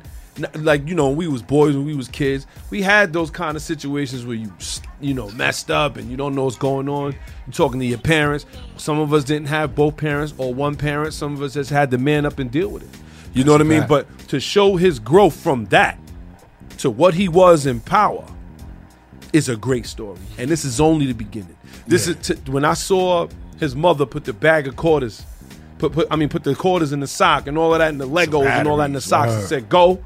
like 0.55 0.87
you 0.87 0.95
know, 0.95 1.09
we 1.09 1.27
was 1.27 1.41
boys 1.41 1.75
when 1.75 1.85
we 1.85 1.95
was 1.95 2.07
kids, 2.07 2.47
we 2.69 2.81
had 2.81 3.13
those 3.13 3.29
kind 3.29 3.55
of 3.57 3.63
situations 3.63 4.25
where 4.25 4.35
you 4.35 4.51
you 5.01 5.13
know 5.13 5.29
messed 5.31 5.71
up 5.71 5.97
and 5.97 6.09
you 6.09 6.17
don't 6.17 6.35
know 6.35 6.45
what's 6.45 6.57
going 6.57 6.89
on. 6.89 7.13
You're 7.45 7.53
talking 7.53 7.79
to 7.79 7.85
your 7.85 7.99
parents. 7.99 8.45
Some 8.77 8.99
of 8.99 9.13
us 9.13 9.23
didn't 9.23 9.47
have 9.47 9.75
both 9.75 9.97
parents 9.97 10.33
or 10.37 10.53
one 10.53 10.75
parent. 10.75 11.13
Some 11.13 11.33
of 11.33 11.41
us 11.41 11.53
just 11.53 11.69
had 11.69 11.91
to 11.91 11.97
man 11.97 12.25
up 12.25 12.39
and 12.39 12.51
deal 12.51 12.69
with 12.69 12.83
it. 12.83 12.99
You 13.33 13.43
know 13.43 13.51
what 13.51 13.61
I 13.61 13.65
mean? 13.65 13.81
fact. 13.81 13.89
But 13.89 14.27
to 14.29 14.39
show 14.39 14.75
his 14.75 14.99
growth 14.99 15.35
from 15.35 15.65
that 15.65 15.99
to 16.79 16.89
what 16.89 17.13
he 17.13 17.27
was 17.27 17.65
in 17.65 17.79
power 17.79 18.25
is 19.33 19.49
a 19.49 19.55
great 19.55 19.85
story, 19.85 20.19
and 20.37 20.49
this 20.49 20.65
is 20.65 20.79
only 20.79 21.05
the 21.05 21.13
beginning. 21.13 21.55
This 21.85 22.07
is 22.07 22.15
t- 22.27 22.51
when 22.51 22.65
I 22.65 22.73
saw 22.73 23.27
his 23.59 23.75
mother 23.75 24.05
put 24.05 24.25
the 24.25 24.33
bag 24.33 24.67
of 24.67 24.75
quarters, 24.75 25.23
put 25.77 25.91
put 25.93 26.07
I 26.09 26.15
mean 26.15 26.29
put 26.29 26.43
the 26.43 26.55
quarters 26.55 26.91
in 26.91 26.99
the 26.99 27.07
sock 27.07 27.45
and 27.47 27.57
all 27.57 27.73
of 27.73 27.79
that 27.79 27.89
and 27.89 28.01
the 28.01 28.07
Legos 28.07 28.45
and 28.45 28.67
all 28.67 28.77
that 28.77 28.85
in 28.85 28.93
the 28.93 29.01
socks, 29.01 29.33
and 29.33 29.43
said 29.47 29.69
go 29.69 30.03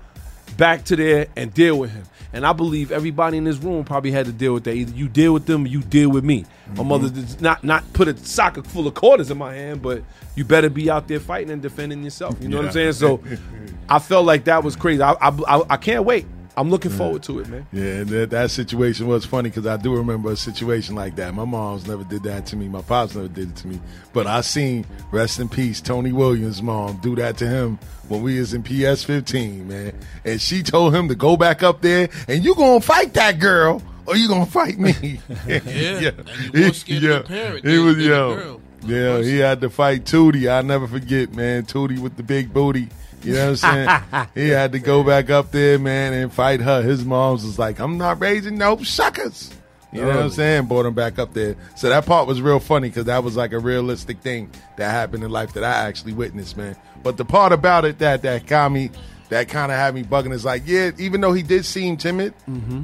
back 0.58 0.86
to 0.86 0.96
there 0.96 1.28
and 1.36 1.54
deal 1.54 1.78
with 1.78 1.92
him. 1.92 2.04
And 2.34 2.48
I 2.48 2.54
believe 2.54 2.92
everybody 2.92 3.38
in 3.38 3.44
this 3.44 3.58
room 3.58 3.84
probably 3.84 4.12
had 4.12 4.26
to 4.26 4.32
deal 4.32 4.56
with 4.56 4.64
that. 4.64 4.74
Either 4.74 4.92
you 4.94 5.08
deal 5.08 5.34
with 5.34 5.46
them, 5.46 5.66
or 5.66 5.68
you 5.68 5.82
deal 5.82 6.10
with 6.10 6.24
me. 6.24 6.42
Mm-hmm. 6.42 6.78
My 6.78 6.84
mother 6.84 7.10
did 7.10 7.42
not 7.42 7.64
not 7.64 7.92
put 7.94 8.08
a 8.08 8.18
sock 8.18 8.64
full 8.66 8.88
of 8.88 8.96
quarters 8.96 9.30
in 9.30 9.38
my 9.38 9.54
hand, 9.54 9.84
but 9.84 10.04
you 10.36 10.44
better 10.44 10.70
be 10.70 10.90
out 10.90 11.08
there 11.08 11.20
fighting 11.20 11.52
and 11.52 11.62
defending 11.62 12.04
yourself. 12.04 12.36
You 12.42 12.50
know 12.50 12.58
what 12.58 12.68
I'm 12.68 12.72
saying? 12.72 12.94
So 12.94 13.22
I 13.90 14.00
felt 14.00 14.26
like 14.26 14.46
that 14.46 14.64
was 14.64 14.76
crazy. 14.76 15.02
I 15.04 15.12
I, 15.14 15.30
I, 15.30 15.62
I 15.72 15.78
can't 15.78 16.06
wait. 16.06 16.26
I'm 16.56 16.70
looking 16.70 16.92
forward 16.92 17.24
to 17.24 17.40
it, 17.40 17.50
man. 17.50 17.66
Yeah, 17.72 18.04
that, 18.04 18.30
that 18.30 18.52
situation 18.52 19.08
was 19.08 19.26
funny 19.26 19.50
because 19.50 19.66
I 19.66 19.78
do 19.78 19.96
remember 19.96 20.32
a 20.32 20.38
situation 20.38 20.94
like 20.94 21.16
that. 21.16 21.34
My 21.34 21.46
mom's 21.46 21.88
never 21.88 22.04
did 22.04 22.24
that 22.24 22.46
to 22.48 22.56
me. 22.56 22.68
My 22.68 22.82
pops 22.84 23.16
never 23.16 23.28
did 23.28 23.50
it 23.50 23.56
to 23.58 23.68
me. 23.68 23.80
But 24.14 24.28
I 24.28 24.42
seen, 24.42 24.86
rest 25.12 25.40
in 25.40 25.50
peace, 25.50 25.82
Tony 25.82 26.12
Williams' 26.12 26.62
mom 26.62 26.98
do 26.98 27.16
that 27.16 27.38
to 27.38 27.48
him 27.48 27.80
when 28.08 28.22
we 28.22 28.40
was 28.40 28.54
in 28.54 28.62
PS 28.62 29.04
15, 29.04 29.68
man. 29.68 30.00
And 30.26 30.40
she 30.40 30.62
told 30.62 30.94
him 30.94 31.08
to 31.08 31.16
go 31.16 31.38
back 31.38 31.64
up 31.64 31.82
there 31.82 32.10
and 32.28 32.44
you 32.44 32.54
gonna 32.54 32.82
fight 32.82 33.14
that 33.16 33.40
girl 33.40 33.82
or 34.06 34.16
you 34.16 34.28
gonna 34.28 34.46
fight 34.46 34.78
me. 34.78 35.20
yeah. 35.48 36.12
and 36.12 36.54
you 36.54 36.74
scared 36.74 37.04
of 37.04 37.24
the 37.24 37.28
parent 37.28 37.66
was 37.66 37.98
yo. 37.98 38.36
girl. 38.36 38.62
Yeah, 38.86 39.22
he 39.22 39.38
had 39.38 39.62
to 39.62 39.70
fight 39.70 40.04
Tootie. 40.04 40.50
I'll 40.50 40.62
never 40.62 40.88
forget, 40.88 41.34
man. 41.34 41.64
Tootie 41.64 42.00
with 42.00 42.18
the 42.18 42.24
big 42.24 42.54
booty. 42.54 42.90
You 43.24 43.34
know 43.34 43.52
what 43.52 43.64
I'm 43.64 44.06
saying? 44.12 44.28
he 44.36 44.50
had 44.50 44.72
to 44.74 44.80
go 44.80 45.04
back 45.04 45.30
up 45.30 45.52
there, 45.52 45.80
man, 45.80 46.14
and 46.14 46.32
fight 46.32 46.60
her. 46.62 46.82
His 46.82 47.06
mom's 47.06 47.46
was 47.46 47.58
like, 47.58 47.80
I'm 47.80 47.98
not 47.98 48.20
raising 48.22 48.58
no 48.58 48.78
suckers. 48.84 49.52
You 49.92 50.02
know 50.02 50.08
what 50.08 50.16
I'm 50.18 50.26
Oh. 50.26 50.30
saying? 50.30 50.66
Brought 50.66 50.86
him 50.88 50.94
back 50.96 51.20
up 51.20 51.34
there. 51.34 51.56
So 51.76 51.88
that 51.90 52.06
part 52.08 52.28
was 52.28 52.42
real 52.42 52.60
funny 52.60 52.90
because 52.90 53.06
that 53.06 53.24
was 53.24 53.36
like 53.36 53.54
a 53.54 53.60
realistic 53.60 54.20
thing 54.22 54.50
that 54.78 54.90
happened 54.90 55.24
in 55.24 55.30
life 55.32 55.54
that 55.54 55.64
I 55.64 55.88
actually 55.88 56.14
witnessed, 56.14 56.58
man. 56.58 56.76
But 57.04 57.18
the 57.18 57.26
part 57.26 57.52
about 57.54 57.86
it 57.86 58.00
that 58.00 58.24
that 58.24 58.48
got 58.48 58.72
me, 58.72 58.90
that 59.30 59.50
kind 59.50 59.72
of 59.72 59.78
had 59.78 59.94
me 59.94 60.04
bugging 60.04 60.34
is 60.34 60.44
like, 60.44 60.64
yeah, 60.66 60.92
even 60.98 61.22
though 61.22 61.34
he 61.34 61.44
did 61.44 61.64
seem 61.66 61.96
timid, 61.98 62.34
mm-hmm. 62.50 62.84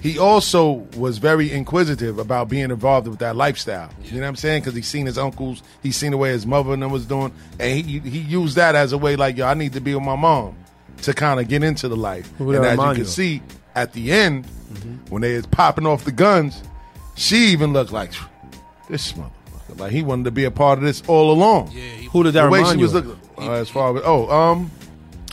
He 0.00 0.18
also 0.18 0.86
was 0.96 1.18
very 1.18 1.50
inquisitive 1.50 2.18
about 2.18 2.48
being 2.48 2.70
involved 2.70 3.08
with 3.08 3.18
that 3.20 3.34
lifestyle. 3.34 3.90
You 4.04 4.16
know 4.16 4.20
what 4.20 4.28
I'm 4.28 4.36
saying? 4.36 4.60
Because 4.62 4.74
he's 4.74 4.86
seen 4.86 5.06
his 5.06 5.18
uncles, 5.18 5.62
he's 5.82 5.96
seen 5.96 6.12
the 6.12 6.16
way 6.16 6.30
his 6.30 6.46
mother 6.46 6.72
and 6.72 6.82
them 6.82 6.92
was 6.92 7.06
doing, 7.06 7.32
and 7.58 7.84
he 7.84 7.98
he 8.00 8.18
used 8.18 8.56
that 8.56 8.74
as 8.74 8.92
a 8.92 8.98
way 8.98 9.16
like, 9.16 9.36
yo, 9.36 9.46
I 9.46 9.54
need 9.54 9.72
to 9.72 9.80
be 9.80 9.94
with 9.94 10.04
my 10.04 10.16
mom 10.16 10.56
to 11.02 11.12
kind 11.12 11.40
of 11.40 11.48
get 11.48 11.62
into 11.62 11.88
the 11.88 11.96
life. 11.96 12.30
Who 12.38 12.52
and 12.52 12.64
as 12.64 12.78
you 12.78 12.84
can 12.84 12.96
you 12.96 13.04
see 13.04 13.42
at 13.74 13.92
the 13.92 14.12
end, 14.12 14.46
when 15.08 15.22
they 15.22 15.34
was 15.34 15.46
popping 15.46 15.86
off 15.86 16.04
the 16.04 16.12
guns, 16.12 16.62
she 17.16 17.48
even 17.48 17.72
looked 17.72 17.92
like 17.92 18.12
this 18.88 19.12
motherfucker. 19.12 19.78
Like 19.78 19.92
he 19.92 20.02
wanted 20.02 20.24
to 20.24 20.30
be 20.30 20.44
a 20.44 20.50
part 20.50 20.78
of 20.78 20.84
this 20.84 21.02
all 21.08 21.30
along. 21.32 21.72
Yeah, 21.72 21.82
Who 22.10 22.22
did 22.22 22.34
that 22.34 22.44
the 22.44 22.50
way 22.50 22.64
she 22.64 22.76
you 22.76 22.82
was 22.82 22.94
looking 22.94 23.18
uh, 23.38 23.52
as 23.52 23.68
far 23.68 23.96
as 23.96 24.02
oh 24.04 24.30
um 24.30 24.70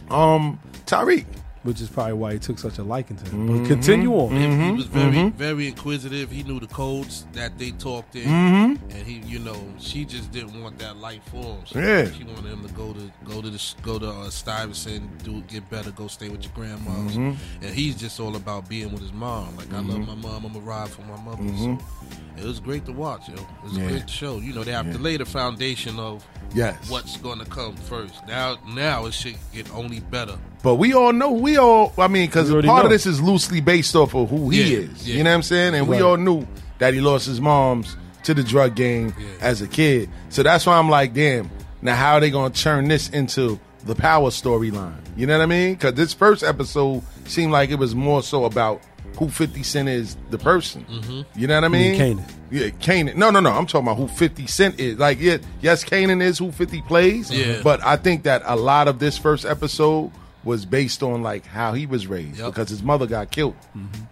um 0.10 0.60
Tariq. 0.86 1.26
Which 1.64 1.80
is 1.80 1.88
probably 1.90 2.14
why 2.14 2.34
he 2.34 2.40
took 2.40 2.60
such 2.60 2.78
a 2.78 2.84
liking 2.84 3.16
to 3.18 3.30
him. 3.32 3.48
But 3.62 3.68
continue 3.70 4.12
on. 4.14 4.34
And 4.34 4.62
he 4.62 4.72
was 4.74 4.86
very, 4.86 5.14
mhm. 5.14 5.34
very 5.34 5.68
inquisitive. 5.68 6.30
He 6.30 6.44
knew 6.44 6.60
the 6.60 6.68
codes 6.68 7.26
that 7.32 7.58
they 7.58 7.72
talked 7.72 8.16
in, 8.18 8.28
Mhm. 8.28 8.80
and 8.94 9.08
he, 9.08 9.22
you 9.26 9.40
know, 9.40 9.56
she 9.80 10.04
just 10.04 10.30
didn't 10.34 10.62
want 10.62 10.78
that 10.80 10.98
life 10.98 11.22
for 11.32 11.38
him. 11.38 11.58
So 11.66 11.80
Yeah. 11.80 12.12
she 12.12 12.26
wanted 12.26 12.52
him 12.52 12.68
to 12.68 12.74
go 12.74 12.92
to 12.92 13.10
go 13.24 13.42
to 13.42 13.50
the 13.50 13.62
go 13.82 13.98
to 13.98 14.10
uh, 14.10 14.30
Stuyvesant, 14.30 15.24
do 15.24 15.42
get 15.48 15.70
better, 15.70 15.92
go 15.92 16.08
stay 16.08 16.28
with 16.28 16.44
your 16.44 16.52
grandmas, 16.54 17.16
Mhm. 17.16 17.38
and 17.62 17.74
he's 17.74 17.96
just 17.96 18.20
all 18.20 18.36
about 18.36 18.68
being 18.68 18.92
with 18.92 19.02
his 19.02 19.14
mom. 19.14 19.56
Like 19.56 19.72
I 19.74 19.80
love 19.80 20.00
Mhm. 20.00 20.08
my 20.08 20.16
mom. 20.16 20.46
I'm 20.46 20.56
a 20.56 20.60
ride 20.60 20.90
for 20.90 21.04
my 21.04 21.18
mother. 21.24 21.44
So 21.58 21.78
it 22.38 22.44
was 22.46 22.60
great 22.60 22.86
to 22.88 22.92
watch. 22.92 23.30
Yo, 23.30 23.36
it 23.36 23.42
was 23.64 23.74
Yeah. 23.78 23.84
a 23.86 23.90
great 23.90 24.10
show. 24.10 24.40
You 24.40 24.52
know, 24.54 24.66
they 24.66 24.74
have 24.74 24.92
to 24.92 24.98
lay 24.98 25.16
the 25.16 25.26
foundation 25.26 25.98
of 25.98 26.26
Yes. 26.54 26.76
what's 26.90 27.16
going 27.18 27.40
to 27.40 27.46
come 27.46 27.76
first. 27.78 28.16
Now, 28.28 28.58
now 28.68 29.06
it 29.06 29.14
should 29.14 29.38
get 29.54 29.74
only 29.74 30.02
better. 30.02 30.38
But 30.64 30.76
we 30.76 30.94
all 30.94 31.14
know, 31.14 31.32
we 31.32 31.58
all, 31.58 31.94
I 31.98 32.08
mean, 32.08 32.26
because 32.28 32.50
part 32.50 32.66
already 32.66 32.86
of 32.86 32.90
this 32.90 33.06
is 33.06 33.22
loosely 33.22 33.60
based 33.62 33.96
off 33.96 34.16
of 34.16 34.30
who 34.30 34.50
he 34.50 34.64
Yeah, 34.64 34.80
is. 34.80 35.08
yeah. 35.08 35.16
You 35.18 35.24
know 35.24 35.30
what 35.32 35.36
I'm 35.36 35.44
saying? 35.44 35.76
And 35.76 35.88
we 35.88 36.02
all 36.02 36.18
knew 36.18 36.48
that 36.80 36.94
he 36.94 37.02
lost 37.02 37.28
his 37.28 37.40
moms 37.42 37.96
to 38.24 38.34
the 38.34 38.44
drug 38.44 38.74
game 38.76 39.14
as 39.42 39.62
a 39.62 39.68
kid. 39.68 40.10
So 40.30 40.42
that's 40.42 40.66
why 40.66 40.78
I'm 40.80 40.90
like, 40.90 41.14
damn, 41.14 41.52
now 41.82 41.96
how 41.96 42.14
are 42.14 42.22
they 42.22 42.32
going 42.32 42.52
to 42.52 42.60
turn 42.62 42.88
this 42.88 43.10
into 43.10 43.60
the 43.84 43.94
power 43.94 44.30
storyline? 44.30 44.96
You 45.18 45.28
know 45.28 45.38
what 45.38 45.44
I 45.44 45.48
mean? 45.48 45.74
Because 45.74 45.96
this 45.96 46.14
first 46.14 46.44
episode 46.44 47.04
seemed 47.26 47.52
like 47.52 47.70
it 47.70 47.78
was 47.78 47.94
more 47.94 48.24
so 48.24 48.46
about 48.46 48.82
who 49.20 49.28
50 49.28 49.62
Cent 49.64 49.90
is, 49.90 50.16
the 50.32 50.38
person. 50.38 50.86
Mhm. 50.90 51.26
You 51.36 51.46
know 51.48 51.56
what 51.56 51.66
I 51.66 51.68
mean 51.68 51.92
mean? 52.00 52.18
Kanan. 52.18 52.24
Yeah, 52.52 52.68
Kanan. 52.70 53.16
No, 53.16 53.30
no, 53.32 53.42
no. 53.42 53.52
I'm 53.52 53.66
talking 53.68 53.86
about 53.88 53.98
who 53.98 54.08
50 54.08 54.48
Cent 54.48 54.80
is. 54.80 54.98
Like, 54.98 55.20
yeah, 55.20 55.38
yes, 55.62 55.84
Kanan 55.84 56.22
is 56.22 56.38
who 56.40 56.52
50 56.54 56.82
plays. 56.84 57.30
Yeah. 57.30 57.60
But 57.64 57.84
I 57.86 57.98
think 57.98 58.24
that 58.24 58.42
a 58.46 58.56
lot 58.56 58.88
of 58.88 59.00
this 59.00 59.18
first 59.18 59.46
episode 59.46 60.10
was 60.44 60.66
based 60.66 61.02
on 61.04 61.22
like 61.24 61.46
how 61.46 61.72
he 61.74 61.86
was 61.86 62.06
raised 62.08 62.44
because 62.44 62.70
his 62.70 62.84
mother 62.84 63.06
got 63.08 63.32
killed 63.32 63.56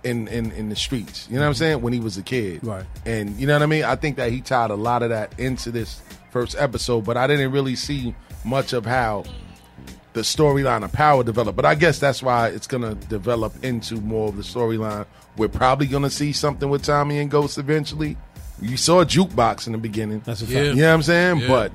in, 0.03 0.27
in 0.29 0.51
in 0.51 0.69
the 0.69 0.75
streets. 0.75 1.27
You 1.29 1.35
know 1.35 1.41
what 1.41 1.47
I'm 1.47 1.53
saying? 1.55 1.81
When 1.81 1.91
he 1.93 1.99
was 1.99 2.17
a 2.17 2.23
kid. 2.23 2.63
Right. 2.63 2.85
And 3.05 3.35
you 3.39 3.45
know 3.47 3.53
what 3.53 3.63
I 3.63 3.65
mean? 3.65 3.83
I 3.83 3.95
think 3.95 4.15
that 4.17 4.31
he 4.31 4.39
tied 4.41 4.71
a 4.71 4.75
lot 4.75 5.03
of 5.03 5.09
that 5.09 5.37
into 5.39 5.71
this 5.71 6.01
first 6.31 6.55
episode, 6.57 7.01
but 7.05 7.17
I 7.17 7.27
didn't 7.27 7.51
really 7.51 7.75
see 7.75 8.15
much 8.45 8.71
of 8.73 8.85
how 8.85 9.25
the 10.13 10.21
storyline 10.21 10.83
of 10.83 10.91
power 10.93 11.23
developed. 11.23 11.55
But 11.55 11.65
I 11.65 11.75
guess 11.75 11.99
that's 11.99 12.21
why 12.23 12.47
it's 12.47 12.67
gonna 12.67 12.95
develop 12.95 13.63
into 13.63 13.95
more 13.95 14.29
of 14.29 14.37
the 14.37 14.43
storyline. 14.43 15.05
We're 15.37 15.47
probably 15.49 15.87
gonna 15.87 16.09
see 16.09 16.31
something 16.33 16.69
with 16.69 16.83
Tommy 16.83 17.19
and 17.19 17.29
Ghost 17.31 17.57
eventually. 17.57 18.17
You 18.61 18.77
saw 18.77 19.01
a 19.01 19.05
jukebox 19.05 19.67
in 19.67 19.73
the 19.73 19.79
beginning. 19.79 20.21
That's 20.25 20.41
a 20.43 20.45
You 20.45 20.75
know 20.75 20.87
what 20.89 20.93
I'm 20.93 21.03
saying? 21.03 21.37
Yeah. 21.39 21.47
But 21.47 21.71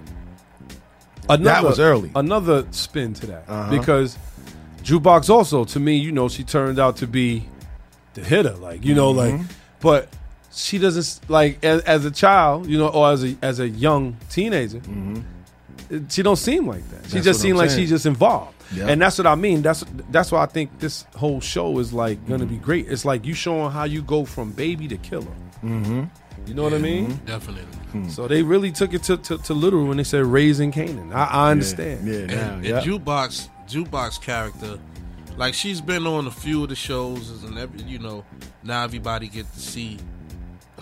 Another, 1.28 1.44
that 1.44 1.64
was 1.64 1.80
early. 1.80 2.10
Another 2.14 2.66
spin 2.70 3.12
to 3.14 3.26
that 3.26 3.44
Uh-huh. 3.48 3.70
because 3.76 4.16
Jukebox 4.86 5.28
also 5.28 5.64
to 5.64 5.80
me, 5.80 5.96
you 5.96 6.12
know, 6.12 6.28
she 6.28 6.44
turned 6.44 6.78
out 6.78 6.96
to 6.98 7.06
be 7.06 7.44
the 8.14 8.22
hitter, 8.22 8.54
like 8.54 8.84
you 8.84 8.94
know, 8.94 9.10
like, 9.10 9.34
Mhm. 9.34 9.46
but 9.80 10.08
she 10.52 10.78
doesn't 10.78 11.28
like 11.28 11.62
as, 11.64 11.82
as 11.82 12.04
a 12.04 12.10
child, 12.10 12.66
you 12.66 12.78
know, 12.78 12.88
or 12.88 13.10
as 13.10 13.24
a 13.24 13.36
as 13.42 13.58
a 13.60 13.68
young 13.68 14.16
teenager. 14.30 14.78
Mm-hmm. 14.78 15.20
she 16.08 16.22
don't 16.22 16.36
seem 16.36 16.66
like 16.66 16.88
that. 16.90 17.04
She 17.06 17.14
That's 17.14 17.24
just 17.26 17.38
what 17.38 17.42
seems 17.42 17.58
like 17.58 17.70
she's 17.70 17.90
just 17.90 18.06
involved. 18.06 18.54
Yeah. 18.74 18.88
And 18.88 19.00
that's 19.02 19.18
what 19.18 19.26
I 19.26 19.34
mean. 19.34 19.62
That's 19.62 19.84
that's 20.10 20.30
why 20.32 20.42
I 20.42 20.46
think 20.46 20.78
this 20.78 21.04
whole 21.16 21.40
show 21.40 21.78
is 21.78 21.92
like 21.92 22.24
gonna 22.28 22.46
be 22.46 22.56
great. 22.56 22.86
It's 22.88 23.04
like 23.04 23.24
you 23.26 23.34
showing 23.34 23.70
how 23.72 23.84
you 23.84 24.02
go 24.02 24.24
from 24.24 24.52
baby 24.52 24.88
to 24.88 24.96
killer. 24.96 25.26
Mm-hmm. 25.64 26.04
You 26.46 26.54
know 26.54 26.62
what 26.62 26.74
I 26.74 26.78
mean? 26.78 27.20
Definitely. 27.26 27.64
So 28.10 28.28
they 28.28 28.42
really 28.42 28.70
took 28.72 28.92
it 28.92 29.02
to, 29.04 29.16
to, 29.16 29.38
to 29.38 29.54
literal 29.54 29.86
when 29.86 29.96
they 29.96 30.04
said 30.04 30.24
raising 30.26 30.70
Kanan. 30.70 31.14
I, 31.14 31.24
I 31.24 31.50
understand. 31.50 32.06
Yeah, 32.06 32.14
And, 32.18 32.30
now, 32.30 32.54
and 32.56 32.64
yeah. 32.64 32.80
jukebox 32.82 33.48
jukebox 33.66 34.20
character, 34.20 34.78
like 35.36 35.54
she's 35.54 35.80
been 35.80 36.06
on 36.06 36.26
a 36.26 36.30
few 36.30 36.62
of 36.62 36.68
the 36.68 36.74
shows, 36.74 37.42
and 37.44 37.58
every 37.58 37.82
you 37.82 37.98
know 37.98 38.24
now 38.62 38.84
everybody 38.84 39.28
get 39.28 39.50
to 39.52 39.60
see 39.60 39.98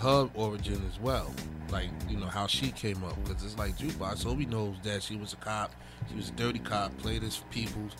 her 0.01 0.29
origin 0.33 0.81
as 0.91 0.99
well. 0.99 1.33
Like 1.71 1.89
you 2.09 2.17
know 2.17 2.27
how 2.27 2.47
she 2.47 2.71
came 2.71 3.03
up 3.03 3.15
because 3.23 3.43
it's 3.43 3.57
like 3.57 3.77
jukebox. 3.77 4.19
So 4.19 4.33
we 4.33 4.45
knows 4.45 4.75
that 4.83 5.03
she 5.03 5.15
was 5.15 5.33
a 5.33 5.37
cop. 5.37 5.73
She 6.09 6.15
was 6.15 6.29
a 6.29 6.33
dirty 6.33 6.59
cop, 6.59 6.95
played 6.97 7.23
his 7.23 7.43
peoples, 7.49 7.93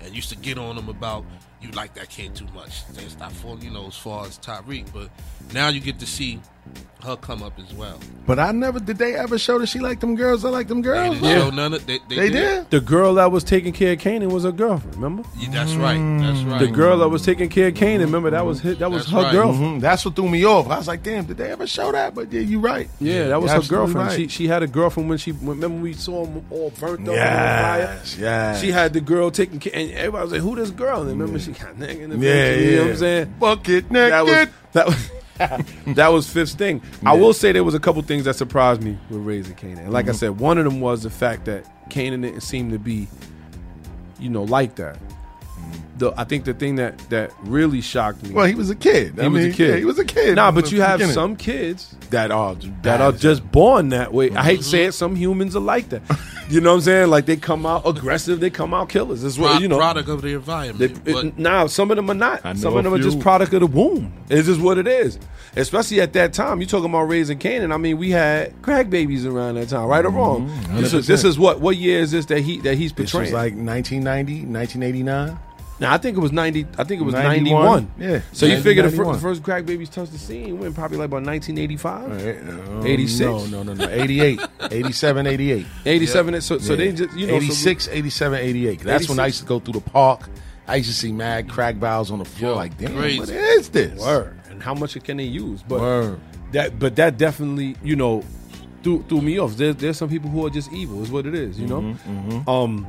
and 0.00 0.14
used 0.14 0.30
to 0.30 0.36
get 0.36 0.58
on 0.58 0.76
them 0.76 0.88
about 0.88 1.24
you 1.60 1.70
like 1.72 1.92
that 1.94 2.08
kid 2.08 2.34
too 2.34 2.46
much. 2.54 2.86
They 2.88 3.02
stop 3.08 3.32
falling, 3.32 3.62
you 3.62 3.70
know, 3.70 3.86
as 3.88 3.96
far 3.96 4.24
as 4.26 4.38
Tariq. 4.38 4.86
But 4.94 5.10
now 5.52 5.68
you 5.68 5.80
get 5.80 5.98
to 5.98 6.06
see 6.06 6.40
her 7.04 7.16
come 7.16 7.42
up 7.42 7.58
as 7.58 7.74
well. 7.74 7.98
But 8.26 8.38
I 8.38 8.52
never 8.52 8.78
did. 8.80 8.96
They 8.98 9.14
ever 9.14 9.38
show 9.38 9.58
that 9.58 9.66
she 9.66 9.78
liked 9.78 10.00
them 10.02 10.14
girls? 10.14 10.44
I 10.44 10.48
like 10.50 10.68
them 10.68 10.80
They 10.82 10.88
girls. 10.88 11.18
didn't 11.20 11.38
show 11.40 11.50
none 11.50 11.74
of 11.74 11.84
they, 11.86 11.98
they, 12.08 12.16
They 12.16 12.30
did. 12.30 12.70
The 12.70 12.80
girl 12.80 13.14
that 13.14 13.30
was 13.32 13.42
taking 13.44 13.72
care 13.74 13.92
of 13.92 13.98
Kanan 13.98 14.30
was 14.32 14.44
her 14.44 14.52
girlfriend. 14.52 14.94
Remember? 14.94 15.22
Yeah, 15.38 15.50
that's 15.50 15.72
right. 15.74 15.98
That's 16.20 16.40
right. 16.42 16.60
The 16.60 16.68
girl 16.68 16.98
that 16.98 17.08
was 17.08 17.24
taking 17.24 17.48
care 17.50 17.68
of 17.68 17.74
Kanan. 17.74 18.00
Remember 18.00 18.30
that 18.30 18.44
was 18.46 18.60
his, 18.60 18.78
that 18.78 18.90
was 18.90 19.02
That's 19.04 19.12
her 19.12 19.22
right. 19.24 19.32
girlfriend. 19.32 19.78
Mhm. 19.78 19.80
That's 19.82 20.04
what 20.04 20.16
threw 20.16 20.28
me 20.30 20.44
off. 20.46 20.68
I 20.68 20.78
was 20.78 20.88
like, 20.88 21.02
damn, 21.02 21.24
did 21.26 21.36
they 21.38 21.50
ever 21.50 21.66
show 21.66 21.92
that? 21.92 22.14
But 22.14 22.32
yeah, 22.32 22.40
you're 22.40 22.60
right. 22.60 22.88
Yeah, 23.00 23.28
that 23.28 23.42
was 23.42 23.52
You're 23.52 23.62
her 23.62 23.68
girlfriend. 23.68 24.08
right. 24.08 24.16
She 24.16 24.28
she 24.28 24.46
had 24.48 24.62
a 24.62 24.66
girlfriend 24.66 25.08
when 25.10 25.18
she 25.18 25.32
remember 25.32 25.82
we 25.82 25.92
saw 25.94 26.24
them 26.24 26.44
all 26.50 26.70
burnt 26.78 27.06
up 27.08 27.14
Yes, 27.14 28.14
in 28.14 28.20
the 28.20 28.26
fire. 28.26 28.30
yes. 28.30 28.60
She 28.60 28.70
had 28.70 28.92
the 28.92 29.00
girl 29.00 29.30
taking 29.30 29.58
care, 29.58 29.59
and 29.66 29.90
everybody 29.92 30.22
was 30.22 30.32
like, 30.32 30.40
"Who 30.42 30.56
this 30.56 30.70
girl?" 30.70 31.00
And 31.02 31.10
remember 31.10 31.38
she 31.38 31.52
got 31.52 31.78
naked. 31.78 32.00
In 32.02 32.10
the 32.10 32.16
Yeah, 32.16 32.32
picture, 32.32 32.60
You 32.60 32.70
know 32.76 32.78
what 32.82 32.86
yeah. 32.86 32.90
I'm 32.92 32.96
saying? 32.98 33.34
Bucket 33.38 33.88
That 33.90 34.24
was 34.24 34.34
naked. 34.34 34.54
that 34.72 34.86
was 34.86 35.10
that 35.96 36.08
was 36.12 36.28
fifth 36.28 36.52
thing. 36.54 36.82
I 37.06 37.14
will 37.14 37.32
say 37.32 37.52
there 37.52 37.64
was 37.64 37.74
a 37.74 37.80
couple 37.80 38.02
things 38.02 38.24
that 38.24 38.34
surprised 38.36 38.82
me 38.82 38.98
with 39.08 39.20
raising 39.20 39.54
Kanan. 39.56 39.88
Like 39.90 40.06
I 40.08 40.10
Mhm. 40.12 40.16
said, 40.16 40.38
one 40.38 40.58
of 40.58 40.64
them 40.64 40.80
was 40.80 41.02
the 41.02 41.10
fact 41.10 41.46
that 41.46 41.64
Kanan 41.90 42.22
didn't 42.22 42.42
seem 42.42 42.70
to 42.72 42.78
be, 42.78 43.08
you 44.18 44.28
know, 44.28 44.42
like 44.44 44.74
that. 44.76 44.98
The, 46.00 46.14
I 46.16 46.24
think 46.24 46.44
the 46.46 46.54
thing 46.54 46.76
that 46.76 46.98
that 47.10 47.30
really 47.42 47.82
shocked 47.82 48.22
me. 48.22 48.32
Well, 48.32 48.46
he 48.46 48.54
was 48.54 48.70
a 48.70 48.74
kid. 48.74 49.14
He 49.16 49.20
I 49.20 49.28
was 49.28 49.42
mean, 49.42 49.52
a 49.52 49.54
kid. 49.54 49.68
yeah, 49.68 49.76
he 49.76 49.84
was 49.84 49.98
a 49.98 50.04
kid 50.04 50.36
Nah, 50.36 50.50
but 50.50 50.72
you 50.72 50.80
have 50.80 50.98
beginning. 50.98 51.14
some 51.14 51.36
kids 51.36 51.94
that 52.08 52.30
are 52.30 52.54
that 52.82 53.00
are 53.02 53.12
just 53.12 53.48
born 53.52 53.90
that 53.90 54.12
way. 54.12 54.30
I 54.30 54.42
hate 54.42 54.58
to 54.58 54.64
say 54.64 54.84
it. 54.86 54.92
Some 54.92 55.14
humans 55.14 55.54
are 55.54 55.60
like 55.60 55.90
that. 55.90 56.02
You 56.50 56.60
know 56.60 56.70
what 56.70 56.76
I'm 56.76 56.80
saying? 56.80 57.10
Like 57.10 57.26
they 57.26 57.36
come 57.36 57.64
out 57.64 57.86
aggressive. 57.86 58.40
They 58.40 58.50
come 58.50 58.74
out 58.74 58.88
killers. 58.88 59.22
This 59.22 59.34
is 59.34 59.38
what 59.38 59.52
Pro- 59.52 59.60
you 59.60 59.68
know. 59.68 59.76
product 59.76 60.08
of 60.08 60.20
the 60.22 60.34
environment. 60.34 61.04
They, 61.04 61.12
but 61.12 61.24
it, 61.26 61.38
nah, 61.38 61.66
some 61.66 61.92
of 61.92 61.96
them 61.96 62.10
are 62.10 62.14
not. 62.14 62.42
Some 62.58 62.76
of 62.76 62.80
a 62.80 62.82
them 62.82 62.94
are 62.94 62.98
just 62.98 63.20
product 63.20 63.52
of 63.54 63.60
the 63.60 63.66
womb. 63.68 64.12
It's 64.28 64.48
just 64.48 64.60
what 64.60 64.76
it 64.78 64.88
is. 64.88 65.18
Especially 65.54 66.00
at 66.00 66.12
that 66.14 66.32
time, 66.32 66.60
you 66.60 66.66
talking 66.66 66.90
about 66.90 67.04
raising 67.04 67.38
Kanan. 67.38 67.72
I 67.72 67.76
mean, 67.76 67.98
we 67.98 68.10
had 68.10 68.60
crack 68.62 68.88
babies 68.90 69.26
around 69.26 69.56
that 69.56 69.68
time, 69.68 69.86
right 69.86 70.04
or 70.04 70.08
mm-hmm. 70.08 70.16
wrong. 70.16 70.80
This 70.80 70.92
is, 70.92 71.06
this 71.06 71.24
is 71.24 71.38
what 71.38 71.60
what 71.60 71.76
year 71.76 72.00
is 72.00 72.10
this 72.10 72.26
that 72.26 72.40
he 72.40 72.58
that 72.60 72.76
he's 72.76 72.92
This 72.92 73.12
portraying? 73.12 73.32
was 73.32 73.42
like 73.44 73.54
1990, 73.54 74.46
1989. 74.46 75.38
Now 75.80 75.92
I 75.94 75.98
think 75.98 76.16
it 76.16 76.20
was 76.20 76.30
ninety. 76.32 76.66
I 76.78 76.84
think 76.84 77.00
it 77.00 77.04
was 77.04 77.14
91. 77.14 77.90
Yeah. 77.98 78.20
So 78.32 78.46
you 78.46 78.52
90, 78.52 78.68
figure 78.68 78.82
the, 78.88 78.96
fir- 78.96 79.12
the 79.12 79.18
first 79.18 79.42
crack 79.42 79.64
babies 79.66 79.88
touched 79.88 80.12
the 80.12 80.18
scene 80.18 80.58
when 80.58 80.74
probably 80.74 80.98
like 80.98 81.06
about 81.06 81.22
nineteen 81.22 81.58
eighty 81.58 81.76
five. 81.76 82.10
Um, 82.10 82.86
86? 82.86 83.20
No, 83.20 83.46
no, 83.46 83.62
no, 83.62 83.72
no. 83.74 83.88
88. 83.88 84.40
87, 84.70 85.26
88. 85.26 85.66
87, 85.86 86.40
so- 86.42 86.58
so 86.58 86.76
they 86.76 86.92
just, 86.92 87.16
you 87.16 87.26
know, 87.26 87.32
so- 87.40 87.44
86, 87.46 87.88
87, 87.88 88.38
88. 88.40 88.80
That's 88.80 89.08
when 89.08 89.18
I 89.18 89.26
used 89.26 89.40
to 89.40 89.46
go 89.46 89.58
through 89.58 89.74
the 89.74 89.80
park. 89.80 90.28
I 90.68 90.76
used 90.76 90.90
to 90.90 90.94
see 90.94 91.10
mad 91.12 91.48
crack 91.48 91.80
barrels 91.80 92.10
on 92.12 92.20
the 92.20 92.24
floor. 92.24 92.52
Yo, 92.52 92.56
like, 92.56 92.78
damn, 92.78 92.96
crazy. 92.96 93.18
what 93.18 93.28
is 93.30 93.70
this? 93.70 93.98
Word. 93.98 94.38
And 94.50 94.62
how 94.62 94.74
much 94.74 95.02
can 95.02 95.16
they 95.16 95.24
use? 95.24 95.62
But 95.66 95.80
Word. 95.80 96.20
that 96.52 96.78
but 96.78 96.94
that 96.96 97.16
definitely, 97.18 97.76
you 97.82 97.96
know, 97.96 98.22
threw, 98.84 99.02
threw 99.08 99.20
me 99.20 99.38
off. 99.38 99.56
There's 99.56 99.74
there's 99.76 99.96
some 99.96 100.08
people 100.08 100.30
who 100.30 100.46
are 100.46 100.50
just 100.50 100.72
evil, 100.72 101.02
is 101.02 101.10
what 101.10 101.26
it 101.26 101.34
is, 101.34 101.58
you 101.58 101.66
know? 101.66 101.80
Mhm, 102.08 102.46
Um 102.48 102.86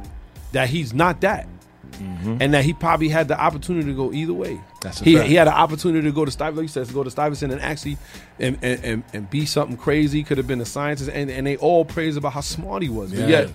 that 0.52 0.70
he's 0.70 0.94
not 0.94 1.22
that. 1.22 1.48
And 2.00 2.54
that 2.54 2.64
he 2.66 2.74
probably 2.74 3.10
had 3.10 3.28
the 3.28 3.40
opportunity 3.40 3.88
to 3.88 3.94
go 3.96 4.12
either 4.14 4.34
way. 4.34 4.60
That's 4.82 5.02
a 5.02 5.04
he, 5.04 5.16
fact. 5.16 5.28
he 5.28 5.36
had 5.36 5.48
an 5.48 5.54
opportunity 5.54 6.08
to 6.08 6.12
go 6.14 6.26
to 6.26 6.32
Stuyvesant, 6.32 6.58
like 6.58 6.64
you 6.64 6.68
said, 6.70 6.88
to 6.88 6.94
go 6.94 7.04
to 7.04 7.12
Stuyvesant 7.12 7.52
and 7.52 7.62
actually 7.62 7.98
and, 8.40 8.58
and, 8.62 8.84
and, 8.84 9.04
and 9.14 9.30
be 9.30 9.46
something 9.46 9.78
crazy. 9.78 10.24
Could 10.24 10.38
have 10.38 10.48
been 10.48 10.62
a 10.62 10.66
scientist, 10.66 11.10
and, 11.14 11.30
and 11.30 11.46
they 11.46 11.58
all 11.58 11.86
praise 11.86 12.18
about 12.18 12.34
how 12.34 12.42
smart 12.42 12.82
he 12.84 12.90
was. 12.90 13.12
But 13.12 13.28
yet 13.30 13.50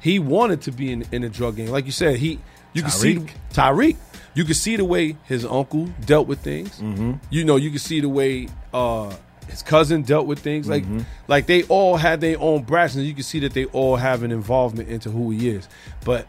he 0.00 0.18
wanted 0.18 0.62
to 0.62 0.72
be 0.72 0.92
in, 0.92 1.04
in 1.12 1.24
a 1.24 1.28
drug 1.28 1.56
gang. 1.56 1.70
Like 1.70 1.86
you 1.86 1.92
said, 1.92 2.16
he 2.16 2.38
you 2.72 2.82
can 2.82 2.90
see 2.90 3.18
Tariq. 3.52 3.96
You 4.34 4.44
can 4.44 4.54
see 4.54 4.76
the 4.76 4.84
way 4.84 5.16
his 5.24 5.44
uncle 5.44 5.86
dealt 6.06 6.28
with 6.28 6.38
things. 6.38 6.78
Mm-hmm. 6.78 7.14
You 7.30 7.44
know, 7.44 7.56
you 7.56 7.70
can 7.70 7.80
see 7.80 8.00
the 8.00 8.08
way 8.08 8.48
uh, 8.72 9.12
his 9.48 9.60
cousin 9.60 10.02
dealt 10.02 10.26
with 10.28 10.38
things. 10.38 10.68
Like, 10.68 10.84
Mm-hmm. 10.84 11.00
like 11.26 11.46
they 11.46 11.64
all 11.64 11.96
had 11.96 12.20
their 12.20 12.38
own 12.38 12.62
branches. 12.62 12.98
and 12.98 13.06
You 13.06 13.12
can 13.14 13.24
see 13.24 13.40
that 13.40 13.54
they 13.54 13.64
all 13.66 13.96
have 13.96 14.22
an 14.22 14.30
involvement 14.30 14.88
into 14.88 15.10
who 15.10 15.30
he 15.30 15.48
is. 15.48 15.68
But 16.04 16.28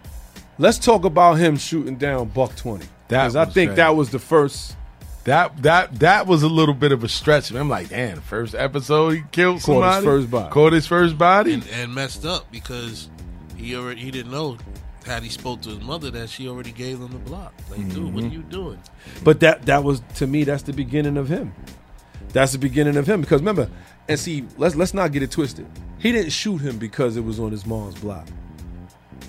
let's 0.58 0.78
talk 0.78 1.06
about 1.06 1.36
him 1.36 1.58
shooting 1.58 1.98
down 1.98 2.30
Buck 2.30 2.56
Twenty. 2.56 2.86
That 3.08 3.24
Because 3.24 3.36
I 3.36 3.46
think 3.46 3.70
crazy. 3.70 3.76
that 3.78 3.96
was 3.96 4.10
the 4.10 4.20
first. 4.20 4.76
That 5.26 5.62
that 5.62 6.00
that 6.00 6.26
was 6.26 6.42
a 6.44 6.48
little 6.48 6.74
bit 6.74 6.92
of 6.92 7.04
a 7.04 7.10
stretch. 7.10 7.52
I'm 7.52 7.70
like, 7.70 7.90
damn, 7.90 8.16
the 8.16 8.22
first 8.22 8.56
episode 8.56 9.10
he 9.12 9.24
killed 9.32 9.62
Caught 9.62 9.98
his 9.98 10.04
first 10.04 10.32
body. 10.32 10.52
Caught 10.52 10.74
his 10.74 10.88
first 10.88 11.18
body. 11.18 11.54
and, 11.54 11.68
and 11.74 11.94
messed 11.94 12.26
up 12.26 12.52
because 12.52 13.10
he 13.56 13.76
already 13.76 14.02
he 14.02 14.10
didn't 14.10 14.32
know 14.32 14.58
had 15.06 15.24
he 15.24 15.30
spoke 15.30 15.62
to 15.62 15.70
his 15.70 15.82
mother 15.82 16.12
that 16.12 16.30
she 16.30 16.48
already 16.48 16.72
gave 16.72 17.00
him 17.00 17.12
the 17.12 17.20
block. 17.20 17.54
Like, 17.70 17.88
dude, 17.90 18.14
what 18.14 18.24
mm-hmm. 18.24 18.32
are 18.32 18.34
you 18.34 18.44
doing? 18.44 18.80
But 19.24 19.40
that 19.42 19.66
that 19.68 19.84
was 19.84 20.02
to 20.16 20.28
me. 20.28 20.44
That's 20.44 20.64
the 20.64 20.74
beginning 20.74 21.18
of 21.18 21.28
him. 21.28 21.54
That's 22.30 22.54
the 22.54 22.58
beginning 22.58 22.98
of 22.98 23.08
him. 23.08 23.22
Because 23.22 23.42
remember, 23.42 23.70
and 24.08 24.20
see, 24.20 24.46
let's 24.58 24.76
let's 24.76 24.94
not 24.94 25.12
get 25.12 25.22
it 25.24 25.32
twisted. 25.32 25.68
He 26.00 26.12
didn't 26.12 26.32
shoot 26.32 26.58
him 26.58 26.78
because 26.78 27.18
it 27.18 27.24
was 27.24 27.40
on 27.40 27.52
his 27.52 27.66
mom's 27.66 27.96
block. 27.96 28.28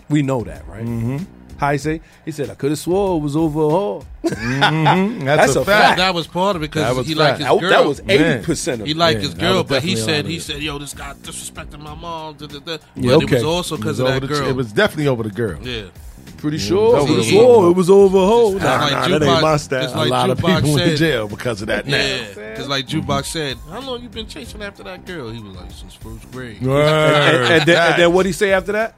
We 0.09 0.23
know 0.23 0.43
that, 0.45 0.67
right? 0.69 0.85
Mm-hmm. 0.85 1.19
How 1.59 1.73
he 1.73 1.79
say? 1.79 2.01
He 2.25 2.33
said, 2.33 2.51
"I 2.51 2.55
could 2.57 2.71
have 2.71 2.79
swore 2.79 3.17
it 3.19 3.21
was 3.21 3.37
over 3.37 3.61
a 3.61 3.69
hole." 3.69 4.05
Mhm. 4.25 5.25
That's, 5.25 5.55
a, 5.55 5.65
fact. 5.65 5.99
That 5.99 6.13
was 6.15 6.27
part 6.27 6.57
of 6.57 6.63
it 6.63 6.71
because 6.73 6.97
was 6.97 7.07
he 7.07 7.15
liked 7.15 7.39
fact. 7.39 7.51
his 7.53 7.61
girl. 7.61 7.71
that 7.71 7.87
was 7.87 8.01
eighty 8.09 8.45
percent 8.45 8.81
of 8.81 8.87
He 8.89 8.95
liked 8.95 9.21
Yeah, 9.21 9.27
his 9.27 9.35
girl, 9.35 9.63
but 9.65 9.83
he 9.83 9.95
said 9.97 10.27
he 10.27 10.37
it. 10.37 10.43
said, 10.43 10.61
"Yo, 10.63 10.79
this 10.79 10.93
guy 10.95 11.13
disrespecting 11.23 11.79
my 11.81 11.95
mom." 11.95 12.35
Da, 12.35 12.47
da, 12.47 12.59
da. 12.59 12.61
But 12.65 12.83
Yeah, 12.97 13.19
it 13.21 13.31
was 13.31 13.45
also 13.45 13.77
because 13.77 14.01
of 14.01 14.07
over 14.07 14.21
that 14.21 14.27
the- 14.27 14.35
girl. 14.41 14.49
It 14.49 14.57
was 14.57 14.73
definitely 14.73 15.07
over 15.09 15.23
the 15.23 15.31
girl. 15.31 15.59
yeah. 15.63 15.85
Pretty 16.39 16.57
Yeah, 16.57 16.65
sure. 16.69 16.97
it 16.99 17.03
was 17.03 17.07
He 17.09 17.13
over 17.13 17.23
the 17.23 17.31
swore 17.31 17.71
it 17.71 17.77
was 17.77 17.91
over 17.91 18.17
a 18.19 18.27
hole. 18.27 18.53
Just 18.55 18.65
Nah, 18.65 18.71
like 18.81 18.93
nah, 18.93 19.01
that 19.03 19.13
ain't 19.13 19.23
Jukebox- 19.23 19.43
my 19.43 19.57
style. 19.59 19.83
just 19.83 19.95
a 19.95 19.99
like 19.99 20.11
lot 20.11 20.31
of 20.31 20.39
Jukebox 20.39 20.57
people 20.57 20.79
in 20.79 20.89
said- 20.89 20.97
jail 20.97 21.29
because 21.29 21.61
of 21.63 21.69
that. 21.69 21.87
Now, 21.87 21.97
Yeah, 21.97 22.25
because 22.51 22.69
like 22.69 22.87
Jukebox 22.89 23.25
said, 23.27 23.57
how 23.71 23.81
long 23.81 24.03
you 24.03 24.09
been 24.09 24.27
chasing 24.27 24.63
after 24.63 24.83
that 24.83 25.05
girl? 25.07 25.31
He 25.31 25.41
was 25.41 25.55
like 25.55 25.71
since 25.71 25.95
first 25.95 26.29
grade. 26.33 26.61
and, 26.61 26.69
and 26.73 27.63
then, 27.67 27.93
and 27.93 28.03
then 28.03 28.13
what 28.13 28.27
he 28.27 28.33
say 28.33 28.53
after 28.53 28.73
that? 28.73 28.97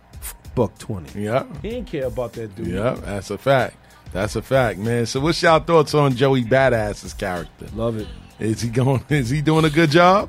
Buck 0.54 0.76
twenty. 0.78 1.22
Yeah, 1.24 1.44
He 1.62 1.70
didn't 1.70 1.88
care 1.88 2.06
about 2.06 2.32
that 2.34 2.54
dude. 2.54 2.68
yeah, 2.68 2.94
that's 2.94 3.30
a 3.30 3.38
fact. 3.38 3.76
That's 4.12 4.36
a 4.36 4.42
fact, 4.42 4.78
man. 4.78 5.06
So, 5.06 5.18
what's 5.20 5.42
y'all 5.42 5.58
thoughts 5.60 5.92
on 5.94 6.14
Joey 6.14 6.44
Badass's 6.44 7.12
character? 7.14 7.66
Love 7.74 7.98
it. 7.98 8.06
Is 8.38 8.60
he 8.62 8.68
going? 8.70 9.04
Is 9.08 9.30
he 9.30 9.42
doing 9.42 9.64
a 9.64 9.70
good 9.70 9.90
job? 9.90 10.28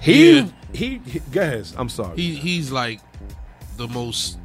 He, 0.00 0.36
Yeah. 0.38 0.48
he 0.74 1.00
he. 1.06 1.18
Go 1.20 1.40
ahead. 1.40 1.66
I'm 1.76 1.88
sorry. 1.88 2.16
He 2.16 2.34
he's 2.34 2.70
like 2.70 3.00
the 3.78 3.88
most. 3.88 4.38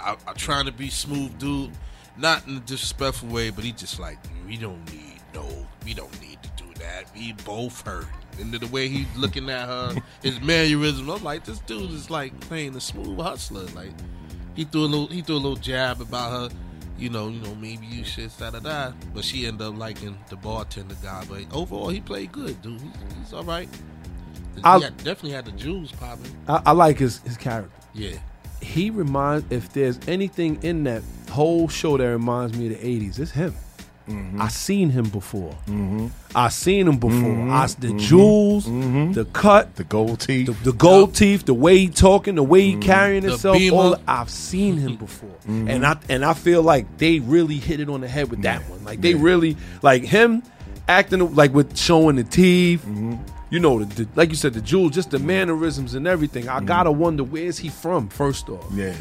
I, 0.00 0.16
I 0.26 0.32
trying 0.32 0.66
to 0.66 0.72
be 0.72 0.88
smooth 0.88 1.38
dude, 1.38 1.70
not 2.16 2.46
in 2.48 2.56
a 2.56 2.60
disrespectful 2.60 3.28
way, 3.28 3.50
but 3.50 3.62
he 3.64 3.72
just 3.72 4.00
like 4.00 4.18
we 4.46 4.56
don't 4.56 4.84
need 4.92 5.20
no, 5.34 5.46
we 5.84 5.94
don't 5.94 6.20
need 6.20 6.38
to 6.42 6.50
do 6.64 6.64
that. 6.80 7.04
We 7.14 7.32
both 7.44 7.82
hurt. 7.82 8.06
And 8.40 8.52
the 8.52 8.66
way 8.66 8.88
he's 8.88 9.06
looking 9.16 9.48
at 9.48 9.66
her, 9.66 9.94
his 10.22 10.40
mannerisms, 10.42 11.08
I'm 11.08 11.22
like, 11.24 11.44
this 11.44 11.58
dude 11.60 11.90
is 11.92 12.10
like 12.10 12.38
playing 12.40 12.72
the 12.72 12.80
smooth 12.80 13.18
hustler. 13.18 13.64
Like 13.74 13.92
he 14.56 14.64
threw 14.64 14.82
a 14.82 14.86
little, 14.86 15.06
he 15.06 15.20
threw 15.22 15.36
a 15.36 15.38
little 15.38 15.56
jab 15.56 16.00
about 16.00 16.32
her. 16.50 16.56
You 16.98 17.10
know, 17.10 17.28
you 17.28 17.40
know, 17.40 17.54
maybe 17.56 17.84
you 17.86 18.04
should 18.04 18.30
da 18.38 18.50
da 18.50 18.58
da. 18.58 18.92
But 19.14 19.22
she 19.22 19.46
ended 19.46 19.66
up 19.66 19.76
liking 19.76 20.16
the 20.30 20.36
bartender 20.36 20.96
guy. 21.02 21.24
But 21.28 21.42
overall, 21.54 21.90
he 21.90 22.00
played 22.00 22.32
good, 22.32 22.60
dude. 22.62 22.80
He's, 22.80 22.90
he's 23.18 23.32
all 23.34 23.44
right. 23.44 23.68
He 24.54 24.62
I'll- 24.64 24.80
had, 24.80 24.96
definitely 24.98 25.32
had 25.32 25.44
the 25.44 25.52
jewels 25.52 25.92
popping. 25.92 26.34
I, 26.48 26.62
I 26.66 26.72
like 26.72 26.98
his 26.98 27.18
his 27.20 27.36
character. 27.36 27.70
Yeah. 27.94 28.16
He 28.62 28.88
reminds. 28.88 29.44
If 29.52 29.72
there's 29.74 30.00
anything 30.08 30.58
in 30.62 30.84
that 30.84 31.02
whole 31.30 31.68
show 31.68 31.98
that 31.98 32.04
reminds 32.08 32.56
me 32.56 32.72
of 32.72 32.80
the 32.80 33.00
'80s, 33.00 33.18
it's 33.18 33.30
him. 33.30 33.54
Mm-hmm. 34.08 34.40
I 34.40 34.48
seen 34.48 34.90
him 34.90 35.08
before. 35.08 35.50
Mm-hmm. 35.66 36.06
I 36.34 36.48
seen 36.48 36.86
him 36.86 36.98
before. 36.98 37.16
Mm-hmm. 37.34 37.50
I, 37.52 37.66
the 37.66 37.92
jewels, 37.98 38.64
the 38.66 39.26
cut, 39.32 39.74
The 39.76 39.84
gold 39.84 40.20
teeth. 40.20 40.46
the, 40.46 40.52
the 40.70 40.72
gold 40.72 41.14
teeth, 41.14 41.44
the 41.44 41.54
way 41.54 41.78
he 41.78 41.88
talking, 41.88 42.36
the 42.36 42.42
way 42.42 42.62
he 42.62 42.76
carrying 42.76 43.22
The 43.22 43.30
himself. 43.30 43.58
All, 43.72 43.96
I've 44.06 44.30
seen 44.30 44.76
him 44.76 44.96
before, 45.06 45.34
and 45.46 45.84
I 45.84 45.98
and 46.08 46.24
I 46.24 46.34
feel 46.34 46.62
like 46.62 46.98
they 46.98 47.18
really 47.18 47.56
hit 47.56 47.80
it 47.80 47.88
on 47.88 48.00
the 48.00 48.08
head 48.08 48.30
with 48.30 48.42
that 48.42 48.62
one. 48.70 48.84
Like 48.84 49.00
they 49.00 49.14
really 49.14 49.56
like 49.82 50.04
him 50.04 50.42
acting 50.88 51.34
like 51.34 51.52
with 51.52 51.76
showing 51.76 52.14
the 52.16 52.24
teeth. 52.24 52.86
you 53.50 53.58
know, 53.58 53.82
the, 53.82 54.04
the, 54.04 54.08
like 54.14 54.28
you 54.30 54.36
said, 54.36 54.54
the 54.54 54.60
jewels, 54.60 54.92
just 54.92 55.10
the 55.10 55.18
mannerisms 55.18 55.94
and 55.94 56.06
everything. 56.06 56.48
I 56.48 56.60
gotta 56.60 56.92
wonder 56.92 57.24
where's 57.24 57.58
he 57.58 57.68
from 57.70 58.08
first 58.08 58.48
off. 58.48 58.66
Yeah. 58.72 58.94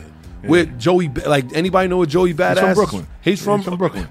Where 0.43 0.65
Joey, 0.65 1.09
like 1.09 1.53
anybody 1.53 1.87
know 1.89 1.97
where 1.97 2.05
Joey 2.07 2.33
Badass? 2.33 2.53
He's 2.53 2.59
from? 2.59 2.73
Brooklyn. 2.75 3.07
He's 3.21 3.43
from, 3.43 3.59
He's 3.59 3.67
from 3.67 3.77
Brooklyn. 3.77 4.07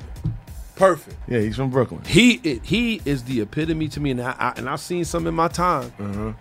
Perfect. 0.77 1.17
Yeah, 1.29 1.39
he's 1.41 1.57
from 1.57 1.71
Brooklyn. 1.71 2.03
He 2.05 2.39
he 2.65 3.01
is 3.05 3.25
the 3.25 3.41
epitome 3.43 3.89
to 3.89 4.01
me, 4.01 4.11
and 4.13 4.21
I, 4.21 4.35
I 4.39 4.53
and 4.57 4.69
I've 4.69 4.81
seen 4.81 5.05
some 5.05 5.27
in 5.27 5.35
my 5.35 5.49
time. 5.49 5.93
Uh-huh. 6.01 6.33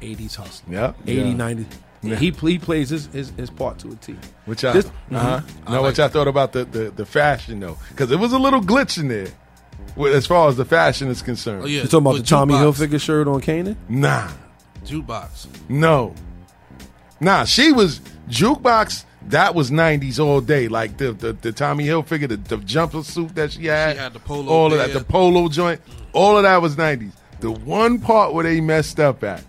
80s 0.00 0.36
hustle. 0.36 0.66
Yeah. 0.72 0.92
80, 1.06 1.12
Yeah. 1.14 1.32
90. 1.34 1.66
Yeah. 2.02 2.16
He 2.16 2.30
he 2.30 2.58
plays 2.58 2.90
his, 2.90 3.06
his, 3.06 3.30
his 3.30 3.50
part 3.50 3.78
to 3.80 3.88
a 3.90 3.94
T. 3.96 4.14
Which 4.44 4.64
I, 4.64 4.72
This- 4.74 4.86
uh-huh. 5.10 5.40
Mhm. 5.66 5.72
know 5.72 5.82
what 5.82 5.96
y'all 5.98 6.08
thought 6.08 6.28
about 6.28 6.52
the, 6.52 6.64
the, 6.64 6.90
the 6.90 7.06
fashion 7.06 7.58
though, 7.58 7.78
because 7.88 8.10
it 8.12 8.18
was 8.18 8.32
a 8.32 8.38
little 8.38 8.60
glitch 8.60 8.98
in 8.98 9.08
there, 9.08 9.28
with- 9.96 10.14
as 10.14 10.26
far 10.26 10.48
as 10.48 10.56
the 10.56 10.64
fashion 10.64 11.08
is 11.08 11.22
concerned. 11.22 11.62
Oh, 11.64 11.66
yeah. 11.66 11.82
You 11.82 11.88
talking 11.88 12.06
about 12.06 12.16
the 12.18 12.22
Tommy 12.22 12.54
jukebox. 12.54 12.86
Hilfiger 12.88 13.00
shirt 13.00 13.26
on 13.26 13.40
Kanan? 13.40 13.76
Nah, 13.88 14.30
Jukebox. 14.84 15.46
no, 15.68 16.14
nah. 17.18 17.44
She 17.44 17.72
was 17.72 18.00
jukebox. 18.28 19.04
That 19.30 19.54
was 19.54 19.70
'90s 19.70 20.18
all 20.24 20.40
day, 20.40 20.68
like 20.68 20.96
the 20.98 21.12
the, 21.12 21.32
the 21.32 21.52
Tommy 21.52 21.84
Hilfiger, 21.86 22.28
the, 22.28 22.36
the 22.36 22.56
jumper 22.58 23.02
suit 23.02 23.34
that 23.34 23.52
she 23.52 23.66
had, 23.66 23.96
She 23.96 23.98
had 24.02 24.12
the 24.12 24.20
polo 24.20 24.52
all 24.52 24.66
of 24.72 24.78
bear. 24.78 24.88
that, 24.88 24.98
the 24.98 25.04
polo 25.04 25.48
joint, 25.48 25.80
all 26.12 26.36
of 26.36 26.44
that 26.44 26.62
was 26.62 26.76
'90s. 26.76 27.12
The 27.40 27.50
one 27.50 27.98
part 27.98 28.32
where 28.34 28.44
they 28.44 28.60
messed 28.60 28.98
up 29.00 29.22
at 29.24 29.42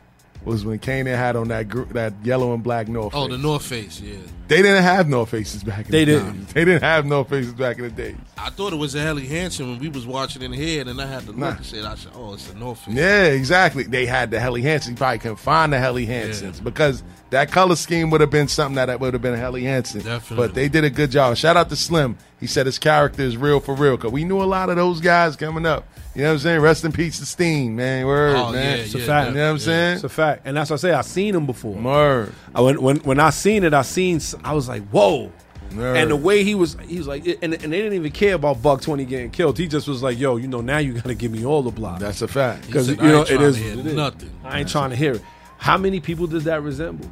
was 0.44 0.64
when 0.66 0.80
Kanan 0.80 1.16
had 1.18 1.36
on 1.36 1.50
that 1.50 1.68
gr- 1.68 1.84
that 1.94 2.14
yellow 2.24 2.54
and 2.54 2.64
black 2.64 2.88
North. 2.88 3.14
Oh, 3.14 3.28
Face. 3.28 3.28
Oh, 3.28 3.28
Face. 3.28 3.38
the 3.38 3.48
North 3.48 3.66
Face. 3.66 4.02
Yeah. 4.02 4.18
They 4.48 4.62
didn't 4.62 4.84
have 4.84 5.10
North 5.10 5.30
Faces 5.30 5.62
back. 5.64 5.86
in 5.88 5.92
They 5.92 6.06
the 6.06 6.12
didn't. 6.14 6.38
days. 6.46 6.54
They 6.54 6.64
didn't 6.66 6.84
have 6.84 7.06
North 7.06 7.30
Faces 7.30 7.54
back 7.54 7.78
in 7.78 7.84
the 7.84 7.90
day. 7.90 8.16
I 8.38 8.50
thought 8.50 8.72
it 8.72 8.78
was 8.78 8.96
a 8.96 9.02
Helly 9.02 9.26
Hansen 9.28 9.70
when 9.70 9.80
we 9.80 9.90
was 9.90 10.06
watching 10.08 10.42
in 10.42 10.54
here, 10.54 10.88
and 10.88 11.02
I 11.02 11.06
had 11.06 11.22
to 11.24 11.28
look 11.28 11.38
Nah. 11.38 11.50
and 11.58 11.66
say, 11.66 11.82
I 11.84 11.96
said, 11.96 12.14
"Oh, 12.16 12.34
it's 12.34 12.50
a 12.50 12.58
North 12.58 12.80
Face." 12.80 12.96
Yeah, 12.96 13.26
exactly. 13.26 13.84
They 13.84 14.06
had 14.06 14.32
the 14.32 14.40
Helly 14.40 14.62
Hansen. 14.62 14.94
You 14.94 14.98
probably 14.98 15.20
couldn't 15.20 15.38
find 15.38 15.74
the 15.74 15.80
Helly 15.80 16.08
Hansens 16.08 16.64
because 16.64 17.04
that 17.32 17.52
color 17.52 17.76
scheme 17.76 18.10
would 18.12 18.22
have 18.22 18.30
been 18.30 18.48
something 18.48 18.76
that 18.76 19.00
would 19.00 19.14
have 19.14 19.22
been 19.22 19.34
a 19.34 19.38
Helly 19.38 19.64
Hansen. 19.64 20.02
Definitely. 20.02 20.48
But 20.48 20.56
they 20.56 20.70
did 20.70 20.84
a 20.84 20.90
good 20.90 21.12
job. 21.12 21.36
Shout 21.38 21.58
out 21.58 21.70
to 21.70 21.76
Slim. 21.76 22.18
He 22.40 22.48
said 22.48 22.66
his 22.66 22.80
character 22.80 23.22
is 23.24 23.36
real 23.38 23.60
for 23.60 23.74
real 23.76 23.98
because 23.98 24.12
we 24.12 24.24
knew 24.24 24.42
a 24.42 24.46
lot 24.46 24.70
of 24.70 24.76
those 24.76 25.02
guys 25.02 25.36
coming 25.36 25.66
up. 25.66 25.86
You 26.16 26.24
know 26.24 26.30
what 26.30 26.34
I'm 26.34 26.40
saying? 26.40 26.62
Rest 26.62 26.86
in 26.86 26.92
peace 26.92 27.20
to 27.20 27.26
Steen, 27.26 27.76
man. 27.76 28.06
Word, 28.06 28.36
Oh, 28.36 28.52
man. 28.52 28.78
yeah, 28.78 28.84
It's 28.84 28.96
a 28.96 29.00
yeah, 29.00 29.06
fact. 29.06 29.30
You 29.30 29.36
know 29.36 29.46
what 29.46 29.52
I'm 29.52 29.60
saying? 29.60 29.94
It's 29.96 30.04
a 30.04 30.10
fact, 30.10 30.42
and 30.46 30.58
that's 30.58 30.70
what 30.70 30.78
I 30.78 30.82
say. 30.82 30.94
I 30.94 31.02
seen 31.02 31.36
him 31.36 31.46
before. 31.46 31.76
Word. 31.76 32.34
I, 32.56 32.62
when 32.62 32.82
when 32.82 32.98
when 32.98 33.20
I 33.20 33.30
seen 33.30 33.64
it, 33.64 33.74
I 33.74 33.82
seen. 33.84 34.20
I 34.44 34.54
was 34.54 34.68
like, 34.68 34.84
whoa. 34.90 35.32
Word. 35.76 35.98
And 35.98 36.10
the 36.10 36.16
way 36.16 36.46
he 36.46 36.56
was, 36.56 36.78
he 36.88 36.98
was 36.98 37.08
like, 37.08 37.26
and, 37.28 37.54
and 37.54 37.62
they 37.62 37.82
didn't 37.82 37.94
even 37.94 38.12
care 38.14 38.36
about 38.36 38.62
Buck 38.62 38.82
Twenty 38.82 39.04
getting 39.04 39.30
killed. 39.32 39.58
He 39.58 39.68
just 39.68 39.86
was 39.88 40.02
like, 40.02 40.18
"Yo, 40.18 40.38
you 40.38 40.48
know, 40.48 40.62
now 40.62 40.78
you 40.78 40.94
got 40.94 41.04
to 41.04 41.14
give 41.14 41.30
me 41.32 41.46
all 41.46 41.62
the 41.62 41.72
block." 41.72 42.00
That's 42.00 42.22
a 42.22 42.28
fact. 42.28 42.66
Because 42.68 42.90
you 42.90 42.96
know 42.96 43.20
ain't 43.20 43.30
it 43.32 43.36
trying 43.36 43.42
is 43.50 43.56
to 43.58 43.62
hear 43.64 43.76
what 43.76 43.86
it 43.86 43.90
is. 43.90 43.94
nothing. 43.96 44.30
I 44.46 44.60
ain't 44.62 44.70
trying 44.70 44.90
to 44.92 44.96
hear 44.96 45.14
it. 45.16 45.22
How 45.58 45.78
many 45.78 46.00
people 46.00 46.28
does 46.28 46.44
that 46.46 46.62
resemble? 46.64 47.10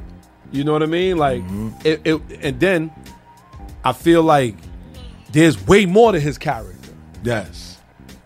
You 0.52 0.64
know 0.64 0.72
what 0.72 0.82
I 0.82 0.86
mean? 0.86 1.18
Like, 1.18 1.42
Mm-hmm. 1.42 1.70
it, 1.84 2.00
it, 2.04 2.20
and 2.42 2.60
then 2.60 2.90
I 3.84 3.92
feel 3.92 4.22
like 4.22 4.54
there's 5.32 5.64
way 5.66 5.86
more 5.86 6.12
to 6.12 6.20
his 6.20 6.38
character. 6.38 6.90
Yes. 7.22 7.78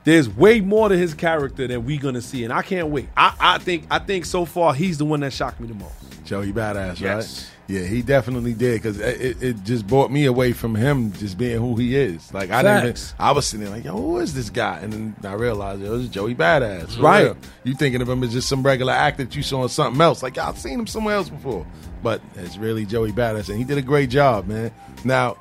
There's 0.05 0.29
way 0.29 0.61
more 0.61 0.89
to 0.89 0.97
his 0.97 1.13
character 1.15 1.67
than 1.67 1.85
we're 1.85 2.01
gonna 2.01 2.21
see, 2.23 2.45
and 2.45 2.53
I 2.53 2.63
can't 2.63 2.89
wait. 2.89 3.09
I, 3.17 3.35
I 3.39 3.59
think 3.59 3.87
I 3.91 3.99
think 3.99 4.25
so 4.25 4.45
far 4.45 4.73
he's 4.75 4.97
the 4.99 5.05
one 5.05 5.21
that 5.21 5.33
shocked 5.33 5.61
me 5.61 5.69
the 5.69 5.75
most. 5.75 6.25
Joey 6.25 6.53
Badass, 6.53 7.01
Yes. 7.01 7.51
right? 7.51 7.60
Yeah, 7.71 7.83
he 7.83 8.03
definitely 8.03 8.53
did 8.53 8.83
because 8.83 8.99
it, 8.99 9.41
it, 9.41 9.63
just 9.63 9.87
brought 9.87 10.11
me 10.11 10.25
away 10.25 10.53
from 10.53 10.75
him 10.75 11.13
just 11.13 11.39
being 11.39 11.59
who 11.61 11.77
he 11.77 11.95
is. 11.97 12.35
Like 12.35 12.51
I 12.51 12.63
didn't, 12.63 12.97
even, 12.97 13.03
I 13.17 13.31
was 13.31 13.47
sitting 13.47 13.65
there 13.65 13.73
like, 13.73 13.85
yo, 13.85 13.93
who 13.93 14.19
is 14.19 14.35
this 14.35 14.51
guy? 14.51 14.81
And 14.81 14.93
then 14.93 15.17
I 15.23 15.35
realized 15.35 15.81
it 15.81 15.89
was 15.89 16.09
Joey 16.09 16.35
Badass, 16.35 16.97
for 16.97 17.03
Right. 17.03 17.23
real. 17.27 17.37
You 17.63 17.75
thinking 17.75 18.03
of 18.03 18.09
him 18.09 18.25
as 18.25 18.33
just 18.33 18.49
some 18.49 18.65
regular 18.65 18.93
actor 18.93 19.23
that 19.23 19.37
you 19.37 19.45
saw 19.45 19.63
in 19.63 19.69
something 19.69 20.01
else? 20.01 20.21
Like 20.21 20.37
I've 20.37 20.59
seen 20.59 20.81
him 20.81 20.89
somewhere 20.89 21.15
else 21.15 21.29
before, 21.29 21.65
but 22.03 22.21
it's 22.35 22.57
really 22.57 22.85
Joey 22.85 23.13
Badass, 23.13 23.49
and 23.49 23.57
he 23.57 23.63
did 23.63 23.79
a 23.79 23.83
great 23.83 24.11
job, 24.11 24.49
man. 24.49 24.73
Now, 25.05 25.37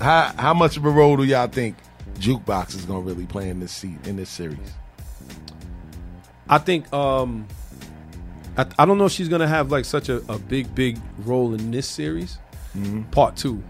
how 0.00 0.32
how 0.38 0.54
much 0.54 0.76
of 0.76 0.84
a 0.84 0.90
role 0.90 1.16
do 1.16 1.24
y'all 1.24 1.48
think 1.48 1.76
Jukebox 2.20 2.76
is 2.76 2.84
gonna 2.84 3.00
really 3.00 3.26
play 3.26 3.48
in 3.48 3.58
this 3.58 3.72
seat 3.72 3.98
in 4.06 4.14
this 4.14 4.30
series? 4.30 4.58
I 6.48 6.58
think 6.58 6.92
um 6.92 7.46
I, 8.56 8.66
I 8.78 8.84
don't 8.86 8.98
know 8.98 9.06
if 9.06 9.12
she's 9.12 9.28
gonna 9.28 9.48
have 9.48 9.70
like 9.70 9.84
such 9.84 10.08
a, 10.08 10.16
a 10.32 10.38
big 10.38 10.74
big 10.74 10.98
role 11.18 11.54
in 11.54 11.70
this 11.70 11.88
series. 11.88 12.38
Mm-hmm. 12.76 13.02
Part 13.10 13.36
two. 13.36 13.62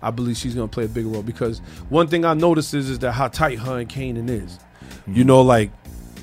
I 0.00 0.10
believe 0.10 0.36
she's 0.36 0.54
gonna 0.54 0.68
play 0.68 0.84
a 0.84 0.88
bigger 0.88 1.08
role 1.08 1.22
because 1.22 1.58
one 1.88 2.06
thing 2.08 2.24
I 2.24 2.34
noticed 2.34 2.74
is 2.74 2.88
is 2.90 2.98
that 3.00 3.12
how 3.12 3.28
tight 3.28 3.58
her 3.58 3.78
and 3.80 3.88
Kanan 3.88 4.28
is. 4.28 4.58
Mm-hmm. 4.82 5.14
You 5.14 5.24
know, 5.24 5.42
like 5.42 5.70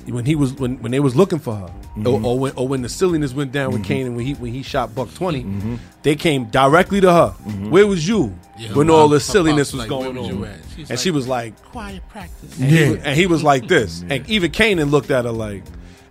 when 0.06 0.24
he 0.24 0.34
was 0.34 0.52
when, 0.54 0.80
when 0.82 0.92
they 0.92 1.00
was 1.00 1.14
looking 1.14 1.38
for 1.38 1.54
her, 1.54 1.66
mm-hmm. 1.66 2.06
or, 2.06 2.20
or 2.22 2.38
when 2.38 2.52
or 2.56 2.66
when 2.66 2.82
the 2.82 2.88
silliness 2.88 3.32
went 3.32 3.52
down 3.52 3.72
with 3.72 3.84
Kanan 3.84 4.16
when 4.16 4.24
he 4.26 4.34
when 4.34 4.52
he 4.52 4.62
shot 4.62 4.94
Buck 4.94 5.12
20 5.14 5.78
they 6.02 6.16
came 6.16 6.46
directly 6.46 7.00
to 7.00 7.12
her. 7.12 7.28
Where 7.70 7.86
was 7.86 8.08
you 8.08 8.34
Yeah, 8.58 8.72
when 8.74 8.88
all 8.90 9.08
the 9.08 9.20
silliness 9.20 9.72
was 9.72 9.80
like, 9.80 9.88
going 9.90 10.16
was 10.16 10.30
on? 10.30 10.38
you 10.38 10.44
at?" 10.46 10.58
She's 10.70 10.78
And 10.78 10.90
like, 10.90 10.98
she 10.98 11.10
was 11.10 11.28
like, 11.28 11.62
Quiet 11.64 12.02
practice. 12.08 12.58
and, 12.58 12.70
he, 12.70 12.88
was, 12.90 12.98
and 13.02 13.16
he 13.16 13.26
was 13.26 13.42
like 13.44 13.68
this. 13.68 14.02
And 14.08 14.28
even 14.30 14.50
Kanan 14.50 14.90
looked 14.90 15.10
at 15.10 15.26
her 15.26 15.30
like, 15.32 15.62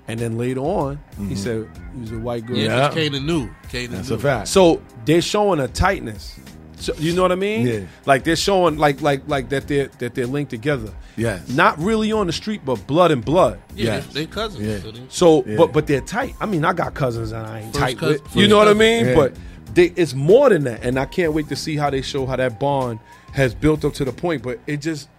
and 0.10 0.19
then 0.19 0.38
later 0.40 0.61
on, 0.61 0.99
he 1.18 1.23
mm-hmm. 1.23 1.36
said 1.36 1.69
he 1.94 2.02
was 2.02 2.11
a 2.11 2.18
white 2.19 2.45
girl. 2.45 2.57
Yeah, 2.57 2.77
yeah. 2.77 2.90
Kanan 2.90 3.26
knew. 3.26 3.48
Kanan 3.72 3.90
That's 3.90 4.10
knew. 4.10 4.15
a 4.15 4.19
fact. 4.19 4.48
So 4.48 4.81
they're 5.06 5.22
showing 5.22 5.60
a 5.60 5.68
tightness. 5.68 6.40
So, 6.77 6.94
you 6.98 7.14
know 7.14 7.22
what 7.22 7.31
I 7.31 7.36
mean? 7.36 7.68
Yeah. 7.68 7.80
Like 8.06 8.23
they're 8.23 8.36
showing 8.36 8.77
like 8.77 9.02
like 9.02 9.22
like 9.27 9.49
that 9.49 9.68
they're 9.68 9.90
that 9.99 10.15
they're 10.15 10.26
linked 10.26 10.49
together. 10.49 10.91
Yes. 11.15 11.48
Not 11.49 11.77
really 11.77 12.11
on 12.11 12.26
the 12.26 12.34
street, 12.34 12.61
but 12.65 12.88
blood 12.88 13.11
and 13.11 13.23
blood. 13.23 13.60
Yeah, 13.76 13.98
Yes. 13.98 14.07
they, 14.07 14.22
they 14.22 14.26
cousins. 14.26 14.65
Yeah. 14.65 14.80
So 14.80 14.91
they- 14.91 15.06
So, 15.10 15.44
Yeah. 15.45 15.57
but 15.57 15.73
but 15.73 15.86
they're 15.88 16.02
tight. 16.02 16.36
I 16.40 16.45
mean, 16.48 16.65
I 16.65 16.73
got 16.73 16.94
cousins 16.95 17.31
and 17.31 17.45
I 17.45 17.60
ain't 17.60 17.73
First 17.73 17.80
tight 17.80 17.98
cous- 17.99 18.23
with. 18.23 18.36
You 18.36 18.48
know 18.48 18.57
what 18.57 18.68
I 18.68 18.73
mean? 18.73 19.07
Yeah. 19.07 19.15
But 19.15 19.36
they, 19.76 19.94
it's 19.95 20.15
more 20.15 20.49
than 20.49 20.64
that, 20.64 20.84
and 20.84 20.98
I 20.98 21.06
can't 21.06 21.34
wait 21.34 21.49
to 21.49 21.56
see 21.56 21.76
how 21.76 21.90
they 21.91 22.02
show 22.02 22.26
how 22.26 22.38
that 22.38 22.60
bond 22.60 22.99
has 23.34 23.53
built 23.53 23.86
up 23.86 23.94
to 23.95 24.06
the 24.06 24.11
point. 24.11 24.41
But 24.41 24.60
it 24.65 24.77
just 24.77 25.10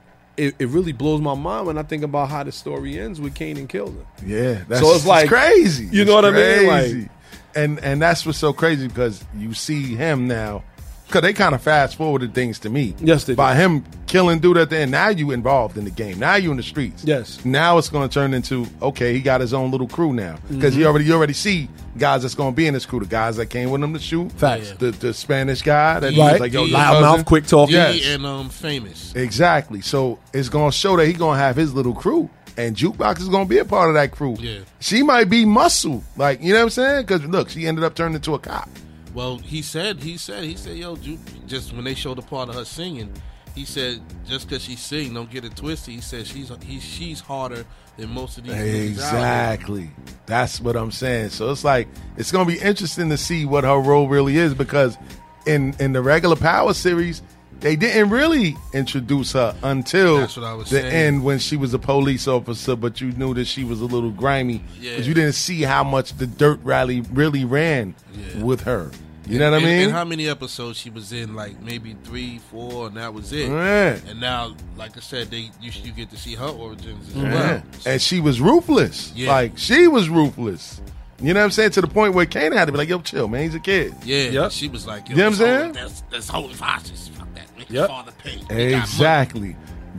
it, 0.41 0.55
it 0.59 0.69
really 0.69 0.93
blows 0.93 1.21
my 1.21 1.35
mind 1.35 1.67
when 1.67 1.79
I 1.79 1.83
think 1.83 2.03
about 2.03 2.31
how 2.31 2.43
the 2.45 2.53
story 2.53 2.99
ends 2.99 3.21
with 3.21 3.35
Kane 3.35 3.57
and 3.57 3.69
kills 3.69 3.91
him. 3.91 4.07
Yeah, 4.27 4.62
that's 4.69 4.81
So 4.83 4.95
it's 4.95 5.07
like- 5.07 5.29
crazy. 5.29 5.85
you 5.93 6.03
It's 6.03 6.09
know 6.09 6.15
what 6.17 6.25
I 6.25 6.31
mean? 6.31 6.67
Like- 6.67 7.11
and 7.55 7.81
and 7.81 8.01
that's 8.01 8.25
what's 8.25 8.39
so 8.39 8.53
crazy 8.53 8.87
because 8.87 9.25
you 9.37 9.55
see 9.55 9.97
him 9.97 10.29
now 10.29 10.62
because 11.11 11.23
they 11.23 11.32
kind 11.32 11.55
of 11.55 11.61
fast 11.62 11.97
forwarded 11.97 12.32
things 12.35 12.59
to 12.61 12.70
me. 12.70 12.95
Yes, 13.01 13.24
they 13.24 13.35
by 13.35 13.53
did. 13.55 13.61
him 13.61 13.85
killing 14.07 14.39
dude 14.39 14.57
at 14.57 14.70
the 14.70 14.78
end. 14.78 14.91
Now 14.91 15.09
you 15.09 15.31
involved 15.32 15.77
in 15.77 15.85
the 15.85 15.91
game. 15.91 16.19
Now 16.19 16.37
you 16.37 16.51
in 16.51 16.57
the 16.57 16.62
streets. 16.62 17.05
Yes. 17.05 17.45
Now 17.45 17.78
it's 17.78 17.89
going 17.89 18.09
to 18.09 18.12
turn 18.12 18.32
into 18.35 18.66
okay. 18.81 19.12
He 19.12 19.20
got 19.20 19.41
his 19.41 19.53
own 19.53 19.70
little 19.70 19.89
crew 19.89 20.12
now 20.12 20.37
because 20.49 20.73
Mm-hmm. 20.73 20.81
you 20.81 20.87
already 20.87 21.05
you 21.07 21.15
already 21.15 21.32
see 21.32 21.69
guys 21.99 22.23
that's 22.23 22.35
going 22.35 22.53
to 22.53 22.57
be 22.57 22.66
in 22.66 22.74
his 22.74 22.87
crew. 22.87 23.01
The 23.01 23.07
guys 23.07 23.37
that 23.37 23.47
came 23.47 23.70
with 23.70 23.82
him 23.82 23.93
to 23.93 23.99
shoot. 23.99 24.31
Facts. 24.32 24.73
The 24.78 24.93
the 24.93 25.12
Spanish 25.12 25.62
guy 25.62 26.01
that 26.01 26.16
Right. 26.16 26.41
like 26.41 26.53
yo, 26.53 26.65
D- 26.65 26.70
your 26.70 26.78
Loudmouth, 26.81 27.24
quick 27.27 27.47
talking. 27.47 27.74
Yes. 27.74 27.95
He 27.97 28.12
and 28.15 28.24
um 28.24 28.49
famous. 28.49 29.15
Exactly. 29.15 29.81
So 29.81 30.19
it's 30.32 30.49
gonna 30.49 30.73
show 30.73 30.97
that 30.97 31.07
he 31.07 31.12
gonna 31.12 31.39
have 31.39 31.57
his 31.57 31.74
little 31.74 31.95
crew, 31.95 32.31
and 32.57 32.77
Jukebox 32.77 33.20
is 33.20 33.28
gonna 33.28 33.47
be 33.47 33.59
a 33.59 33.65
part 33.65 33.89
of 33.89 33.95
that 33.95 34.12
crew. 34.12 34.37
Yeah. 34.39 34.61
She 34.81 35.03
might 35.03 35.31
be 35.31 35.45
muscle, 35.45 36.03
like 36.16 36.43
you 36.43 36.53
know 36.53 36.59
what 36.61 36.65
I'm 36.65 36.70
saying? 36.70 37.03
Because 37.07 37.24
look, 37.24 37.49
she 37.51 37.66
ended 37.66 37.85
up 37.85 37.95
turning 37.95 38.15
into 38.16 38.35
a 38.35 38.39
cop. 38.39 38.69
Well, 39.21 39.37
he 39.37 39.61
said, 39.61 39.99
he 40.03 40.17
said, 40.17 40.45
he 40.45 40.57
said, 40.57 40.79
yo, 40.79 40.97
Ju- 40.97 41.19
just 41.47 41.75
when 41.75 41.85
they 41.85 41.93
showed 41.95 42.17
the 42.17 42.23
part 42.23 42.49
of 42.49 42.55
her 42.55 42.65
singing, 42.65 43.13
he 43.55 43.67
said, 43.67 44.01
just 44.27 44.49
because 44.49 44.65
she 44.65 44.77
sing, 44.77 45.13
don't 45.13 45.31
get 45.31 45.45
it 45.45 45.55
twisted. 45.55 45.93
He 45.93 46.01
said 46.01 46.27
she's 46.27 46.51
he, 46.65 46.81
she's 46.81 47.21
harder 47.21 47.67
than 47.99 48.09
most 48.09 48.39
of 48.39 48.45
these. 48.45 48.55
niggas 48.55 48.59
out 48.63 48.65
here. 48.65 48.85
Exactly. 48.85 49.91
That's 50.25 50.59
what 50.59 50.75
I'm 50.75 50.91
saying. 50.91 51.31
So 51.31 51.51
it's 51.51 51.65
like 51.65 51.87
it's 52.17 52.33
gonna 52.33 52.47
be 52.47 52.59
interesting 52.61 53.11
to 53.11 53.19
see 53.19 53.45
what 53.45 53.65
her 53.65 53.79
role 53.79 54.09
really 54.09 54.39
is 54.39 54.55
because 54.55 54.97
in 55.47 55.75
in 55.79 55.93
the 55.93 56.01
regular 56.01 56.37
Power 56.37 56.73
series. 56.73 57.21
They 57.59 57.77
didn't 57.77 58.09
really 58.09 58.57
introduce 58.73 59.33
her 59.35 59.55
until 59.63 60.17
That's 60.21 60.35
what 60.35 60.47
I 60.47 60.55
was 60.55 60.71
the 60.71 60.81
saying. 60.81 60.95
end 60.95 61.25
when 61.25 61.39
she 61.39 61.59
was 61.59 61.75
a 61.75 61.79
police 61.79 62.27
officer, 62.27 62.75
but 62.75 63.03
you 63.03 63.13
knew 63.13 63.35
that 63.35 63.45
she 63.47 63.65
was 63.65 63.83
a 63.83 63.85
little 63.85 64.11
grimy 64.13 64.65
Yeah. 64.81 64.93
because 64.93 65.07
you 65.07 65.13
didn't 65.13 65.35
see 65.35 65.61
how 65.61 65.85
much 65.85 66.15
the 66.17 66.27
dirt 66.27 66.59
rally 66.63 67.03
really 67.13 67.45
ran 67.45 67.95
Yeah. 68.15 68.43
with 68.43 68.63
her. 68.63 68.91
You 69.31 69.39
know 69.39 69.51
what 69.51 69.59
And- 69.59 69.66
I 69.66 69.69
mean? 69.70 69.82
And 69.85 69.93
how 69.93 70.05
many 70.05 70.28
episodes 70.28 70.78
she 70.78 70.90
was 70.90 71.12
in? 71.12 71.35
Like 71.35 71.61
maybe 71.62 71.97
three, 72.05 72.39
four, 72.51 72.89
and 72.89 72.97
that 72.97 73.15
was 73.15 73.32
it. 73.32 73.48
Yeah. 73.48 73.98
And 74.09 74.20
now, 74.20 74.55
like 74.77 74.97
I 74.97 75.01
said, 75.01 75.31
they 75.31 75.51
you, 75.61 75.70
you 75.85 75.93
get 75.93 76.11
to 76.11 76.16
see 76.16 76.35
her 76.35 76.47
origins 76.48 77.09
as 77.11 77.15
Yeah. 77.16 77.32
well. 77.35 77.62
And 77.86 78.02
she 78.02 78.20
was 78.20 78.40
ruthless. 78.40 79.12
Yeah. 79.15 79.31
Like 79.31 79.57
she 79.57 79.86
was 79.89 80.09
ruthless. 80.09 80.81
You 81.23 81.35
know 81.35 81.40
what 81.40 81.44
I'm 81.44 81.51
saying? 81.51 81.73
To 81.73 81.81
the 81.82 81.86
point 81.86 82.15
where 82.15 82.24
Kane 82.27 82.52
had 82.52 82.65
to 82.65 82.73
be 82.73 82.78
like, 82.78 82.89
"Yo, 82.89 82.98
chill, 83.01 83.28
man. 83.28 83.43
He's 83.43 83.55
a 83.55 83.61
kid." 83.61 83.94
Yeah, 84.05 84.31
Yep. 84.31 84.52
she 84.52 84.69
was 84.69 84.86
like, 84.86 85.09
yo, 85.09 85.15
You 85.15 85.16
know 85.19 85.24
what 85.24 85.32
I'm 85.32 85.39
saying? 85.39 85.73
That's, 85.73 86.01
that's 86.11 86.28
holy 86.28 86.55
fascist. 86.55 87.11
Fuck 87.12 87.32
that. 87.35 87.47
Make 87.59 87.69
Yep. 87.69 87.74
your 87.74 87.89
father 87.89 88.12
pay. 88.24 88.36
We 88.36 88.40
got 88.43 88.51
money. 88.51 88.73
Exactly. 88.74 89.57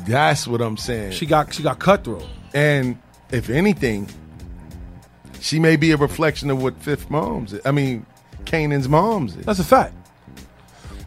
That's 0.08 0.48
what 0.48 0.62
I'm 0.62 0.78
saying. 0.78 1.12
She 1.12 1.26
got 1.28 1.54
she 1.54 1.62
got 1.64 1.78
cutthroat. 1.80 2.26
and 2.56 2.98
if 3.32 3.50
anything, 3.50 4.10
she 5.40 5.60
may 5.60 5.76
be 5.76 5.92
a 5.92 5.98
reflection 5.98 6.50
of 6.50 6.62
what 6.62 6.76
Fifth 6.82 7.10
Mom's. 7.10 7.54
I 7.66 7.72
mean, 7.72 8.06
Kanan's 8.46 8.90
mom's 8.90 9.36
is. 9.36 9.46
That's 9.46 9.60
a 9.60 9.64
fact. 9.64 9.94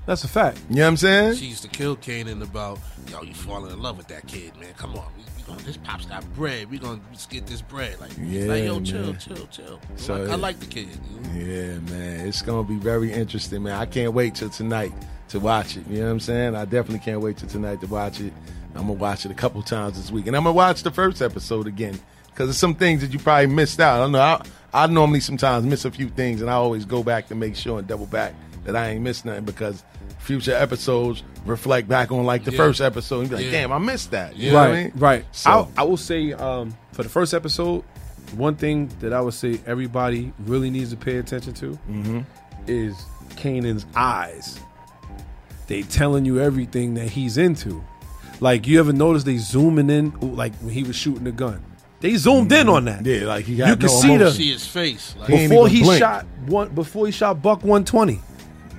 That's 0.06 0.23
a 0.24 0.28
fact. 0.28 0.59
You 0.69 0.77
know 0.77 0.82
what 0.82 0.89
I'm 0.89 0.97
saying? 0.98 1.36
She 1.36 1.47
used 1.47 1.62
to 1.62 1.69
kill 1.69 1.97
Kanan 1.97 2.43
about, 2.43 2.78
yo, 3.11 3.23
you 3.23 3.32
falling 3.32 3.73
in 3.73 3.81
love 3.81 3.97
with 3.97 4.09
that 4.09 4.27
kid, 4.27 4.55
man. 4.61 4.74
Come 4.77 4.97
on. 4.97 5.06
We, 5.16 5.23
we 5.36 5.43
gonna, 5.47 5.62
this 5.62 5.78
pop's 5.78 6.05
got 6.05 6.24
bread. 6.35 6.70
We 6.70 6.78
gonna 6.78 7.01
just 7.12 7.31
get 7.31 7.47
this 7.47 7.62
bread. 7.62 7.98
Like, 8.01 8.11
Yeah, 8.20 8.44
like 8.44 8.65
yo, 8.65 8.81
chill, 8.82 9.02
man. 9.02 9.19
chill, 9.19 9.47
chill. 9.47 9.81
So 9.97 10.16
like, 10.16 10.31
I 10.31 10.35
like 10.35 10.61
the 10.61 10.66
kid. 10.66 10.89
Yeah, 11.35 11.78
man. 11.90 12.27
It's 12.28 12.43
gonna 12.43 12.65
be 12.69 12.77
very 12.77 13.12
interesting, 13.12 13.62
man. 13.62 13.77
I 13.77 13.86
can't 13.86 14.12
wait 14.12 14.35
till 14.35 14.51
tonight 14.51 14.93
to 15.28 15.40
watch 15.40 15.78
it. 15.78 15.86
You 15.89 16.01
know 16.01 16.05
what 16.06 16.11
I'm 16.12 16.20
saying? 16.20 16.55
I 16.55 16.65
definitely 16.66 16.98
can't 16.98 17.23
wait 17.23 17.39
till 17.39 17.48
tonight 17.48 17.81
to 17.81 17.86
watch 17.86 18.20
it. 18.20 18.32
I'm 18.74 18.82
gonna 18.82 18.93
watch 18.94 19.24
it 19.24 19.31
a 19.31 19.35
couple 19.35 19.62
times 19.62 19.97
this 19.97 20.11
week, 20.11 20.27
and 20.27 20.36
I'm 20.36 20.43
gonna 20.44 20.52
watch 20.55 20.82
the 20.82 20.90
first 20.90 21.23
episode 21.23 21.66
again 21.66 21.98
because 22.27 22.48
there's 22.48 22.59
some 22.59 22.74
things 22.74 23.01
that 23.01 23.12
you 23.12 23.19
probably 23.20 23.47
missed 23.47 23.81
out. 23.81 23.97
I 23.97 23.98
don't 24.02 24.12
know. 24.12 24.20
I, 24.20 24.43
I 24.74 24.86
normally 24.88 25.20
sometimes 25.20 25.64
miss 25.64 25.84
a 25.86 25.90
few 25.90 26.09
things, 26.10 26.40
and 26.42 26.51
I 26.51 26.55
always 26.55 26.84
go 26.84 27.02
back 27.02 27.28
to 27.28 27.34
make 27.34 27.55
sure 27.56 27.78
and 27.78 27.86
double 27.88 28.06
back 28.06 28.34
that 28.64 28.74
I 28.76 28.88
ain't 28.90 29.02
missed 29.02 29.24
nothing 29.24 29.44
because 29.44 29.84
future 30.18 30.55
episodes 30.55 31.22
reflect 31.46 31.86
back 31.88 32.10
on 32.10 32.24
like 32.24 32.44
the 32.44 32.51
Yeah. 32.51 32.56
first 32.56 32.80
episode 32.80 33.20
and 33.20 33.28
be 33.30 33.36
like, 33.36 33.44
Yeah. 33.46 33.51
damn, 33.52 33.72
I 33.72 33.78
missed 33.78 34.10
that. 34.10 34.36
You 34.36 34.51
know 34.52 34.59
right, 34.59 34.68
what 34.68 34.76
I 34.78 34.82
mean? 34.82 34.92
right. 34.96 35.24
So- 35.32 35.68
I, 35.76 35.82
I 35.82 35.84
will 35.84 35.96
say 35.96 36.32
um, 36.32 36.74
for 36.92 37.02
the 37.02 37.09
first 37.09 37.34
episode, 37.34 37.84
one 38.36 38.56
thing 38.56 38.90
that 39.01 39.12
I 39.12 39.20
would 39.20 39.34
say 39.34 39.60
everybody 39.66 40.32
really 40.46 40.70
needs 40.70 40.90
to 40.90 40.96
pay 40.96 41.18
attention 41.18 41.52
to 41.55 41.78
Mm-hmm. 41.90 42.20
is 42.66 42.96
Kanan's 43.36 43.86
eyes. 43.94 44.59
They 45.66 45.82
telling 45.82 46.24
you 46.24 46.40
everything 46.40 46.94
that 46.94 47.09
he's 47.09 47.38
into. 47.38 47.84
Like 48.40 48.66
you 48.66 48.80
ever 48.80 48.92
notice 48.92 49.24
they 49.24 49.36
zooming 49.36 49.88
in, 49.90 50.12
like 50.20 50.55
when 50.56 50.72
he 50.74 50.82
was 50.82 50.96
shooting 50.96 51.24
the 51.24 51.32
gun. 51.32 51.62
They 52.05 52.16
zoomed 52.16 52.52
in 52.52 52.68
on 52.68 52.85
that. 52.85 53.06
Yeah, 53.06 53.24
like 53.28 53.47
he 53.47 53.52
you 53.52 53.59
got 53.60 53.81
could 53.81 53.85
no 53.85 53.89
see 53.89 54.16
the. 54.18 54.31
See 54.31 54.52
his 54.52 54.66
face. 54.66 55.16
Like, 55.18 55.26
before 55.28 55.68
he 55.68 55.82
shot 55.98 56.26
one 56.44 56.68
before 56.74 57.06
he 57.06 57.12
shot 57.12 57.40
Buck 57.40 57.60
120. 57.64 58.20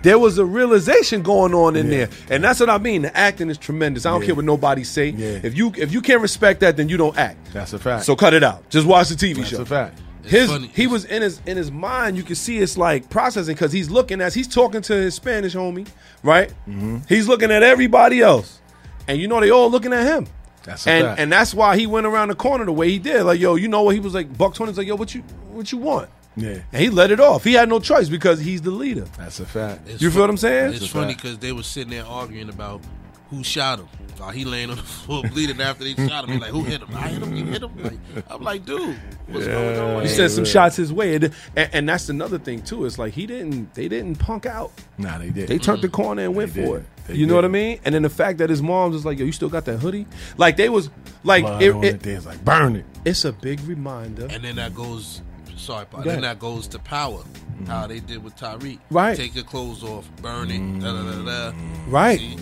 There 0.03 0.19
was 0.19 0.37
a 0.37 0.45
realization 0.45 1.23
going 1.23 1.55
on 1.55 1.75
in 1.75 1.89
there, 1.89 2.09
and 2.29 2.43
that's 2.43 2.59
what 2.59 2.69
I 2.69 2.77
mean. 2.77 3.01
The 3.01 3.17
acting 3.17 3.49
is 3.49 3.57
tremendous. 3.57 4.05
I 4.05 4.11
don't 4.11 4.21
Yeah. 4.21 4.27
care 4.27 4.35
what 4.35 4.45
nobody 4.45 4.83
say. 4.83 5.09
Yeah. 5.09 5.39
If 5.41 5.57
you 5.57 5.73
if 5.75 5.91
you 5.91 6.03
can't 6.03 6.21
respect 6.21 6.59
that, 6.59 6.77
then 6.77 6.87
you 6.87 6.97
don't 6.97 7.17
act. 7.17 7.51
That's 7.51 7.73
a 7.73 7.79
fact. 7.79 8.05
So 8.05 8.15
cut 8.15 8.35
it 8.35 8.43
out. 8.43 8.69
Just 8.69 8.85
watch 8.85 9.09
the 9.09 9.15
TV 9.15 9.37
That's 9.37 9.49
show. 9.49 9.61
a 9.63 9.65
fact. 9.65 9.99
His 10.23 10.51
he 10.75 10.85
was 10.85 11.05
in 11.05 11.23
his 11.23 11.41
in 11.47 11.57
his 11.57 11.71
mind. 11.71 12.17
You 12.17 12.23
can 12.23 12.35
see 12.35 12.59
it's 12.59 12.77
like 12.77 13.09
processing 13.09 13.55
because 13.55 13.71
he's 13.71 13.89
looking 13.89 14.21
as 14.21 14.35
he's 14.35 14.47
talking 14.47 14.83
to 14.83 14.93
his 14.93 15.15
Spanish 15.15 15.55
homie, 15.55 15.87
right? 16.21 16.49
Mm-hmm. 16.69 16.97
He's 17.09 17.27
looking 17.27 17.49
at 17.49 17.63
everybody 17.63 18.21
else, 18.21 18.59
and 19.07 19.17
you 19.17 19.27
know 19.27 19.39
they 19.41 19.49
all 19.49 19.71
looking 19.71 19.93
at 19.93 20.05
him. 20.05 20.27
That's 20.65 20.87
a 20.87 20.89
and 20.89 21.05
fact. 21.05 21.19
and 21.19 21.31
that's 21.31 21.53
why 21.53 21.77
he 21.77 21.87
went 21.87 22.07
around 22.07 22.29
the 22.29 22.35
corner 22.35 22.65
the 22.65 22.71
way 22.71 22.89
he 22.89 22.99
did. 22.99 23.23
Like 23.23 23.39
yo, 23.39 23.55
you 23.55 23.67
know 23.67 23.83
what? 23.83 23.95
He 23.95 23.99
was 23.99 24.13
like 24.13 24.35
Buck 24.37 24.55
Tony's 24.55 24.77
like 24.77 24.87
yo, 24.87 24.95
what 24.95 25.13
you 25.13 25.21
what 25.51 25.71
you 25.71 25.77
want? 25.77 26.09
Yeah. 26.37 26.59
And 26.73 26.81
he 26.81 26.89
let 26.89 27.11
it 27.11 27.19
off. 27.19 27.43
He 27.43 27.53
had 27.53 27.69
no 27.69 27.79
choice 27.79 28.09
because 28.09 28.39
he's 28.39 28.61
the 28.61 28.71
leader. 28.71 29.05
That's 29.17 29.39
a 29.39 29.45
fact. 29.45 29.87
It's 29.87 30.01
you 30.01 30.11
feel 30.11 30.21
what 30.21 30.29
I'm 30.29 30.37
saying? 30.37 30.73
It's 30.73 30.87
funny 30.87 31.15
because 31.15 31.37
they 31.39 31.53
were 31.53 31.63
sitting 31.63 31.91
there 31.91 32.05
arguing 32.05 32.49
about 32.49 32.81
who 33.29 33.43
shot 33.43 33.79
him. 33.79 33.87
While 34.17 34.31
he 34.31 34.45
laying 34.45 34.69
on 34.69 34.77
the 34.77 34.83
floor 34.83 35.23
bleeding 35.31 35.59
after 35.61 35.83
they 35.83 35.93
shot 36.07 36.23
him. 36.23 36.31
He's 36.31 36.41
like, 36.41 36.51
who 36.51 36.63
hit 36.63 36.81
him? 36.81 36.87
I 36.95 37.09
hit 37.09 37.21
him. 37.21 37.35
You 37.35 37.45
hit 37.45 37.61
him? 37.63 37.83
Like, 37.83 37.99
I'm 38.29 38.41
like, 38.41 38.65
dude, 38.65 38.95
what's 39.27 39.45
going 39.45 39.79
on? 39.79 40.01
He 40.03 40.07
sent 40.07 40.31
some 40.31 40.45
shots 40.45 40.75
his 40.77 40.93
way, 40.93 41.15
and, 41.15 41.23
and, 41.55 41.69
and 41.73 41.89
that's 41.89 42.09
another 42.09 42.37
thing 42.39 42.61
too. 42.61 42.85
It's 42.85 42.97
like 42.97 43.13
he 43.13 43.25
didn't, 43.27 43.73
they 43.73 43.87
didn't 43.87 44.17
punk 44.19 44.45
out. 44.45 44.71
Nah, 44.97 45.17
they 45.17 45.29
did. 45.29 45.47
They 45.49 45.57
turned 45.57 45.81
the 45.81 45.89
corner 45.89 46.23
and 46.23 46.35
went 46.35 46.53
They 46.53 46.65
for 46.65 46.77
did. 46.77 46.85
it. 46.85 47.07
They 47.07 47.15
you 47.15 47.25
know 47.27 47.35
what 47.35 47.45
I 47.45 47.49
mean? 47.49 47.79
And 47.85 47.93
then 47.93 48.01
the 48.03 48.09
fact 48.09 48.37
that 48.39 48.49
his 48.49 48.61
mom 48.63 48.91
was 48.91 49.05
like, 49.05 49.19
"Yo, 49.19 49.25
you 49.25 49.31
still 49.31 49.49
got 49.49 49.65
that 49.65 49.77
hoodie?" 49.77 50.07
Like 50.37 50.57
they 50.57 50.69
was 50.69 50.89
like, 51.23 51.43
Blood 51.43 51.61
it, 51.61 51.71
on 51.75 51.83
it- 51.83 51.93
it. 51.95 51.99
They 52.01 52.17
like, 52.19 52.43
burn 52.43 52.75
it. 52.77 52.85
It's 53.05 53.25
a 53.25 53.31
big 53.33 53.59
reminder. 53.61 54.27
And 54.31 54.43
then 54.43 54.55
that 54.55 54.73
goes, 54.73 55.21
sorry, 55.57 55.85
Paul, 55.85 56.03
Go 56.03 56.11
then 56.11 56.21
that 56.21 56.39
goes 56.39 56.67
to 56.69 56.79
power. 56.79 57.23
How 57.67 57.87
they 57.87 57.99
did 58.01 58.23
with 58.23 58.35
Tariq. 58.35 58.79
Right. 58.91 59.15
Take 59.15 59.33
your 59.33 59.45
clothes 59.45 59.81
off, 59.83 60.09
burn 60.21 60.51
it, 60.51 60.81
da 60.81 60.91
da 60.93 61.03
da 61.23 61.23
da. 61.51 61.57
Right, 61.87 62.19
See? 62.19 62.37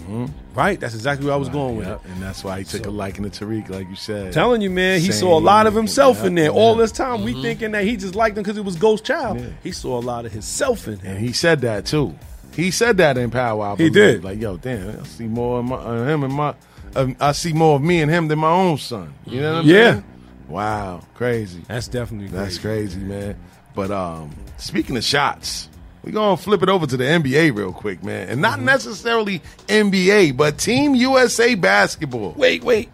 right. 0.55 0.79
That's 0.79 0.95
exactly 0.95 1.25
where 1.27 1.35
I 1.35 1.37
was 1.37 1.49
going 1.49 1.77
with 1.77 1.87
it. 1.87 1.99
And 2.05 2.21
that's 2.21 2.43
why 2.43 2.57
he 2.59 2.65
took 2.65 2.85
a 2.87 2.89
liking 2.89 3.29
to 3.29 3.45
Tariq, 3.45 3.69
like 3.69 3.87
you 3.89 3.95
said. 3.95 4.33
Telling 4.33 4.61
you, 4.61 4.69
man, 4.71 4.99
he 4.99 5.11
Same. 5.11 5.19
saw 5.21 5.37
a 5.37 5.39
lot 5.39 5.67
of 5.67 5.75
himself 5.75 6.23
in 6.23 6.33
there. 6.35 6.45
Yep, 6.45 6.53
All 6.55 6.75
this 6.75 6.91
time, 6.91 7.23
we 7.23 7.33
thinking 7.41 7.71
that 7.71 7.83
he 7.83 7.95
just 7.95 8.15
liked 8.15 8.35
him 8.37 8.43
because 8.43 8.57
it 8.57 8.65
was 8.65 8.75
Ghost 8.75 9.05
Child. 9.05 9.45
He 9.61 9.71
saw 9.71 9.99
a 9.99 10.01
lot 10.01 10.25
of 10.25 10.31
himself 10.31 10.87
in 10.87 10.97
him. 10.99 11.11
And 11.15 11.19
he 11.19 11.31
said 11.31 11.61
that 11.61 11.85
too. 11.85 12.15
He 12.53 12.71
said 12.71 12.97
that 12.97 13.17
in 13.17 13.29
Power. 13.31 13.65
I 13.67 13.75
He 13.75 13.89
did. 13.89 14.23
Like, 14.23 14.39
yo, 14.41 14.57
damn, 14.57 14.99
I 14.99 15.03
see 15.05 15.25
more 15.27 15.59
of 15.59 15.65
my, 15.65 15.75
uh, 15.75 16.05
him 16.05 16.23
and 16.23 16.33
my. 16.33 16.55
Um, 16.95 17.15
I 17.19 17.31
see 17.31 17.53
more 17.53 17.75
of 17.75 17.81
me 17.81 18.01
and 18.01 18.11
him 18.11 18.27
than 18.27 18.37
my 18.39 18.51
own 18.51 18.77
son. 18.77 19.13
You 19.25 19.41
know 19.41 19.53
what 19.53 19.59
I'm 19.61 19.65
Yeah. 19.67 19.91
saying? 19.93 20.03
Wow, 20.47 21.01
crazy. 21.15 21.63
That's 21.67 21.87
definitely 21.87 22.27
That's 22.27 22.57
crazy, 22.57 22.99
man. 22.99 23.35
But 23.75 23.91
um, 23.91 24.35
speaking 24.57 24.95
of 24.97 25.03
shots, 25.03 25.69
we 26.03 26.11
gonna 26.11 26.37
flip 26.37 26.61
it 26.63 26.69
over 26.69 26.85
to 26.85 26.97
the 26.97 27.03
NBA 27.05 27.55
real 27.55 27.71
quick, 27.73 28.03
man, 28.03 28.29
and 28.29 28.41
not 28.41 28.59
necessarily 28.61 29.41
NBA, 29.67 30.35
but 30.37 30.57
Team 30.57 30.95
USA 30.95 31.55
basketball. 31.55 32.33
Wait, 32.37 32.63
wait. 32.63 32.89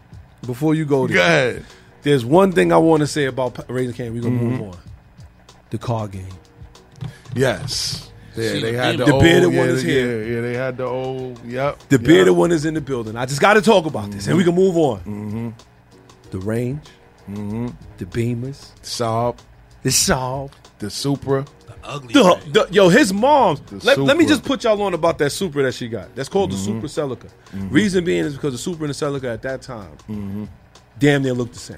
Before 0.46 0.74
you 0.76 0.86
go 0.86 1.06
there, 1.08 1.18
Go 1.18 1.22
ahead. 1.24 1.66
there's 2.04 2.24
one 2.24 2.52
thing 2.54 2.72
I 2.72 2.78
want 2.78 3.02
to 3.02 3.08
say 3.08 3.26
about 3.26 3.56
Pa- 3.56 3.64
Raising 3.68 3.94
Cane. 3.96 4.14
We're 4.14 4.22
gonna 4.22 4.36
Mm-hmm. 4.36 4.50
move 4.58 4.62
on. 4.74 4.78
The 5.72 5.78
car 5.78 6.08
game. 6.08 6.26
Yes. 7.36 8.10
Yeah, 8.36 8.52
See, 8.52 8.60
they 8.62 8.72
the 8.72 8.78
had 8.78 8.98
the, 8.98 9.06
bearded- 9.06 9.08
The 9.08 9.12
old, 9.14 9.22
bearded 9.24 9.54
yeah, 9.54 9.60
one 9.60 9.70
is 9.70 9.84
yeah, 9.84 9.92
here. 9.92 10.24
Yeah, 10.36 10.42
they 10.42 10.54
had 10.56 10.78
the 10.78 10.86
old. 10.86 11.46
Yep. 11.46 11.80
The 11.90 11.96
yep. 11.98 12.06
bearded 12.06 12.34
one 12.36 12.52
is 12.52 12.66
in 12.66 12.74
the 12.74 12.82
building. 12.82 13.16
I 13.18 13.26
just 13.26 13.42
got 13.42 13.56
to 13.56 13.62
talk 13.62 13.86
about 13.86 14.12
this, 14.12 14.28
and 14.28 14.38
we 14.38 14.44
can 14.44 14.56
move 14.56 14.78
on. 14.78 15.00
Mm-hmm. 15.00 15.50
The 16.32 16.40
range, 16.40 16.82
Mm-hmm. 17.30 17.68
the 17.98 18.06
Beamers, 18.06 18.74
The 18.76 18.88
Saab, 18.88 19.38
the 19.84 19.90
Saab, 19.90 20.52
the 20.80 20.90
Supra. 20.90 21.46
Ugly. 21.84 22.14
the, 22.14 22.24
man. 22.24 22.52
the- 22.52 22.68
yo, 22.72 22.90
his 22.90 23.14
mom's. 23.14 23.62
Let, 23.86 23.98
let 23.98 24.18
me 24.18 24.26
just 24.26 24.44
put 24.44 24.64
y'all 24.64 24.82
on 24.82 24.94
about 24.94 25.18
that 25.20 25.30
Supra 25.32 25.64
that 25.64 25.74
she 25.74 25.88
got. 25.88 26.14
That's 26.16 26.28
called 26.30 26.52
Mm-hmm. 26.52 26.82
the 26.82 26.90
Supra 26.90 27.08
Celica. 27.08 27.30
Mm-hmm. 27.56 27.70
Reason 27.70 28.04
being 28.04 28.26
is 28.26 28.34
because 28.36 28.54
the 28.54 28.58
Supra 28.58 28.86
and 28.86 28.94
the 28.94 29.06
Celica 29.06 29.34
at 29.34 29.42
that 29.44 29.62
time, 29.62 29.92
mm-hmm. 30.10 30.46
damn 31.00 31.22
near 31.24 31.34
looked 31.34 31.54
the 31.54 31.60
same. 31.60 31.78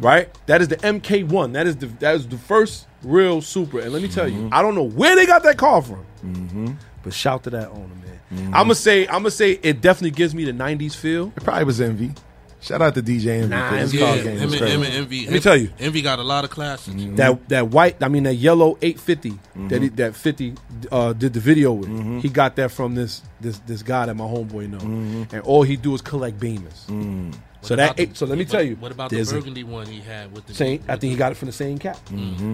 Right? 0.00 0.28
That 0.46 0.62
is 0.62 0.68
the 0.68 0.76
MK1. 0.78 1.52
That 1.52 1.66
is 1.66 1.76
the 1.76 1.86
that 1.86 2.14
is 2.14 2.26
the 2.26 2.38
first 2.38 2.86
real 3.02 3.42
Supra. 3.42 3.82
And 3.82 3.92
let 3.92 4.00
me 4.00 4.08
tell 4.08 4.26
you, 4.26 4.48
I 4.52 4.62
don't 4.62 4.74
know 4.74 4.84
where 4.88 5.14
they 5.14 5.26
got 5.26 5.42
that 5.42 5.58
car 5.58 5.82
from, 5.82 6.78
but 7.02 7.12
shout 7.12 7.42
to 7.44 7.50
that 7.50 7.68
owner, 7.68 7.94
man. 8.30 8.46
I'm 8.46 8.52
gonna 8.64 8.74
say 8.74 9.06
I'm 9.06 9.16
gonna 9.22 9.30
say 9.30 9.58
it 9.62 9.82
definitely 9.82 10.12
gives 10.12 10.34
me 10.34 10.44
the 10.44 10.52
'90s 10.52 10.96
feel. 10.96 11.30
It 11.36 11.44
probably 11.44 11.64
was 11.64 11.78
Envy. 11.80 12.12
Shout 12.60 12.82
out 12.82 12.94
to 12.94 13.02
DJ 13.02 13.26
Envy. 13.38 13.48
Nah, 13.48 13.70
'cause 13.70 13.80
his 13.80 13.94
Envy- 13.94 13.98
car 14.04 14.16
Yeah, 14.16 14.22
game 14.22 14.38
him, 14.38 14.50
was 14.50 14.60
him 14.60 14.82
Envy. 14.82 15.24
Let 15.24 15.32
me 15.32 15.40
tell 15.40 15.56
you. 15.56 15.70
Envy 15.78 16.02
got 16.02 16.18
a 16.18 16.22
lot 16.22 16.44
of 16.44 16.50
classics. 16.50 16.94
Mm-hmm. 16.96 17.16
That 17.16 17.48
that 17.48 17.68
white, 17.68 18.02
I 18.02 18.08
mean 18.08 18.24
that 18.24 18.34
yellow 18.34 18.76
850 18.82 19.38
that 19.68 19.82
he, 19.82 19.88
that 19.90 20.14
50 20.14 20.54
uh, 20.92 21.12
did 21.14 21.32
the 21.32 21.40
video 21.40 21.72
with. 21.72 21.88
Mm-hmm. 21.88 22.18
He 22.18 22.28
got 22.28 22.56
that 22.56 22.70
from 22.70 22.94
this 22.94 23.22
this 23.40 23.58
this 23.66 23.82
guy 23.82 24.06
that 24.06 24.14
my 24.14 24.24
homeboy 24.24 24.68
know, 24.70 24.78
mm-hmm. 24.78 25.34
and 25.34 25.42
all 25.44 25.62
he 25.62 25.76
do 25.76 25.94
is 25.94 26.02
collect 26.02 26.38
Beamers. 26.38 26.84
Mm. 26.88 27.34
So 27.62 27.76
that 27.76 27.96
the- 27.96 28.10
so 28.14 28.26
let 28.26 28.36
me 28.38 28.44
what- 28.44 28.50
tell 28.50 28.62
you, 28.62 28.76
What 28.76 28.92
about 28.92 29.10
the 29.10 29.20
a- 29.20 29.24
burgundy 29.24 29.64
one 29.64 29.86
he 29.86 30.00
had 30.00 30.32
with 30.34 30.46
the 30.46 30.54
Same, 30.54 30.82
I 30.88 30.92
with 30.92 31.00
think 31.00 31.10
he 31.12 31.16
got 31.16 31.32
it 31.32 31.36
from 31.36 31.46
the 31.46 31.52
same 31.52 31.78
cap. 31.78 31.98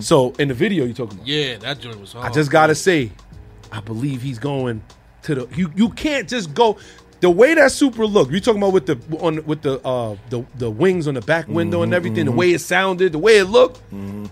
So 0.00 0.32
in 0.38 0.48
the 0.48 0.54
video 0.54 0.84
you 0.84 0.94
talking 0.94 1.14
about, 1.18 1.26
Yeah, 1.26 1.56
that 1.58 1.80
joint 1.80 2.00
was 2.00 2.12
hard. 2.12 2.26
I 2.30 2.32
just 2.34 2.50
gotta 2.50 2.74
say, 2.74 3.10
I 3.72 3.80
believe 3.80 4.22
he's 4.22 4.38
going 4.38 4.82
to 5.22 5.34
the. 5.34 5.48
You 5.56 5.72
you 5.74 5.90
can't 5.90 6.28
just 6.28 6.54
go. 6.54 6.78
The 7.20 7.30
way 7.30 7.54
that 7.54 7.72
Supra 7.72 8.06
looked, 8.06 8.30
you 8.30 8.40
talking 8.40 8.62
about 8.62 8.72
with 8.72 8.86
the 8.86 8.98
on 9.18 9.44
with 9.46 9.62
the 9.62 9.80
uh 9.86 10.16
the 10.28 10.44
the 10.56 10.70
wings 10.70 11.08
on 11.08 11.14
the 11.14 11.22
back 11.22 11.48
window 11.48 11.78
mm-hmm, 11.78 11.84
and 11.84 11.94
everything, 11.94 12.26
the 12.26 12.30
mm-hmm. 12.30 12.38
way 12.38 12.52
it 12.52 12.60
sounded, 12.60 13.12
the 13.12 13.18
way 13.18 13.38
it 13.38 13.44
looked. 13.44 13.78
Mm-hmm. 13.90 14.26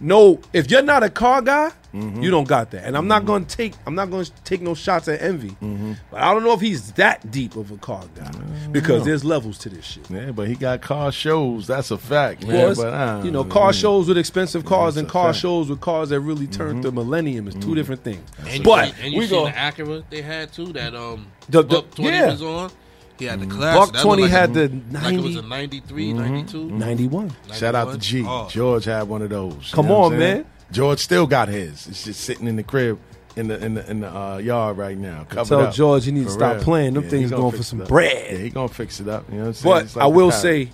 No, 0.00 0.40
if 0.52 0.70
you're 0.70 0.82
not 0.82 1.02
a 1.02 1.10
car 1.10 1.42
guy, 1.42 1.72
mm-hmm. 1.92 2.22
you 2.22 2.30
don't 2.30 2.46
got 2.46 2.70
that. 2.70 2.84
And 2.84 2.96
I'm 2.96 3.08
not 3.08 3.20
mm-hmm. 3.20 3.26
going 3.26 3.46
to 3.46 3.56
take 3.56 3.74
I'm 3.86 3.94
not 3.94 4.10
going 4.10 4.24
to 4.24 4.32
take 4.44 4.60
no 4.60 4.74
shots 4.74 5.08
at 5.08 5.20
Envy. 5.20 5.50
Mm-hmm. 5.50 5.94
But 6.10 6.20
I 6.20 6.32
don't 6.32 6.44
know 6.44 6.52
if 6.52 6.60
he's 6.60 6.92
that 6.92 7.30
deep 7.30 7.56
of 7.56 7.70
a 7.70 7.76
car 7.76 8.04
guy 8.14 8.30
because 8.70 9.04
there's 9.04 9.24
levels 9.24 9.58
to 9.58 9.68
this 9.68 9.84
shit. 9.84 10.08
Yeah, 10.10 10.30
but 10.30 10.48
he 10.48 10.54
got 10.54 10.80
car 10.80 11.10
shows. 11.10 11.66
That's 11.66 11.90
a 11.90 11.98
fact, 11.98 12.46
man. 12.46 12.56
Well, 12.56 12.74
but 12.74 12.94
I 12.94 13.22
you 13.22 13.30
know, 13.30 13.44
car 13.44 13.72
mm. 13.72 13.80
shows 13.80 14.08
with 14.08 14.18
expensive 14.18 14.64
cars 14.64 14.94
that's 14.94 15.02
and 15.02 15.10
car 15.10 15.32
fact. 15.32 15.42
shows 15.42 15.68
with 15.68 15.80
cars 15.80 16.10
that 16.10 16.20
really 16.20 16.46
turned 16.46 16.84
the 16.84 16.92
millennium 16.92 17.48
is 17.48 17.54
two 17.56 17.74
different 17.74 18.04
things. 18.04 18.28
And 18.38 18.58
you 18.58 18.62
but 18.62 18.94
see, 18.94 19.02
and 19.02 19.12
you 19.12 19.20
we 19.20 19.26
see 19.26 19.30
go. 19.34 19.44
the 19.46 19.52
Acura 19.52 20.04
they 20.10 20.22
had 20.22 20.52
too. 20.52 20.72
That 20.72 20.94
um, 20.94 21.26
The- 21.48 21.62
the- 21.62 21.68
Buck 21.68 21.94
Twenty 21.94 22.16
yeah. 22.16 22.30
was 22.30 22.42
on. 22.42 22.70
He 23.18 23.24
had 23.24 23.40
the 23.40 23.46
class. 23.46 23.76
Buck 23.76 23.92
That 23.92 24.02
20 24.02 24.22
looked 24.22 24.32
had 24.32 24.54
like 24.56 24.70
the 24.70 24.98
a, 24.98 25.02
like 25.02 25.14
it 25.14 25.20
was 25.20 25.34
90 25.34 25.38
a 25.38 25.42
93, 25.42 26.12
92. 26.12 26.70
91. 26.70 27.32
Shout 27.54 27.74
out 27.74 27.92
to 27.92 27.98
G. 27.98 28.24
Oh. 28.26 28.48
George 28.50 28.84
had 28.84 29.02
one 29.08 29.22
of 29.22 29.30
those. 29.30 29.70
You 29.70 29.74
Come 29.74 29.88
know 29.88 29.98
what 29.98 30.06
on, 30.06 30.12
I'm 30.14 30.18
saying? 30.20 30.36
man. 30.42 30.46
George 30.70 30.98
still 31.00 31.26
got 31.26 31.48
his. 31.48 31.86
It's 31.88 32.04
just 32.04 32.20
sitting 32.20 32.46
in 32.46 32.56
the 32.56 32.62
crib 32.62 32.98
in 33.36 33.48
the 33.48 33.64
in 33.64 33.74
the 33.74 33.90
in 33.90 34.00
the 34.00 34.14
uh, 34.14 34.36
yard 34.38 34.76
right 34.76 34.96
now. 34.98 35.24
Covered 35.28 35.48
Tell 35.48 35.60
up. 35.62 35.74
George 35.74 36.04
he 36.04 36.12
need 36.12 36.24
to 36.24 36.30
stop 36.30 36.56
real. 36.56 36.64
playing. 36.64 36.94
Them 36.94 37.04
Yeah, 37.04 37.10
things 37.10 37.24
he 37.24 37.30
gonna 37.30 37.40
going 37.42 37.50
for 37.52 37.56
fix 37.58 37.68
some 37.68 37.80
it 37.80 37.84
up. 37.84 37.88
bread. 37.88 38.32
Yeah, 38.32 38.38
he 38.38 38.50
gonna 38.50 38.68
fix 38.68 39.00
it 39.00 39.08
up. 39.08 39.24
You 39.30 39.36
know 39.36 39.40
what 39.42 39.46
I'm 39.48 39.54
saying? 39.54 39.74
But 39.74 39.82
Just 39.84 39.96
like 39.96 40.04
I 40.04 40.08
the 40.10 40.14
will 40.16 40.30
Pac. 40.30 40.40
say, 40.40 40.70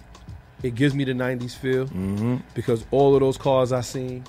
it 0.63 0.75
gives 0.75 0.95
me 0.95 1.05
the 1.05 1.13
'90s 1.13 1.55
feel 1.57 1.87
Mm-hmm. 1.87 2.37
because 2.55 2.85
all 2.91 3.15
of 3.15 3.21
those 3.21 3.37
cars 3.39 3.71
I 3.73 3.83
seen, 3.83 4.25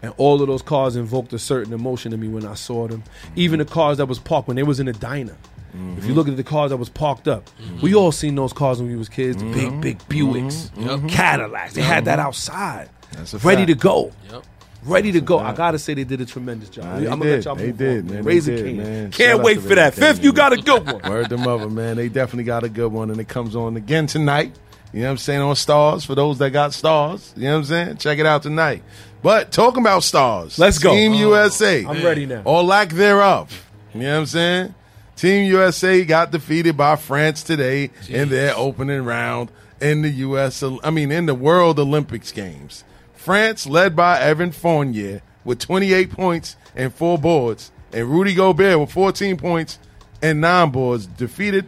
and 0.00 0.14
all 0.16 0.40
of 0.40 0.48
those 0.48 0.62
cars 0.62 0.96
invoked 0.96 1.32
a 1.34 1.38
certain 1.38 1.72
emotion 1.74 2.12
in 2.12 2.20
me 2.20 2.28
when 2.28 2.46
I 2.46 2.54
saw 2.54 2.88
them. 2.88 3.02
Even 3.36 3.58
the 3.58 3.64
cars 3.66 3.98
that 3.98 4.06
was 4.06 4.18
parked 4.18 4.48
when 4.48 4.56
they 4.56 4.62
was 4.62 4.80
in 4.80 4.88
a 4.88 4.92
diner. 4.92 5.36
If 5.74 5.78
Mm-hmm. 5.78 6.06
you 6.08 6.14
look 6.14 6.28
at 6.28 6.36
the 6.36 6.44
cars 6.44 6.70
that 6.70 6.76
was 6.76 6.90
parked 6.90 7.28
up, 7.28 7.48
we 7.80 7.94
all 7.94 8.12
seen 8.12 8.34
those 8.34 8.52
cars 8.52 8.78
when 8.80 8.88
we 8.90 8.96
was 8.96 9.08
kids. 9.08 9.38
The 9.42 9.50
big, 9.52 9.80
big 9.80 9.98
Buicks, 10.00 10.70
Yep. 10.76 11.08
Cadillacs. 11.10 11.72
They 11.74 11.80
had 11.82 12.04
that 12.04 12.18
outside, 12.18 12.90
Mm-hmm. 13.12 13.46
Ready 13.48 13.62
fact. 13.66 13.68
to 13.68 13.74
go. 13.74 14.12
Yep. 14.30 14.42
ready 14.84 15.12
to 15.12 15.20
go. 15.22 15.38
I 15.38 15.52
gotta 15.54 15.78
say 15.78 15.94
they 15.94 16.04
did 16.04 16.20
a 16.20 16.26
tremendous 16.26 16.68
job. 16.68 16.84
Nah, 16.84 16.92
I'm 16.96 17.04
gonna 17.04 17.24
did. 17.24 17.34
let 17.36 17.44
y'all 17.46 17.54
They 17.54 17.72
did, 17.72 18.10
on, 18.10 18.14
man. 18.24 18.24
Did, 18.24 18.64
King. 18.64 18.76
man. 18.78 19.10
Can't 19.12 19.36
Shout 19.36 19.42
wait 19.42 19.60
for 19.60 19.74
that. 19.74 19.92
Raising 19.96 20.02
Fifth, 20.04 20.16
King, 20.16 20.24
you 20.24 20.32
got 20.34 20.52
a 20.52 20.56
good 20.58 20.86
one. 20.86 21.10
Word 21.10 21.28
them 21.30 21.46
over, 21.46 21.70
man. 21.70 21.96
They 21.96 22.08
definitely 22.10 22.44
got 22.44 22.64
a 22.64 22.68
good 22.68 22.92
one, 22.92 23.10
and 23.10 23.18
it 23.20 23.28
comes 23.28 23.54
on 23.56 23.76
again 23.76 24.06
tonight. 24.06 24.54
You 24.92 25.00
know 25.00 25.06
what 25.06 25.10
I'm 25.12 25.18
saying? 25.18 25.40
On 25.40 25.54
Starz 25.54 26.04
for 26.04 26.14
those 26.14 26.36
that 26.38 26.50
got 26.50 26.74
stars. 26.74 27.32
You 27.36 27.44
know 27.44 27.52
what 27.52 27.58
I'm 27.60 27.64
saying? 27.64 27.96
Check 27.96 28.18
it 28.18 28.26
out 28.26 28.42
tonight. 28.42 28.82
But 29.22 29.50
talking 29.52 29.82
about 29.82 30.02
stars, 30.02 30.58
Let's 30.58 30.78
go. 30.78 30.92
Team 30.92 31.12
Oh, 31.12 31.16
USA. 31.16 31.84
I'm 31.86 32.02
ready 32.04 32.26
now. 32.26 32.42
Or 32.44 32.62
lack 32.62 32.90
thereof. 32.90 33.66
You 33.94 34.00
know 34.00 34.12
what 34.12 34.18
I'm 34.20 34.26
saying? 34.26 34.74
Team 35.16 35.44
USA 35.46 36.04
got 36.04 36.30
defeated 36.32 36.76
by 36.76 36.96
France 36.96 37.42
today 37.42 37.90
in 38.08 38.28
their 38.28 38.56
opening 38.56 39.04
round 39.04 39.50
in 39.80 40.02
the 40.02 40.08
US. 40.10 40.62
I 40.82 40.90
mean, 40.90 41.12
in 41.12 41.26
the 41.26 41.34
World 41.34 41.78
Olympics 41.78 42.32
games. 42.32 42.84
France, 43.14 43.66
led 43.66 43.94
by 43.94 44.18
Evan 44.20 44.50
Fournier, 44.50 45.22
with 45.44 45.60
28 45.60 46.10
points 46.10 46.56
and 46.74 46.92
four 46.92 47.18
boards, 47.18 47.70
and 47.92 48.08
Rudy 48.08 48.34
Gobert 48.34 48.80
with 48.80 48.90
14 48.90 49.36
points 49.36 49.78
and 50.22 50.40
nine 50.40 50.70
boards, 50.70 51.06
defeated 51.06 51.66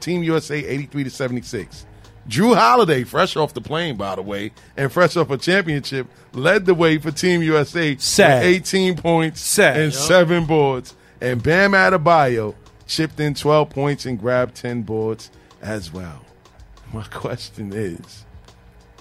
Team 0.00 0.22
USA 0.22 0.56
83 0.64 1.04
to 1.04 1.10
76. 1.10 1.86
Jrue 2.28 2.54
Holiday, 2.54 3.02
fresh 3.02 3.34
off 3.36 3.52
the 3.52 3.60
plane, 3.60 3.96
by 3.96 4.14
the 4.14 4.22
way, 4.22 4.52
and 4.76 4.92
fresh 4.92 5.16
off 5.16 5.30
a 5.30 5.36
championship, 5.38 6.06
led 6.32 6.66
the 6.66 6.74
way 6.74 6.98
for 6.98 7.10
Team 7.10 7.42
USA 7.42 7.96
Sad. 7.96 8.44
with 8.44 8.54
18 8.54 8.96
points 8.96 9.40
Sad. 9.40 9.76
and 9.76 9.92
Yup. 9.92 10.02
seven 10.02 10.44
boards. 10.46 10.94
And 11.20 11.42
Bam 11.42 11.72
Adebayo 11.72 12.54
chipped 12.92 13.18
in 13.20 13.32
12 13.32 13.70
points 13.70 14.04
and 14.04 14.18
grabbed 14.18 14.54
10 14.54 14.82
boards 14.82 15.30
as 15.62 15.92
well. 15.92 16.24
My 16.92 17.02
question 17.10 17.72
is, 17.72 18.24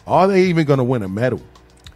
are 0.07 0.27
they 0.27 0.43
even 0.43 0.65
going 0.65 0.77
to 0.77 0.83
win 0.83 1.03
a 1.03 1.09
medal? 1.09 1.41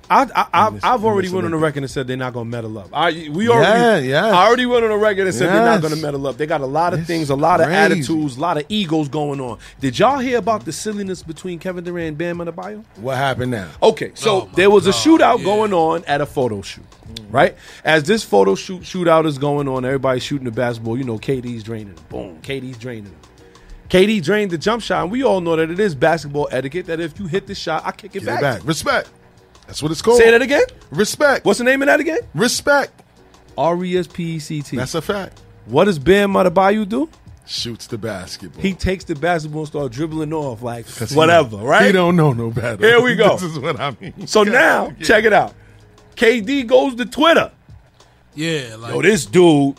I, 0.10 0.24
I, 0.36 0.48
I, 0.54 0.70
this- 0.70 0.84
I've 0.84 1.04
already 1.04 1.28
this 1.28 1.34
went 1.34 1.46
on 1.46 1.52
the 1.52 1.58
record 1.58 1.84
and 1.84 1.90
said 1.92 2.08
they're 2.08 2.16
not 2.18 2.34
going 2.34 2.46
to 2.46 2.50
medal 2.52 2.78
up. 2.78 2.90
I, 2.94 3.30
we 3.32 3.50
already, 3.50 4.08
Yeah, 4.08 4.24
yes. 4.24 4.34
I 4.34 4.46
already 4.48 4.66
went 4.66 4.84
on 4.84 4.92
the 4.92 4.98
record 4.98 5.26
and 5.28 5.36
said 5.36 5.50
they're 5.50 5.66
not 5.66 5.82
going 5.82 5.94
to 5.94 6.00
medal 6.02 6.28
up. 6.28 6.38
They 6.38 6.46
got 6.46 6.62
a 6.62 6.66
lot 6.66 6.94
of 6.94 7.00
It's 7.00 7.08
things, 7.08 7.30
a 7.30 7.36
lot 7.36 7.62
of 7.62 7.70
attitudes, 7.70 8.38
a 8.38 8.40
lot 8.40 8.58
of 8.58 8.66
egos 8.70 9.08
going 9.10 9.42
on. 9.42 9.58
Did 9.80 9.98
y'all 9.98 10.20
hear 10.20 10.38
about 10.38 10.66
the 10.66 10.72
silliness 10.72 11.24
between 11.24 11.60
Kevin 11.60 11.84
Durant 11.84 12.08
and 12.10 12.18
Bam 12.18 12.38
Adebayo? 12.38 12.84
What 12.98 13.18
happened 13.18 13.52
now? 13.52 13.70
Okay, 13.82 14.12
so 14.16 14.42
oh 14.44 14.50
there 14.56 14.70
was 14.70 14.88
a 14.88 14.92
shootout 14.92 15.44
going 15.44 15.74
on 15.74 16.04
at 16.06 16.22
a 16.22 16.26
photo 16.26 16.62
shoot, 16.62 16.86
right? 17.30 17.56
As 17.84 18.04
this 18.04 18.24
photo 18.24 18.56
shoot 18.56 18.82
shootout 18.82 19.26
is 19.26 19.38
going 19.38 19.68
on, 19.68 19.86
everybody's 19.86 20.24
shooting 20.24 20.46
the 20.46 20.52
basketball. 20.52 20.98
You 20.98 21.04
know, 21.04 21.18
KD's 21.18 21.64
draining. 21.64 21.90
it. 21.94 22.10
Boom, 22.10 22.40
KD's 22.42 22.78
draining. 22.78 23.16
KD 23.90 24.24
drained 24.24 24.50
the 24.52 24.58
jump 24.58 24.82
shot, 24.82 25.04
and 25.04 25.12
we 25.12 25.24
all 25.24 25.42
know 25.42 25.56
that 25.56 25.70
it 25.70 25.80
is 25.80 25.94
basketball 25.94 26.48
etiquette 26.52 26.88
that 26.88 27.00
if 27.00 27.20
you 27.20 27.28
hit 27.28 27.46
the 27.46 27.54
shot, 27.54 27.84
I 27.86 27.92
kick 27.92 28.16
it 28.16 28.20
Get 28.24 28.26
back. 28.26 28.40
it 28.40 28.42
back. 28.42 28.68
Respect. 28.68 29.10
That's 29.68 29.82
what 29.82 29.92
it's 29.92 30.02
called. 30.02 30.20
Say 30.20 30.32
that 30.32 30.42
again. 30.42 30.64
Respect. 30.92 31.46
What's 31.46 31.58
the 31.60 31.66
name 31.66 31.82
of 31.82 31.88
that 31.88 32.00
again? 32.00 32.20
Respect. 32.34 33.02
R 33.58 33.84
E 33.84 33.98
S 33.98 34.08
P 34.08 34.36
E 34.36 34.40
C 34.40 34.62
T. 34.62 34.78
That's 34.78 34.96
a 34.96 35.02
fact. 35.02 35.42
What 35.66 35.86
does 35.86 35.98
Bam 36.00 36.34
Adebayo 36.34 36.88
do? 36.88 37.10
Shoots 37.48 37.88
the 37.88 37.98
basketball. 37.98 38.62
He 38.62 38.74
takes 38.74 39.04
the 39.04 39.16
basketball 39.16 39.62
and 39.62 39.68
starts 39.68 39.96
dribbling 39.96 40.34
off 40.34 40.62
like 40.62 40.86
'Cause 40.96 41.12
he- 41.12 41.16
whatever, 41.16 41.58
right? 41.58 41.86
He 41.88 41.92
don't 41.92 42.16
know 42.16 42.34
no 42.34 42.50
better. 42.50 42.86
Here 42.86 43.02
we 43.02 43.16
go. 43.16 43.34
this 43.38 43.44
is 43.44 43.60
what 43.60 43.80
I 43.80 43.96
mean. 44.02 44.28
So 44.28 44.44
now, 44.44 44.94
Yeah. 45.00 45.06
check 45.06 45.24
it 45.26 45.34
out. 45.34 45.54
KD 46.16 46.66
goes 46.68 46.96
to 46.96 47.06
Twitter. 47.06 47.52
Yeah, 48.34 48.76
like 48.80 48.94
Yo, 48.94 49.02
this 49.02 49.26
dude 49.26 49.76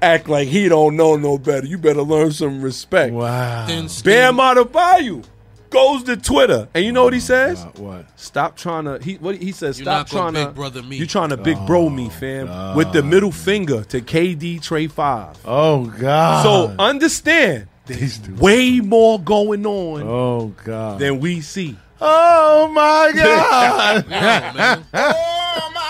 act 0.00 0.28
like 0.28 0.48
he 0.48 0.68
don't 0.68 0.96
know 0.96 1.16
no 1.16 1.36
better. 1.36 1.66
You 1.66 1.78
better 1.78 2.02
learn 2.02 2.32
some 2.32 2.62
respect. 2.62 3.12
Wow. 3.12 3.66
thin 3.66 3.88
Bam 4.04 4.36
Adebayo 4.36 5.24
goes 5.70 6.02
to 6.04 6.16
Twitter, 6.16 6.68
and 6.74 6.84
you 6.84 6.92
know 6.92 7.04
what 7.04 7.12
he 7.12 7.18
oh 7.18 7.20
says? 7.20 7.64
What? 7.76 8.06
Stop 8.18 8.56
trying 8.56 8.84
to. 8.84 8.98
He 9.02 9.14
what 9.14 9.36
he 9.36 9.52
says? 9.52 9.78
You're 9.78 9.84
Stop 9.84 10.08
trying 10.08 10.34
gonna 10.34 10.46
big 10.46 10.54
brother 10.54 10.82
me. 10.82 10.96
You 10.96 11.06
trying 11.06 11.30
to 11.30 11.36
big 11.36 11.56
oh 11.58 11.66
bro 11.66 11.88
me, 11.88 12.08
fam? 12.10 12.76
With 12.76 12.92
the 12.92 13.02
middle 13.02 13.32
finger 13.32 13.84
to 13.84 14.00
KD 14.00 14.60
Trey 14.62 14.86
Five. 14.88 15.38
Oh 15.44 15.86
God. 15.86 16.42
So 16.42 16.74
understand, 16.78 17.68
These 17.86 18.18
dudes. 18.18 18.40
way 18.40 18.80
more 18.80 19.18
going 19.20 19.64
on 19.66 20.02
Oh 20.02 20.54
God. 20.64 20.98
than 20.98 21.20
we 21.20 21.40
see. 21.40 21.76
oh 22.00 22.68
my 22.74 23.12
God. 23.16 24.04
Yeah, 24.08 24.82
man. 24.92 25.26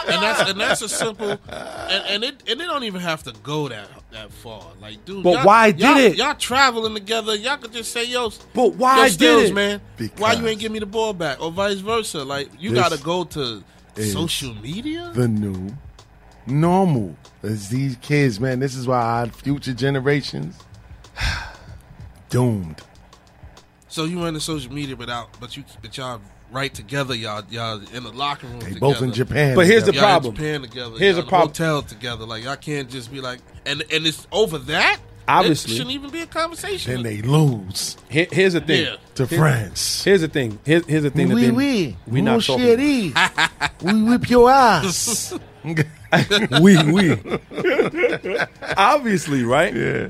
and 0.09 0.23
that's 0.23 0.51
and 0.51 0.61
that's 0.61 0.83
a 0.83 0.89
simple 0.89 1.31
and, 1.31 1.41
and 2.09 2.25
it 2.25 2.43
and 2.49 2.61
it 2.61 2.65
don't 2.67 2.85
even 2.85 3.01
have 3.01 3.23
to 3.25 3.33
go 3.43 3.69
that 3.69 3.89
that 4.13 4.33
far. 4.33 4.65
Like, 4.81 5.05
dude, 5.05 5.23
But 5.23 5.45
why 5.45 5.71
did 5.71 5.81
y'all- 5.81 5.97
it? 5.99 6.17
Y'all 6.17 6.35
traveling 6.35 6.95
together. 6.95 7.35
Y'all 7.37 7.57
could 7.59 7.73
just 7.73 7.93
say, 7.93 8.05
"Yo, 8.05 8.31
But 8.55 8.75
why 8.75 9.07
yo, 9.07 9.17
did 9.17 9.51
it? 9.51 9.55
man? 9.55 9.81
Why 10.19 10.33
you 10.33 10.47
ain't 10.49 10.61
give 10.61 10.73
me 10.73 10.79
the 10.81 10.87
ball 10.87 11.13
back, 11.13 11.41
or 11.41 11.51
vice 11.53 11.79
versa? 11.79 12.25
Like, 12.25 12.49
you 12.59 12.75
got 12.75 12.93
to 12.93 12.99
go 13.03 13.25
to 13.25 13.63
social 14.13 14.55
media. 14.57 15.11
the 15.15 15.29
new 15.29 15.77
normal. 16.47 17.17
As 17.43 17.69
these 17.71 17.97
kids, 17.97 18.39
man, 18.41 18.59
this 18.61 18.75
is 18.75 18.87
why 18.87 19.01
our 19.01 19.27
future 19.29 19.73
generations 19.73 20.57
doomed. 22.29 22.81
So 23.89 24.05
you 24.05 24.25
in 24.27 24.35
the 24.35 24.41
social 24.41 24.73
media, 24.73 24.95
but 24.97 25.09
out, 25.09 25.29
but 25.41 25.57
you, 25.57 25.65
but 25.83 25.97
y'all 25.97 26.21
right 26.51 26.73
together. 26.73 27.15
Y'all, 27.15 27.43
y'all 27.51 27.81
in 27.93 28.03
the 28.03 28.13
locker 28.13 28.47
room. 28.47 28.61
They 28.61 28.67
together. 28.67 28.81
both 28.81 29.03
in 29.03 29.13
Japan. 29.13 29.57
But 29.57 29.67
here's 29.67 29.85
the 29.85 29.93
together. 29.93 30.07
Y'all 30.07 30.21
problem. 30.21 30.35
in 30.35 30.37
Japan 30.37 30.63
together. 30.63 30.99
Here's 30.99 31.17
y'all 31.17 31.25
the 31.25 31.29
problem. 31.29 31.49
Hotel 31.51 31.83
together. 31.83 32.27
Like 32.27 32.45
y'all 32.45 32.57
can't 32.57 32.89
just 32.91 33.13
be 33.13 33.21
like, 33.21 33.41
and 33.67 33.83
and 33.93 34.07
it's 34.07 34.27
over 34.33 34.59
that. 34.59 35.01
Obviously. 35.29 35.75
it 35.75 35.77
shouldn't 35.77 35.95
even 35.95 36.11
be 36.11 36.23
a 36.23 36.27
conversation. 36.27 36.93
Then 36.93 37.03
they 37.05 37.23
lose 37.23 37.97
Here- 38.09 38.27
here's 38.33 38.55
the 38.55 38.61
thing. 38.61 38.85
Yeah. 38.85 38.97
to 39.15 39.27
Here- 39.27 39.39
France. 39.39 40.03
Here's 40.03 40.23
the 40.23 40.29
thing. 40.29 40.59
Here's, 40.65 40.85
here's 40.87 41.05
the 41.05 41.11
thing. 41.11 41.29
We 41.29 41.51
Oui, 41.51 41.87
they- 41.87 41.97
we 42.09 42.21
Mon 42.21 42.25
not 42.37 42.43
talking. 42.43 42.67
we 43.83 44.03
whip 44.03 44.29
your 44.29 44.51
ass. 44.51 45.33
we 46.61 46.83
we. 46.91 47.17
Obviously, 48.77 49.45
right? 49.45 49.75
yeah. 49.75 50.09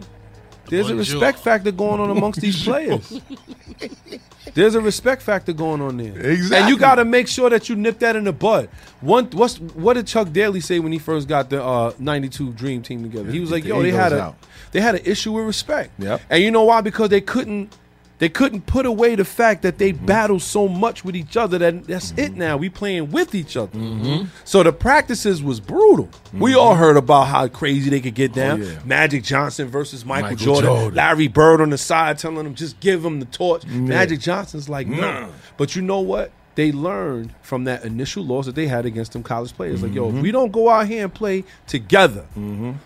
There's 0.71 0.91
a 0.91 0.95
respect 0.95 1.39
factor 1.41 1.73
going 1.73 2.01
on 2.01 2.11
amongst 2.11 2.41
these 2.41 2.63
players. 2.63 3.21
There's 4.55 4.75
a 4.75 4.81
respect 4.81 5.23
factor 5.23 5.53
going 5.53 5.81
on 5.81 5.97
there. 5.97 6.19
Exactly. 6.19 6.57
And 6.57 6.69
you 6.69 6.79
got 6.79 6.97
to 6.97 7.05
make 7.05 7.29
sure 7.29 7.51
that 7.51 7.69
you 7.69 7.77
nip 7.77 7.99
that 8.01 8.17
in 8.17 8.25
the 8.25 8.33
bud. 8.33 8.69
One, 9.01 9.27
what's 9.27 9.61
what 9.61 9.95
did 9.95 10.07
Chuck 10.07 10.33
Daly 10.33 10.61
say 10.61 10.79
when 10.79 10.93
he 10.93 10.99
first 10.99 11.29
got 11.29 11.51
the 11.51 11.63
uh, 11.63 11.93
'92 11.99 12.53
Dream 12.53 12.83
Team 12.83 13.03
together? 13.03 13.31
He 13.31 13.41
was 13.41 13.51
like, 13.51 13.65
"Yo, 13.65 13.83
they 13.83 13.91
had 13.91 14.13
a 14.13 14.21
out. 14.23 14.37
they 14.73 14.81
had 14.81 14.95
an 14.95 15.03
issue 15.05 15.33
with 15.33 15.45
respect." 15.45 15.93
Yep. 15.99 16.23
And 16.31 16.43
you 16.43 16.51
know 16.51 16.65
why? 16.65 16.81
Because 16.81 17.11
they 17.11 17.21
couldn't 17.21 17.77
they 18.21 18.29
couldn't 18.29 18.67
put 18.67 18.87
away 18.87 19.17
the 19.17 19.25
fact 19.25 19.63
that 19.63 19.75
Mm-hmm. 19.75 19.79
they 19.79 19.93
battle 20.07 20.39
so 20.39 20.69
much 20.69 21.05
with 21.05 21.17
each 21.17 21.37
other 21.37 21.59
that 21.59 21.85
that's 21.85 22.13
it. 22.17 22.37
Now 22.37 22.57
we 22.57 22.69
playing 22.69 23.11
with 23.11 23.35
each 23.35 23.57
other. 23.57 23.77
Mm-hmm. 23.77 24.27
So 24.45 24.63
the 24.63 24.73
practices 24.73 25.43
was 25.43 25.59
brutal. 25.59 26.09
We 26.33 26.55
all 26.55 26.75
heard 26.77 26.97
about 26.97 27.25
how 27.25 27.49
crazy 27.49 27.91
they 27.91 28.01
could 28.01 28.15
get 28.15 28.33
down. 28.33 28.63
Oh, 28.63 28.65
yeah. 28.67 28.79
Magic 28.85 29.25
Johnson 29.25 29.67
versus 29.69 30.05
Michael, 30.05 30.31
Michael 30.31 30.45
Jordan. 30.47 30.71
Jordan. 30.71 30.95
Larry 30.95 31.27
Bird 31.29 31.61
on 31.61 31.71
the 31.71 31.79
side 31.79 32.19
telling 32.19 32.47
him 32.47 32.55
just 32.55 32.79
give 32.81 33.05
him 33.05 33.19
the 33.21 33.27
torch. 33.27 33.65
Magic 33.67 34.21
Johnson's 34.21 34.69
like 34.69 34.87
no. 34.87 35.01
Nah. 35.01 35.29
But 35.57 35.75
you 35.75 35.83
know 35.83 36.01
what? 36.01 36.31
They 36.57 36.73
learned 36.73 37.33
from 37.43 37.65
that 37.65 37.85
initial 37.85 38.25
loss 38.25 38.47
that 38.47 38.55
they 38.55 38.67
had 38.67 38.85
against 38.85 39.13
them 39.13 39.23
college 39.23 39.53
players. 39.55 39.83
Like, 39.83 39.95
yo, 39.95 40.09
Mm-hmm. 40.09 40.17
if 40.19 40.23
we 40.23 40.31
don't 40.33 40.51
go 40.53 40.69
out 40.69 40.87
here 40.89 41.05
and 41.05 41.15
play 41.15 41.45
together, 41.67 42.25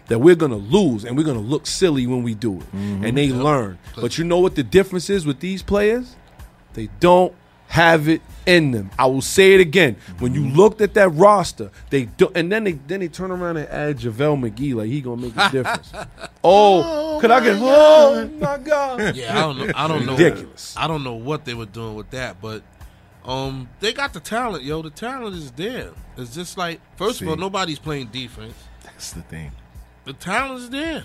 that 0.09 0.19
we're 0.21 0.35
gonna 0.37 0.57
lose 0.57 1.05
and 1.05 1.17
we're 1.17 1.25
gonna 1.25 1.39
look 1.41 1.67
silly 1.67 2.07
when 2.07 2.23
we 2.23 2.35
do 2.35 2.57
it. 2.59 2.67
Mm-hmm. 2.77 3.05
And 3.05 3.17
they 3.19 3.31
learn. 3.31 3.79
But 3.97 4.19
you 4.19 4.25
know 4.25 4.39
what 4.39 4.55
the 4.55 4.63
difference 4.63 5.09
is 5.11 5.27
with 5.27 5.41
these 5.41 5.63
players? 5.63 6.15
They 6.75 6.89
don't 7.01 7.33
have 7.69 8.09
it 8.09 8.21
in 8.47 8.71
them. 8.73 8.91
I 8.99 9.07
will 9.07 9.23
say 9.23 9.55
it 9.55 9.61
again. 9.61 9.97
When 10.19 10.35
you 10.35 10.43
Mm-hmm. 10.43 10.57
looked 10.57 10.81
at 10.83 10.95
that 10.95 11.09
roster, 11.09 11.71
they 11.91 12.05
do, 12.05 12.31
and 12.35 12.53
then 12.53 12.65
they 12.65 12.73
then 12.73 13.01
they 13.01 13.09
turn 13.09 13.31
around 13.31 13.57
and 13.57 13.69
add 13.69 13.99
JaVale 13.99 14.51
McGee 14.51 14.75
like 14.75 14.89
he 14.89 15.01
gonna 15.01 15.23
make 15.23 15.37
a 15.37 15.49
difference. 15.51 15.91
oh, 16.45 17.19
could 17.21 17.31
I 17.31 17.41
get? 17.43 17.57
Oh 17.59 18.29
my 18.39 18.59
god! 18.59 19.17
Yeah, 19.17 19.37
I 19.39 19.41
don't 19.41 19.59
know. 19.59 19.73
I 19.75 19.89
don't 19.89 20.05
know. 20.07 20.13
Ridiculous. 20.17 20.75
I 20.77 20.87
don't 20.87 21.03
know 21.03 21.15
what 21.15 21.45
they 21.47 21.55
were 21.55 21.65
doing 21.67 21.95
with 21.95 22.11
that, 22.11 22.41
but 22.43 22.63
um, 23.25 23.69
they 23.81 23.93
got 23.93 24.13
the 24.13 24.21
talent, 24.21 24.65
yo. 24.65 24.83
The 24.83 24.91
talent 24.91 25.37
is 25.37 25.51
there. 25.53 25.91
It's 26.17 26.35
just 26.35 26.59
like 26.59 26.81
first 26.97 27.21
of 27.23 27.29
all, 27.29 27.37
nobody's 27.37 27.79
playing 27.79 28.09
defense. 28.09 28.55
That's 28.83 29.13
the 29.13 29.23
thing. 29.23 29.53
The 30.05 30.13
talent 30.13 30.61
is 30.61 30.71
there. 30.71 31.05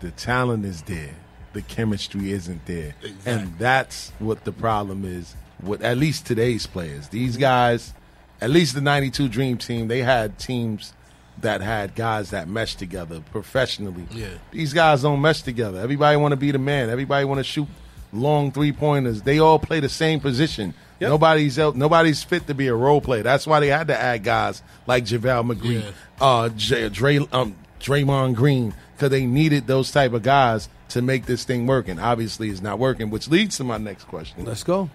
The 0.00 0.10
talent 0.12 0.64
is 0.64 0.82
there. 0.82 1.14
The 1.52 1.62
chemistry 1.62 2.32
isn't 2.32 2.66
there. 2.66 2.94
Exactly. 3.02 3.32
And 3.32 3.58
that's 3.58 4.12
what 4.18 4.44
the 4.44 4.52
problem 4.52 5.04
is 5.04 5.34
with 5.62 5.82
at 5.82 5.96
least 5.96 6.26
today's 6.26 6.66
players. 6.66 7.08
These 7.08 7.36
guys, 7.36 7.94
at 8.40 8.50
least 8.50 8.74
the 8.74 8.80
92 8.80 9.28
Dream 9.28 9.56
Team, 9.56 9.88
they 9.88 10.02
had 10.02 10.38
teams 10.38 10.92
that 11.38 11.60
had 11.60 11.94
guys 11.94 12.30
that 12.30 12.48
meshed 12.48 12.78
together 12.78 13.22
professionally. 13.32 14.06
Yeah. 14.10 14.28
These 14.50 14.72
guys 14.72 15.02
don't 15.02 15.20
mesh 15.20 15.42
together. 15.42 15.80
Everybody 15.80 16.16
want 16.16 16.32
to 16.32 16.36
be 16.36 16.50
the 16.50 16.58
man. 16.58 16.90
Everybody 16.90 17.24
want 17.24 17.38
to 17.38 17.44
shoot 17.44 17.68
long 18.12 18.52
three 18.52 18.72
pointers. 18.72 19.22
They 19.22 19.38
all 19.38 19.58
play 19.58 19.80
the 19.80 19.88
same 19.88 20.20
position. 20.20 20.74
Yep. 21.00 21.10
Nobody's 21.10 21.58
nobody's 21.58 22.22
fit 22.22 22.46
to 22.46 22.54
be 22.54 22.68
a 22.68 22.74
role 22.74 23.00
player. 23.00 23.22
That's 23.22 23.46
why 23.46 23.60
they 23.60 23.68
had 23.68 23.88
to 23.88 23.98
add 24.00 24.24
guys 24.24 24.62
like 24.86 25.04
JaVale 25.04 25.52
McGee, 25.54 25.82
Yeah. 25.82 25.90
uh, 26.20 26.48
J- 26.50 26.88
Dre, 26.88 27.18
um, 27.32 27.54
Draymond 27.80 28.34
Green, 28.34 28.72
because 28.94 29.10
they 29.10 29.26
needed 29.26 29.66
those 29.66 29.90
type 29.90 30.12
of 30.14 30.22
guys 30.22 30.68
to 30.90 31.02
make 31.02 31.26
this 31.26 31.44
thing 31.44 31.66
work. 31.66 31.88
And 31.88 32.00
obviously, 32.00 32.48
it's 32.48 32.62
not 32.62 32.78
working. 32.78 33.10
Which 33.10 33.28
leads 33.28 33.56
to 33.58 33.64
my 33.64 33.76
next 33.78 34.04
question: 34.04 34.44
Let's 34.46 34.62
go. 34.64 34.88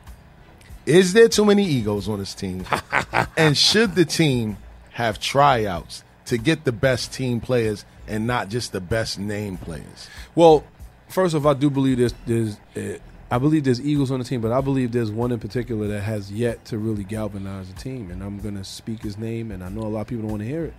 Is 0.88 1.14
there 1.14 1.30
too 1.30 1.46
many 1.46 1.64
egos 1.66 2.10
on 2.10 2.18
this 2.18 2.34
team? 2.34 2.66
and 3.38 3.56
should 3.56 3.94
the 3.94 4.06
team 4.06 4.58
have 4.94 5.20
tryouts 5.20 6.04
to 6.26 6.38
get 6.40 6.64
the 6.64 6.72
best 6.72 7.14
team 7.14 7.40
players 7.40 7.86
and 8.08 8.26
not 8.26 8.50
just 8.50 8.72
the 8.72 8.82
best 8.82 9.20
name 9.20 9.58
players? 9.58 10.10
Well, 10.34 10.64
first 11.10 11.36
off, 11.36 11.46
I 11.46 11.54
do 11.54 11.70
believe 11.70 12.00
there's 12.00 12.16
there's 12.26 12.58
uh, 12.76 12.98
I 13.34 13.38
believe 13.38 13.64
there's 13.64 13.80
Eagles 13.80 14.12
on 14.12 14.20
the 14.20 14.26
team, 14.26 14.42
but 14.42 14.52
I 14.52 14.60
believe 14.60 14.92
there's 14.92 15.10
one 15.10 15.32
in 15.32 15.40
particular 15.40 15.88
that 15.88 16.02
has 16.02 16.34
yet 16.34 16.66
to 16.66 16.78
really 16.78 17.06
galvanize 17.06 17.74
the 17.74 17.80
team, 17.80 18.12
and 18.12 18.22
I'm 18.22 18.42
gonna 18.42 18.66
speak 18.66 19.04
his 19.04 19.18
name, 19.18 19.52
and 19.52 19.64
I 19.64 19.70
know 19.70 19.84
a 19.84 19.88
lot 19.88 20.02
of 20.02 20.08
people 20.08 20.24
don't 20.24 20.32
want 20.32 20.42
to 20.42 20.50
hear 20.50 20.66
it, 20.66 20.74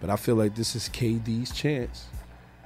but 0.00 0.08
I 0.08 0.16
feel 0.16 0.34
like 0.34 0.54
this 0.54 0.74
is 0.74 0.88
KD's 0.88 1.52
chance 1.52 2.06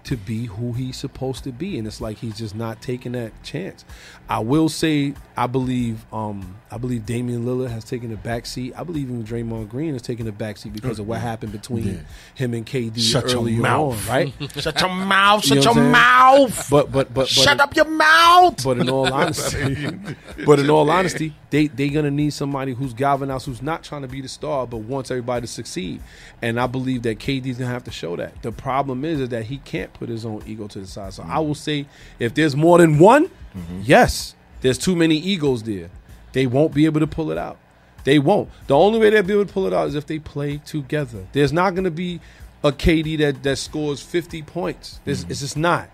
to 0.04 0.16
be 0.16 0.46
who 0.46 0.72
he's 0.72 0.96
supposed 0.96 1.44
to 1.44 1.52
be, 1.52 1.78
and 1.78 1.86
it's 1.86 2.00
like 2.00 2.18
he's 2.18 2.36
just 2.36 2.54
not 2.54 2.80
taking 2.82 3.12
that 3.12 3.32
chance. 3.42 3.84
I 4.28 4.38
will 4.40 4.68
say, 4.68 5.14
I 5.36 5.46
believe, 5.46 6.04
um, 6.12 6.56
I 6.70 6.78
believe 6.78 7.06
Damian 7.06 7.44
Lillard 7.44 7.70
has 7.70 7.84
taken 7.84 8.12
a 8.12 8.16
back 8.16 8.46
seat. 8.46 8.74
I 8.76 8.84
believe 8.84 9.08
even 9.10 9.24
Draymond 9.24 9.68
Green 9.70 9.92
has 9.94 10.02
taken 10.02 10.26
a 10.28 10.32
back 10.32 10.56
seat 10.58 10.72
because 10.72 10.98
of 10.98 11.06
what 11.08 11.20
happened 11.20 11.52
between 11.52 11.86
Yeah. 11.86 12.00
him 12.34 12.54
and 12.54 12.66
KD 12.66 13.00
Shut 13.00 13.30
your 13.30 13.40
earlier 13.40 13.60
mouth. 13.60 14.08
on, 14.08 14.14
right? 14.14 14.32
Shut 14.58 14.80
your 14.80 14.90
mouth. 14.90 15.44
You 15.48 15.54
know 15.56 15.60
Shut 15.62 15.74
your 15.74 15.84
mouth. 15.84 16.70
But 16.70 16.92
but 16.92 17.08
but, 17.08 17.14
but 17.14 17.28
Shut 17.28 17.60
up 17.60 17.74
your 17.74 17.84
mouth. 17.86 18.62
But 18.62 18.78
in 18.78 18.88
all 18.90 19.12
honesty, 19.12 19.90
but 20.46 20.58
in 20.58 20.68
all 20.70 20.90
honesty, 20.90 21.34
they 21.50 21.68
they 21.68 21.88
gonna 21.88 22.10
need 22.10 22.32
somebody 22.34 22.74
who's 22.74 22.92
galvanized, 22.92 23.46
who's 23.46 23.62
not 23.62 23.82
trying 23.84 24.02
to 24.02 24.08
be 24.08 24.20
the 24.20 24.28
star, 24.28 24.66
but 24.66 24.78
wants 24.78 25.10
everybody 25.10 25.46
to 25.46 25.52
succeed. 25.52 26.02
And 26.42 26.60
I 26.60 26.66
believe 26.66 27.02
that 27.02 27.18
KD's 27.18 27.56
gonna 27.58 27.70
have 27.70 27.84
to 27.84 27.90
show 27.90 28.16
that. 28.16 28.42
The 28.42 28.52
problem 28.52 29.04
is, 29.04 29.20
is 29.20 29.28
that 29.30 29.44
he 29.44 29.58
can't 29.58 29.92
put 29.94 30.08
his 30.08 30.26
own 30.26 30.42
ego 30.46 30.66
to 30.68 30.80
the 30.80 30.86
side. 30.86 31.14
So 31.14 31.22
I 31.22 31.26
mm-hmm. 31.26 31.46
will 31.46 31.54
say, 31.54 31.86
if 32.18 32.34
there's 32.34 32.54
more 32.54 32.78
than 32.78 32.98
one, 32.98 33.26
mm-hmm. 33.26 33.80
yes, 33.82 34.34
there's 34.60 34.78
too 34.78 34.94
many 34.96 35.16
egos 35.16 35.62
there. 35.62 35.90
They 36.32 36.46
won't 36.46 36.74
be 36.74 36.84
able 36.84 37.00
to 37.00 37.06
pull 37.06 37.30
it 37.30 37.38
out. 37.38 37.58
They 38.04 38.18
won't. 38.18 38.50
The 38.66 38.76
only 38.76 38.98
way 38.98 39.10
they'll 39.10 39.22
be 39.22 39.32
able 39.32 39.46
to 39.46 39.52
pull 39.52 39.66
it 39.66 39.72
out 39.72 39.88
is 39.88 39.94
if 39.94 40.06
they 40.06 40.18
play 40.18 40.58
together. 40.58 41.26
There's 41.32 41.52
not 41.52 41.74
gonna 41.74 41.90
be 41.90 42.20
a 42.62 42.72
KD 42.72 43.18
that 43.18 43.42
that 43.42 43.56
scores 43.56 44.02
50 44.02 44.42
points. 44.42 45.00
There's, 45.04 45.22
mm-hmm. 45.22 45.30
It's 45.30 45.40
just 45.40 45.56
not. 45.56 45.88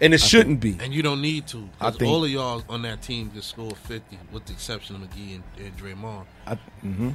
And 0.00 0.14
it 0.14 0.20
shouldn't 0.20 0.60
be. 0.60 0.76
And 0.80 0.94
you 0.94 1.02
don't 1.02 1.20
need 1.20 1.46
to. 1.48 1.68
I 1.80 1.90
think- 1.90 2.10
all 2.10 2.24
of 2.24 2.30
y'all 2.30 2.62
on 2.68 2.82
that 2.82 3.02
team 3.02 3.30
can 3.30 3.42
score 3.42 3.72
50, 3.72 4.18
with 4.32 4.46
the 4.46 4.52
exception 4.52 4.96
of 4.96 5.02
McGee 5.02 5.34
and, 5.34 5.44
and 5.58 5.76
Draymond. 5.76 6.24
I, 6.46 6.54
hmm 6.80 7.10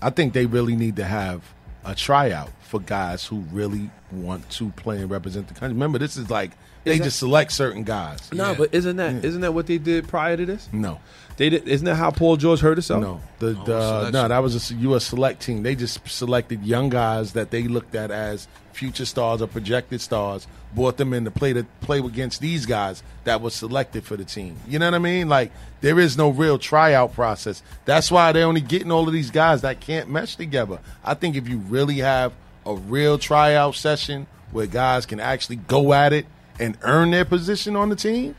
I 0.00 0.10
think 0.10 0.32
they 0.32 0.46
really 0.46 0.76
need 0.76 0.96
to 0.96 1.04
have 1.04 1.42
a 1.84 1.94
tryout 1.94 2.50
for 2.62 2.80
guys 2.80 3.24
who 3.24 3.38
really 3.52 3.90
want 4.12 4.48
to 4.50 4.70
play 4.70 4.98
and 4.98 5.10
represent 5.10 5.48
the 5.48 5.54
country. 5.54 5.74
Remember, 5.74 5.98
this 5.98 6.16
is 6.16 6.28
like 6.30 6.50
they 6.84 6.92
Is 6.92 6.98
that- 6.98 7.04
just 7.04 7.18
select 7.18 7.52
certain 7.52 7.82
guys. 7.84 8.20
No, 8.32 8.54
but 8.54 8.72
isn't 8.74 8.96
that 8.96 9.22
not 9.22 9.40
that 9.40 9.52
what 9.54 9.66
they 9.66 9.78
did 9.78 10.08
prior 10.08 10.36
to 10.36 10.46
this? 10.46 10.68
No. 10.72 11.00
They 11.36 11.50
did. 11.50 11.68
Isn't 11.68 11.84
that 11.84 11.94
how 11.94 12.10
Paul 12.10 12.36
George 12.36 12.58
hurt 12.60 12.78
himself? 12.78 13.00
No, 13.00 13.20
the, 13.38 13.56
oh, 13.66 14.04
the 14.06 14.10
no, 14.10 14.26
that 14.26 14.38
was 14.38 14.54
a 14.54 14.58
s- 14.58 14.72
U.S. 14.72 15.04
select 15.04 15.40
team. 15.40 15.62
They 15.62 15.76
just 15.76 16.06
selected 16.08 16.64
young 16.64 16.88
guys 16.88 17.34
that 17.34 17.50
they 17.52 17.62
looked 17.68 17.94
at 17.94 18.10
as 18.10 18.48
future 18.78 19.04
stars 19.04 19.42
or 19.42 19.48
projected 19.48 20.00
stars, 20.00 20.46
brought 20.74 20.96
them 20.96 21.12
in 21.12 21.24
to 21.24 21.30
play 21.30 21.52
to 21.52 21.64
play 21.80 21.98
against 21.98 22.40
these 22.40 22.64
guys 22.64 23.02
that 23.24 23.40
was 23.40 23.52
selected 23.52 24.04
for 24.04 24.16
the 24.16 24.24
team. 24.24 24.56
You 24.68 24.78
know 24.78 24.86
what 24.86 24.94
I 24.94 24.98
mean? 24.98 25.28
Like 25.28 25.50
there 25.80 25.98
is 25.98 26.16
no 26.16 26.30
real 26.30 26.58
tryout 26.58 27.12
process. 27.12 27.62
That's 27.84 28.10
why 28.10 28.32
they're 28.32 28.46
only 28.46 28.60
getting 28.60 28.92
all 28.92 29.06
of 29.06 29.12
these 29.12 29.30
guys 29.30 29.62
that 29.62 29.80
can't 29.80 30.08
mesh 30.08 30.36
together. 30.36 30.78
I 31.04 31.14
think 31.14 31.34
if 31.34 31.48
you 31.48 31.58
really 31.58 31.98
have 31.98 32.32
a 32.64 32.74
real 32.74 33.18
tryout 33.18 33.74
session 33.74 34.26
where 34.52 34.66
guys 34.66 35.06
can 35.06 35.18
actually 35.18 35.56
go 35.56 35.92
at 35.92 36.12
it 36.12 36.26
and 36.60 36.78
earn 36.82 37.10
their 37.10 37.24
position 37.24 37.74
on 37.74 37.88
the 37.88 37.96
team, 37.96 38.36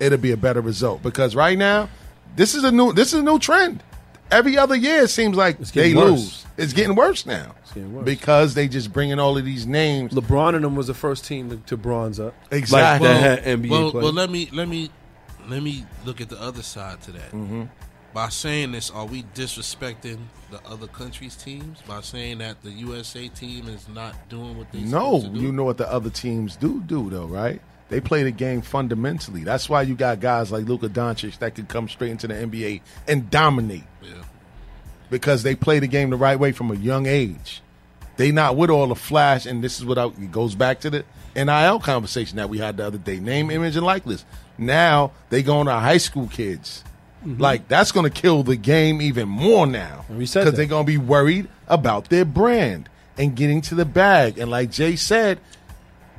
it'll 0.00 0.18
be 0.18 0.32
a 0.32 0.36
better 0.36 0.60
result. 0.62 1.02
Because 1.02 1.36
right 1.36 1.58
now, 1.58 1.90
this 2.36 2.54
is 2.54 2.64
a 2.64 2.72
new 2.72 2.92
this 2.94 3.12
is 3.12 3.20
a 3.20 3.22
new 3.22 3.38
trend. 3.38 3.82
Every 4.30 4.56
other 4.56 4.74
year, 4.74 5.02
it 5.02 5.08
seems 5.08 5.36
like 5.36 5.58
they 5.58 5.94
worse. 5.94 6.10
lose. 6.10 6.46
It's 6.56 6.72
getting 6.72 6.96
worse 6.96 7.26
now 7.26 7.54
getting 7.74 7.94
worse. 7.94 8.04
because 8.04 8.54
they 8.54 8.68
just 8.68 8.92
bringing 8.92 9.18
all 9.18 9.36
of 9.36 9.44
these 9.44 9.66
names. 9.66 10.12
LeBron 10.12 10.54
and 10.54 10.64
them 10.64 10.76
was 10.76 10.86
the 10.86 10.94
first 10.94 11.24
team 11.24 11.50
to, 11.50 11.56
to 11.58 11.76
bronze 11.76 12.18
up. 12.20 12.34
Exactly. 12.50 13.08
Like 13.08 13.20
that 13.20 13.44
had 13.44 13.60
NBA 13.60 13.70
well, 13.70 13.90
players. 13.90 14.04
well, 14.04 14.12
let 14.12 14.30
me 14.30 14.48
let 14.52 14.68
me 14.68 14.90
let 15.48 15.62
me 15.62 15.84
look 16.04 16.20
at 16.20 16.28
the 16.28 16.40
other 16.40 16.62
side 16.62 17.00
to 17.02 17.12
that. 17.12 17.30
Mm-hmm. 17.32 17.64
By 18.14 18.28
saying 18.28 18.70
this, 18.72 18.90
are 18.90 19.06
we 19.06 19.24
disrespecting 19.34 20.18
the 20.52 20.64
other 20.64 20.86
countries' 20.86 21.34
teams 21.34 21.82
by 21.82 22.00
saying 22.00 22.38
that 22.38 22.62
the 22.62 22.70
USA 22.70 23.26
team 23.26 23.68
is 23.68 23.88
not 23.88 24.28
doing 24.28 24.56
what 24.56 24.70
they 24.70 24.80
No, 24.82 25.20
to 25.20 25.28
do? 25.28 25.40
you 25.40 25.50
know 25.50 25.64
what 25.64 25.78
the 25.78 25.90
other 25.92 26.10
teams 26.10 26.54
do 26.54 26.80
do 26.82 27.10
though, 27.10 27.26
right? 27.26 27.60
They 27.88 28.00
play 28.00 28.22
the 28.22 28.30
game 28.30 28.62
fundamentally. 28.62 29.42
That's 29.44 29.68
why 29.68 29.82
you 29.82 29.94
got 29.96 30.20
guys 30.20 30.50
like 30.52 30.64
Luka 30.66 30.88
Doncic 30.88 31.38
that 31.38 31.54
could 31.56 31.68
come 31.68 31.88
straight 31.88 32.12
into 32.12 32.28
the 32.28 32.34
NBA 32.34 32.80
and 33.08 33.28
dominate. 33.30 33.84
Yeah. 34.00 34.22
Because 35.10 35.42
they 35.42 35.54
play 35.54 35.80
the 35.80 35.86
game 35.86 36.10
the 36.10 36.16
right 36.16 36.38
way 36.38 36.52
from 36.52 36.70
a 36.70 36.74
young 36.76 37.06
age. 37.06 37.62
They 38.16 38.30
not 38.32 38.56
with 38.56 38.70
all 38.70 38.86
the 38.86 38.94
flash, 38.94 39.46
and 39.46 39.62
this 39.62 39.78
is 39.78 39.84
what 39.84 39.98
I, 39.98 40.06
it 40.06 40.30
goes 40.30 40.54
back 40.54 40.80
to 40.80 40.90
the 40.90 41.04
NIL 41.34 41.80
conversation 41.80 42.36
that 42.36 42.48
we 42.48 42.58
had 42.58 42.76
the 42.76 42.86
other 42.86 42.98
day. 42.98 43.18
Name, 43.18 43.50
image, 43.50 43.76
and 43.76 43.84
likeness. 43.84 44.24
Now 44.56 45.12
they 45.30 45.42
going 45.42 45.66
to 45.66 45.72
high 45.72 45.98
school 45.98 46.28
kids. 46.28 46.84
Like 47.26 47.68
that's 47.68 47.90
going 47.90 48.04
to 48.04 48.10
kill 48.10 48.42
the 48.42 48.56
game 48.56 49.00
even 49.00 49.28
more 49.30 49.66
now 49.66 50.04
because 50.08 50.52
they're 50.52 50.66
going 50.66 50.84
to 50.84 50.92
be 50.92 50.98
worried 50.98 51.48
about 51.66 52.10
their 52.10 52.26
brand 52.26 52.90
and 53.16 53.34
getting 53.34 53.62
to 53.62 53.74
the 53.74 53.86
bag. 53.86 54.38
And 54.38 54.50
like 54.50 54.70
Jay 54.70 54.94
said, 54.96 55.40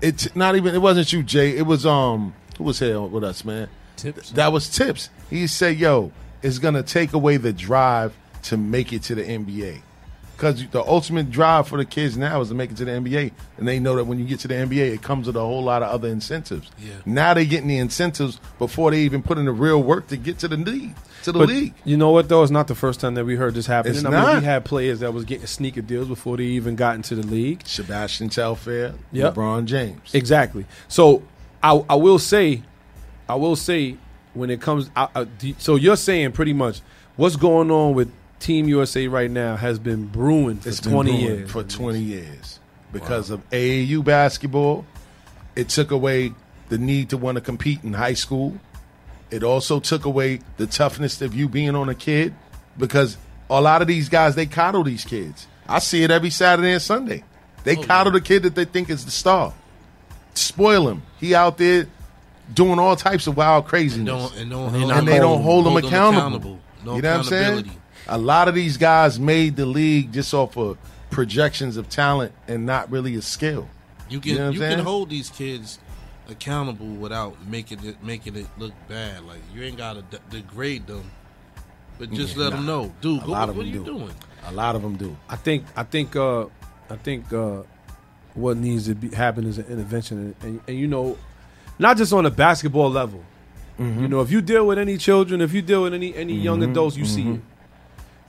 it's 0.02 0.36
not 0.36 0.56
even. 0.56 0.74
It 0.74 0.80
wasn't 0.80 1.14
you, 1.14 1.24
Jay. 1.24 1.56
It 1.58 1.66
was 1.66 1.86
um. 1.86 2.34
Who 2.58 2.64
was 2.64 2.80
here 2.80 3.02
with 3.02 3.24
us, 3.24 3.46
man? 3.46 3.70
Tips. 3.98 4.32
That 4.32 4.52
was 4.52 4.70
Tips. 4.70 5.10
He 5.30 5.46
said, 5.48 5.78
"Yo, 5.78 6.12
it's 6.42 6.58
gonna 6.58 6.84
take 6.84 7.14
away 7.14 7.38
the 7.38 7.54
drive 7.54 8.16
to 8.44 8.58
make 8.58 8.92
it 8.92 9.04
to 9.04 9.16
the 9.16 9.24
NBA." 9.24 9.82
Because 10.36 10.66
the 10.68 10.84
ultimate 10.84 11.32
drive 11.32 11.68
for 11.68 11.78
the 11.78 11.86
kids 11.86 12.18
now 12.18 12.42
is 12.42 12.50
to 12.50 12.56
make 12.56 12.72
it 12.72 12.78
to 12.78 12.86
the 12.86 12.92
NBA, 12.92 13.32
and 13.58 13.68
they 13.68 13.80
know 13.80 13.96
that 13.96 14.04
when 14.06 14.20
you 14.20 14.26
get 14.26 14.40
to 14.42 14.48
the 14.48 14.54
NBA, 14.56 14.94
it 14.94 15.02
comes 15.02 15.28
with 15.28 15.36
a 15.36 15.40
whole 15.40 15.64
lot 15.64 15.82
of 15.82 15.90
other 15.90 16.10
incentives. 16.10 16.70
Yeah. 16.78 16.94
Now 17.06 17.34
they're 17.34 17.46
getting 17.46 17.68
the 17.70 17.78
incentives 17.78 18.40
before 18.60 18.92
they 18.92 19.00
even 19.02 19.24
put 19.24 19.38
in 19.38 19.46
the 19.46 19.52
real 19.52 19.82
work 19.82 20.08
to 20.08 20.18
get 20.18 20.40
to 20.40 20.48
the 20.48 20.58
league. 20.58 20.94
To 21.24 21.32
the 21.32 21.40
But 21.40 21.48
league. 21.48 21.74
You 21.86 21.98
know 21.98 22.12
what 22.12 22.30
though? 22.30 22.44
It's 22.44 22.52
not 22.52 22.68
the 22.68 22.76
first 22.76 23.00
time 23.00 23.16
that 23.16 23.26
we 23.26 23.36
heard 23.36 23.56
this 23.56 23.66
happen. 23.66 23.92
It's 23.92 24.02
I 24.06 24.10
mean, 24.10 24.12
not. 24.20 24.40
we 24.40 24.44
had 24.46 24.64
players 24.66 25.00
that 25.00 25.12
was 25.14 25.24
getting 25.26 25.48
sneaker 25.48 25.82
deals 25.82 26.08
before 26.08 26.38
they 26.38 26.44
even 26.44 26.76
got 26.76 26.96
into 26.96 27.16
the 27.16 27.26
league. 27.26 27.62
Sebastian 27.66 28.30
Telfair, 28.30 28.94
Yep. 29.12 29.34
LeBron 29.36 29.66
James. 29.66 30.14
Exactly. 30.14 30.66
So 30.88 31.24
I, 31.64 31.84
I 31.90 31.96
will 31.96 32.20
say, 32.20 32.62
I 33.28 33.36
will 33.36 33.56
say 33.56 33.98
when 34.36 34.50
it 34.52 34.62
comes. 34.62 34.92
I, 34.96 35.08
I, 35.16 35.28
so 35.58 35.78
you're 35.78 35.96
saying 35.96 36.34
pretty 36.34 36.54
much 36.54 36.82
what's 37.16 37.38
going 37.38 37.72
on 37.72 37.96
with 37.96 38.12
Team 38.46 38.68
USA 38.70 39.08
right 39.08 39.32
now 39.32 39.56
has 39.56 39.80
been 39.80 40.06
brewing 40.06 40.58
for 40.58 40.70
It's 40.70 40.80
20 40.80 41.10
brewing 41.10 41.26
years. 41.26 41.52
For 41.52 41.64
20 41.64 42.00
years. 42.00 42.60
Because 42.94 43.32
of 43.32 43.42
AAU 43.50 44.04
basketball, 44.04 44.86
it 45.56 45.70
took 45.70 45.90
away 45.90 46.32
the 46.70 46.78
need 46.78 47.10
to 47.10 47.18
want 47.18 47.38
to 47.38 47.42
compete 47.42 47.84
in 47.84 47.94
high 47.94 48.14
school. 48.14 48.60
It 49.32 49.42
also 49.42 49.80
took 49.80 50.06
away 50.06 50.42
the 50.58 50.68
toughness 50.68 51.24
of 51.24 51.34
you 51.34 51.50
being 51.50 51.76
on 51.76 51.90
a 51.90 51.96
kid 51.96 52.36
because 52.78 53.18
a 53.50 53.60
lot 53.60 53.82
of 53.82 53.88
these 53.88 54.10
guys, 54.10 54.36
they 54.36 54.46
coddle 54.46 54.84
these 54.84 55.06
kids. 55.06 55.48
I 55.68 55.80
see 55.80 56.04
it 56.04 56.12
every 56.12 56.30
Saturday 56.30 56.74
and 56.74 56.82
Sunday. 56.84 57.24
They 57.64 57.76
oh, 57.76 57.82
coddle 57.82 58.14
the 58.14 58.22
kid 58.22 58.44
that 58.44 58.54
they 58.54 58.66
think 58.66 58.92
is 58.92 59.06
the 59.06 59.12
star. 59.12 59.56
Spoil 60.36 60.88
him. 60.88 61.02
He 61.20 61.34
out 61.34 61.58
there 61.58 61.88
doing 62.54 62.78
all 62.78 62.96
types 62.96 63.26
of 63.26 63.38
wild 63.38 63.66
craziness. 63.66 64.06
don't- 64.06 64.40
and 64.40 64.52
don't 64.52 64.76
and, 64.76 64.92
hold 64.92 65.08
they 65.08 65.18
don't 65.18 65.42
hold, 65.42 65.66
hold 65.66 65.78
him 65.80 65.86
accountable. 65.88 66.20
accountable. 66.20 66.60
No 66.86 66.96
you 66.98 67.02
know 67.02 67.10
what 67.10 67.18
I'm 67.18 67.24
saying? 67.24 67.72
Accountability. 68.06 68.24
A 68.24 68.26
lot 68.26 68.48
of 68.48 68.56
these 68.56 68.78
guys 68.78 69.20
made 69.20 69.56
the 69.56 69.66
league 69.66 70.14
just 70.14 70.34
off 70.34 70.58
of 70.58 70.78
projections 71.10 71.78
of 71.78 71.90
talent 71.90 72.32
and 72.48 72.66
not 72.66 72.92
really 72.92 73.16
a 73.16 73.22
skill. 73.22 73.68
You 74.10 74.20
can 74.20 74.36
know 74.36 74.46
what 74.48 74.54
you 74.54 74.60
can 74.60 74.80
hold 74.80 75.10
these 75.10 75.30
kids 75.30 75.80
accountable 76.30 76.88
without 76.88 77.36
making 77.48 77.84
it 77.86 78.04
making 78.04 78.36
it 78.36 78.48
look 78.58 78.74
bad. 78.88 79.24
Like 79.26 79.40
you 79.54 79.64
ain't 79.64 79.78
gotta 79.78 80.02
de- 80.04 80.20
degrade 80.30 80.88
them, 80.88 81.10
but 82.00 82.12
just 82.12 82.36
Yeah, 82.36 82.44
let 82.44 82.50
nah. 82.52 82.56
them 82.58 82.66
know, 82.66 82.94
dude. 83.02 83.22
A 83.24 83.26
go- 83.26 83.32
lot 83.32 83.40
what, 83.42 83.50
of 83.50 83.56
are 83.58 83.64
them 83.64 83.68
you 83.74 83.80
do. 83.80 83.86
doing? 83.86 84.12
A 84.48 84.52
lot 84.52 84.76
of 84.76 84.82
them 84.82 84.96
do. 84.96 85.16
I 85.30 85.36
think 85.38 85.66
I 85.76 85.84
think 85.84 86.16
uh, 86.16 86.46
I 86.90 86.96
think 86.98 87.32
uh, 87.34 87.64
what 88.36 88.58
needs 88.58 88.86
to 88.88 88.96
be 88.96 89.10
happen 89.10 89.46
is 89.48 89.58
an 89.58 89.66
intervention, 89.66 90.18
and, 90.20 90.36
and, 90.44 90.62
and 90.68 90.78
you 90.78 90.88
know, 90.88 91.18
not 91.80 91.98
just 91.98 92.14
on 92.14 92.26
a 92.26 92.32
basketball 92.32 92.90
level. 92.92 93.24
Mm-hmm. 93.80 94.02
You 94.04 94.08
know, 94.08 94.22
if 94.22 94.32
you 94.32 94.42
deal 94.42 94.68
with 94.68 94.78
any 94.78 94.98
children, 94.98 95.42
if 95.42 95.52
you 95.54 95.62
deal 95.64 95.84
with 95.84 95.94
any 95.94 96.16
any 96.16 96.34
young 96.34 96.60
Mhm, 96.60 96.72
adults, 96.72 96.96
you 96.96 97.06
see 97.06 97.24
mhm. 97.24 97.36
it. 97.38 97.42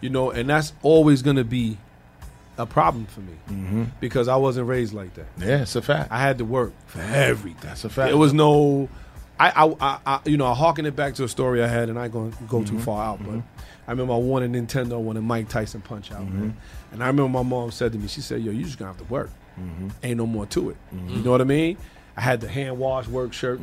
You 0.00 0.10
know, 0.10 0.30
and 0.30 0.48
that's 0.48 0.72
always 0.82 1.22
going 1.22 1.36
to 1.36 1.44
be 1.44 1.78
a 2.58 2.66
problem 2.66 3.06
for 3.06 3.20
me 3.20 3.32
Mhm. 3.50 3.86
because 4.00 4.28
I 4.28 4.36
wasn't 4.36 4.66
raised 4.68 4.94
like 4.94 5.14
that. 5.14 5.26
Yeah, 5.38 5.62
it's 5.62 5.76
a 5.76 5.82
fact. 5.82 6.10
I 6.10 6.20
had 6.20 6.38
to 6.38 6.44
work 6.44 6.72
for 6.86 7.00
everything. 7.00 7.60
That's 7.62 7.84
a 7.84 7.88
fact. 7.90 8.10
It 8.10 8.16
was 8.16 8.32
no, 8.32 8.88
I, 9.38 9.50
I, 9.64 9.74
I, 9.80 9.98
I 10.06 10.20
you 10.24 10.36
know, 10.38 10.46
I 10.46 10.54
harken 10.54 10.86
it 10.86 10.96
back 10.96 11.14
to 11.16 11.24
a 11.24 11.28
story 11.28 11.62
I 11.62 11.66
had, 11.66 11.88
and 11.90 11.98
I 11.98 12.08
going 12.08 12.32
to 12.32 12.38
go 12.44 12.62
too 12.64 12.74
Mhm, 12.76 12.80
far 12.82 13.04
out, 13.04 13.22
mhm. 13.22 13.26
but 13.26 13.62
I 13.86 13.90
remember 13.90 14.14
I 14.14 14.16
won 14.16 14.42
a 14.42 14.48
Nintendo 14.48 14.98
when 15.00 15.16
a 15.18 15.22
Mike 15.22 15.48
Tyson 15.48 15.80
punch 15.82 16.10
out, 16.12 16.28
man. 16.30 16.52
Mhm. 16.52 16.92
And 16.92 17.02
I 17.04 17.08
remember 17.08 17.28
my 17.30 17.42
mom 17.42 17.70
said 17.70 17.92
to 17.92 17.98
me, 17.98 18.08
she 18.08 18.20
said, 18.22 18.42
"Yo, 18.42 18.52
you 18.52 18.64
just 18.64 18.78
gonna 18.78 18.90
have 18.92 18.98
to 18.98 19.12
work. 19.12 19.30
Mhm. 19.60 19.90
Ain't 20.02 20.16
no 20.18 20.26
more 20.26 20.46
to 20.46 20.70
it. 20.70 20.76
You 21.08 21.22
know 21.22 21.30
what 21.30 21.40
I 21.40 21.44
mean?" 21.44 21.76
I 22.16 22.22
had 22.22 22.40
to 22.40 22.48
hand 22.48 22.78
wash 22.78 23.06
work 23.08 23.34
shirts, 23.34 23.62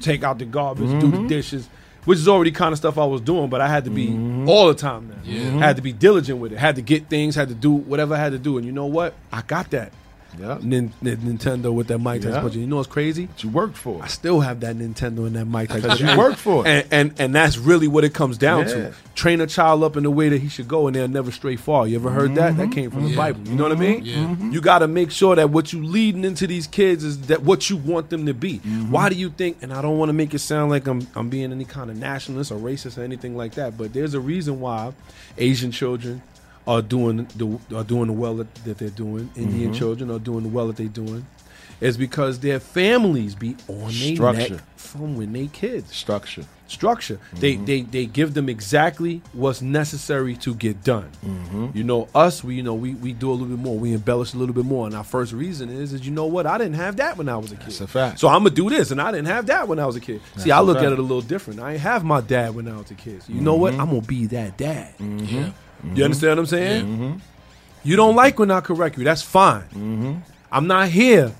take 0.00 0.22
out 0.22 0.38
the 0.38 0.44
garbage, 0.44 0.88
do 1.00 1.10
the 1.10 1.26
dishes, 1.26 1.68
which 2.04 2.18
is 2.18 2.28
already 2.28 2.50
kind 2.50 2.72
of 2.72 2.78
stuff 2.78 2.98
I 2.98 3.04
was 3.04 3.20
doing, 3.20 3.48
but 3.48 3.60
I 3.60 3.68
had 3.68 3.84
to 3.84 3.90
be 3.90 4.08
mm-hmm. 4.08 4.48
all 4.48 4.68
the 4.68 4.74
time 4.74 5.08
now. 5.08 5.16
Yeah. 5.24 5.50
Had 5.58 5.76
to 5.76 5.82
be 5.82 5.92
diligent 5.92 6.38
with 6.38 6.52
it. 6.52 6.58
Had 6.58 6.76
to 6.76 6.82
get 6.82 7.08
things. 7.08 7.34
Had 7.34 7.48
to 7.48 7.54
do 7.54 7.70
whatever 7.70 8.14
I 8.14 8.18
had 8.18 8.32
to 8.32 8.38
do. 8.38 8.56
And 8.56 8.66
you 8.66 8.72
know 8.72 8.86
what? 8.86 9.14
I 9.32 9.42
got 9.42 9.70
that. 9.70 9.92
Yeah. 10.38 10.58
Nin- 10.60 10.92
Nin- 11.00 11.16
Nintendo 11.18 11.72
with 11.72 11.86
that 11.88 11.98
Mike 11.98 12.20
Tyson. 12.20 12.34
Yeah. 12.36 12.42
But 12.42 12.54
you 12.54 12.66
know 12.66 12.76
what's 12.76 12.88
crazy? 12.88 13.28
you 13.38 13.48
worked 13.48 13.76
for. 13.76 14.02
I 14.02 14.08
still 14.08 14.40
have 14.40 14.60
that 14.60 14.76
Nintendo 14.76 15.26
and 15.26 15.34
that 15.36 15.46
Mike 15.46 15.68
Tyson. 15.68 15.82
Because 15.82 16.00
you 16.00 16.18
worked 16.18 16.38
for 16.38 16.66
it. 16.66 16.70
And, 16.70 16.86
and 17.10 17.20
and 17.20 17.34
that's 17.34 17.56
really 17.56 17.88
what 17.88 18.04
it 18.04 18.12
comes 18.14 18.36
down 18.38 18.68
Yeah. 18.68 18.74
to. 18.74 18.94
Train 19.14 19.40
a 19.40 19.46
child 19.48 19.82
up 19.82 19.96
in 19.96 20.04
the 20.04 20.10
way 20.12 20.28
that 20.28 20.38
he 20.40 20.48
should 20.48 20.68
go, 20.68 20.86
and 20.86 20.94
they'll 20.94 21.08
never 21.08 21.32
stray 21.32 21.56
far. 21.56 21.88
You 21.88 21.96
ever 21.96 22.10
heard 22.10 22.36
that? 22.36 22.52
Mm-hmm. 22.52 22.60
That 22.60 22.72
came 22.72 22.90
from 22.92 23.08
the 23.08 23.16
Bible. 23.16 23.40
You 23.48 23.56
know 23.56 23.64
what 23.64 23.72
I 23.72 23.80
mean? 23.80 24.04
Yeah. 24.04 24.36
You 24.50 24.60
got 24.60 24.78
to 24.78 24.86
make 24.86 25.10
sure 25.10 25.34
that 25.34 25.50
what 25.50 25.72
you 25.72 25.82
leading 25.82 26.24
into 26.24 26.46
these 26.46 26.68
kids 26.68 27.02
is 27.02 27.22
that 27.22 27.42
what 27.42 27.68
you 27.68 27.78
want 27.78 28.10
them 28.10 28.26
to 28.26 28.34
be. 28.34 28.58
Mm-hmm. 28.60 28.92
Why 28.92 29.08
do 29.08 29.16
you 29.16 29.30
think? 29.30 29.56
And 29.62 29.72
I 29.72 29.82
don't 29.82 29.98
want 29.98 30.10
to 30.10 30.12
make 30.12 30.34
it 30.34 30.38
sound 30.38 30.70
like 30.70 30.86
I'm 30.86 31.06
I'm 31.16 31.28
being 31.30 31.50
any 31.50 31.64
kind 31.64 31.90
of 31.90 31.96
nationalist 31.96 32.52
or 32.52 32.58
racist 32.58 32.96
or 32.96 33.02
anything 33.02 33.36
like 33.36 33.54
that. 33.54 33.76
But 33.76 33.92
there's 33.92 34.14
a 34.14 34.20
reason 34.20 34.60
why 34.60 34.92
Asian 35.36 35.72
children 35.72 36.22
are 36.68 36.82
doing 36.82 37.26
the 37.34 37.58
are 37.76 37.82
doing 37.84 38.06
the 38.06 38.12
well 38.12 38.36
that, 38.36 38.54
they're 38.78 38.90
doing. 38.90 39.28
Indian 39.34 39.72
Mhm. 39.72 39.74
children 39.76 40.10
are 40.10 40.18
doing 40.20 40.42
the 40.44 40.48
well 40.50 40.68
that 40.68 40.76
they're 40.76 40.86
doing. 40.86 41.26
Is 41.80 41.96
because 41.96 42.40
their 42.40 42.58
families 42.58 43.36
be 43.36 43.54
on 43.68 43.92
their 43.92 44.32
neck 44.32 44.60
from 44.76 45.16
when 45.16 45.32
they 45.32 45.46
kids. 45.46 45.94
Structure. 45.94 46.44
Structure. 46.66 47.18
They 47.34 47.54
Mm-hmm. 47.54 47.64
they 47.66 47.80
they 47.82 48.06
give 48.06 48.34
them 48.34 48.48
exactly 48.48 49.22
what's 49.32 49.62
necessary 49.62 50.34
to 50.38 50.54
get 50.56 50.82
done. 50.82 51.08
Mm-hmm. 51.24 51.68
You 51.74 51.84
know, 51.84 52.08
us, 52.16 52.42
we 52.42 52.56
you 52.56 52.64
know, 52.64 52.74
we, 52.74 52.94
we 52.94 53.12
do 53.12 53.30
a 53.30 53.32
little 53.32 53.46
bit 53.46 53.60
more. 53.60 53.78
We 53.78 53.92
embellish 53.94 54.34
a 54.34 54.38
little 54.38 54.54
bit 54.56 54.64
more. 54.64 54.86
And 54.86 54.94
our 54.96 55.04
first 55.04 55.32
reason 55.32 55.68
is 55.70 55.92
is 55.92 56.04
you 56.04 56.10
know 56.10 56.26
what? 56.26 56.46
I 56.46 56.58
didn't 56.58 56.74
have 56.74 56.96
that 56.96 57.16
when 57.16 57.28
I 57.28 57.36
was 57.36 57.52
a 57.52 57.56
kid. 57.56 57.66
That's 57.66 57.80
a 57.80 57.86
fact. 57.86 58.18
So 58.18 58.26
I'm 58.26 58.42
gonna 58.42 58.50
do 58.56 58.68
this, 58.70 58.90
and 58.90 59.00
I 59.00 59.12
didn't 59.12 59.28
have 59.28 59.46
that 59.46 59.68
when 59.68 59.78
I 59.78 59.86
was 59.86 59.94
a 59.96 60.00
kid. 60.00 60.20
See, 60.36 60.50
I 60.50 60.60
look 60.60 60.78
fact. 60.78 60.86
at 60.88 60.92
it 60.94 60.98
a 60.98 61.02
little 61.02 61.22
different. 61.22 61.60
I 61.60 61.72
ain't 61.74 61.80
have 61.80 62.02
my 62.04 62.20
dad 62.20 62.54
when 62.56 62.66
I 62.68 62.76
was 62.76 62.90
a 62.90 62.94
kid. 62.94 63.22
So 63.22 63.32
you 63.32 63.40
know 63.40 63.54
what? 63.54 63.72
Mhm. 63.74 63.80
I'm 63.80 63.86
gonna 63.90 64.00
be 64.02 64.26
that 64.26 64.58
dad. 64.58 64.94
Yeah. 64.98 65.50
You 65.94 66.04
understand 66.04 66.30
what 66.32 66.38
I'm 66.40 66.46
saying? 66.46 66.86
Mm-hmm. 66.86 67.18
You 67.84 67.96
don't 67.96 68.16
like 68.16 68.38
when 68.38 68.50
I 68.50 68.60
correct 68.60 68.98
you. 68.98 69.04
That's 69.04 69.22
fine. 69.22 69.62
Mm-hmm. 69.62 70.14
I'm 70.50 70.66
not 70.66 70.88
here 70.88 71.32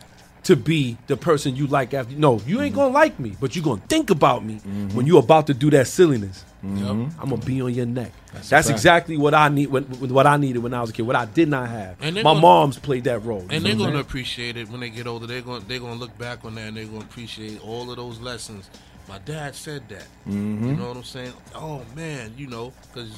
to 0.45 0.57
be 0.57 0.97
the 1.09 1.17
person 1.17 1.57
you 1.57 1.67
like 1.67 1.93
after. 1.93 2.15
No, 2.15 2.41
you 2.47 2.61
ain't 2.63 2.75
gonna 2.75 2.93
like 2.95 3.19
me, 3.19 3.37
but 3.41 3.55
you 3.57 3.63
gonna 3.63 3.83
think 3.89 4.11
about 4.11 4.45
me 4.45 4.55
Mm-hmm. 4.55 4.97
when 4.97 5.07
you 5.07 5.19
about 5.19 5.47
to 5.49 5.55
do 5.55 5.71
that 5.71 5.87
silliness. 5.89 6.45
Yep. 6.63 6.87
I'm 6.89 7.11
gonna 7.19 7.37
be 7.39 7.61
on 7.63 7.73
your 7.75 7.87
neck. 7.87 8.13
That's 8.33 8.49
That's, 8.49 8.69
exactly 8.71 9.17
what 9.17 9.33
I 9.35 9.49
need. 9.49 9.67
When, 9.69 9.85
what 9.85 10.27
I 10.27 10.37
needed 10.37 10.59
when 10.63 10.75
I 10.75 10.81
was 10.81 10.91
a 10.91 10.93
kid. 10.93 11.03
What 11.03 11.17
I 11.17 11.25
did 11.27 11.49
not 11.49 11.69
have. 11.69 11.97
And 12.01 12.17
My 12.17 12.23
gonna- 12.23 12.41
mom's 12.41 12.79
played 12.79 13.05
that 13.05 13.21
role. 13.25 13.45
And 13.51 13.65
they're 13.65 13.75
going 13.75 13.91
to 13.93 13.99
I'm 13.99 14.01
appreciate 14.01 14.57
it 14.57 14.69
when 14.69 14.81
they 14.81 14.91
get 14.91 15.07
older. 15.07 15.27
They're 15.27 15.41
gonna 15.43 15.61
they're 15.67 15.79
going 15.81 15.95
to 15.95 15.99
look 16.01 16.17
back 16.19 16.45
on 16.45 16.55
that 16.57 16.69
and 16.69 16.77
they're 16.77 16.85
going 16.87 17.01
to 17.03 17.07
appreciate 17.07 17.61
all 17.65 17.91
of 17.91 17.97
those 17.97 18.19
lessons. 18.21 18.71
My 19.09 19.19
dad 19.19 19.55
said 19.55 19.89
that. 19.89 20.07
Mhm. 20.29 20.67
You 20.67 20.77
know 20.77 20.89
what 20.89 20.97
I'm 20.97 21.05
saying? 21.05 21.33
Oh 21.55 21.83
man, 21.95 22.33
you 22.37 22.47
know, 22.49 22.73
because 22.93 23.11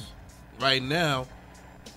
right 0.61 0.81
now, 0.81 1.27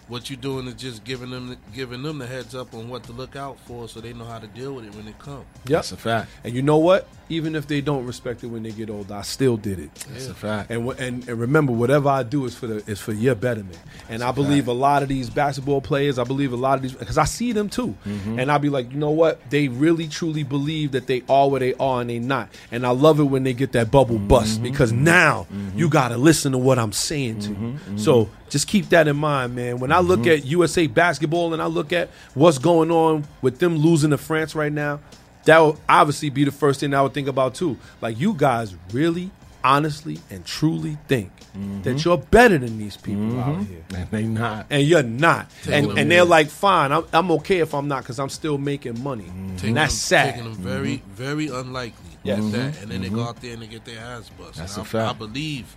what 0.09 0.28
you're 0.28 0.39
doing 0.39 0.66
is 0.66 0.74
just 0.74 1.05
giving 1.05 1.31
them 1.31 1.57
giving 1.74 2.03
them 2.03 2.19
the 2.19 2.27
heads 2.27 2.55
up 2.55 2.74
on 2.74 2.89
what 2.89 3.05
to 3.05 3.12
look 3.12 3.36
out 3.36 3.59
for, 3.61 3.89
so 3.89 4.01
they 4.01 4.12
know 4.12 4.24
how 4.24 4.39
to 4.39 4.47
deal 4.47 4.74
with 4.74 4.86
it 4.86 4.95
when 4.95 5.07
it 5.09 5.19
comes. 5.19 5.45
Yep. 5.65 5.66
That's 5.66 5.93
a 5.93 5.97
fact. 5.97 6.31
And 6.43 6.55
you 6.55 6.62
know 6.62 6.78
what? 6.78 7.09
Even 7.28 7.55
if 7.55 7.66
they 7.66 7.80
don't 7.80 8.06
respect 8.06 8.44
it 8.44 8.48
when 8.48 8.62
they 8.62 8.70
get 8.70 8.90
older, 8.90 9.14
I 9.14 9.22
still 9.22 9.56
did 9.56 9.78
it. 9.78 9.94
That's 10.10 10.28
a 10.28 10.34
fact. 10.34 10.70
And, 10.70 10.88
and 10.98 11.28
and 11.28 11.40
remember, 11.40 11.72
whatever 11.72 12.09
I 12.09 12.22
do 12.22 12.44
is 12.44 12.55
for 12.55 12.66
the 12.66 12.82
is 12.90 13.01
for 13.01 13.12
your 13.12 13.34
betterment. 13.34 13.78
And 14.09 14.22
I 14.22 14.32
believe 14.32 14.68
a 14.68 14.72
lot 14.72 15.02
of 15.02 15.09
these 15.09 15.30
basketball 15.30 15.80
players, 15.80 16.18
I 16.18 16.24
believe 16.24 16.52
a 16.52 16.56
lot 16.56 16.76
of 16.76 16.82
these 16.82 16.92
because 16.92 17.18
I 17.18 17.24
see 17.24 17.52
them 17.52 17.68
too. 17.68 17.94
Mhm. 18.06 18.40
And 18.40 18.51
I'll 18.51 18.59
be 18.59 18.68
like, 18.68 18.92
you 18.92 18.98
know 18.98 19.10
what? 19.10 19.40
They 19.51 19.68
really 19.68 20.09
truly 20.09 20.42
believe 20.42 20.92
that 20.92 21.06
they 21.06 21.22
are 21.28 21.48
where 21.48 21.60
they 21.60 21.74
are 21.74 22.01
and 22.01 22.10
they 22.10 22.18
not. 22.18 22.48
And 22.70 22.86
I 22.86 22.90
love 22.90 23.20
it 23.20 23.24
when 23.24 23.44
they 23.44 23.55
get 23.55 23.72
that 23.72 23.90
bubble 23.90 24.16
mm-hmm. 24.16 24.28
bust 24.28 24.62
because 24.62 24.92
mm-hmm. 24.92 25.05
now 25.05 25.46
mm-hmm. 25.52 25.78
you 25.78 25.88
gotta 25.88 26.16
listen 26.16 26.52
to 26.52 26.59
what 26.59 26.78
I'm 26.78 26.92
saying 26.92 27.40
to 27.40 27.48
you. 27.51 27.98
So 27.98 28.28
just 28.51 28.68
keep 28.68 28.90
that 28.90 29.09
in 29.09 29.16
mind, 29.16 29.55
man. 29.55 29.78
When 29.78 29.92
I 29.92 30.01
look 30.01 30.26
at 30.26 30.44
USA 30.44 30.86
basketball 30.86 31.52
and 31.52 31.62
I 31.62 31.66
look 31.66 31.92
at 31.92 32.10
what's 32.34 32.59
going 32.59 32.90
on 32.90 33.24
with 33.42 33.59
them 33.59 33.76
losing 33.76 34.10
to 34.10 34.18
France 34.18 34.55
right 34.55 34.72
now, 34.72 35.01
that 35.45 35.59
will 35.59 35.79
obviously 35.89 36.31
be 36.31 36.45
the 36.45 36.53
first 36.53 36.81
thing 36.81 36.95
I 36.95 37.03
would 37.03 37.15
think 37.15 37.29
about 37.29 37.55
too. 37.55 37.77
Like 38.01 38.19
you 38.19 38.35
guys 38.35 38.75
really, 38.93 39.31
honestly, 39.62 40.19
and 40.31 40.45
truly 40.45 40.99
think 41.09 41.31
that 41.39 41.59
mm-hmm. 41.61 41.97
you're 41.99 42.19
better 42.19 42.59
than 42.59 42.79
these 42.79 42.97
people 42.97 43.39
out 43.39 43.55
mm-hmm. 43.55 43.65
here, 43.73 43.85
And 43.95 44.11
they 44.11 44.23
not. 44.25 44.66
and 44.71 44.83
you're 44.83 45.03
not. 45.05 45.49
Taking 45.62 45.91
And 45.91 45.99
and 46.01 46.11
they're 46.11 46.25
like, 46.25 46.49
fine, 46.49 46.91
I'm, 46.91 47.05
I'm 47.12 47.31
okay 47.33 47.61
if 47.61 47.75
I'm 47.75 47.87
not 47.87 48.03
because 48.03 48.19
I'm 48.19 48.29
still 48.29 48.59
making 48.59 49.03
money. 49.03 49.25
Mm-hmm. 49.25 49.57
Taking 49.57 49.69
And 49.69 49.77
that's 49.77 49.95
sad. 49.95 50.35
Taking 50.35 50.53
them 50.53 50.61
very, 50.61 51.03
very 51.11 51.47
unlikely. 51.49 52.11
Yes. 52.25 52.41
that, 52.53 52.83
and 52.83 52.91
then 52.91 53.03
they 53.03 53.11
go 53.11 53.16
Mhm. 53.19 53.29
out 53.29 53.41
there 53.43 53.53
and 53.53 53.62
they 53.62 53.66
get 53.66 53.85
their 53.85 54.01
ass 54.01 54.31
busted. 54.31 54.57
That's 54.57 54.77
And 54.77 54.87
a 54.87 54.89
I, 54.89 54.91
fact. 54.91 55.11
I 55.11 55.19
believe 55.19 55.77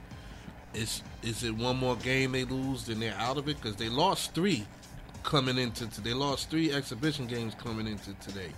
it's 0.74 1.04
is 1.22 1.44
it 1.44 1.56
one 1.56 1.76
more 1.78 1.96
game 1.98 2.32
they 2.32 2.46
lose, 2.46 2.86
then 2.86 3.00
they're 3.02 3.14
out 3.18 3.38
of 3.38 3.48
it 3.50 3.62
because 3.62 3.76
they 3.76 3.90
lost 3.90 4.34
three 4.34 4.66
coming 5.24 5.58
into 5.58 5.86
t- 5.88 6.02
they 6.04 6.14
lost 6.14 6.50
three 6.50 6.72
exhibition 6.72 7.28
games 7.28 7.54
coming 7.62 7.86
into 7.86 8.14
today. 8.16 8.50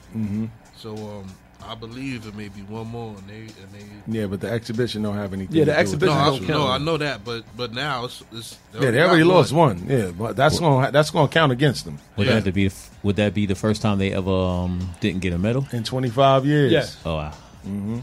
Mm-hmm. 0.87 0.97
So 0.97 1.19
um, 1.19 1.25
I 1.67 1.75
believe 1.75 2.25
it 2.25 2.35
may 2.35 2.47
be 2.47 2.61
one 2.61 2.87
more, 2.87 3.15
and 3.17 3.27
they 3.27 3.39
and 3.61 3.71
they. 3.73 4.19
Yeah, 4.19 4.27
but 4.27 4.39
the 4.41 4.49
exhibition 4.49 5.01
don't 5.03 5.15
have 5.15 5.33
anything. 5.33 5.55
Yeah, 5.57 5.65
to 5.65 5.71
the 5.71 5.71
do 5.73 5.77
with 5.77 5.79
exhibition 5.79 6.15
No, 6.15 6.21
I, 6.21 6.25
don't 6.25 6.35
actual- 6.43 6.55
no. 6.59 6.67
I 6.71 6.77
know 6.77 6.97
that, 6.97 7.25
but 7.25 7.43
but 7.57 7.73
now 7.73 8.05
it's, 8.05 8.23
it's 8.31 8.57
Yeah, 8.79 8.91
they 8.91 9.01
already 9.01 9.23
lost 9.25 9.51
one. 9.51 9.85
Yeah, 9.87 10.11
but 10.11 10.35
that's 10.35 10.59
gonna 10.59 10.91
that's 10.91 11.09
gonna 11.11 11.27
count 11.27 11.51
against 11.51 11.85
them 11.85 11.99
Would 12.15 12.27
Yeah. 12.27 12.35
that 12.35 12.45
to 12.45 12.51
be? 12.51 12.67
the 12.69 12.75
Would 13.03 13.17
that 13.17 13.33
be 13.33 13.45
the 13.45 13.55
first 13.55 13.81
time 13.81 13.97
they 13.97 14.13
ever 14.13 14.31
um, 14.31 14.89
didn't 15.01 15.19
get 15.21 15.33
a 15.33 15.37
medal? 15.37 15.67
in 15.71 15.83
25 15.83 16.45
years. 16.45 16.71
Yeah. 16.71 16.85
Oh 17.05 17.15
wow. 17.15 17.33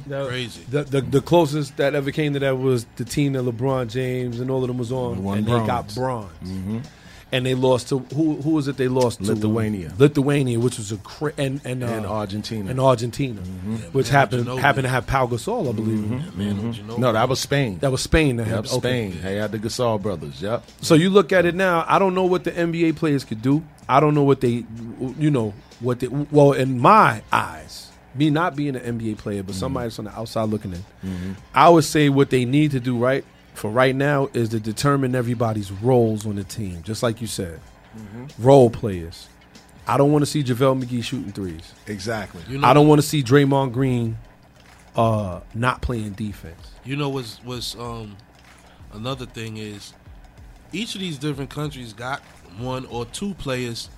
That- 0.09 0.29
Crazy. 0.29 0.63
The, 0.69 0.85
the 0.85 1.01
the 1.01 1.21
closest 1.23 1.79
that 1.79 1.95
ever 1.95 2.11
came 2.11 2.35
to 2.35 2.39
that 2.41 2.59
was 2.59 2.85
the 2.97 3.05
team 3.07 3.33
that 3.33 3.43
LeBron 3.43 3.89
James 3.91 4.39
and 4.39 4.51
all 4.51 4.63
of 4.63 4.69
them 4.69 4.77
was 4.79 4.93
on, 4.93 5.25
Won 5.25 5.39
and 5.39 5.47
they 5.47 5.51
got 5.53 5.93
bronze. 5.95 5.95
bronze. 5.95 6.33
Mm-hmm. 6.45 6.79
And 7.33 7.45
they 7.45 7.55
lost 7.55 7.89
to 7.89 7.99
who? 8.15 8.37
Who 8.41 8.51
was 8.51 8.69
it? 8.69 8.77
They 8.77 8.87
lost 8.87 9.19
to 9.25 9.33
Lithuania. 9.35 9.93
Lithuania, 9.99 10.61
which 10.61 10.79
was 10.79 10.93
a 10.93 10.97
cra- 10.99 11.33
and 11.37 11.61
and, 11.65 11.83
uh, 11.83 11.87
And 11.89 12.07
Argentina. 12.07 12.71
and 12.71 12.79
Argentina, 12.81 13.41
which 13.91 14.07
Manu 14.07 14.17
happened 14.19 14.47
Ginobili. 14.47 14.59
happened 14.61 14.85
to 14.85 14.89
have 14.91 15.07
Pau 15.09 15.27
Gasol, 15.27 15.69
I 15.69 15.73
believe. 15.73 15.99
Mm-hmm. 15.99 16.39
Man, 16.39 16.73
you 16.73 16.83
know, 16.85 16.97
No, 16.97 17.13
that 17.13 17.29
was 17.29 17.41
Spain. 17.41 17.79
That 17.81 17.91
was 17.91 18.01
Spain. 18.01 18.37
That 18.37 18.47
Yep, 18.47 18.55
had 18.57 18.65
okay. 18.67 18.79
Spain. 18.79 19.19
They 19.25 19.37
had 19.37 19.51
the 19.51 19.59
Gasol 19.59 20.01
brothers. 20.01 20.41
Yep. 20.41 20.63
So 20.83 20.95
you 20.95 21.11
look 21.11 21.33
at 21.33 21.45
it 21.47 21.57
now. 21.57 21.85
I 21.89 21.99
don't 21.99 22.15
know 22.15 22.25
what 22.27 22.45
the 22.45 22.53
NBA 22.53 22.95
players 22.95 23.25
could 23.25 23.43
do. 23.43 23.65
I 23.89 23.99
don't 23.99 24.15
know 24.15 24.23
what 24.23 24.41
they, 24.41 24.65
you 25.19 25.31
know, 25.33 25.53
what 25.81 25.99
they. 25.99 26.07
Well, 26.07 26.53
in 26.53 26.79
my 26.79 27.23
eyes, 27.33 27.91
me 28.15 28.31
not 28.31 28.55
being 28.55 28.77
an 28.77 28.99
NBA 29.01 29.19
player, 29.19 29.43
but 29.43 29.57
somebody 29.57 29.87
that's 29.87 29.99
on 29.99 30.05
the 30.05 30.13
outside 30.17 30.49
looking 30.49 30.75
in, 31.03 31.37
I 31.53 31.69
would 31.71 31.85
say 31.85 32.09
what 32.09 32.31
they 32.31 32.45
need 32.45 32.71
to 32.71 32.81
do 32.81 32.97
right 32.97 33.25
for 33.57 33.71
right 33.71 33.95
now 33.95 34.29
is 34.35 34.51
to 34.51 34.61
determine 34.61 35.15
everybody's 35.15 35.71
roles 35.73 36.27
on 36.27 36.37
the 36.37 36.45
team, 36.45 36.83
just 36.83 37.03
like 37.03 37.21
you 37.21 37.27
said, 37.27 37.61
role 38.39 38.71
players. 38.71 39.29
I 39.87 39.97
don't 39.97 40.13
want 40.13 40.23
to 40.23 40.27
see 40.27 40.43
JaVale 40.43 40.83
McGee 40.85 41.03
shooting 41.05 41.33
threes. 41.33 41.73
Exactly. 41.87 42.43
you 42.49 42.59
know, 42.59 42.67
I 42.67 42.75
don't 42.75 42.89
want 42.89 43.01
to 43.01 43.07
see 43.07 43.23
Draymond 43.23 43.73
Green 43.73 44.19
uh, 44.97 45.41
not 45.55 45.81
playing 45.81 46.13
defense. 46.13 46.73
You 46.85 46.97
know 46.97 47.09
what's 47.09 47.39
what's 47.45 47.75
um 47.77 48.17
another 48.93 49.27
thing 49.27 49.57
is 49.57 49.93
each 50.73 50.95
of 50.95 51.01
these 51.01 51.19
different 51.19 51.51
countries 51.51 51.93
got 51.93 52.21
one 52.59 52.87
or 52.87 53.05
two 53.07 53.35
players 53.35 53.89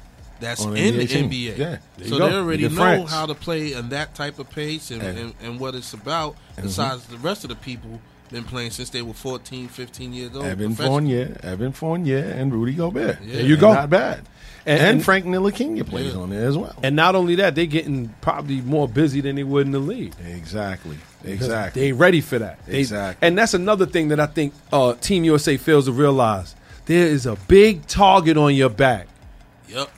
that's 0.41 0.65
On 0.65 0.77
in 0.77 0.95
NBA 0.95 0.99
the 0.99 1.07
team. 1.07 1.31
NBA. 1.31 1.59
Yeah, 1.59 1.79
so 2.07 2.19
they 2.19 2.35
already 2.35 2.63
You 2.65 2.69
know 2.69 2.75
France. 2.77 3.11
how 3.11 3.27
to 3.27 3.35
play 3.35 3.73
in 3.73 3.89
that 3.89 4.15
type 4.15 4.39
of 4.39 4.49
pace 4.51 4.91
and, 4.91 5.03
And- 5.03 5.19
and, 5.19 5.35
and 5.43 5.61
what 5.61 5.75
it's 5.75 5.93
about. 5.95 6.37
Mhm. 6.57 6.63
Besides 6.63 7.05
the 7.07 7.19
rest 7.19 7.43
of 7.45 7.51
the 7.51 7.57
people 7.57 8.01
been 8.31 8.45
playing 8.45 8.71
since 8.71 8.91
they 8.91 9.03
were 9.03 9.13
14, 9.15 9.69
15 9.69 10.13
years 10.13 10.35
old. 10.35 10.45
Evan 10.45 10.69
professional. 10.69 10.89
Fournier, 10.93 11.37
Evan 11.43 11.73
Fournier, 11.73 12.19
and 12.19 12.53
Rudy 12.53 12.75
Gobert. 12.75 13.19
Yeah. 13.23 13.35
There 13.37 13.43
you 13.45 13.57
go. 13.57 13.73
Not 13.75 13.91
bad. 13.91 14.19
And- 14.19 14.27
And, 14.81 14.81
and- 14.97 15.05
Frank 15.05 15.25
Ntilikina 15.25 15.87
plays 15.87 16.13
Yeah. 16.13 16.21
on 16.21 16.31
there 16.31 16.47
as 16.47 16.57
well. 16.59 16.75
And 16.83 16.95
not 16.95 17.15
only 17.15 17.37
that, 17.37 17.55
they're 17.55 17.65
getting 17.67 18.15
probably 18.21 18.61
more 18.61 18.87
busy 18.87 19.21
than 19.23 19.37
they 19.37 19.45
would 19.45 19.65
in 19.67 19.73
the 19.73 19.79
league. 19.79 20.13
Exactly. 20.27 20.99
Exactly. 21.25 21.81
They 21.83 21.89
ain't 21.89 21.99
ready 21.99 22.21
for 22.21 22.39
that. 22.39 22.59
They- 22.67 22.81
Exactly. 22.81 23.27
And 23.27 23.37
that's 23.39 23.55
another 23.55 23.87
thing 23.87 24.09
that 24.09 24.21
I 24.21 24.27
think 24.27 24.53
uh, 24.73 24.93
Team 24.95 25.25
USA 25.25 25.57
fails 25.57 25.87
to 25.87 25.93
realize. 25.93 26.55
There 26.87 27.07
is 27.07 27.25
a 27.27 27.37
big 27.49 27.87
target 27.87 28.37
on 28.37 28.55
your 28.55 28.69
back. 28.71 29.09
Yep. 29.69 29.91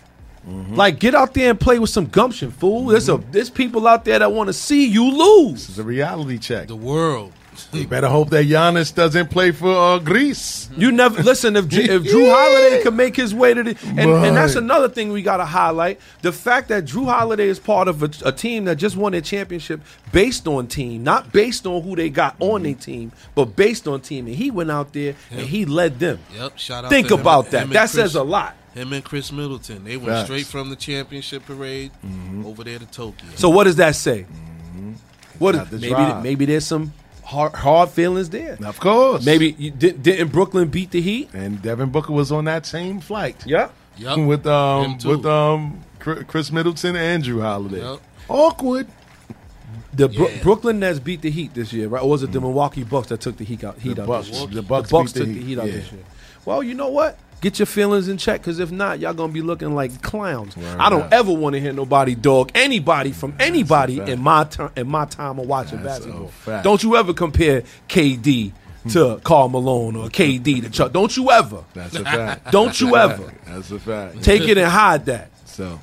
Like, 0.70 0.98
get 0.98 1.15
out 1.15 1.35
there 1.35 1.51
and 1.51 1.61
play 1.61 1.78
with 1.78 1.90
some 1.90 2.07
gumption, 2.07 2.51
fool. 2.51 2.86
There's 2.86 3.09
a 3.11 3.19
there's 3.31 3.51
people 3.51 3.86
out 3.86 4.05
there 4.07 4.19
that 4.19 4.32
want 4.32 4.48
to 4.48 4.52
see 4.55 4.86
you 4.86 5.05
lose. 5.11 5.69
It's 5.69 5.78
a 5.78 5.82
reality 5.85 6.39
check. 6.39 6.66
The 6.69 6.74
world. 6.77 7.32
You 7.73 7.87
better 7.87 8.09
hope 8.09 8.31
that 8.31 8.47
Giannis 8.47 8.95
doesn't 8.95 9.31
play 9.31 9.51
for 9.53 9.69
uh, 9.74 9.99
Greece. 9.99 10.69
You 10.77 10.91
never 10.93 11.23
listen 11.23 11.57
if 11.57 11.69
Drew, 11.69 11.82
if 11.82 12.03
Jrue 12.03 12.31
Holiday 12.31 12.82
can 12.82 12.97
make 12.97 13.16
his 13.16 13.35
way 13.35 13.55
to 13.55 13.62
the 13.62 13.77
and, 13.87 14.11
and 14.11 14.37
that's 14.37 14.55
another 14.55 14.89
thing 14.89 15.12
we 15.12 15.23
got 15.23 15.39
to 15.39 15.45
highlight 15.45 16.01
the 16.23 16.32
fact 16.32 16.69
that 16.69 16.85
Jrue 16.85 17.07
Holiday 17.07 17.49
is 17.49 17.59
part 17.59 17.89
of 17.89 18.03
a, 18.03 18.11
a 18.28 18.32
team 18.32 18.65
that 18.65 18.77
just 18.77 18.97
won 18.97 19.15
a 19.15 19.20
championship 19.20 19.81
based 20.12 20.47
on 20.49 20.66
team, 20.66 21.03
not 21.05 21.32
based 21.32 21.66
on 21.66 21.82
who 21.82 21.97
they 21.97 22.11
got 22.11 22.37
on 22.41 22.62
their 22.62 22.74
team, 22.74 23.12
but 23.35 23.57
based 23.57 23.87
on 23.89 24.01
team. 24.01 24.27
And 24.27 24.35
he 24.37 24.51
went 24.51 24.70
out 24.70 24.93
there 24.93 25.15
and 25.31 25.41
he 25.41 25.65
led 25.65 25.99
them. 25.99 26.19
Yep. 26.37 26.59
Shout 26.59 26.85
out 26.85 26.91
Think 26.91 27.09
to 27.09 27.15
him 27.15 27.20
about 27.20 27.45
and- 27.47 27.53
that. 27.53 27.62
him 27.65 27.70
That 27.70 27.81
Chris- 27.81 27.93
says 27.93 28.15
a 28.15 28.23
lot. 28.23 28.57
Him 28.74 28.93
and 28.93 29.05
Khris 29.05 29.32
Middleton. 29.32 29.82
They 29.82 29.97
went 29.97 30.11
Facts. 30.11 30.24
straight 30.27 30.47
from 30.47 30.70
the 30.70 30.77
championship 30.77 31.45
parade 31.45 31.91
over 32.45 32.62
there 32.62 32.78
to 32.78 32.87
Tokyo. 32.87 33.28
So 33.35 33.49
what 33.51 33.65
does 33.65 33.77
that 33.77 33.97
say? 33.97 34.27
What 35.41 35.55
Got 35.57 35.70
the 35.70 35.78
maybe 35.78 35.89
drive. 35.95 36.23
maybe 36.23 36.45
there's 36.45 36.66
some 36.66 36.93
hard, 37.31 37.55
hard 37.55 37.89
feelings 37.90 38.31
there. 38.31 38.59
Of 38.65 38.81
course. 38.81 39.24
Maybe 39.24 39.55
you, 39.59 39.70
did, 39.70 40.02
didn't 40.02 40.28
Brooklyn 40.32 40.69
beat 40.69 40.90
the 40.90 41.01
Heat? 41.01 41.31
And 41.32 41.62
Devin 41.62 41.90
Booker 41.90 42.12
was 42.12 42.31
on 42.32 42.44
that 42.47 42.66
same 42.66 43.01
flight. 43.01 43.47
Yep. 43.47 43.73
Yep. 43.98 44.19
With 44.27 44.47
um 44.47 44.98
with 45.05 45.27
um 45.27 45.81
Khris 46.01 46.51
Middleton 46.51 46.97
and 46.97 46.98
Andrew 46.98 47.40
Holiday. 47.40 47.82
Yep. 47.82 48.01
Awkward. 48.28 48.86
The 49.93 50.09
Bro- 50.09 50.39
Brooklyn 50.43 50.78
Nets 50.81 50.98
beat 51.01 51.20
the 51.20 51.31
Heat 51.31 51.52
this 51.55 51.73
year, 51.73 51.89
right? 51.89 52.02
Or 52.02 52.09
was 52.09 52.23
it 52.23 52.31
the 52.32 52.40
Milwaukee 52.40 52.85
Bucks 52.85 53.09
that 53.09 53.20
took 53.20 53.36
the 53.36 53.44
Heat 53.44 53.65
out? 53.65 53.78
Heat 53.78 53.94
The 53.97 54.02
out 54.02 54.09
Bucks. 54.09 54.28
this 54.28 54.39
year? 54.39 54.47
The 54.48 54.62
Bucks 54.62 54.89
the 54.89 54.93
Bucks 54.97 55.12
beat 55.12 55.19
the 55.19 55.24
took 55.27 55.35
the 55.35 55.40
Heat, 55.40 55.47
Heat 55.48 55.59
out 55.59 55.66
yeah. 55.66 55.73
this 55.73 55.93
year. 55.93 56.02
Well, 56.44 56.62
you 56.62 56.74
know 56.74 56.89
what? 56.89 57.19
Get 57.40 57.58
your 57.58 57.66
feelings 57.66 58.06
in 58.08 58.18
check, 58.18 58.40
because 58.40 58.58
if 58.58 58.70
not, 58.70 58.98
y'all 59.00 59.14
gonna 59.14 59.32
be 59.32 59.40
looking 59.40 59.74
like 59.74 60.02
clowns. 60.02 60.56
Word 60.56 60.78
I 60.78 60.90
don't 60.90 61.04
up. 61.04 61.12
ever 61.12 61.32
want 61.32 61.54
to 61.54 61.60
hear 61.60 61.72
nobody 61.72 62.14
dog 62.14 62.50
anybody 62.54 63.12
from 63.12 63.34
anybody 63.40 63.98
in 63.98 64.20
my 64.20 64.44
time 64.44 64.70
in 64.76 64.86
my 64.88 65.06
time 65.06 65.38
of 65.38 65.46
watching 65.46 65.82
That's 65.82 66.04
basketball. 66.04 66.30
Don't 66.62 66.82
you 66.82 66.96
ever 66.96 67.14
compare 67.14 67.62
KD 67.88 68.52
to 68.90 69.20
Karl 69.24 69.48
Malone 69.48 69.96
or 69.96 70.08
KD 70.08 70.62
to 70.62 70.70
Chuck? 70.70 70.92
Don't 70.92 71.16
you 71.16 71.30
ever? 71.30 71.64
That's 71.72 71.94
a 71.94 72.04
fact. 72.04 72.50
Don't 72.52 72.66
That's 72.66 72.80
you 72.82 72.96
ever. 72.96 73.24
fact. 73.24 73.46
That's 73.46 73.70
a 73.70 73.78
fact. 73.78 74.22
Take 74.22 74.42
it 74.42 74.58
and 74.58 74.70
hide 74.70 75.06
that. 75.06 75.30
So 75.46 75.80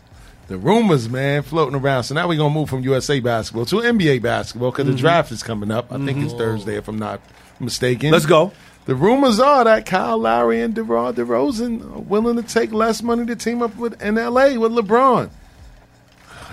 the 0.48 0.58
rumors, 0.58 1.10
man, 1.10 1.42
floating 1.42 1.76
around. 1.76 2.04
So 2.04 2.14
now 2.14 2.28
we're 2.28 2.38
gonna 2.38 2.54
move 2.54 2.70
from 2.70 2.82
USA 2.84 3.20
basketball 3.20 3.66
to 3.66 3.78
NBA 3.82 4.20
basketball 4.22 4.70
because 4.72 4.86
Mhm. 4.86 4.92
the 4.92 4.98
draft 4.98 5.32
is 5.32 5.42
coming 5.42 5.72
up. 5.72 5.92
I 5.92 5.98
think 6.06 6.24
it's 6.24 6.34
Thursday, 6.34 6.76
if 6.78 6.88
I'm 6.88 7.00
not 7.00 7.20
mistaken. 7.60 8.12
Let's 8.12 8.28
go. 8.28 8.52
The 8.88 8.96
rumors 8.96 9.38
are 9.38 9.66
that 9.66 9.86
Kyle 9.86 10.18
Lowry 10.18 10.62
and 10.62 10.74
DeRozan 10.74 11.16
DeRozan 11.16 11.94
are 11.94 12.00
willing 12.00 12.38
to 12.38 12.42
take 12.42 12.72
less 12.72 13.04
money 13.04 13.26
to 13.26 13.36
team 13.36 13.62
up 13.62 13.76
with 13.76 14.02
in 14.02 14.16
LA 14.16 14.58
with 14.58 14.72
LeBron. 14.72 15.30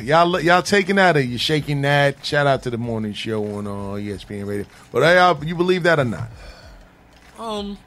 Y'all, 0.01 0.40
y'all 0.40 0.61
taking 0.61 0.97
that 0.97 1.16
or 1.16 1.20
you 1.20 1.39
shaking 1.39 1.82
that? 1.82 2.27
Shout 2.27 2.48
out 2.48 2.65
to 2.65 2.70
the 2.70 2.77
morning 2.77 3.12
show 3.12 3.44
on 3.56 3.69
uh, 3.69 3.70
ESPN 3.70 4.48
Radio. 4.48 4.66
But 4.90 5.05
are 5.05 5.15
y'all, 5.15 5.44
you 5.44 5.55
believe 5.55 5.85
that 5.85 6.01
or 6.01 6.05
not? 6.05 6.28
Um, 7.39 7.78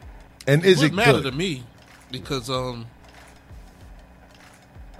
And 0.47 0.63
is 0.63 0.79
would 0.81 0.93
it 0.93 0.95
matter 0.95 1.11
good? 1.11 1.23
to 1.23 1.31
me 1.33 1.63
because 2.09 2.49
um, 2.49 2.85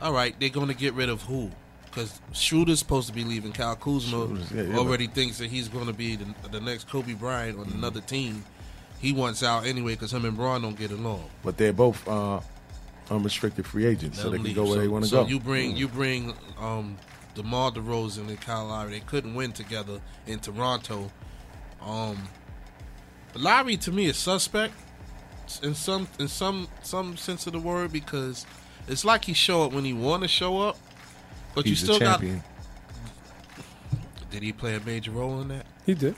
all 0.02 0.12
right, 0.12 0.38
they're 0.42 0.50
going 0.50 0.68
to 0.68 0.76
get 0.76 0.94
rid 0.94 1.08
of 1.08 1.22
who? 1.22 1.52
Because 1.86 2.20
Schroeder's 2.34 2.80
supposed 2.80 3.08
to 3.08 3.14
be 3.14 3.24
leaving. 3.24 3.54
Kyle 3.54 3.78
Kuzma 3.78 4.28
yeah, 4.54 4.64
yeah, 4.64 4.78
already 4.78 5.08
thinks 5.08 5.38
that 5.38 5.50
he's 5.50 5.70
going 5.70 5.88
to 5.88 5.94
be 5.94 6.18
the, 6.18 6.26
the 6.52 6.60
next 6.60 6.90
Kobe 6.90 7.14
Bryant 7.14 7.58
on 7.58 7.72
another 7.72 8.02
team. 8.02 8.44
He 9.00 9.14
wants 9.14 9.44
out 9.44 9.66
anyway 9.66 9.94
because 9.94 10.12
him 10.12 10.26
and 10.26 10.36
Bron 10.36 10.62
don't 10.62 10.78
get 10.78 10.92
along. 10.92 11.30
But 11.44 11.58
they're 11.58 11.74
both 11.74 12.08
uh, 12.08 12.40
unrestricted 13.12 13.66
free 13.66 13.86
agents, 13.86 14.20
so 14.20 14.30
they 14.30 14.38
him 14.38 14.44
can 14.44 14.44
leave. 14.46 14.56
go 14.56 14.64
where 14.64 14.74
so, 14.74 14.80
they 14.80 14.88
want 14.88 15.04
to 15.06 15.10
so 15.10 15.24
go. 15.24 15.30
you 15.30 15.40
bring 15.40 15.76
you 15.78 15.88
bring 15.88 16.34
um, 16.60 16.98
DeMar 17.36 17.72
DeRozan 17.72 18.28
and 18.28 18.42
Kyle 18.42 18.68
Lowry. 18.68 18.92
They 18.92 19.00
couldn't 19.02 19.36
win 19.36 19.52
together 19.52 20.02
in 20.26 20.40
Toronto. 20.40 21.12
Um, 21.82 22.28
Lowry 23.36 23.78
to 23.78 23.92
me 23.92 24.08
is 24.08 24.18
suspect 24.18 24.74
in 25.62 25.76
some 25.76 26.08
in 26.20 26.28
some 26.28 26.68
some 26.82 27.16
sense 27.18 27.46
of 27.48 27.54
the 27.54 27.60
word 27.60 27.92
because 27.92 28.46
it's 28.88 29.06
like 29.06 29.26
he 29.26 29.34
show 29.34 29.64
up 29.64 29.74
when 29.74 29.86
he 29.86 29.94
want 29.94 30.24
to 30.24 30.28
show 30.28 30.60
up, 30.62 30.78
but 31.54 31.66
He's 31.66 31.82
you 31.82 31.86
still 31.94 31.96
a 31.98 32.00
champion. 32.00 32.38
got. 32.38 32.44
Did 34.32 34.44
he 34.44 34.52
play 34.52 34.76
a 34.76 34.80
major 34.82 35.12
role 35.12 35.40
in 35.42 35.48
that? 35.50 35.66
He 35.86 35.94
did. 35.94 36.16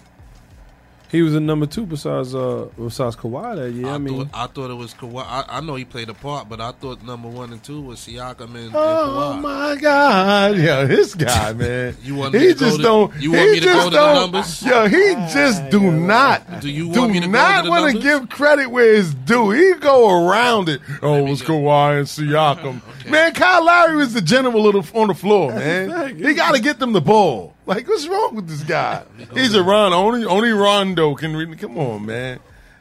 He 1.12 1.24
was 1.24 1.34
a 1.34 1.40
number 1.40 1.66
two 1.66 1.86
besides 1.88 2.36
uh 2.36 2.68
besides 2.78 3.16
Kawhi 3.16 3.56
that 3.56 3.72
year. 3.72 3.88
I, 3.88 3.96
I, 3.96 3.98
mean, 3.98 4.28
thought, 4.28 4.44
I 4.44 4.48
thought 4.48 4.70
it 4.70 4.76
was 4.76 4.94
Kawhi. 4.94 5.26
I, 5.26 5.44
I 5.48 5.60
know 5.62 5.74
he 5.76 5.84
played 5.84 6.10
a 6.10 6.14
part, 6.14 6.48
but 6.48 6.62
I 6.62 6.72
thought 6.72 7.04
number 7.04 7.28
one 7.28 7.52
and 7.52 7.64
two 7.64 7.82
was 7.82 8.00
Siakam 8.00 8.42
and, 8.42 8.56
and 8.58 8.72
Oh 8.76 9.34
my 9.42 9.76
God, 9.76 10.58
yo, 10.58 10.86
this 10.86 11.16
guy, 11.16 11.54
man. 11.54 11.96
You 12.04 12.16
want 12.16 12.34
me 12.34 12.40
he 12.40 12.48
to 12.50 12.54
go 12.54 12.60
just 12.66 12.78
to- 12.78 12.84
don't. 12.84 13.16
you 13.22 13.32
want 13.32 13.44
he 13.44 13.52
me 13.54 13.60
to 13.62 13.66
go 13.66 13.74
just 13.74 13.86
to 13.86 13.90
the 13.90 13.98
don't- 13.98 14.16
numbers? 14.16 14.62
Yo, 14.64 14.88
he 14.88 15.14
just 15.34 15.70
do 15.72 15.92
not. 15.92 16.62
Do 16.62 16.70
you 16.70 16.94
do 16.94 17.00
want 17.02 17.14
me 17.14 17.20
to 17.22 17.26
go 17.26 17.32
not 17.32 17.58
to 17.58 17.64
the 17.64 17.70
want 17.72 17.82
to 17.88 17.94
numbers? 17.94 18.04
give 18.22 18.30
credit 18.30 18.68
where 18.70 18.94
it's 18.94 19.14
due. 19.14 19.50
He 19.52 19.74
go 19.80 20.28
around 20.28 20.70
it. 20.70 20.80
Oh, 21.02 21.16
it 21.16 21.28
was 21.30 21.42
Kawhi 21.42 21.98
and 22.00 22.08
Siakam. 22.08 22.82
Man, 23.10 23.34
Kyle 23.34 23.66
Lowry 23.66 23.96
was 23.96 24.14
the 24.14 24.22
general 24.22 24.68
of 24.68 24.92
the, 24.92 25.00
on 25.00 25.08
the 25.08 25.16
floor, 25.16 25.52
man. 25.56 26.16
he 26.20 26.36
got 26.36 26.54
to 26.54 26.62
get 26.62 26.78
them 26.78 26.94
the 26.94 27.02
ball. 27.02 27.56
Like, 27.70 27.88
what's 27.88 28.08
wrong 28.08 28.34
with 28.34 28.48
this 28.48 28.64
guy? 28.64 29.04
He's 29.36 29.54
a 29.54 29.62
run. 29.62 29.94
Only 29.94 30.26
only 30.26 30.50
Rondo 30.50 31.14
can. 31.14 31.36
Re- 31.36 31.56
Come 31.56 31.78
on, 31.78 32.04
man. 32.04 32.40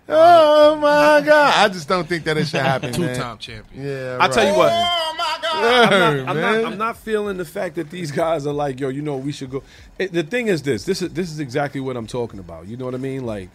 Oh 0.08 0.76
my 0.76 1.20
God! 1.20 1.54
I 1.58 1.68
just 1.68 1.86
don't 1.86 2.08
think 2.08 2.24
that 2.24 2.38
it 2.38 2.46
should 2.46 2.60
happen. 2.60 2.94
Two-time 2.94 3.36
champion. 3.36 3.84
Yeah, 3.86 4.16
I 4.18 4.28
tell 4.28 4.50
you 4.50 4.56
what. 4.56 4.72
Oh 4.72 5.14
my 5.18 5.38
God! 5.42 5.64
I'm 5.64 5.90
not, 5.90 6.28
I'm, 6.30 6.36
man. 6.36 6.62
not, 6.62 6.72
I'm 6.72 6.78
not 6.78 6.96
feeling 6.96 7.36
the 7.36 7.44
fact 7.44 7.74
that 7.74 7.90
these 7.90 8.10
guys 8.10 8.46
are 8.46 8.54
like, 8.54 8.80
yo, 8.80 8.88
you 8.88 9.02
know, 9.02 9.18
we 9.18 9.30
should 9.30 9.50
go. 9.50 9.62
It, 9.98 10.10
the 10.10 10.22
thing 10.22 10.46
is 10.46 10.62
this. 10.62 10.84
This 10.84 11.02
is 11.02 11.12
this 11.12 11.30
is 11.30 11.38
exactly 11.38 11.82
what 11.82 11.98
I'm 11.98 12.06
talking 12.06 12.40
about. 12.40 12.66
You 12.66 12.78
know 12.78 12.86
what 12.86 12.94
I 12.94 12.98
mean? 12.98 13.26
Like, 13.26 13.50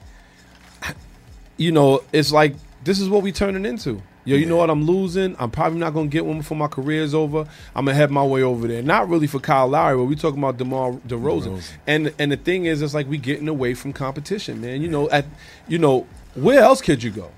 you 1.58 1.72
know, 1.72 2.04
it's 2.12 2.32
like 2.32 2.54
this 2.84 3.00
is 3.00 3.10
what 3.10 3.24
we 3.24 3.32
turning 3.32 3.66
into. 3.66 4.04
Yo, 4.26 4.38
you 4.38 4.46
know 4.46 4.56
what? 4.58 4.70
I'm 4.70 4.86
losing. 4.86 5.36
I'm 5.38 5.52
probably 5.52 5.80
not 5.80 5.94
gonna 5.94 6.08
get 6.08 6.26
one 6.26 6.38
before 6.38 6.58
my 6.58 6.68
career's 6.68 7.14
over. 7.14 7.46
I'm 7.76 7.86
gonna 7.86 7.94
head 7.94 8.10
my 8.10 8.24
way 8.24 8.42
over 8.42 8.68
there. 8.68 8.82
Not 8.82 9.10
really 9.10 9.28
for 9.28 9.40
Kyle 9.40 9.68
Lowry, 9.68 9.98
but 9.98 10.06
we 10.06 10.16
talking 10.16 10.40
about 10.40 10.58
Demar 10.58 10.94
DeRozan. 10.94 11.58
DeRozan. 11.58 11.72
And 11.88 12.14
and 12.18 12.32
the 12.32 12.38
thing 12.38 12.66
is, 12.66 12.82
it's 12.82 12.94
like 12.94 13.10
we 13.10 13.18
getting 13.18 13.50
away 13.50 13.74
from 13.74 13.92
competition, 13.92 14.62
man. 14.62 14.82
You 14.82 14.88
know, 14.88 15.10
at 15.10 15.26
you 15.68 15.78
know, 15.78 16.08
where 16.36 16.62
else 16.62 16.82
could 16.82 17.04
you 17.04 17.12
go? 17.12 17.30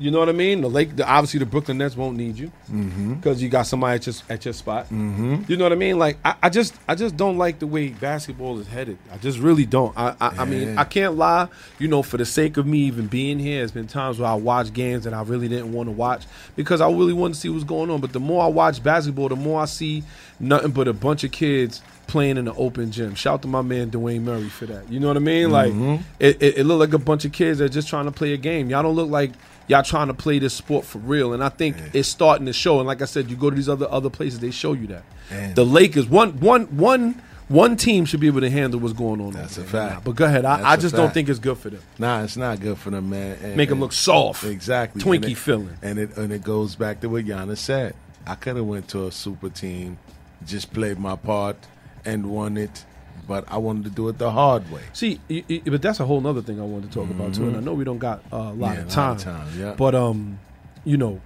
You 0.00 0.10
know 0.10 0.18
what 0.18 0.28
I 0.30 0.32
mean? 0.32 0.62
The 0.62 0.70
Lake, 0.70 0.96
the, 0.96 1.06
obviously, 1.06 1.38
the 1.40 1.46
Brooklyn 1.46 1.76
Nets 1.78 1.94
won't 1.96 2.16
need 2.16 2.36
you 2.38 2.50
Mm-hmm. 2.72 3.14
because 3.14 3.42
you 3.42 3.48
got 3.48 3.66
somebody 3.66 3.96
at 3.96 4.06
your 4.06 4.14
at 4.30 4.44
your 4.44 4.54
spot. 4.54 4.88
Mhm. 4.88 5.48
You 5.48 5.56
know 5.56 5.64
what 5.64 5.72
I 5.72 5.76
mean? 5.76 5.98
Like 5.98 6.16
I, 6.24 6.34
I 6.44 6.48
just 6.48 6.74
I 6.88 6.94
just 6.94 7.16
don't 7.16 7.36
like 7.36 7.58
the 7.58 7.66
way 7.66 7.88
basketball 7.90 8.58
is 8.60 8.66
headed. 8.66 8.96
I 9.12 9.18
just 9.18 9.38
really 9.38 9.66
don't. 9.66 9.92
I 9.98 10.14
I, 10.20 10.28
I 10.38 10.44
mean 10.46 10.78
I 10.78 10.84
can't 10.84 11.16
lie. 11.16 11.48
You 11.78 11.88
know, 11.88 12.02
for 12.02 12.16
the 12.16 12.24
sake 12.24 12.56
of 12.56 12.66
me 12.66 12.78
even 12.84 13.08
being 13.08 13.38
here, 13.38 13.58
there's 13.58 13.72
been 13.72 13.86
times 13.88 14.18
where 14.18 14.30
I 14.30 14.34
watch 14.34 14.72
games 14.72 15.04
that 15.04 15.12
I 15.14 15.22
really 15.22 15.48
didn't 15.48 15.72
want 15.72 15.88
to 15.88 15.92
watch 15.92 16.24
because 16.56 16.80
I 16.80 16.88
really 16.90 17.12
wanted 17.12 17.34
to 17.34 17.40
see 17.40 17.48
what's 17.50 17.64
going 17.64 17.90
on. 17.90 18.00
But 18.00 18.12
the 18.12 18.20
more 18.20 18.42
I 18.42 18.48
watch 18.48 18.82
basketball, 18.82 19.28
the 19.28 19.36
more 19.36 19.60
I 19.60 19.66
see 19.66 20.02
nothing 20.38 20.70
but 20.70 20.88
a 20.88 20.92
bunch 20.94 21.24
of 21.24 21.32
kids 21.32 21.82
playing 22.06 22.36
in 22.38 22.44
the 22.46 22.54
open 22.54 22.90
gym. 22.90 23.14
Shout 23.14 23.34
out 23.34 23.42
to 23.42 23.48
my 23.48 23.62
man 23.62 23.90
Dwayne 23.90 24.22
Murray 24.22 24.48
for 24.48 24.66
that. 24.66 24.90
You 24.90 24.98
know 24.98 25.06
what 25.08 25.16
I 25.16 25.20
mean? 25.20 25.50
Like 25.50 25.72
Mhm. 25.72 26.02
it, 26.18 26.42
it, 26.42 26.58
it 26.58 26.64
looked 26.64 26.80
like 26.80 26.92
a 26.92 27.04
bunch 27.04 27.24
of 27.24 27.30
kids 27.32 27.58
that 27.58 27.66
are 27.66 27.68
just 27.68 27.88
trying 27.88 28.06
to 28.06 28.10
play 28.10 28.32
a 28.32 28.36
game. 28.36 28.68
Y'all 28.70 28.82
don't 28.82 28.96
look 28.96 29.10
like 29.10 29.30
y'all 29.70 29.82
trying 29.82 30.08
to 30.08 30.14
play 30.14 30.38
this 30.38 30.52
sport 30.52 30.84
for 30.84 30.98
real. 30.98 31.32
And 31.32 31.42
I 31.42 31.48
think 31.48 31.76
it's 31.94 32.08
starting 32.08 32.46
to 32.46 32.52
show. 32.52 32.78
And 32.78 32.86
like 32.86 33.00
I 33.00 33.06
said, 33.06 33.30
you 33.30 33.36
go 33.36 33.48
to 33.48 33.56
these 33.56 33.68
other 33.68 33.86
other 33.90 34.10
places, 34.10 34.40
they 34.40 34.50
show 34.50 34.72
you 34.74 34.86
that. 34.88 35.04
Man. 35.30 35.54
The 35.54 35.64
Lakers, 35.64 36.08
one 36.08 36.38
one 36.40 36.64
one 36.76 37.22
one 37.48 37.76
team 37.76 38.04
should 38.04 38.20
be 38.20 38.26
able 38.28 38.42
to 38.42 38.50
handle 38.50 38.78
what's 38.80 38.92
going 38.92 39.20
on. 39.20 39.32
That's 39.32 39.58
a 39.58 39.64
fact. 39.64 39.94
now. 39.94 40.00
But 40.04 40.16
go 40.16 40.24
ahead. 40.24 40.44
I, 40.44 40.72
I 40.72 40.76
just 40.76 40.94
don't 40.94 41.12
think 41.14 41.28
it's 41.28 41.38
good 41.40 41.58
for 41.58 41.70
them. 41.70 41.80
Nah, 41.98 42.22
it's 42.22 42.36
not 42.36 42.60
good 42.60 42.78
for 42.78 42.90
them, 42.90 43.10
man. 43.10 43.38
And- 43.42 43.56
Make 43.56 43.70
and- 43.70 43.80
look 43.80 43.92
soft. 43.92 44.44
Exactly. 44.44 45.02
Twinkie 45.02 45.14
And 45.16 45.24
it- 45.32 45.38
feeling. 45.38 45.76
And 45.82 45.98
it 45.98 46.16
and 46.16 46.32
it 46.32 46.42
goes 46.42 46.74
back 46.76 47.00
to 47.00 47.08
what 47.08 47.24
Giannis 47.24 47.58
said. 47.58 47.94
I 48.26 48.34
could 48.34 48.56
have 48.56 48.66
went 48.66 48.88
to 48.88 49.06
a 49.06 49.12
super 49.12 49.48
team, 49.48 49.98
just 50.46 50.72
played 50.72 50.98
my 50.98 51.16
part 51.16 51.56
and 52.04 52.26
won 52.30 52.56
it, 52.56 52.84
but 53.30 53.44
I 53.46 53.58
wanted 53.58 53.84
to 53.84 53.90
do 53.90 54.08
it 54.08 54.18
the 54.18 54.32
hard 54.32 54.68
way. 54.72 54.82
See, 54.92 55.20
y- 55.30 55.44
y- 55.48 55.62
but 55.64 55.80
that's 55.80 56.00
a 56.00 56.04
whole 56.04 56.26
other 56.26 56.42
thing 56.42 56.58
I 56.60 56.64
wanted 56.64 56.90
to 56.90 56.98
talk 56.98 57.08
about 57.10 57.32
too. 57.32 57.46
And 57.46 57.56
I 57.56 57.60
Mhm. 57.60 57.64
know 57.64 57.74
we 57.74 57.84
don't 57.84 57.98
got 58.00 58.18
uh, 58.32 58.36
a 58.36 58.52
lot 58.62 58.74
Yeah, 58.74 58.80
of 58.82 58.88
time. 58.88 59.08
lot 59.10 59.16
of 59.18 59.22
time, 59.24 59.46
yeah. 59.56 59.74
But 59.78 59.94
um, 59.94 60.40
you 60.84 60.96
know, 60.96 61.20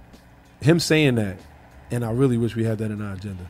him 0.61 0.79
saying 0.79 1.15
that, 1.15 1.37
and 1.89 2.05
I 2.05 2.11
really 2.11 2.37
wish 2.37 2.55
we 2.55 2.63
had 2.63 2.77
that 2.77 2.91
in 2.91 3.01
our 3.01 3.13
agenda. 3.13 3.47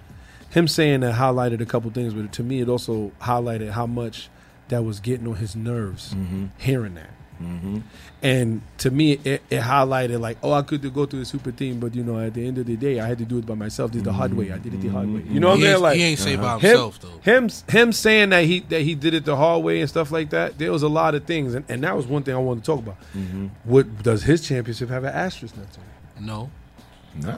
Him 0.51 0.67
saying 0.69 1.01
that 1.01 1.15
highlighted 1.15 1.59
a 1.59 1.65
couple 1.65 1.91
things, 1.91 2.13
but 2.13 2.31
to 2.31 2.43
me, 2.43 2.61
it 2.61 2.69
also 2.69 3.11
highlighted 3.21 3.71
how 3.71 3.85
much 3.85 4.29
that 4.69 4.85
was 4.85 5.01
getting 5.01 5.27
on 5.27 5.35
his 5.35 5.53
nerves. 5.55 6.13
Mm-hmm. 6.13 6.45
Hearing 6.57 6.95
that. 6.95 7.09
Mhm. 7.41 7.83
And 8.23 8.61
to 8.79 8.89
me, 8.91 9.13
it, 9.23 9.43
it 9.49 9.61
highlighted 9.61 10.19
like, 10.19 10.37
oh, 10.41 10.51
I 10.53 10.61
could 10.61 10.81
go 10.93 11.05
to 11.05 11.21
a 11.21 11.25
super 11.25 11.51
team, 11.51 11.79
but 11.79 11.93
you 11.93 12.03
know, 12.03 12.19
at 12.19 12.33
the 12.33 12.47
end 12.47 12.57
of 12.57 12.65
the 12.65 12.75
day, 12.75 12.99
I 12.99 13.07
had 13.07 13.17
to 13.19 13.25
do 13.25 13.37
it 13.37 13.45
by 13.45 13.53
myself. 13.55 13.91
This 13.91 13.99
is 13.99 14.03
the 14.05 14.13
hard 14.13 14.33
way. 14.33 14.51
I 14.51 14.57
did 14.57 14.73
it 14.73 14.81
the 14.81 14.87
hard 14.87 15.07
way. 15.13 15.21
You 15.29 15.39
know 15.39 15.49
what 15.49 15.55
I'm 15.57 15.61
saying? 15.61 15.81
Like 15.81 15.97
he 15.97 16.03
ain't 16.03 16.19
say 16.19 16.35
by 16.35 16.53
him- 16.55 16.59
himself, 16.61 16.99
though. 17.01 17.19
Him, 17.31 17.49
him 17.69 17.91
saying 17.93 18.29
that 18.29 18.45
he 18.45 18.61
that 18.61 18.81
he 18.81 18.95
did 18.95 19.13
it 19.13 19.25
the 19.25 19.35
hard 19.35 19.63
way 19.63 19.81
and 19.81 19.89
stuff 19.89 20.11
like 20.11 20.29
that. 20.31 20.57
There 20.57 20.71
was 20.71 20.81
a 20.83 20.87
lot 20.89 21.13
of 21.13 21.25
things, 21.25 21.53
and, 21.53 21.65
and 21.69 21.83
that 21.83 21.95
was 21.95 22.07
one 22.07 22.23
thing 22.23 22.33
I 22.35 22.39
wanted 22.39 22.63
to 22.63 22.71
talk 22.71 22.79
about. 22.79 22.97
Mm-hmm. 23.15 23.47
What 23.63 24.01
does 24.01 24.23
his 24.23 24.47
championship 24.47 24.89
have 24.89 25.03
an 25.03 25.13
asterisk 25.13 25.55
next 25.57 25.73
to 25.75 25.81
it? 25.81 26.21
No. 26.21 26.49
Nah. 27.15 27.37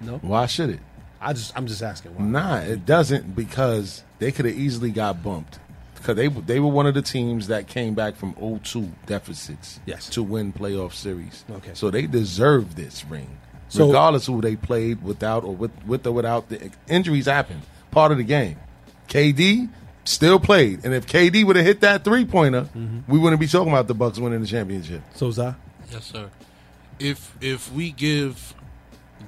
No. 0.00 0.18
Why 0.18 0.46
should 0.46 0.70
it? 0.70 0.80
I 1.20 1.32
just 1.32 1.56
I'm 1.56 1.66
just 1.66 1.82
asking 1.82 2.14
why. 2.14 2.24
Nah, 2.24 2.56
it 2.58 2.84
doesn't 2.86 3.34
because 3.34 4.04
they 4.18 4.30
could 4.30 4.44
have 4.44 4.54
easily 4.56 4.90
got 4.90 5.22
bumped. 5.22 5.58
Because 6.04 6.16
they 6.16 6.28
they 6.28 6.60
were 6.60 6.68
one 6.68 6.86
of 6.86 6.92
the 6.92 7.00
teams 7.02 7.46
that 7.46 7.66
came 7.66 7.94
back 7.94 8.14
from 8.16 8.34
0-2 8.34 8.90
deficits 9.06 9.80
Yes. 9.86 10.10
to 10.10 10.22
win 10.22 10.52
playoff 10.52 10.92
series. 10.92 11.44
Okay. 11.50 11.70
So 11.72 11.90
they 11.90 12.06
deserve 12.06 12.76
this 12.76 13.04
ring. 13.06 13.38
So- 13.70 13.86
regardless 13.86 14.28
of 14.28 14.34
who 14.34 14.40
they 14.42 14.56
played 14.56 15.02
without 15.02 15.44
or 15.44 15.54
with, 15.54 15.70
with 15.86 16.06
or 16.06 16.12
without 16.12 16.50
the 16.50 16.70
injuries 16.88 17.24
happened. 17.26 17.62
Part 17.90 18.12
of 18.12 18.18
the 18.18 18.24
game. 18.24 18.56
KD 19.08 19.70
still 20.04 20.38
played. 20.38 20.84
And 20.84 20.92
if 20.92 21.06
KD 21.06 21.42
would 21.44 21.56
have 21.56 21.64
hit 21.64 21.80
that 21.80 22.04
three 22.04 22.26
pointer, 22.26 22.62
Mm-hmm. 22.76 23.10
we 23.10 23.18
wouldn't 23.18 23.40
be 23.40 23.46
talking 23.46 23.72
about 23.72 23.88
the 23.88 23.94
Bucks 23.94 24.18
winning 24.18 24.40
the 24.42 24.46
championship. 24.46 25.02
So 25.14 25.30
Zah, 25.30 25.54
Yes, 25.90 26.04
sir. 26.04 26.28
If 26.98 27.34
if 27.40 27.72
we 27.72 27.90
give 27.92 28.54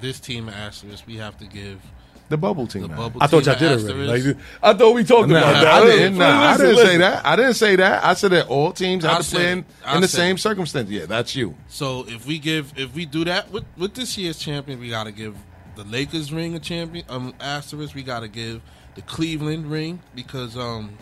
this 0.03 0.21
team 0.21 0.49
an 0.49 0.55
asterisk, 0.55 1.07
we 1.07 1.17
have 1.17 1.39
to 1.39 1.47
give 1.47 1.81
The 2.29 2.37
bubble 2.37 2.67
team. 2.67 2.85
out. 2.91 2.97
bubble 2.97 3.23
I 3.23 3.27
thought 3.29 3.47
y'all 3.47 3.55
did 3.55 3.71
asterisk. 3.73 3.95
already. 3.95 4.23
Like, 4.25 4.37
I 4.63 4.75
thought 4.75 4.95
we 4.95 5.05
talked 5.05 5.29
Nah, 5.29 5.39
about 5.39 5.53
that. 5.53 5.67
I 5.67 5.87
didn't. 5.87 6.19
Nah, 6.19 6.25
I 6.27 6.57
didn't 6.57 6.77
say 6.77 6.97
that. 6.97 7.25
I 7.27 7.37
didn't 7.37 7.55
say 7.55 7.77
that. 7.77 8.05
I 8.05 8.15
said 8.15 8.33
that 8.33 8.49
all 8.49 8.73
teams 8.73 9.05
I 9.05 9.09
have 9.11 9.19
to 9.19 9.25
said 9.25 9.37
play 9.39 9.53
in, 9.53 9.95
in 9.97 10.01
the 10.03 10.09
same 10.09 10.35
it. 10.35 10.41
circumstance. 10.41 10.91
Yeah, 10.91 11.07
that's 11.07 11.37
you. 11.37 11.55
So 11.69 12.05
if 12.09 12.27
we 12.27 12.39
give, 12.41 12.73
if 12.77 12.93
we 12.95 13.07
do 13.07 13.25
that 13.27 13.51
with 13.53 13.65
with 13.77 13.95
this 13.95 14.19
year's 14.19 14.39
champion, 14.39 14.81
we 14.81 14.89
got 14.91 15.05
to 15.05 15.13
give 15.13 15.37
the 15.77 15.85
Lakers 15.85 16.33
ring 16.33 16.55
a 16.57 16.59
champion 16.61 17.05
um 17.09 17.33
asterisk. 17.39 17.95
We 17.95 18.03
got 18.03 18.21
to 18.21 18.29
give 18.29 18.61
the 18.97 19.03
Cleveland 19.03 19.71
ring 19.71 20.01
because 20.15 20.57
um 20.57 20.99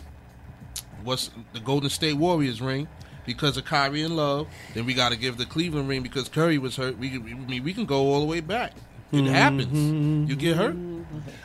what's 1.04 1.30
the 1.52 1.60
Golden 1.60 1.88
State 1.90 2.14
Warriors 2.14 2.60
ring 2.60 2.88
because 3.26 3.56
of 3.56 3.64
Kyrie 3.64 4.02
and 4.02 4.16
Love. 4.16 4.46
Then 4.74 4.84
we 4.84 4.92
got 4.94 5.12
to 5.12 5.16
give 5.16 5.38
the 5.38 5.46
Cleveland 5.46 5.88
ring 5.88 6.02
because 6.02 6.28
Curry 6.28 6.58
was 6.58 6.76
hurt. 6.76 6.98
We 6.98 7.08
can- 7.10 7.22
I 7.22 7.50
mean 7.50 7.64
we 7.64 7.72
can 7.72 7.86
go 7.86 8.00
all 8.12 8.20
the 8.20 8.26
way 8.26 8.40
back. 8.40 8.72
It 9.14 9.24
Mm-hmm. 9.24 9.34
happens. 9.34 10.30
You 10.30 10.36
get 10.36 10.56
hurt. 10.56 10.76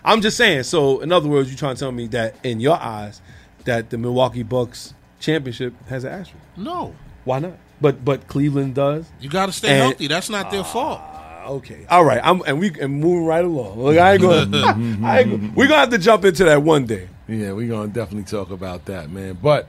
I'm 0.03 0.21
just 0.21 0.37
saying. 0.37 0.63
So, 0.63 0.99
in 1.01 1.11
other 1.11 1.27
words, 1.29 1.49
you're 1.49 1.57
trying 1.57 1.75
to 1.75 1.79
tell 1.79 1.91
me 1.91 2.07
that 2.07 2.35
in 2.43 2.59
your 2.59 2.77
eyes, 2.81 3.21
that 3.65 3.89
the 3.89 3.97
Milwaukee 3.97 4.43
Bucks 4.43 4.93
championship 5.19 5.73
has 5.87 6.03
an 6.03 6.11
asterisk. 6.13 6.43
No, 6.57 6.95
Why 7.25 7.39
not? 7.39 7.57
But 7.81 8.03
but 8.03 8.27
Cleveland 8.27 8.75
does. 8.75 9.05
you 9.21 9.29
got 9.29 9.45
to 9.47 9.51
stay 9.51 9.69
And- 9.69 9.77
healthy. 9.81 10.07
That's 10.07 10.29
not 10.29 10.51
their 10.51 10.63
fault. 10.63 11.01
Okay. 11.45 11.85
All 11.89 12.03
right. 12.03 12.19
I'm 12.23 12.41
and 12.45 12.59
we 12.59 12.71
and 12.79 12.99
moving 12.99 13.25
right 13.25 13.43
along. 13.45 13.79
Look, 13.81 13.97
I 13.97 14.13
ain't 14.13 14.21
going. 14.21 14.53
I 15.03 15.21
ain't, 15.21 15.55
we're 15.55 15.67
gonna 15.67 15.79
have 15.81 15.89
to 15.89 15.97
jump 15.97 16.25
into 16.25 16.43
that 16.45 16.61
one 16.61 16.85
day. 16.85 17.07
Yeah, 17.27 17.53
we're 17.53 17.69
gonna 17.69 17.87
definitely 17.87 18.23
talk 18.29 18.51
about 18.51 18.85
that, 18.85 19.09
man. 19.09 19.37
But 19.41 19.67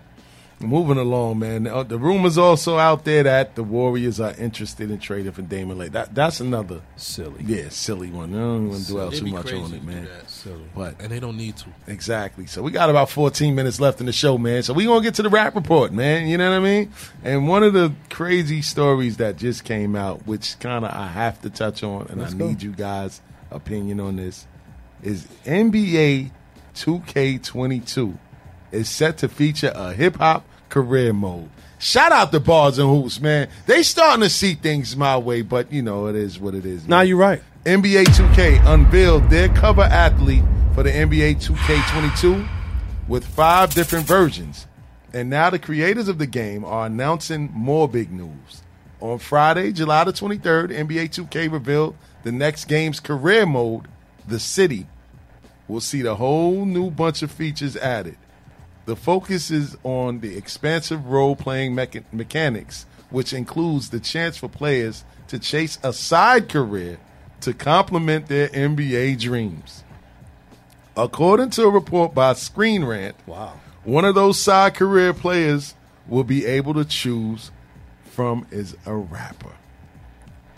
moving 0.60 0.98
along, 0.98 1.38
man. 1.38 1.66
uh, 1.66 1.82
The 1.82 1.98
rumors 1.98 2.36
also 2.36 2.76
out 2.78 3.04
there 3.04 3.22
that 3.22 3.54
the 3.54 3.62
Warriors 3.64 4.20
are 4.20 4.34
interested 4.34 4.90
in 4.90 4.98
trading 4.98 5.32
for 5.32 5.42
Damon 5.42 5.78
Lake. 5.78 5.92
That 5.92 6.14
that's 6.14 6.38
another 6.40 6.82
Silly. 6.96 7.42
yeah, 7.44 7.70
silly 7.70 8.10
one. 8.10 8.34
I 8.34 8.38
don't 8.38 8.68
want 8.68 8.82
to 8.84 8.92
dwell 8.92 9.10
too 9.10 9.26
much 9.26 9.52
on 9.52 9.72
it, 9.74 9.82
man. 9.82 10.04
that. 10.04 10.26
But 10.74 11.00
And 11.00 11.10
they 11.10 11.18
don't 11.20 11.36
need 11.36 11.56
to. 11.58 11.66
Exactly. 11.86 12.46
So 12.46 12.62
we 12.62 12.70
got 12.70 12.90
about 12.90 13.10
14 13.10 13.54
minutes 13.54 13.80
left 13.80 14.00
in 14.00 14.06
the 14.06 14.12
show, 14.12 14.36
man. 14.38 14.62
So 14.62 14.72
we 14.74 14.84
gonna 14.84 15.02
get 15.02 15.14
to 15.14 15.22
the 15.22 15.30
rap 15.30 15.54
report, 15.54 15.92
man. 15.92 16.28
You 16.28 16.36
know 16.38 16.50
what 16.50 16.56
I 16.56 16.60
mean? 16.60 16.92
And 17.24 17.48
one 17.48 17.62
of 17.62 17.72
the 17.72 17.92
crazy 18.10 18.62
stories 18.62 19.16
that 19.18 19.36
just 19.36 19.64
came 19.64 19.96
out, 19.96 20.26
which 20.26 20.58
kind 20.60 20.84
of 20.84 20.90
I 20.92 21.06
have 21.08 21.40
to 21.42 21.50
touch 21.50 21.82
on, 21.82 22.06
and 22.10 22.20
Let's 22.20 22.34
I 22.34 22.36
go. 22.36 22.48
need 22.48 22.62
you 22.62 22.72
guys' 22.72 23.20
opinion 23.50 23.98
on 24.00 24.16
this, 24.16 24.46
is 25.02 25.26
NBA 25.46 26.30
2K22 26.74 28.18
is 28.72 28.88
set 28.88 29.18
to 29.18 29.28
feature 29.28 29.72
a 29.74 29.92
hip 29.92 30.16
hop 30.16 30.44
career 30.70 31.12
mode. 31.12 31.50
Shout 31.78 32.12
out 32.12 32.32
to 32.32 32.40
Bars 32.40 32.78
and 32.78 32.88
Hoops, 32.88 33.20
man. 33.20 33.48
They 33.66 33.82
starting 33.82 34.22
to 34.22 34.30
see 34.30 34.54
things 34.54 34.96
my 34.96 35.18
way, 35.18 35.42
but 35.42 35.72
you 35.72 35.82
know 35.82 36.06
it 36.06 36.16
is 36.16 36.38
what 36.38 36.54
it 36.54 36.64
is. 36.64 36.88
Now 36.88 36.98
man. 36.98 37.08
you're 37.08 37.18
right. 37.18 37.42
NBA 37.64 38.04
2K 38.06 38.64
unveiled 38.66 39.28
their 39.28 39.48
cover 39.50 39.82
athlete 39.82 40.44
for 40.74 40.82
the 40.82 40.90
NBA 40.90 41.36
2K22 41.44 42.48
with 43.08 43.26
five 43.26 43.74
different 43.74 44.06
versions. 44.06 44.66
And 45.12 45.28
now 45.28 45.50
the 45.50 45.58
creators 45.58 46.08
of 46.08 46.18
the 46.18 46.26
game 46.26 46.64
are 46.64 46.86
announcing 46.86 47.50
more 47.52 47.88
big 47.88 48.10
news. 48.10 48.62
On 49.00 49.18
Friday, 49.18 49.72
July 49.72 50.04
the 50.04 50.12
23rd, 50.12 50.70
NBA 50.70 51.10
2K 51.10 51.52
revealed 51.52 51.96
the 52.22 52.32
next 52.32 52.66
game's 52.66 53.00
career 53.00 53.44
mode, 53.44 53.88
The 54.28 54.38
City, 54.38 54.86
We'll 55.70 55.80
see 55.80 56.02
the 56.02 56.16
whole 56.16 56.64
new 56.64 56.90
bunch 56.90 57.22
of 57.22 57.30
features 57.30 57.76
added. 57.76 58.16
The 58.90 58.96
focus 58.96 59.52
is 59.52 59.76
on 59.84 60.18
the 60.18 60.36
expansive 60.36 61.06
role 61.06 61.36
playing 61.36 61.76
mecha- 61.76 62.02
mechanics, 62.10 62.86
which 63.08 63.32
includes 63.32 63.90
the 63.90 64.00
chance 64.00 64.36
for 64.36 64.48
players 64.48 65.04
to 65.28 65.38
chase 65.38 65.78
a 65.84 65.92
side 65.92 66.48
career 66.48 66.98
to 67.42 67.54
complement 67.54 68.26
their 68.26 68.48
NBA 68.48 69.20
dreams. 69.20 69.84
According 70.96 71.50
to 71.50 71.66
a 71.66 71.70
report 71.70 72.16
by 72.16 72.32
Screen 72.32 72.84
Rant, 72.84 73.14
Wow. 73.28 73.52
one 73.84 74.04
of 74.04 74.16
those 74.16 74.40
side 74.40 74.74
career 74.74 75.14
players 75.14 75.74
will 76.08 76.24
be 76.24 76.44
able 76.44 76.74
to 76.74 76.84
choose 76.84 77.52
from 78.06 78.44
is 78.50 78.76
a 78.86 78.92
rapper. 78.96 79.52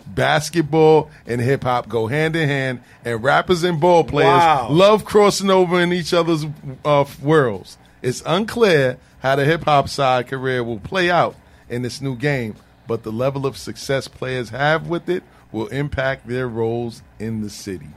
Basketball 0.07 1.11
and 1.27 1.39
hip 1.39 1.65
hop 1.65 1.87
go 1.87 2.07
hand 2.07 2.35
in 2.35 2.49
hand, 2.49 2.79
and 3.05 3.23
rappers 3.23 3.63
and 3.63 3.79
ball 3.79 4.03
players 4.03 4.39
Wow. 4.39 4.69
love 4.71 5.05
crossing 5.05 5.51
over 5.51 5.79
in 5.79 5.93
each 5.93 6.15
other's 6.15 6.47
uh, 6.83 7.05
worlds. 7.21 7.77
It's 8.03 8.21
unclear 8.25 8.97
how 9.19 9.37
the 9.37 9.45
hip 9.45 9.63
hop 9.63 9.87
side 9.87 10.27
career 10.27 10.61
will 10.63 10.79
play 10.79 11.09
out 11.09 11.35
in 11.69 11.81
this 11.81 12.01
new 12.01 12.17
game, 12.17 12.55
but 12.85 13.03
the 13.03 13.11
level 13.11 13.45
of 13.45 13.57
success 13.57 14.09
players 14.09 14.49
have 14.49 14.87
with 14.87 15.07
it 15.07 15.23
will 15.53 15.67
impact 15.67 16.27
their 16.27 16.47
roles 16.47 17.01
in 17.17 17.41
the 17.41 17.49
city. 17.49 17.87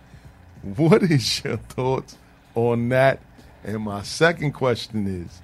What 0.62 1.02
is 1.02 1.42
your 1.44 1.56
thoughts 1.56 2.16
on 2.54 2.88
that? 2.90 3.20
And 3.64 3.82
my 3.82 4.02
second 4.02 4.52
question 4.52 5.08
is 5.08 5.42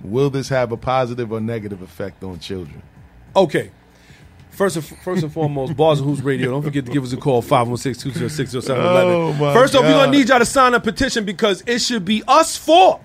Will 0.00 0.30
this 0.30 0.48
have 0.48 0.70
a 0.70 0.76
positive 0.76 1.32
or 1.32 1.40
negative 1.40 1.82
effect 1.82 2.22
on 2.22 2.38
children? 2.38 2.82
Okay. 3.34 3.72
First 4.50 4.76
and, 4.76 4.84
first 4.84 5.24
and 5.24 5.32
foremost, 5.32 5.76
Bars 5.76 5.98
and 5.98 6.08
Hoops 6.08 6.22
Radio. 6.22 6.52
Don't 6.52 6.62
forget 6.62 6.86
to 6.86 6.92
give 6.92 7.02
us 7.02 7.12
a 7.12 7.16
call, 7.16 7.42
516 7.42 8.12
206 8.12 8.54
Oh, 8.70 9.32
First 9.52 9.74
off, 9.74 9.82
we're 9.82 9.90
going 9.90 10.12
to 10.12 10.16
need 10.16 10.28
y'all 10.28 10.38
to 10.38 10.44
sign 10.44 10.74
a 10.74 10.80
petition 10.80 11.24
because 11.24 11.64
it 11.66 11.80
should 11.80 12.04
be 12.04 12.22
us 12.28 12.56
four 12.56 13.00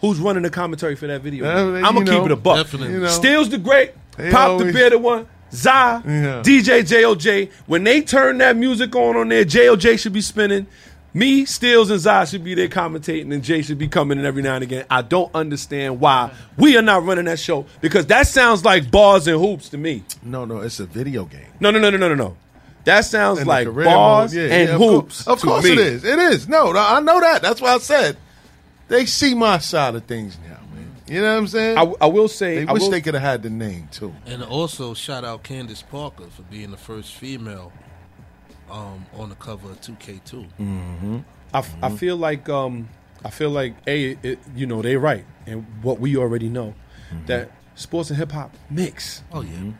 who's 0.00 0.18
running 0.18 0.42
the 0.42 0.50
commentary 0.50 0.96
for 0.96 1.06
that 1.06 1.20
video. 1.22 1.44
Uh, 1.46 1.80
I'm 1.86 1.94
going 1.94 2.06
to 2.06 2.12
keep 2.12 2.20
know, 2.20 2.26
it 2.26 2.32
a 2.32 2.36
buck. 2.36 2.56
Definitely. 2.56 2.94
You 2.94 3.00
know. 3.00 3.08
Steals 3.08 3.48
the 3.50 3.58
Great, 3.58 3.92
They 4.16 4.30
Pop 4.30 4.50
always- 4.50 4.66
the 4.66 4.72
Bearded 4.72 5.02
One, 5.02 5.26
Zai, 5.52 5.96
Yeah. 6.06 6.42
DJ 6.44 6.82
JOJ. 6.82 7.50
When 7.66 7.84
they 7.84 8.00
turn 8.02 8.38
that 8.38 8.56
music 8.56 8.94
on 8.94 9.16
on 9.16 9.28
there, 9.28 9.44
JOJ 9.44 9.98
should 9.98 10.12
be 10.12 10.20
spinning. 10.20 10.66
Me, 11.12 11.44
Steels, 11.44 11.90
and 11.90 11.98
Zai 11.98 12.24
should 12.24 12.44
be 12.44 12.54
there 12.54 12.68
commentating, 12.68 13.34
and 13.34 13.42
Jay 13.42 13.62
should 13.62 13.78
be 13.78 13.88
coming 13.88 14.16
in 14.20 14.24
every 14.24 14.42
now 14.42 14.54
and 14.54 14.62
again. 14.62 14.84
I 14.88 15.02
don't 15.02 15.28
understand 15.34 15.98
why 15.98 16.30
we 16.56 16.76
are 16.76 16.82
not 16.82 17.02
running 17.04 17.24
that 17.24 17.40
show 17.40 17.66
because 17.80 18.06
that 18.06 18.28
sounds 18.28 18.64
like 18.64 18.92
bars 18.92 19.26
and 19.26 19.40
hoops 19.40 19.68
to 19.70 19.76
me. 19.76 20.04
No, 20.22 20.44
no, 20.44 20.58
it's 20.58 20.78
a 20.78 20.86
video 20.86 21.24
game. 21.24 21.46
No, 21.58 21.72
no, 21.72 21.80
no, 21.80 21.90
no, 21.90 21.96
no, 21.96 22.10
no, 22.10 22.14
no. 22.14 22.36
That 22.84 23.04
sounds 23.06 23.40
the 23.40 23.44
like 23.44 23.66
bars 23.74 24.32
yeah, 24.32 24.42
and 24.44 24.68
yeah, 24.68 24.74
of 24.76 24.80
hoops. 24.80 25.26
Of 25.26 25.40
to 25.40 25.46
course 25.46 25.64
me. 25.64 25.72
it 25.72 25.78
is. 25.80 26.04
It 26.04 26.18
is. 26.20 26.48
No, 26.48 26.70
no, 26.70 26.78
I 26.78 27.00
know 27.00 27.18
that. 27.18 27.42
That's 27.42 27.60
why 27.60 27.74
I 27.74 27.78
said 27.78 28.16
they 28.90 29.06
see 29.06 29.34
my 29.34 29.58
side 29.58 29.94
of 29.94 30.04
things 30.04 30.36
now, 30.46 30.58
man. 30.74 30.94
You 31.08 31.20
know 31.22 31.32
what 31.32 31.38
I'm 31.38 31.46
saying? 31.48 31.78
I, 31.78 31.92
I 32.02 32.06
will 32.06 32.28
say, 32.28 32.64
they 32.64 32.66
I 32.66 32.72
wish 32.72 32.82
will- 32.82 32.90
they 32.90 33.00
could 33.00 33.14
have 33.14 33.22
had 33.22 33.42
the 33.42 33.50
name 33.50 33.88
too. 33.90 34.14
And 34.26 34.42
also 34.44 34.92
shout 34.94 35.24
out 35.24 35.42
Candace 35.42 35.82
Parker 35.82 36.24
for 36.30 36.42
being 36.42 36.70
the 36.70 36.76
first 36.76 37.14
female 37.14 37.72
um, 38.70 39.06
on 39.16 39.28
the 39.30 39.34
cover 39.36 39.70
of 39.70 39.80
2K2. 39.80 40.48
Mm-hmm. 40.60 41.18
I, 41.52 41.58
f- 41.58 41.74
I 41.82 41.88
feel 41.90 42.16
like 42.16 42.48
um, 42.48 42.88
I 43.24 43.30
feel 43.30 43.50
like 43.50 43.74
a 43.86 44.16
it, 44.22 44.38
you 44.54 44.66
know 44.66 44.82
they're 44.82 45.00
right, 45.00 45.24
and 45.46 45.66
what 45.82 45.98
we 45.98 46.16
already 46.16 46.48
know 46.48 46.74
that 47.26 47.50
sports 47.74 48.10
and 48.10 48.18
hip 48.18 48.30
hop 48.30 48.54
mix. 48.70 49.22
Oh 49.32 49.40
yeah. 49.42 49.72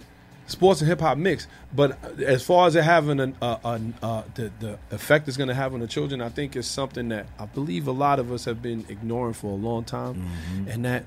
Sports 0.51 0.81
and 0.81 0.89
hip 0.89 1.01
hop 1.01 1.16
mix, 1.16 1.47
but 1.74 1.97
as 2.20 2.43
far 2.43 2.66
as 2.66 2.74
it 2.74 2.82
having 2.82 3.20
an, 3.20 3.36
uh, 3.40 3.59
an, 3.64 3.94
uh, 4.02 4.22
the 4.35 4.51
the 4.59 4.78
effect 4.90 5.28
it's 5.28 5.36
going 5.36 5.48
to 5.48 5.55
have 5.55 5.74
on 5.74 5.81
the 5.81 5.86
children, 5.86 6.20
I 6.20 6.28
think 6.28 6.56
is 6.56 6.66
something 6.66 7.09
that 7.10 7.27
I 7.39 7.47
believe 7.47 7.86
a 7.86 7.93
lot 7.93 8.18
of 8.18 8.32
us 8.32 8.47
have 8.47 8.60
been 8.60 8.85
ignoring 8.89 9.35
for 9.35 9.52
a 9.52 9.55
long 9.55 9.85
time, 9.85 10.28
and 10.68 10.85
that 10.85 11.05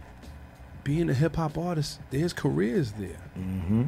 being 0.84 1.10
a 1.10 1.14
hip 1.14 1.36
hop 1.36 1.58
artist, 1.58 2.00
there's 2.10 2.34
careers 2.34 2.94
there. 2.94 3.20
Mm-hmm. 3.38 3.84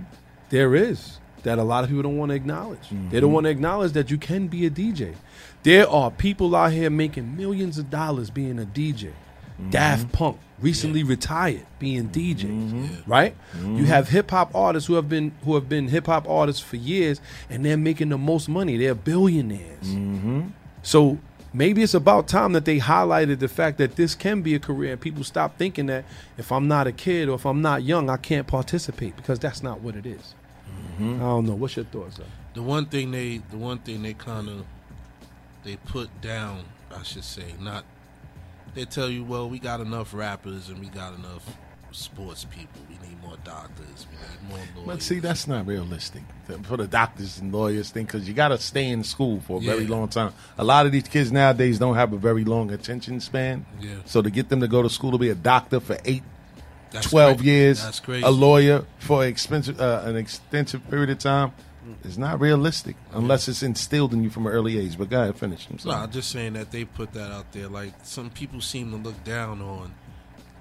There 0.50 0.76
is 0.76 1.20
that 1.44 1.58
a 1.60 1.64
lot 1.64 1.84
of 1.84 1.90
people 1.90 2.04
don't 2.04 2.18
want 2.18 2.32
to 2.32 2.36
acknowledge. 2.36 2.90
They 3.12 3.20
don't 3.20 3.32
want 3.32 3.46
to 3.46 3.50
acknowledge 3.50 3.94
that 3.94 4.10
you 4.12 4.18
can 4.18 4.48
be 4.48 4.66
a 4.66 4.70
DJ. 4.70 5.16
There 5.64 5.88
are 5.88 6.12
people 6.12 6.56
out 6.56 6.72
here 6.72 6.90
making 6.90 7.38
millions 7.38 7.78
of 7.78 7.90
dollars 7.90 8.30
being 8.30 8.60
a 8.60 8.66
DJ. 8.66 9.12
Mm-hmm. 9.60 9.70
Daft 9.70 10.12
Punk 10.12 10.40
recently 10.60 11.04
retired 11.04 11.66
being 11.80 12.10
DJs, 12.10 12.44
mm-hmm. 12.44 13.12
right? 13.12 13.36
You 13.54 13.60
mm-hmm. 13.60 13.84
have 13.86 14.10
hip 14.10 14.32
hop 14.32 14.54
artists 14.56 14.88
who 14.88 14.96
have 14.96 15.10
been 15.10 15.32
who 15.44 15.56
have 15.56 15.70
been 15.70 15.88
hip 15.88 16.08
hop 16.08 16.28
artists 16.28 16.62
for 16.62 16.76
years, 16.76 17.22
and 17.50 17.66
they're 17.66 17.78
making 17.78 18.10
the 18.10 18.18
most 18.18 18.50
money. 18.50 18.78
They're 18.78 18.96
billionaires. 18.96 19.96
So 20.82 21.18
maybe 21.54 21.82
it's 21.82 21.94
about 21.94 22.28
time 22.28 22.54
that 22.54 22.66
they 22.66 22.80
highlighted 22.80 23.40
the 23.40 23.48
fact 23.48 23.78
that 23.78 23.96
this 23.96 24.14
can 24.14 24.42
be 24.42 24.56
a 24.56 24.60
career, 24.60 24.92
and 24.92 25.02
people 25.02 25.24
stop 25.24 25.58
thinking 25.58 25.88
that 25.88 26.06
if 26.38 26.52
I'm 26.52 26.68
not 26.68 26.86
a 26.86 26.92
kid 26.92 27.30
or 27.30 27.36
if 27.36 27.46
I'm 27.46 27.62
not 27.62 27.84
young, 27.84 28.10
I 28.10 28.18
can't 28.18 28.46
participate 28.46 29.16
because 29.16 29.40
that's 29.40 29.64
not 29.64 29.82
what 29.82 29.96
it 29.96 30.06
is. 30.06 30.36
I 30.98 31.02
don't 31.02 31.46
know. 31.46 31.56
What's 31.56 31.76
your 31.76 31.86
thoughts? 31.86 32.18
Though? 32.18 32.26
The 32.54 32.62
one 32.62 32.86
thing 32.86 33.12
they, 33.12 33.42
the 33.50 33.58
one 33.58 33.80
thing 33.80 34.02
they 34.02 34.14
kind 34.14 34.48
of, 34.48 34.66
they 35.64 35.76
put 35.76 36.22
down, 36.22 36.64
I 36.96 37.04
should 37.04 37.24
say, 37.24 37.54
not. 37.60 37.84
They 38.76 38.86
tell 38.86 39.10
you, 39.10 39.24
well, 39.24 39.50
we 39.50 39.58
got 39.60 39.80
enough 39.80 40.14
rappers 40.14 40.70
and 40.70 40.80
we 40.80 40.88
got 40.88 41.14
enough 41.16 41.44
sports 41.92 42.46
people. 42.46 42.82
We 42.90 43.08
need 43.08 43.22
more 43.24 43.38
doctors. 43.46 44.06
We 44.12 44.18
need 44.18 44.50
more 44.50 44.58
lawyers. 44.76 44.88
But 44.88 45.02
see, 45.02 45.20
that's 45.20 45.48
not 45.48 45.66
realistic 45.66 46.24
for 46.64 46.76
the 46.76 46.86
doctors 46.88 47.40
and 47.40 47.54
lawyers 47.54 47.90
thing 47.90 48.06
because 48.06 48.28
you 48.28 48.34
got 48.34 48.50
to 48.50 48.58
stay 48.58 48.90
in 48.90 49.04
school 49.06 49.40
for 49.40 49.58
a 49.60 49.62
very 49.62 49.88
long 49.88 50.10
time. 50.10 50.34
A 50.58 50.64
lot 50.66 50.86
of 50.86 50.92
these 50.92 51.08
kids 51.08 51.32
nowadays 51.32 51.80
don't 51.80 51.96
have 51.96 52.12
a 52.12 52.18
very 52.18 52.44
long 52.44 52.72
attention 52.72 53.22
span. 53.22 53.66
Yeah. 53.80 53.96
So 54.06 54.22
to 54.22 54.30
get 54.30 54.50
them 54.50 54.60
to 54.60 54.68
go 54.68 54.82
to 54.84 54.90
school 54.90 55.12
to 55.14 55.18
be 55.18 55.30
a 55.30 55.36
doctor 55.36 55.80
for 55.80 55.98
eight, 56.04 56.24
That's 56.92 57.10
12 57.10 57.38
crazy. 57.38 57.50
years, 57.50 57.82
That's 57.84 58.00
crazy. 58.02 58.24
a 58.26 58.30
lawyer 58.30 58.84
for 59.00 59.26
expensive, 59.26 59.80
uh, 59.80 60.02
an 60.04 60.18
extensive 60.18 60.88
period 60.90 61.10
of 61.12 61.20
time, 61.20 61.54
It's 62.04 62.18
not 62.18 62.40
realistic 62.40 62.96
unless 63.14 63.48
it's 63.48 63.64
instilled 63.64 64.14
in 64.14 64.24
you 64.24 64.30
from 64.30 64.46
an 64.48 64.54
early 64.54 64.78
age. 64.80 64.98
But 64.98 65.10
go 65.10 65.22
ahead, 65.22 65.38
finish. 65.38 65.68
I'm 65.70 65.76
No, 65.76 65.92
sorry. 65.92 66.04
I'm 66.04 66.12
just 66.12 66.32
saying 66.32 66.54
that 66.54 66.72
they 66.72 66.86
put 66.86 67.14
that 67.14 67.32
out 67.32 67.52
there. 67.52 67.68
Like 67.68 67.94
some 68.04 68.30
people 68.30 68.62
seem 68.62 68.92
to 68.92 68.98
look 68.98 69.24
down 69.24 69.62
on, 69.62 69.94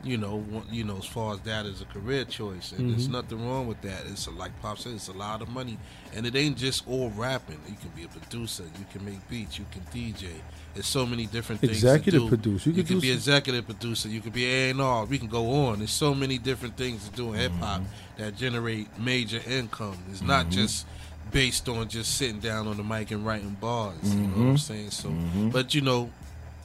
you 0.02 0.18
know, 0.18 0.36
one- 0.36 0.66
you 0.70 0.84
know, 0.84 0.98
as 0.98 1.06
far 1.06 1.32
as 1.34 1.40
that 1.40 1.64
as 1.64 1.80
a 1.80 1.86
career 1.86 2.26
choice, 2.26 2.72
and 2.72 2.90
there's 2.92 3.09
Mhm. 3.09 3.12
nothing 3.12 3.48
wrong 3.48 3.66
with 3.66 3.80
that. 3.82 4.02
It's 4.06 4.26
a, 4.26 4.30
like 4.32 4.52
Pop 4.60 4.78
said, 4.78 4.92
it's 4.92 5.09
a 5.09 5.12
lot 5.12 5.40
of 5.40 5.48
money, 5.48 5.78
and 6.12 6.26
it 6.26 6.36
ain't 6.36 6.59
just 6.59 6.86
all 6.86 7.09
rapping. 7.16 7.59
You 7.66 7.76
can 7.80 7.88
be 7.96 8.02
a 8.05 8.09
producer, 8.09 8.64
you 8.78 8.84
can 8.92 9.02
make 9.06 9.26
beats, 9.30 9.59
you 9.59 9.64
can 9.70 9.80
DJ. 9.92 10.26
There's 10.74 10.86
so 10.86 11.06
many 11.06 11.24
different 11.24 11.60
things. 11.62 11.72
Executive 11.72 12.20
to 12.22 12.26
do. 12.26 12.28
producer. 12.36 12.68
You 12.68 12.76
You, 12.76 12.82
could 12.82 12.88
can 12.88 12.96
do 12.96 13.01
be 13.01 13.09
some- 13.09 13.16
executive 13.16 13.64
producer. 13.64 14.09
You 14.09 14.20
could 14.20 14.32
be 14.34 14.44
A 14.44 14.70
and 14.70 14.80
R. 14.82 15.05
We 15.06 15.18
can 15.18 15.28
go 15.28 15.68
on. 15.68 15.78
There's 15.78 15.90
so 15.92 16.12
many 16.14 16.36
different 16.36 16.76
things 16.76 17.09
to 17.09 17.14
do 17.16 17.32
in 17.32 17.38
hip 17.38 17.52
hop 17.60 17.80
Mm-hmm. 17.80 18.22
that 18.22 18.36
generate 18.36 18.98
major 18.98 19.40
income. 19.48 19.96
It's 20.10 20.20
not 20.20 20.48
Mhm. 20.48 20.51
just 20.51 20.86
based 21.30 21.68
on 21.68 21.88
just 21.88 22.16
sitting 22.16 22.38
down 22.40 22.66
on 22.68 22.76
the 22.76 22.84
mic 22.84 23.10
and 23.10 23.24
writing 23.26 23.56
bars. 23.60 23.94
You 24.05 24.20
know 24.20 24.26
what. 24.44 24.48
I'm 24.51 24.59
saying? 24.59 24.90
So, 24.90 25.09
Mhm. 25.09 25.52
but 25.52 25.74
you 25.74 25.80
know, 25.80 26.10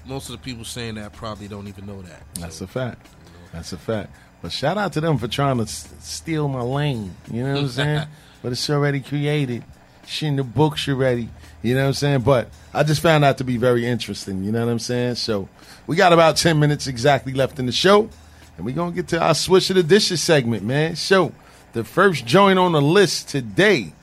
most 0.06 0.30
of 0.30 0.34
the 0.34 0.38
people 0.40 0.64
saying 0.65 0.95
that 0.95 1.14
probably 1.14 1.48
don't 1.48 1.68
even 1.68 1.86
know 1.86 2.02
that. 2.03 2.22
That's 2.36 2.61
a 2.61 2.68
fact. 2.68 3.07
That's 3.52 3.73
a 3.73 3.77
fact. 3.77 4.11
But 4.41 4.52
shout 4.52 4.77
out 4.77 4.94
to 4.94 5.02
them 5.02 5.18
for 5.18 5.27
trying 5.27 5.57
to 5.57 5.64
s- 5.64 5.88
steal 6.02 6.48
my 6.48 6.61
lane. 6.61 7.14
You 7.31 7.44
know 7.44 7.53
what 7.56 7.61
I'm 7.64 7.69
saying? 7.69 8.07
but 8.41 8.52
it's 8.52 8.69
already 8.69 9.02
created. 9.02 9.64
Shit 10.07 10.30
in 10.30 10.36
the 10.38 10.44
books 10.44 10.88
already. 10.88 11.30
You 11.61 11.76
know 11.76 11.81
what 11.81 11.88
I'm 11.88 11.94
saying? 11.94 12.22
But 12.22 12.49
I 12.73 12.84
just 12.84 13.02
found 13.02 13.26
out 13.26 13.38
to 13.40 13.44
be 13.44 13.57
very 13.57 13.86
interesting. 13.86 14.44
You 14.44 14.52
know 14.52 14.65
what 14.65 14.72
I'm 14.72 14.80
saying? 14.80 15.15
So 15.15 15.49
we 15.88 15.95
got 15.95 16.14
about 16.14 16.38
10 16.38 16.57
minutes 16.60 16.88
exactly 16.88 17.34
left 17.34 17.60
in 17.60 17.65
the 17.65 17.72
show. 17.72 18.10
And 18.57 18.65
we're 18.65 18.76
going 18.76 18.91
to 18.91 18.95
get 18.95 19.07
to 19.10 19.22
our 19.22 19.36
Swish 19.36 19.69
of 19.69 19.76
the 19.76 19.84
Dishes 19.84 20.23
segment, 20.23 20.64
man. 20.64 20.95
So 20.95 21.34
the 21.73 21.84
first 21.84 22.26
joint 22.26 22.57
on 22.57 22.72
the 22.72 22.81
list 22.81 23.27
today 23.30 23.94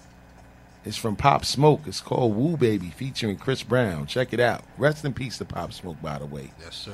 is 0.87 0.97
from 0.97 1.17
Pop 1.17 1.45
Smoke. 1.45 1.83
It's 1.87 2.01
called 2.01 2.37
Woo 2.37 2.57
Baby 2.57 2.91
featuring 2.91 3.37
Chris 3.37 3.63
Brown. 3.63 4.07
Check 4.07 4.33
it 4.33 4.41
out. 4.41 4.63
Rest 4.79 5.05
in 5.05 5.13
peace 5.13 5.37
to 5.39 5.45
Pop 5.45 5.73
Smoke, 5.73 6.01
by 6.01 6.19
the 6.19 6.27
way. 6.27 6.53
Yes, 6.61 6.77
sir. 6.77 6.93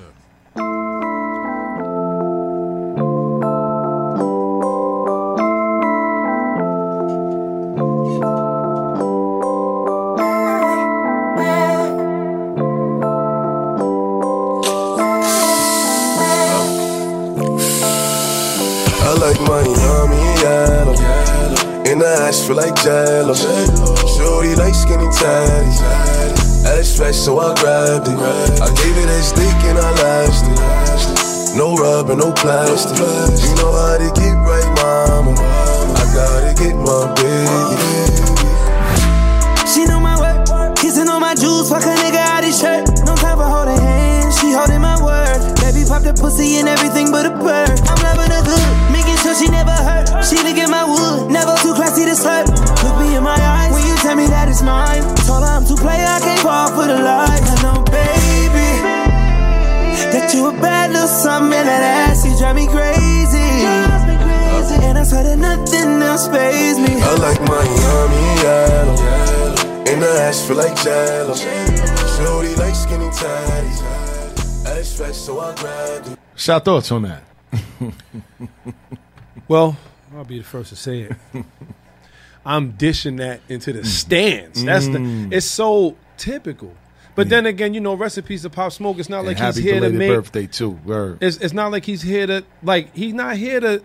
I 19.04 19.14
like 19.14 19.40
my 19.42 19.62
yummy 19.62 20.40
yellow. 20.40 21.21
In 21.92 21.98
the 21.98 22.08
ass 22.08 22.46
feel 22.46 22.56
like 22.56 22.72
jello. 22.80 23.36
Shorty 23.36 24.56
like 24.56 24.72
skinny 24.72 25.04
tatties. 25.12 25.76
Ass 26.64 26.96
fresh, 26.96 27.16
so 27.16 27.36
I 27.38 27.52
grabbed 27.60 28.08
it. 28.08 28.16
I 28.16 28.72
gave 28.80 28.96
it 28.96 29.12
a 29.12 29.20
stick 29.20 29.60
and 29.68 29.76
I 29.76 29.92
lashed 30.00 30.48
it. 30.48 30.56
No 31.54 31.76
rubber, 31.76 32.16
no 32.16 32.32
plastic. 32.32 32.96
You 32.96 33.52
know 33.60 33.76
how 33.76 34.00
to 34.00 34.08
get 34.16 34.32
right, 34.40 34.72
mama. 34.80 35.36
I 35.36 36.04
gotta 36.16 36.56
get 36.56 36.72
my 36.80 37.12
baby. 37.12 37.76
She 39.68 39.84
know 39.84 40.00
my 40.00 40.16
work, 40.16 40.48
kissing 40.76 41.08
on 41.08 41.20
my 41.20 41.34
jewels, 41.34 41.68
fuck 41.68 41.84
a 41.84 41.92
nigga 41.92 42.24
out 42.24 42.42
his 42.42 42.58
shirt. 42.58 42.88
No 43.04 43.12
time 43.16 43.36
for 43.36 43.44
holding 43.44 43.76
hands, 43.76 44.40
she 44.40 44.50
holding 44.50 44.80
my 44.80 44.96
word. 44.96 45.60
Baby 45.60 45.84
pop 45.84 46.00
the 46.00 46.16
pussy 46.16 46.56
and 46.56 46.68
everything 46.68 47.12
but 47.12 47.26
a 47.26 47.36
bird. 47.36 47.76
I'm 47.84 48.00
loving 48.00 48.32
her 48.32 48.44
good, 48.48 48.92
making 49.32 49.46
she 49.46 49.52
never 49.52 49.70
hurt. 49.72 50.24
She 50.24 50.36
look 50.36 50.56
at 50.56 50.68
my 50.68 50.84
wood, 50.84 51.30
never 51.30 51.54
too 51.62 51.74
classy 51.74 52.04
to 52.04 52.12
slurp. 52.12 52.46
Look 52.84 52.96
me 53.00 53.16
in 53.16 53.22
my 53.22 53.36
eyes 53.36 53.72
when 53.72 53.86
you 53.86 53.96
tell 53.96 54.16
me 54.16 54.26
that 54.26 54.48
it's 54.48 54.62
mine. 54.62 55.02
Told 55.26 55.44
her 55.44 55.50
I'm 55.50 55.66
too 55.66 55.76
player, 55.76 56.06
I 56.06 56.20
can't 56.20 56.40
fall 56.40 56.68
for 56.68 56.86
the 56.86 56.98
lies. 57.00 57.42
I 57.42 57.62
know, 57.62 57.82
baby, 57.84 58.68
that 60.12 60.32
you 60.34 60.48
a 60.48 60.52
bad 60.52 60.92
little 60.92 61.08
something 61.08 61.58
and 61.58 61.68
that 61.68 62.10
ass, 62.10 62.24
you 62.24 62.36
drive 62.38 62.56
me 62.56 62.66
crazy. 62.66 63.38
And 64.84 64.98
I 64.98 65.04
swear 65.04 65.24
that 65.24 65.38
nothing 65.38 66.02
else 66.02 66.28
pays 66.28 66.78
me. 66.78 67.00
I 67.00 67.14
like 67.16 67.40
my 67.42 67.64
yummy 67.82 68.26
yellow. 68.42 69.92
In 69.92 70.00
the 70.00 70.08
ass 70.20 70.46
feel 70.46 70.56
like 70.56 70.76
jello. 70.82 71.34
Shorty 71.34 72.54
like 72.56 72.74
skinny 72.74 73.08
tatties. 73.08 73.82
Ass 74.66 74.96
fresh, 74.96 75.16
so 75.16 75.40
I 75.40 75.54
grabbed 75.56 76.08
it. 76.08 76.18
Shout 76.36 76.64
thoughts 76.64 76.92
on 76.92 77.02
that. 77.02 77.22
Well, 79.48 79.76
I'll 80.14 80.24
be 80.24 80.38
the 80.38 80.44
first 80.44 80.70
to 80.70 80.76
say 80.76 81.00
it. 81.02 81.16
I'm 82.44 82.72
dishing 82.72 83.16
that 83.16 83.40
into 83.48 83.72
the 83.72 83.84
stands. 83.84 84.62
That's 84.64 84.86
Mm. 84.86 85.30
the. 85.30 85.36
It's 85.36 85.46
so 85.46 85.96
typical. 86.16 86.74
But 87.14 87.28
then 87.28 87.44
again, 87.46 87.74
you 87.74 87.80
know, 87.80 87.94
recipes 87.94 88.44
of 88.44 88.52
Pop 88.52 88.72
Smoke. 88.72 88.98
It's 88.98 89.08
not 89.08 89.18
And 89.20 89.28
like 89.28 89.38
he's 89.38 89.56
here 89.56 89.80
to 89.80 89.90
make. 89.90 90.08
birthday 90.08 90.46
too. 90.46 90.70
Word. 90.84 91.18
It's, 91.22 91.36
it's 91.36 91.52
not 91.52 91.70
like 91.70 91.84
he's 91.84 92.02
here 92.02 92.26
to 92.26 92.44
like. 92.62 92.94
He's 92.96 93.12
not 93.14 93.36
here 93.36 93.60
to 93.60 93.82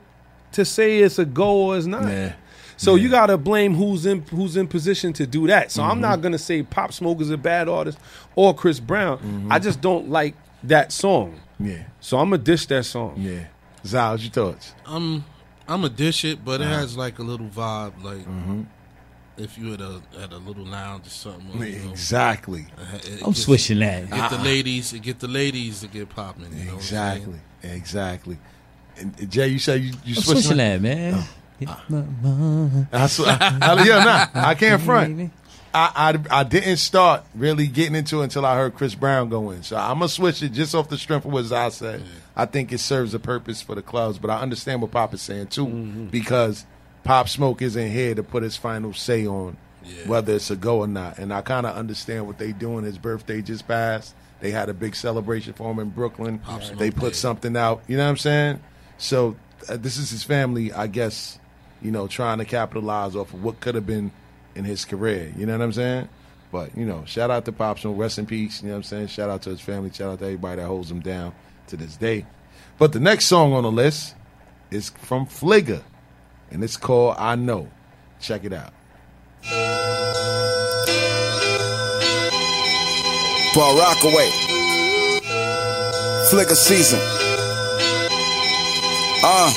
to 0.54 0.66
say 0.66 1.00
it's 1.00 1.20
a 1.20 1.26
goal 1.26 1.72
or 1.74 1.78
it's 1.78 1.86
not. 1.86 2.04
Yeah. 2.08 2.34
So 2.78 2.96
you 2.96 3.10
gotta 3.10 3.38
blame 3.38 3.74
who's 3.76 4.06
in 4.06 4.22
who's 4.24 4.56
in 4.56 4.68
position 4.68 5.12
to 5.14 5.28
do 5.28 5.46
that. 5.48 5.72
So 5.72 5.84
I'm 5.84 5.98
Mhm. 5.98 6.02
not 6.02 6.22
gonna 6.22 6.38
say 6.38 6.64
Pop 6.64 6.94
Smoke 6.94 7.20
is 7.22 7.30
a 7.30 7.38
bad 7.38 7.68
artist 7.68 7.98
or 8.36 8.54
Chris 8.56 8.80
Brown. 8.80 9.48
I 9.52 9.60
just 9.60 9.82
don't 9.82 10.10
like 10.10 10.36
that 10.64 10.92
song. 10.92 11.40
Yeah. 11.60 11.84
So 12.00 12.18
I'm 12.18 12.30
gonna 12.30 12.42
dish 12.42 12.66
that 12.68 12.86
song. 12.86 13.16
Yeah. 13.18 13.46
Zal, 13.86 14.12
what's 14.12 14.24
your 14.24 14.32
thoughts? 14.32 14.74
I'm 14.86 15.26
I'm 15.68 15.84
a 15.84 15.90
dish 15.90 16.24
it, 16.26 16.44
but 16.46 16.62
it 16.62 16.68
has 16.68 16.96
like 16.98 17.20
a 17.20 17.24
little 17.24 17.48
vibe, 17.48 18.02
like 18.04 18.26
if 19.38 19.58
you 19.58 19.74
at 19.74 19.82
a 19.82 20.02
at 20.20 20.32
a 20.32 20.38
little 20.38 20.66
lounge 20.66 21.06
or 21.08 21.10
something. 21.12 21.62
you 21.62 21.80
know. 21.80 21.92
Exactly. 21.92 22.66
Uh, 22.78 22.96
it 22.96 23.22
I'm 23.22 23.28
gets- 23.32 23.44
swishing 23.44 23.80
that. 23.80 24.10
Get 24.10 24.30
the 24.32 24.38
Ah. 24.38 24.44
ladies, 24.44 24.94
get 24.94 25.20
the 25.20 25.28
ladies 25.28 25.82
to 25.82 25.88
get 25.88 26.10
popping. 26.10 26.46
You 26.58 26.66
know 26.66 26.72
what 26.74 26.82
Exactly. 26.82 27.40
Exactly. 27.64 28.38
And 28.98 29.14
uh, 29.22 29.26
Jay, 29.26 29.50
you 29.50 29.60
say 29.60 29.78
you 29.78 29.94
you 30.06 30.16
I'm 30.16 30.22
switching 30.24 30.42
swishing 30.44 30.58
that, 30.58 30.82
man. 30.82 31.24
I, 32.92 33.08
sw- 33.08 33.20
I, 33.28 33.58
I- 33.62 33.84
yeah, 33.84 34.04
nah, 34.34 34.48
I 34.50 34.56
can't 34.56 34.82
front. 34.82 35.32
I, 35.78 35.92
I 36.10 36.40
I 36.40 36.44
didn't 36.44 36.78
start 36.78 37.24
really 37.36 37.68
getting 37.68 37.96
into 37.96 38.22
it 38.22 38.26
until 38.26 38.46
I 38.46 38.56
heard 38.56 38.74
Chris 38.74 38.96
Brown 38.96 39.30
go 39.30 39.52
in. 39.52 39.62
So 39.64 39.78
I'm 39.78 40.00
gonna 40.00 40.10
switch 40.10 40.42
it 40.42 40.50
just 40.50 40.74
off 40.74 40.90
the 40.90 40.98
strength 40.98 41.26
of 41.26 41.32
what 41.32 41.44
Zai 41.46 41.70
said. 41.70 42.04
I 42.36 42.46
think 42.46 42.72
it 42.74 42.80
serves 42.80 43.14
a 43.14 43.20
purpose 43.20 43.62
for 43.62 43.76
the 43.76 43.82
clubs, 43.82 44.18
but 44.18 44.30
I 44.32 44.40
understand 44.42 44.82
what 44.82 44.92
Pop 44.92 45.14
is 45.14 45.22
saying 45.22 45.48
too, 45.48 45.66
because 46.12 46.66
Pop 47.04 47.30
Smoke 47.30 47.62
isn't 47.62 47.92
here 47.92 48.16
to 48.16 48.24
put 48.24 48.44
his 48.44 48.58
final 48.58 48.94
say 48.94 49.26
on 49.28 49.58
whether 50.06 50.34
it's 50.36 50.52
a 50.52 50.56
go 50.56 50.80
or 50.80 50.88
not. 50.88 51.18
And 51.18 51.34
I 51.34 51.42
kind 51.42 51.66
of 51.66 51.76
understand 51.76 52.28
what 52.28 52.38
they're 52.38 52.52
doing. 52.52 52.84
His 52.84 52.98
birthday 52.98 53.42
just 53.42 53.68
passed. 53.68 54.16
They 54.42 54.52
had 54.52 54.70
a 54.70 54.74
big 54.74 54.96
celebration 54.96 55.54
for 55.54 55.72
him 55.72 55.80
in 55.80 55.90
Brooklyn. 55.90 56.42
They 56.78 56.92
put 56.92 57.16
something 57.16 57.56
out. 57.56 57.84
You 57.88 57.98
know 57.98 58.04
what 58.04 58.10
I'm 58.10 58.18
saying? 58.18 58.62
So 58.98 59.36
uh, 59.70 59.78
this 59.78 59.98
is 59.98 60.10
his 60.10 60.24
family, 60.24 60.74
I 60.74 60.88
guess. 60.88 61.40
You 61.82 61.92
know, 61.92 62.08
trying 62.08 62.40
to 62.40 62.46
capitalize 62.46 63.16
off 63.16 63.34
of 63.34 63.44
what 63.44 63.60
could 63.60 63.76
have 63.76 63.86
been 63.86 64.12
in 64.58 64.66
his 64.66 64.84
career. 64.84 65.32
You 65.38 65.46
know 65.46 65.54
what 65.58 65.64
I'm 65.64 65.72
saying? 65.72 66.10
But 66.52 66.76
you 66.76 66.86
know, 66.86 67.04
shout 67.06 67.30
out 67.30 67.46
to 67.46 67.52
Pop 67.52 67.80
Smoke, 67.80 67.98
rest 67.98 68.18
in 68.18 68.26
peace. 68.26 68.62
You 68.62 68.70
know 68.70 68.74
what 68.74 68.78
I'm 68.78 68.84
saying? 68.84 69.08
Shout 69.08 69.30
out 69.30 69.44
to 69.44 69.52
his 69.52 69.62
family. 69.62 69.92
Shout 69.92 70.14
out 70.14 70.20
to 70.20 70.26
everybody 70.26 70.62
that 70.62 70.68
holds 70.68 70.90
him 70.90 71.00
down 71.00 71.34
to 71.68 71.78
this 71.78 71.96
day. 71.96 72.26
But 72.78 72.94
the 72.94 73.00
next 73.00 73.26
song 73.26 73.54
on 73.54 73.64
the 73.64 73.72
list 73.72 74.16
is 74.72 74.90
from 74.90 75.26
Fligger, 75.28 75.84
and 76.52 76.64
it's 76.64 76.78
called 76.78 77.16
"I 77.18 77.36
Know." 77.36 77.70
Check 78.20 78.46
it 78.46 78.54
out. 78.54 78.74
Ball 83.54 83.78
Rockaway. 83.78 84.30
Flicker 86.30 86.56
season. 86.56 87.00
Uh. 89.24 89.54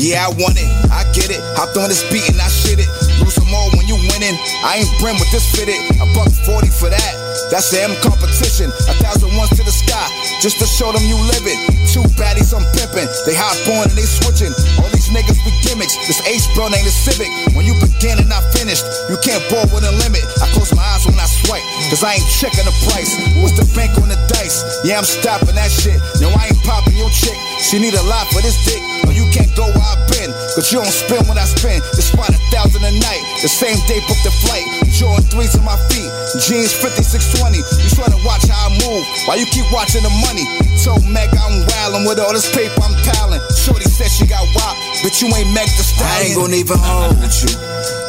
Yeah, 0.00 0.26
I 0.26 0.28
want 0.38 0.54
it. 0.56 0.70
I 0.92 1.02
get 1.12 1.28
it. 1.30 1.40
Hopped 1.58 1.76
on 1.76 1.88
this 1.88 2.08
beat 2.12 2.28
and 2.30 2.40
I 2.40 2.46
shit 2.46 2.78
it. 2.78 3.07
More 3.48 3.68
when 3.76 3.88
you 3.88 3.96
winning. 4.12 4.36
I 4.60 4.84
ain't 4.84 4.92
brim 5.00 5.16
with 5.16 5.30
this 5.32 5.48
fitted. 5.48 5.80
A 6.00 6.06
buck 6.12 6.28
40 6.44 6.68
for 6.68 6.92
that. 6.92 7.12
That's 7.48 7.72
the 7.72 7.80
M 7.80 7.96
competition. 8.04 8.68
A 8.90 8.94
thousand 9.00 9.32
ones 9.36 9.48
to 9.56 9.64
the 9.64 9.72
sky. 9.72 10.04
Just 10.44 10.60
to 10.60 10.66
show 10.68 10.92
them 10.92 11.00
you 11.08 11.16
live 11.32 11.44
it. 11.48 11.56
Two 11.88 12.04
baddies 12.20 12.52
I'm 12.52 12.64
pimping. 12.76 13.08
They 13.24 13.32
hop 13.32 13.56
on 13.72 13.88
and 13.88 13.96
they 13.96 14.04
switching. 14.04 14.52
All 14.76 14.90
these 14.92 15.08
niggas 15.08 15.40
be 15.46 15.52
gimmicks. 15.64 15.96
This 16.04 16.20
ace 16.28 16.44
bro 16.52 16.68
ain't 16.68 16.84
a 16.84 16.92
civic. 16.92 17.32
When 17.56 17.64
you 17.64 17.72
begin 17.80 18.20
and 18.20 18.28
I 18.28 18.44
finished, 18.52 18.84
you 19.08 19.16
can't 19.24 19.40
ball 19.48 19.64
with 19.72 19.88
a 19.88 19.94
limit. 19.96 20.24
I 20.44 20.46
close 20.52 20.68
my 20.76 20.84
eyes 20.84 21.08
when 21.08 21.16
I 21.16 21.24
swipe. 21.24 21.64
Cause 21.88 22.04
I 22.04 22.20
ain't 22.20 22.28
checking 22.28 22.68
the 22.68 22.76
price. 22.92 23.16
What's 23.40 23.56
the 23.56 23.64
bank 23.72 23.96
on 23.96 24.12
the 24.12 24.20
dice? 24.28 24.60
Yeah, 24.84 25.00
I'm 25.00 25.08
stopping 25.08 25.56
that 25.56 25.72
shit. 25.72 25.96
No, 26.20 26.28
I 26.36 26.52
ain't 26.52 26.60
popping 26.68 27.00
your 27.00 27.10
chick. 27.10 27.36
She 27.64 27.80
need 27.80 27.94
a 27.94 28.04
lot 28.04 28.28
for 28.28 28.44
this 28.44 28.60
dick. 28.68 28.97
No, 29.08 29.16
you 29.16 29.24
can't 29.32 29.48
go 29.56 29.64
where 29.64 29.88
I've 29.88 30.04
been. 30.12 30.28
Cause 30.52 30.68
you 30.68 30.84
don't 30.84 30.92
spend 30.92 31.24
when 31.32 31.40
I 31.40 31.48
spend. 31.48 31.80
Just 31.96 32.12
spot 32.12 32.28
a 32.28 32.36
thousand 32.52 32.84
a 32.84 32.92
night. 32.92 33.24
The 33.40 33.48
same 33.48 33.80
day 33.88 34.04
book 34.04 34.20
the 34.20 34.34
flight. 34.44 34.68
Jordan 34.92 35.24
threes 35.32 35.56
on 35.56 35.64
my 35.64 35.80
feet. 35.88 36.12
Jeans 36.44 36.76
5620. 36.76 37.64
You 37.64 37.88
try 37.96 38.04
to 38.12 38.20
watch 38.28 38.44
how 38.52 38.68
I 38.68 38.76
move. 38.84 39.00
While 39.24 39.40
you 39.40 39.48
keep 39.48 39.64
watching 39.72 40.04
the 40.04 40.12
money. 40.28 40.44
So 40.76 40.92
Meg 41.08 41.32
I'm 41.32 41.64
wildin' 41.72 42.04
with 42.04 42.20
all 42.20 42.36
this 42.36 42.52
paper 42.52 42.76
I'm 42.84 42.92
piling. 43.00 43.40
Shorty 43.56 43.88
said 43.88 43.98
said 44.08 44.12
she 44.12 44.24
got 44.28 44.44
wop, 44.54 44.76
but 45.02 45.20
you 45.20 45.28
ain't 45.32 45.52
Meg 45.56 45.68
the 45.76 45.84
Stallion. 45.84 46.12
I 46.12 46.24
ain't 46.28 46.36
gonna 46.36 46.60
even 46.60 46.78
hold 46.78 47.16
you. 47.16 47.52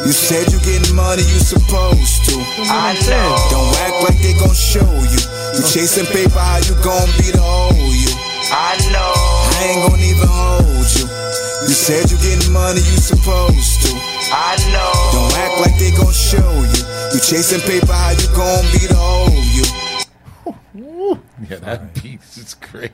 You 0.04 0.12
said 0.12 0.52
you 0.52 0.60
getting 0.60 0.94
money, 0.94 1.24
you 1.24 1.40
supposed 1.40 2.28
to. 2.28 2.36
I 2.68 2.92
know. 3.08 3.40
Don't 3.48 3.72
act 3.88 4.04
like 4.04 4.18
they 4.20 4.36
gon' 4.36 4.54
show 4.54 4.84
you. 4.84 5.22
You 5.56 5.62
chasing 5.64 6.06
paper, 6.12 6.38
how 6.38 6.60
you 6.60 6.76
gon' 6.84 7.08
be 7.16 7.32
the 7.32 7.40
whole 7.40 7.72
you? 7.72 8.12
I 8.52 8.76
know. 8.92 9.14
I 9.16 9.72
ain't 9.72 9.88
gon' 9.88 10.00
even 10.00 10.28
hold 10.28 10.69
you. 11.70 11.76
You 11.76 11.78
said 11.78 12.10
you 12.10 12.18
getting 12.18 12.52
money, 12.52 12.80
you 12.80 12.98
supposed 12.98 13.82
to. 13.86 13.94
I 14.34 14.58
know. 14.74 14.92
Don't 15.14 15.34
act 15.38 15.60
like 15.60 15.78
they 15.78 15.92
gon' 15.92 16.12
show 16.12 16.50
you. 16.66 16.82
You 17.14 17.20
chasing 17.20 17.60
paper, 17.60 17.92
how 17.92 18.10
you 18.10 18.26
gon' 18.34 18.64
be 18.74 18.86
the 18.86 18.98
whole 18.98 19.30
you? 19.54 19.64
Yeah, 21.48 21.56
that 21.56 21.94
beat 21.94 22.20
is 22.36 22.54
crazy. 22.54 22.92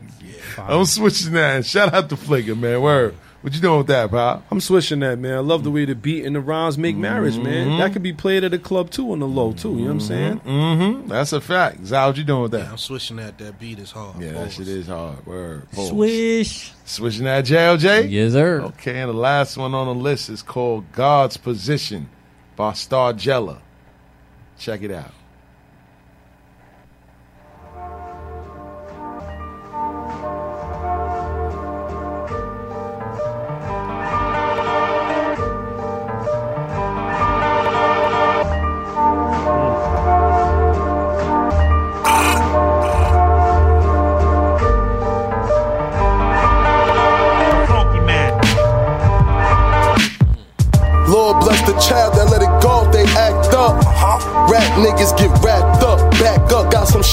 I'm 0.56 0.84
switching 0.84 1.32
that. 1.32 1.66
Shout 1.66 1.92
out 1.92 2.08
to 2.10 2.16
Flicker, 2.16 2.54
man. 2.54 2.80
Word. 2.80 3.14
What 3.46 3.54
you 3.54 3.60
doing 3.60 3.78
with 3.78 3.86
that, 3.86 4.10
pal? 4.10 4.42
I'm 4.50 4.60
swishing 4.60 4.98
that, 4.98 5.20
man. 5.20 5.34
I 5.36 5.38
love 5.38 5.62
the 5.62 5.70
way 5.70 5.84
the 5.84 5.94
beat 5.94 6.24
and 6.24 6.34
the 6.34 6.40
rhymes 6.40 6.76
make 6.76 6.96
marriage, 6.96 7.38
man. 7.38 7.68
Mhm. 7.68 7.78
That 7.78 7.92
could 7.92 8.02
be 8.02 8.12
played 8.12 8.42
at 8.42 8.52
a 8.52 8.58
club 8.58 8.90
too 8.90 9.12
on 9.12 9.20
the 9.20 9.28
low 9.28 9.52
too. 9.52 9.68
You 9.68 9.82
know 9.82 9.84
what 9.84 9.90
I'm 9.92 10.00
saying? 10.00 10.40
Mm-hmm. 10.40 11.06
That's 11.08 11.32
a 11.32 11.40
fact. 11.40 11.86
Zal, 11.86 12.08
what 12.08 12.16
you 12.16 12.24
doing 12.24 12.42
with 12.42 12.50
that? 12.50 12.68
I'm 12.72 12.76
swishing 12.76 13.18
that. 13.18 13.38
That 13.38 13.60
beat 13.60 13.78
is 13.78 13.92
hard. 13.92 14.20
Yeah, 14.20 14.32
that 14.32 14.50
shit 14.50 14.66
is 14.66 14.88
hard. 14.88 15.24
Word. 15.24 15.70
Pause. 15.70 15.88
Swish. 15.90 16.72
Swishing 16.86 17.22
that 17.26 17.44
JLJ? 17.44 18.10
Yes, 18.10 18.32
sir. 18.32 18.62
Okay, 18.62 18.98
and 18.98 19.10
the 19.10 19.16
last 19.16 19.56
one 19.56 19.74
on 19.74 19.86
the 19.86 19.94
list 19.94 20.28
is 20.28 20.42
called 20.42 20.90
God's 20.90 21.36
Position 21.36 22.08
by 22.56 22.72
Star 22.72 23.12
Jella. 23.12 23.58
Check 24.58 24.82
it 24.82 24.90
out. 24.90 25.12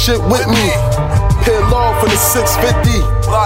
Shit 0.03 0.19
with 0.27 0.43
me. 0.51 0.67
Hit 1.47 1.63
law 1.71 1.95
for 1.99 2.11
the 2.11 2.19
650, 2.19 2.99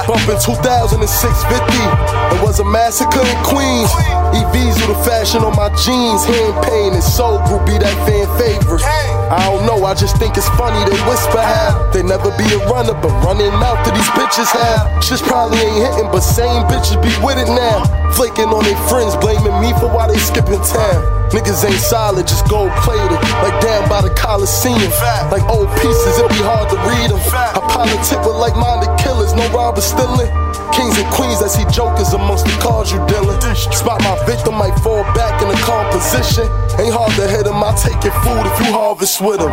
bumping 0.09 0.41
2000 0.41 0.57
and 0.97 1.05
650. 1.05 2.33
It 2.33 2.41
was 2.41 2.57
a 2.57 2.65
massacre 2.65 3.21
in 3.21 3.37
Queens. 3.45 3.93
EVs 4.33 4.81
with 4.81 4.89
the 4.89 4.99
fashion 5.05 5.45
on 5.45 5.53
my 5.53 5.69
jeans, 5.77 6.25
hand 6.25 6.53
pain 6.65 6.93
and 6.97 7.03
soul 7.03 7.37
group 7.45 7.61
be 7.69 7.77
that 7.77 7.93
fan 8.09 8.25
favorite. 8.41 8.81
I 9.29 9.53
don't 9.53 9.69
know, 9.69 9.85
I 9.85 9.93
just 9.93 10.17
think 10.17 10.33
it's 10.33 10.49
funny 10.57 10.81
they 10.89 10.97
whisper 11.05 11.41
how 11.41 11.89
they 11.93 12.01
never 12.01 12.33
be 12.41 12.45
a 12.49 12.59
runner, 12.65 12.97
but 12.97 13.13
running 13.21 13.53
out 13.61 13.85
to 13.85 13.93
these 13.93 14.09
bitches 14.17 14.49
have. 14.49 15.03
Shit 15.03 15.21
probably 15.29 15.61
ain't 15.61 15.85
hitting, 15.85 16.09
but 16.09 16.21
same 16.25 16.65
bitches 16.65 16.97
be 17.01 17.13
with 17.21 17.37
it 17.37 17.49
now. 17.53 17.85
Flaking 18.17 18.49
on 18.49 18.65
their 18.65 18.77
friends, 18.89 19.13
blaming 19.21 19.53
me 19.61 19.77
for 19.77 19.93
why 19.93 20.09
they 20.09 20.17
skipping 20.17 20.61
town. 20.65 21.26
Niggas 21.35 21.63
ain't 21.67 21.79
solid, 21.79 22.25
just 22.27 22.47
gold 22.47 22.71
plated. 22.83 23.19
Like 23.43 23.59
down 23.59 23.89
by 23.89 24.01
the 24.01 24.13
Coliseum. 24.15 24.91
Like 25.31 25.43
old 25.51 25.67
pieces, 25.83 26.17
it 26.19 26.29
be 26.31 26.39
hard 26.39 26.69
to 26.71 26.77
read 26.87 27.11
them. 27.11 27.19
I 27.33 27.59
politic 27.67 28.19
with 28.23 28.39
like 28.39 28.55
minded 28.55 28.91
killers, 28.97 29.33
no 29.33 29.43
robbers 29.51 29.85
stealing. 29.85 30.31
Kings 30.71 30.95
and 30.95 31.09
queens 31.11 31.43
that 31.43 31.51
see 31.51 31.65
jokers 31.67 32.13
amongst 32.13 32.45
the 32.45 32.55
cars 32.63 32.91
you 32.91 33.03
dealing. 33.07 33.35
Spot 33.75 33.99
my 34.03 34.15
victim, 34.25 34.55
might 34.55 34.75
fall 34.79 35.03
back 35.11 35.41
in 35.43 35.49
a 35.51 35.57
calm 35.67 35.91
position. 35.91 36.47
Ain't 36.79 36.95
hard 36.95 37.11
to 37.19 37.27
hit 37.27 37.45
him, 37.45 37.59
I 37.59 37.75
take 37.75 37.99
your 38.07 38.15
food 38.23 38.47
if 38.47 38.55
you 38.63 38.71
harvest 38.71 39.19
with 39.19 39.41
him. 39.41 39.51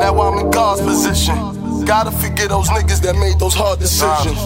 Now 0.00 0.14
I'm 0.22 0.38
in 0.46 0.50
God's 0.50 0.82
position. 0.82 1.34
Gotta 1.84 2.12
forget 2.12 2.50
those 2.50 2.68
niggas 2.68 3.00
that 3.02 3.16
made 3.16 3.38
those 3.38 3.54
hard 3.54 3.80
decisions. 3.80 4.38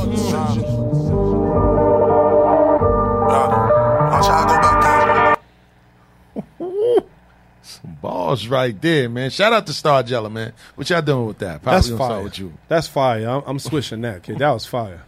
Some 8.36 8.50
right 8.50 8.80
there, 8.80 9.08
man. 9.08 9.30
Shout 9.30 9.52
out 9.52 9.66
to 9.66 9.72
Star 9.72 10.02
Jella, 10.02 10.30
man. 10.30 10.52
What 10.74 10.88
y'all 10.90 11.02
doing 11.02 11.26
with 11.26 11.38
that? 11.38 11.62
Pop, 11.62 11.74
That's 11.74 11.90
we 11.90 11.96
fire. 11.98 12.22
with 12.22 12.38
you. 12.38 12.52
That's 12.68 12.86
fire. 12.88 13.26
I'm, 13.28 13.42
I'm 13.46 13.58
switching 13.58 14.00
that, 14.02 14.22
kid. 14.22 14.38
That 14.38 14.50
was 14.50 14.66
fire. 14.66 15.02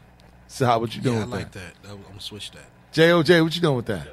So 0.48 0.66
how 0.66 0.78
what 0.78 0.94
you 0.94 1.02
doing 1.02 1.16
Yeah, 1.16 1.22
I 1.22 1.24
with 1.26 1.34
like 1.34 1.52
that? 1.52 1.74
that. 1.82 1.90
I'm 1.90 2.02
gonna 2.02 2.20
switch 2.20 2.50
that. 2.52 2.64
JOJ, 2.92 3.42
what 3.42 3.54
you 3.54 3.60
doing 3.60 3.76
with 3.76 3.86
that? 3.86 4.08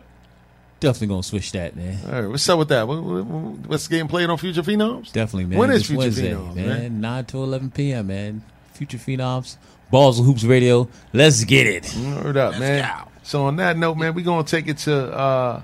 Definitely 0.80 1.08
gonna 1.08 1.24
switch 1.24 1.52
that, 1.54 1.76
man. 1.76 1.98
All 2.06 2.22
right, 2.22 2.28
what's 2.30 2.50
up 2.50 2.60
with 2.60 2.68
that? 2.70 2.88
What, 2.88 3.02
what, 3.02 3.24
what's 3.68 3.88
getting 3.88 4.08
played 4.10 4.30
on 4.30 4.38
Future 4.38 4.64
Phenoms? 4.64 5.12
Definitely, 5.14 5.46
man. 5.46 5.60
When 5.60 5.70
is 5.72 5.80
This 5.82 5.88
Future 5.88 6.00
Wednesday, 6.00 6.32
Phenoms, 6.32 6.56
man? 6.56 6.68
man? 6.68 7.02
Nine 7.02 7.26
to 7.26 7.38
eleven 7.38 7.72
p.m. 7.72 8.08
Man. 8.08 8.44
Future 8.74 8.98
Phenoms, 8.98 9.56
Bars 9.92 10.18
and 10.18 10.28
Hoops 10.28 10.44
Radio. 10.44 10.90
Let's 11.14 11.44
get 11.46 11.68
it. 11.68 11.96
Word 11.96 12.36
up, 12.36 12.60
man. 12.60 12.92
So 13.22 13.46
on 13.46 13.56
that 13.58 13.78
note, 13.78 13.96
man, 13.96 14.14
we're 14.14 14.26
gonna 14.26 14.44
take 14.44 14.68
it 14.68 14.80
to 14.80 15.14
uh, 15.16 15.62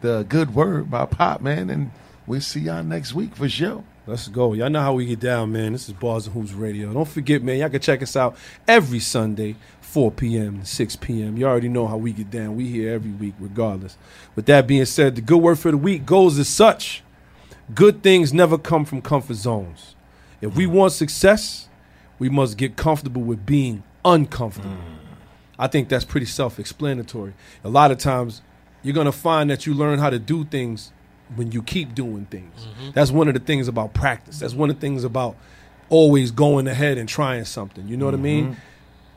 the 0.00 0.24
good 0.28 0.52
word 0.54 0.90
by 0.90 1.04
Pop, 1.06 1.40
man, 1.42 1.70
and 1.70 1.90
we'll 2.26 2.40
see 2.40 2.60
y'all 2.60 2.82
next 2.82 3.14
week 3.14 3.34
for 3.36 3.48
sure. 3.48 3.84
Let's 4.06 4.28
go. 4.28 4.52
Y'all 4.52 4.70
know 4.70 4.82
how 4.82 4.94
we 4.94 5.06
get 5.06 5.20
down, 5.20 5.52
man. 5.52 5.72
This 5.72 5.88
is 5.88 5.94
Bars 5.94 6.26
and 6.26 6.34
Hoops 6.34 6.52
Radio. 6.52 6.92
Don't 6.92 7.08
forget, 7.08 7.42
man, 7.42 7.58
y'all 7.58 7.68
can 7.68 7.80
check 7.80 8.02
us 8.02 8.14
out 8.14 8.36
every 8.68 9.00
Sunday, 9.00 9.56
4 9.80 10.12
p.m. 10.12 10.60
to 10.60 10.66
6 10.66 10.96
p.m. 10.96 11.36
You 11.36 11.46
already 11.46 11.68
know 11.68 11.88
how 11.88 11.96
we 11.96 12.12
get 12.12 12.30
down. 12.30 12.56
We 12.56 12.68
here 12.68 12.92
every 12.92 13.10
week, 13.10 13.34
regardless. 13.40 13.96
With 14.36 14.46
that 14.46 14.66
being 14.66 14.84
said, 14.84 15.16
the 15.16 15.22
good 15.22 15.38
word 15.38 15.58
for 15.58 15.72
the 15.72 15.76
week 15.76 16.06
goes 16.06 16.38
as 16.38 16.48
such. 16.48 17.02
Good 17.74 18.04
things 18.04 18.32
never 18.32 18.58
come 18.58 18.84
from 18.84 19.02
comfort 19.02 19.34
zones. 19.34 19.96
If 20.40 20.54
we 20.54 20.66
want 20.66 20.92
success, 20.92 21.68
we 22.20 22.28
must 22.28 22.56
get 22.56 22.76
comfortable 22.76 23.22
with 23.22 23.44
being 23.44 23.82
uncomfortable. 24.04 24.76
Mm. 24.76 24.98
I 25.58 25.66
think 25.66 25.88
that's 25.88 26.04
pretty 26.04 26.26
self 26.26 26.60
explanatory. 26.60 27.34
A 27.64 27.68
lot 27.68 27.90
of 27.90 27.98
times, 27.98 28.42
you're 28.82 28.94
going 28.94 29.06
to 29.06 29.12
find 29.12 29.50
that 29.50 29.66
you 29.66 29.74
learn 29.74 29.98
how 29.98 30.10
to 30.10 30.18
do 30.20 30.44
things 30.44 30.92
when 31.34 31.50
you 31.52 31.62
keep 31.62 31.94
doing 31.94 32.26
things. 32.26 32.54
Mm-hmm. 32.66 32.90
That's 32.94 33.10
one 33.10 33.28
of 33.28 33.34
the 33.34 33.40
things 33.40 33.68
about 33.68 33.94
practice. 33.94 34.38
That's 34.38 34.54
one 34.54 34.70
of 34.70 34.76
the 34.76 34.80
things 34.80 35.02
about 35.04 35.36
always 35.88 36.30
going 36.30 36.66
ahead 36.68 36.98
and 36.98 37.08
trying 37.08 37.44
something. 37.44 37.86
You 37.88 37.96
know 37.96 38.04
what 38.06 38.14
I 38.14 38.18
mean? 38.18 38.44
Mm-hmm. 38.52 38.60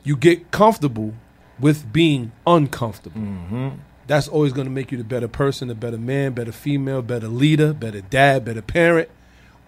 You 0.04 0.16
get 0.16 0.50
comfortable 0.50 1.14
with 1.58 1.92
being 1.92 2.32
uncomfortable. 2.46 3.20
Mm-hmm. 3.20 3.68
That's 4.06 4.26
always 4.28 4.52
going 4.52 4.66
to 4.66 4.72
make 4.72 4.90
you 4.90 4.98
the 4.98 5.04
better 5.04 5.28
person, 5.28 5.68
the 5.68 5.74
better 5.74 5.98
man, 5.98 6.32
better 6.32 6.52
female, 6.52 7.02
better 7.02 7.28
leader, 7.28 7.72
better 7.72 8.00
dad, 8.00 8.44
better 8.44 8.62
parent, 8.62 9.08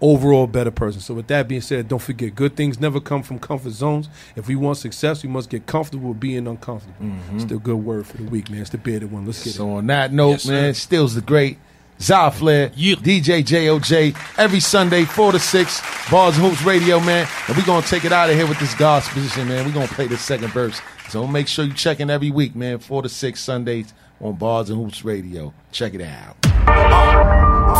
overall 0.01 0.47
better 0.47 0.71
person. 0.71 0.99
So 0.99 1.13
with 1.13 1.27
that 1.27 1.47
being 1.47 1.61
said, 1.61 1.87
don't 1.87 2.01
forget 2.01 2.35
good 2.35 2.57
things 2.57 2.77
never 2.79 2.99
come 2.99 3.23
from 3.23 3.39
comfort 3.39 3.69
zones. 3.71 4.09
If 4.35 4.47
we 4.49 4.55
want 4.57 4.77
success, 4.77 5.23
we 5.23 5.29
must 5.29 5.49
get 5.49 5.65
comfortable 5.65 6.09
with 6.09 6.19
being 6.19 6.45
uncomfortable. 6.47 6.95
It's 7.33 7.45
the 7.45 7.57
good 7.57 7.77
word 7.77 8.05
for 8.05 8.17
the 8.17 8.23
week, 8.25 8.49
man. 8.49 8.61
It's 8.61 8.69
the 8.71 8.77
bearded 8.79 9.11
one. 9.11 9.25
Let's 9.25 9.41
get 9.43 9.53
So 9.53 9.63
it. 9.63 9.67
So 9.71 9.77
on 9.77 9.87
that 9.87 10.11
note, 10.11 10.31
Yes, 10.31 10.43
sir. 10.43 10.51
man, 10.51 10.73
Stills 10.73 11.15
the 11.15 11.21
Great, 11.21 11.57
Zy 11.99 12.29
Flair, 12.31 12.69
DJ 12.69 13.43
JOJ, 13.43 14.15
every 14.37 14.59
Sunday, 14.59 15.05
4 15.05 15.31
to 15.33 15.39
6, 15.39 15.81
Bars 16.11 16.37
and 16.37 16.45
Hoops 16.45 16.63
Radio, 16.63 16.99
man. 16.99 17.27
And 17.47 17.57
we're 17.57 17.65
going 17.65 17.81
to 17.81 17.87
take 17.87 18.05
it 18.05 18.11
out 18.11 18.29
of 18.29 18.35
here 18.35 18.47
with 18.47 18.59
this 18.59 18.73
God's 18.75 19.07
position, 19.09 19.47
man. 19.47 19.65
We're 19.65 19.73
going 19.73 19.87
to 19.87 19.93
play 19.93 20.07
the 20.07 20.17
second 20.17 20.49
verse. 20.49 20.81
So 21.09 21.25
make 21.27 21.47
sure 21.47 21.65
you 21.65 21.73
check 21.73 21.99
in 21.99 22.09
every 22.09 22.31
week, 22.31 22.55
man, 22.55 22.79
4 22.79 23.03
to 23.03 23.09
6 23.09 23.39
Sundays 23.39 23.93
on 24.19 24.35
Bars 24.35 24.69
and 24.69 24.79
Hoops 24.79 25.05
Radio. 25.05 25.53
Check 25.71 25.93
it 25.93 26.01
out. 26.01 26.35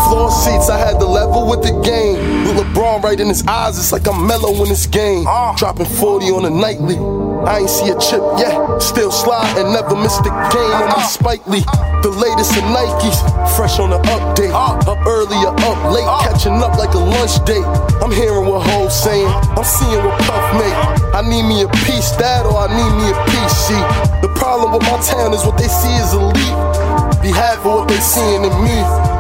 Floor 0.08 0.32
seats, 0.32 0.70
I 0.70 0.78
had 0.78 1.00
the 1.00 1.06
level 1.06 1.48
with 1.48 1.62
the 1.62 1.72
game. 1.82 2.46
With 2.48 2.66
LeBron 2.66 3.04
right 3.04 3.20
in 3.20 3.28
his 3.28 3.46
eyes, 3.48 3.78
it's 3.78 3.92
like 3.92 4.08
I'm 4.08 4.26
mellow 4.26 4.54
in 4.64 4.70
this 4.70 4.86
game. 4.86 5.26
Uh. 5.28 5.56
Dropping 5.56 5.86
40 5.86 6.26
on 6.28 6.46
a 6.46 6.50
nightly. 6.50 6.96
I 7.46 7.60
ain't 7.60 7.70
see 7.70 7.90
a 7.90 7.98
chip 8.00 8.24
yet. 8.38 8.56
Still 8.82 9.12
slide 9.12 9.58
and 9.58 9.74
never 9.74 9.96
miss 9.96 10.18
the 10.24 10.32
game 10.52 10.74
on 10.74 10.90
my 10.90 11.04
Spike 11.04 11.46
Lee. 11.48 11.64
The 12.02 12.12
latest 12.12 12.58
in 12.58 12.66
Nikes, 12.74 13.20
fresh 13.56 13.80
on 13.80 13.92
the 13.92 14.00
update. 14.12 14.54
Up 14.54 15.00
earlier, 15.08 15.52
up 15.52 15.80
late, 15.92 16.08
catching 16.24 16.60
up 16.64 16.78
like 16.78 16.94
a 16.94 17.00
lunch 17.00 17.40
date. 17.46 17.66
I'm 18.04 18.12
hearing 18.12 18.48
what 18.48 18.68
Ho's 18.68 18.96
saying. 18.96 19.28
I'm 19.56 19.64
seeing 19.64 20.04
what 20.04 20.20
Puff 20.28 20.46
made. 20.60 20.78
I 21.16 21.22
need 21.22 21.44
me 21.44 21.64
a 21.64 21.70
piece 21.86 22.12
that 22.18 22.46
or 22.46 22.58
I 22.58 22.68
need 22.68 22.94
me 22.98 23.08
a 23.12 23.18
piece 23.26 23.34
PC. 23.44 24.22
The 24.22 24.30
problem 24.36 24.74
with 24.74 24.84
my 24.84 25.00
town 25.02 25.34
is 25.34 25.46
what 25.46 25.58
they 25.58 25.68
see 25.68 25.94
is 26.00 26.14
elite. 26.14 26.58
Be 27.22 27.30
of 27.30 27.66
what 27.66 27.88
they 27.88 28.00
seeing 28.00 28.44
in 28.44 28.56
me. 28.64 29.13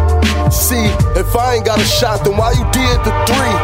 See, 0.53 0.85
if 1.17 1.33
I 1.35 1.55
ain't 1.57 1.65
got 1.65 1.81
a 1.81 1.83
shot, 1.83 2.23
then 2.23 2.37
why 2.37 2.53
you 2.53 2.61
did 2.69 3.01
the 3.01 3.09
three? 3.25 3.55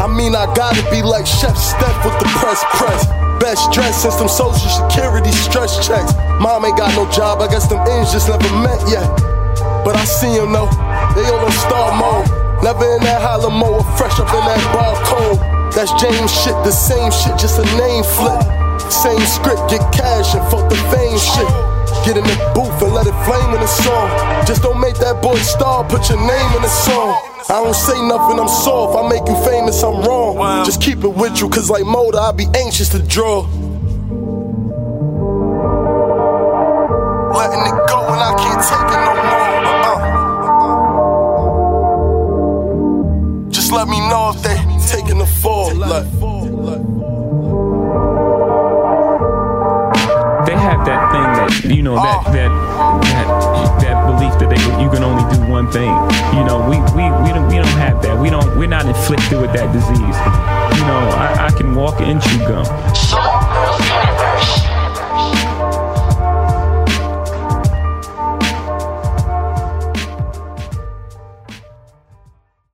I 0.00 0.08
mean, 0.08 0.34
I 0.34 0.48
gotta 0.56 0.80
be 0.88 1.04
like 1.04 1.28
Chef 1.28 1.52
Steph 1.52 2.00
with 2.00 2.16
the 2.16 2.24
press 2.40 2.64
press. 2.80 3.04
Best 3.36 3.70
dressed 3.72 4.02
since 4.02 4.16
them 4.16 4.28
social 4.28 4.72
security 4.72 5.32
stress 5.32 5.76
checks. 5.86 6.16
Mom 6.40 6.64
ain't 6.64 6.78
got 6.80 6.96
no 6.96 7.04
job, 7.12 7.44
I 7.44 7.46
guess 7.46 7.68
them 7.68 7.84
ends 7.86 8.12
just 8.12 8.28
never 8.32 8.48
met 8.64 8.80
yet. 8.88 9.04
But 9.84 10.00
I 10.00 10.04
see 10.08 10.32
them 10.32 10.52
though, 10.56 10.72
they 11.12 11.28
all 11.28 11.44
on 11.44 11.52
star 11.52 11.92
mode. 11.92 12.24
Never 12.64 12.88
in 12.96 13.04
that 13.04 13.20
holla 13.20 13.52
mode, 13.52 13.84
fresh 14.00 14.16
up 14.16 14.32
in 14.32 14.40
that 14.48 14.64
barcode. 14.72 15.36
That's 15.76 15.92
James 16.00 16.32
shit, 16.32 16.56
the 16.64 16.72
same 16.72 17.12
shit, 17.12 17.36
just 17.36 17.60
a 17.60 17.66
name 17.76 18.02
flip. 18.16 18.40
Same 18.88 19.20
script, 19.28 19.68
get 19.68 19.84
cash 19.92 20.34
and 20.34 20.44
fuck 20.48 20.68
the 20.72 20.76
fame 20.88 21.20
shit. 21.20 21.69
Get 22.04 22.16
in 22.16 22.24
the 22.24 22.36
booth 22.54 22.82
and 22.82 22.92
let 22.94 23.06
it 23.06 23.14
flame 23.26 23.54
in 23.54 23.60
the 23.60 23.66
song. 23.66 24.08
Just 24.46 24.62
don't 24.62 24.80
make 24.80 24.96
that 24.98 25.20
boy 25.22 25.36
star, 25.36 25.84
put 25.84 26.08
your 26.08 26.18
name 26.18 26.56
in 26.56 26.62
the 26.62 26.68
song. 26.68 27.14
I 27.48 27.62
don't 27.62 27.74
say 27.74 28.00
nothing, 28.06 28.38
I'm 28.38 28.48
soft. 28.48 28.96
I 28.96 29.08
make 29.08 29.26
you 29.26 29.36
famous, 29.44 29.82
I'm 29.82 30.02
wrong. 30.02 30.64
Just 30.64 30.80
keep 30.80 31.04
it 31.04 31.08
with 31.08 31.40
you, 31.40 31.48
cause 31.48 31.68
like 31.70 31.84
Moda, 31.84 32.18
I 32.18 32.32
be 32.32 32.46
anxious 32.54 32.88
to 32.90 32.98
draw. 33.02 33.46
Letting 37.36 37.64
it 37.66 37.76
go 37.88 37.98
and 38.10 38.22
I 38.22 38.34
can't 38.38 38.62
take 38.70 38.90
it 38.94 39.00
no 39.06 39.14
more. 39.28 39.50
Uh-uh. 39.70 40.30
Just 43.50 43.72
let 43.72 43.88
me 43.88 43.98
know 44.08 44.30
if 44.34 44.42
they 44.42 44.56
taking 44.90 45.18
the 45.18 45.26
fall. 45.26 45.74
Like, 45.74 46.04
they 50.46 50.56
have 50.56 50.84
that 50.86 51.12
thing 51.12 51.22
that 51.22 51.29
you 51.64 51.82
know 51.82 51.94
that 51.94 52.24
oh. 52.26 52.32
that 52.32 52.50
that, 53.10 53.80
that 53.80 54.06
belief 54.06 54.32
that 54.38 54.48
they 54.50 54.60
you 54.82 54.90
can 54.90 55.02
only 55.02 55.24
do 55.34 55.40
one 55.50 55.70
thing. 55.70 55.90
You 56.36 56.44
know, 56.44 56.62
we 56.68 56.78
we 56.96 57.04
we 57.22 57.30
don't 57.32 57.48
we 57.48 57.56
don't 57.56 57.76
have 57.78 58.02
that. 58.02 58.18
We 58.18 58.30
don't 58.30 58.56
we're 58.56 58.68
not 58.68 58.86
inflicted 58.86 59.40
with 59.40 59.52
that 59.52 59.72
disease. 59.72 60.16
You 60.78 60.86
know, 60.86 61.00
I, 61.16 61.48
I 61.48 61.50
can 61.56 61.74
walk 61.74 62.00
and 62.00 62.22
chew 62.22 62.38
gum. 62.38 62.66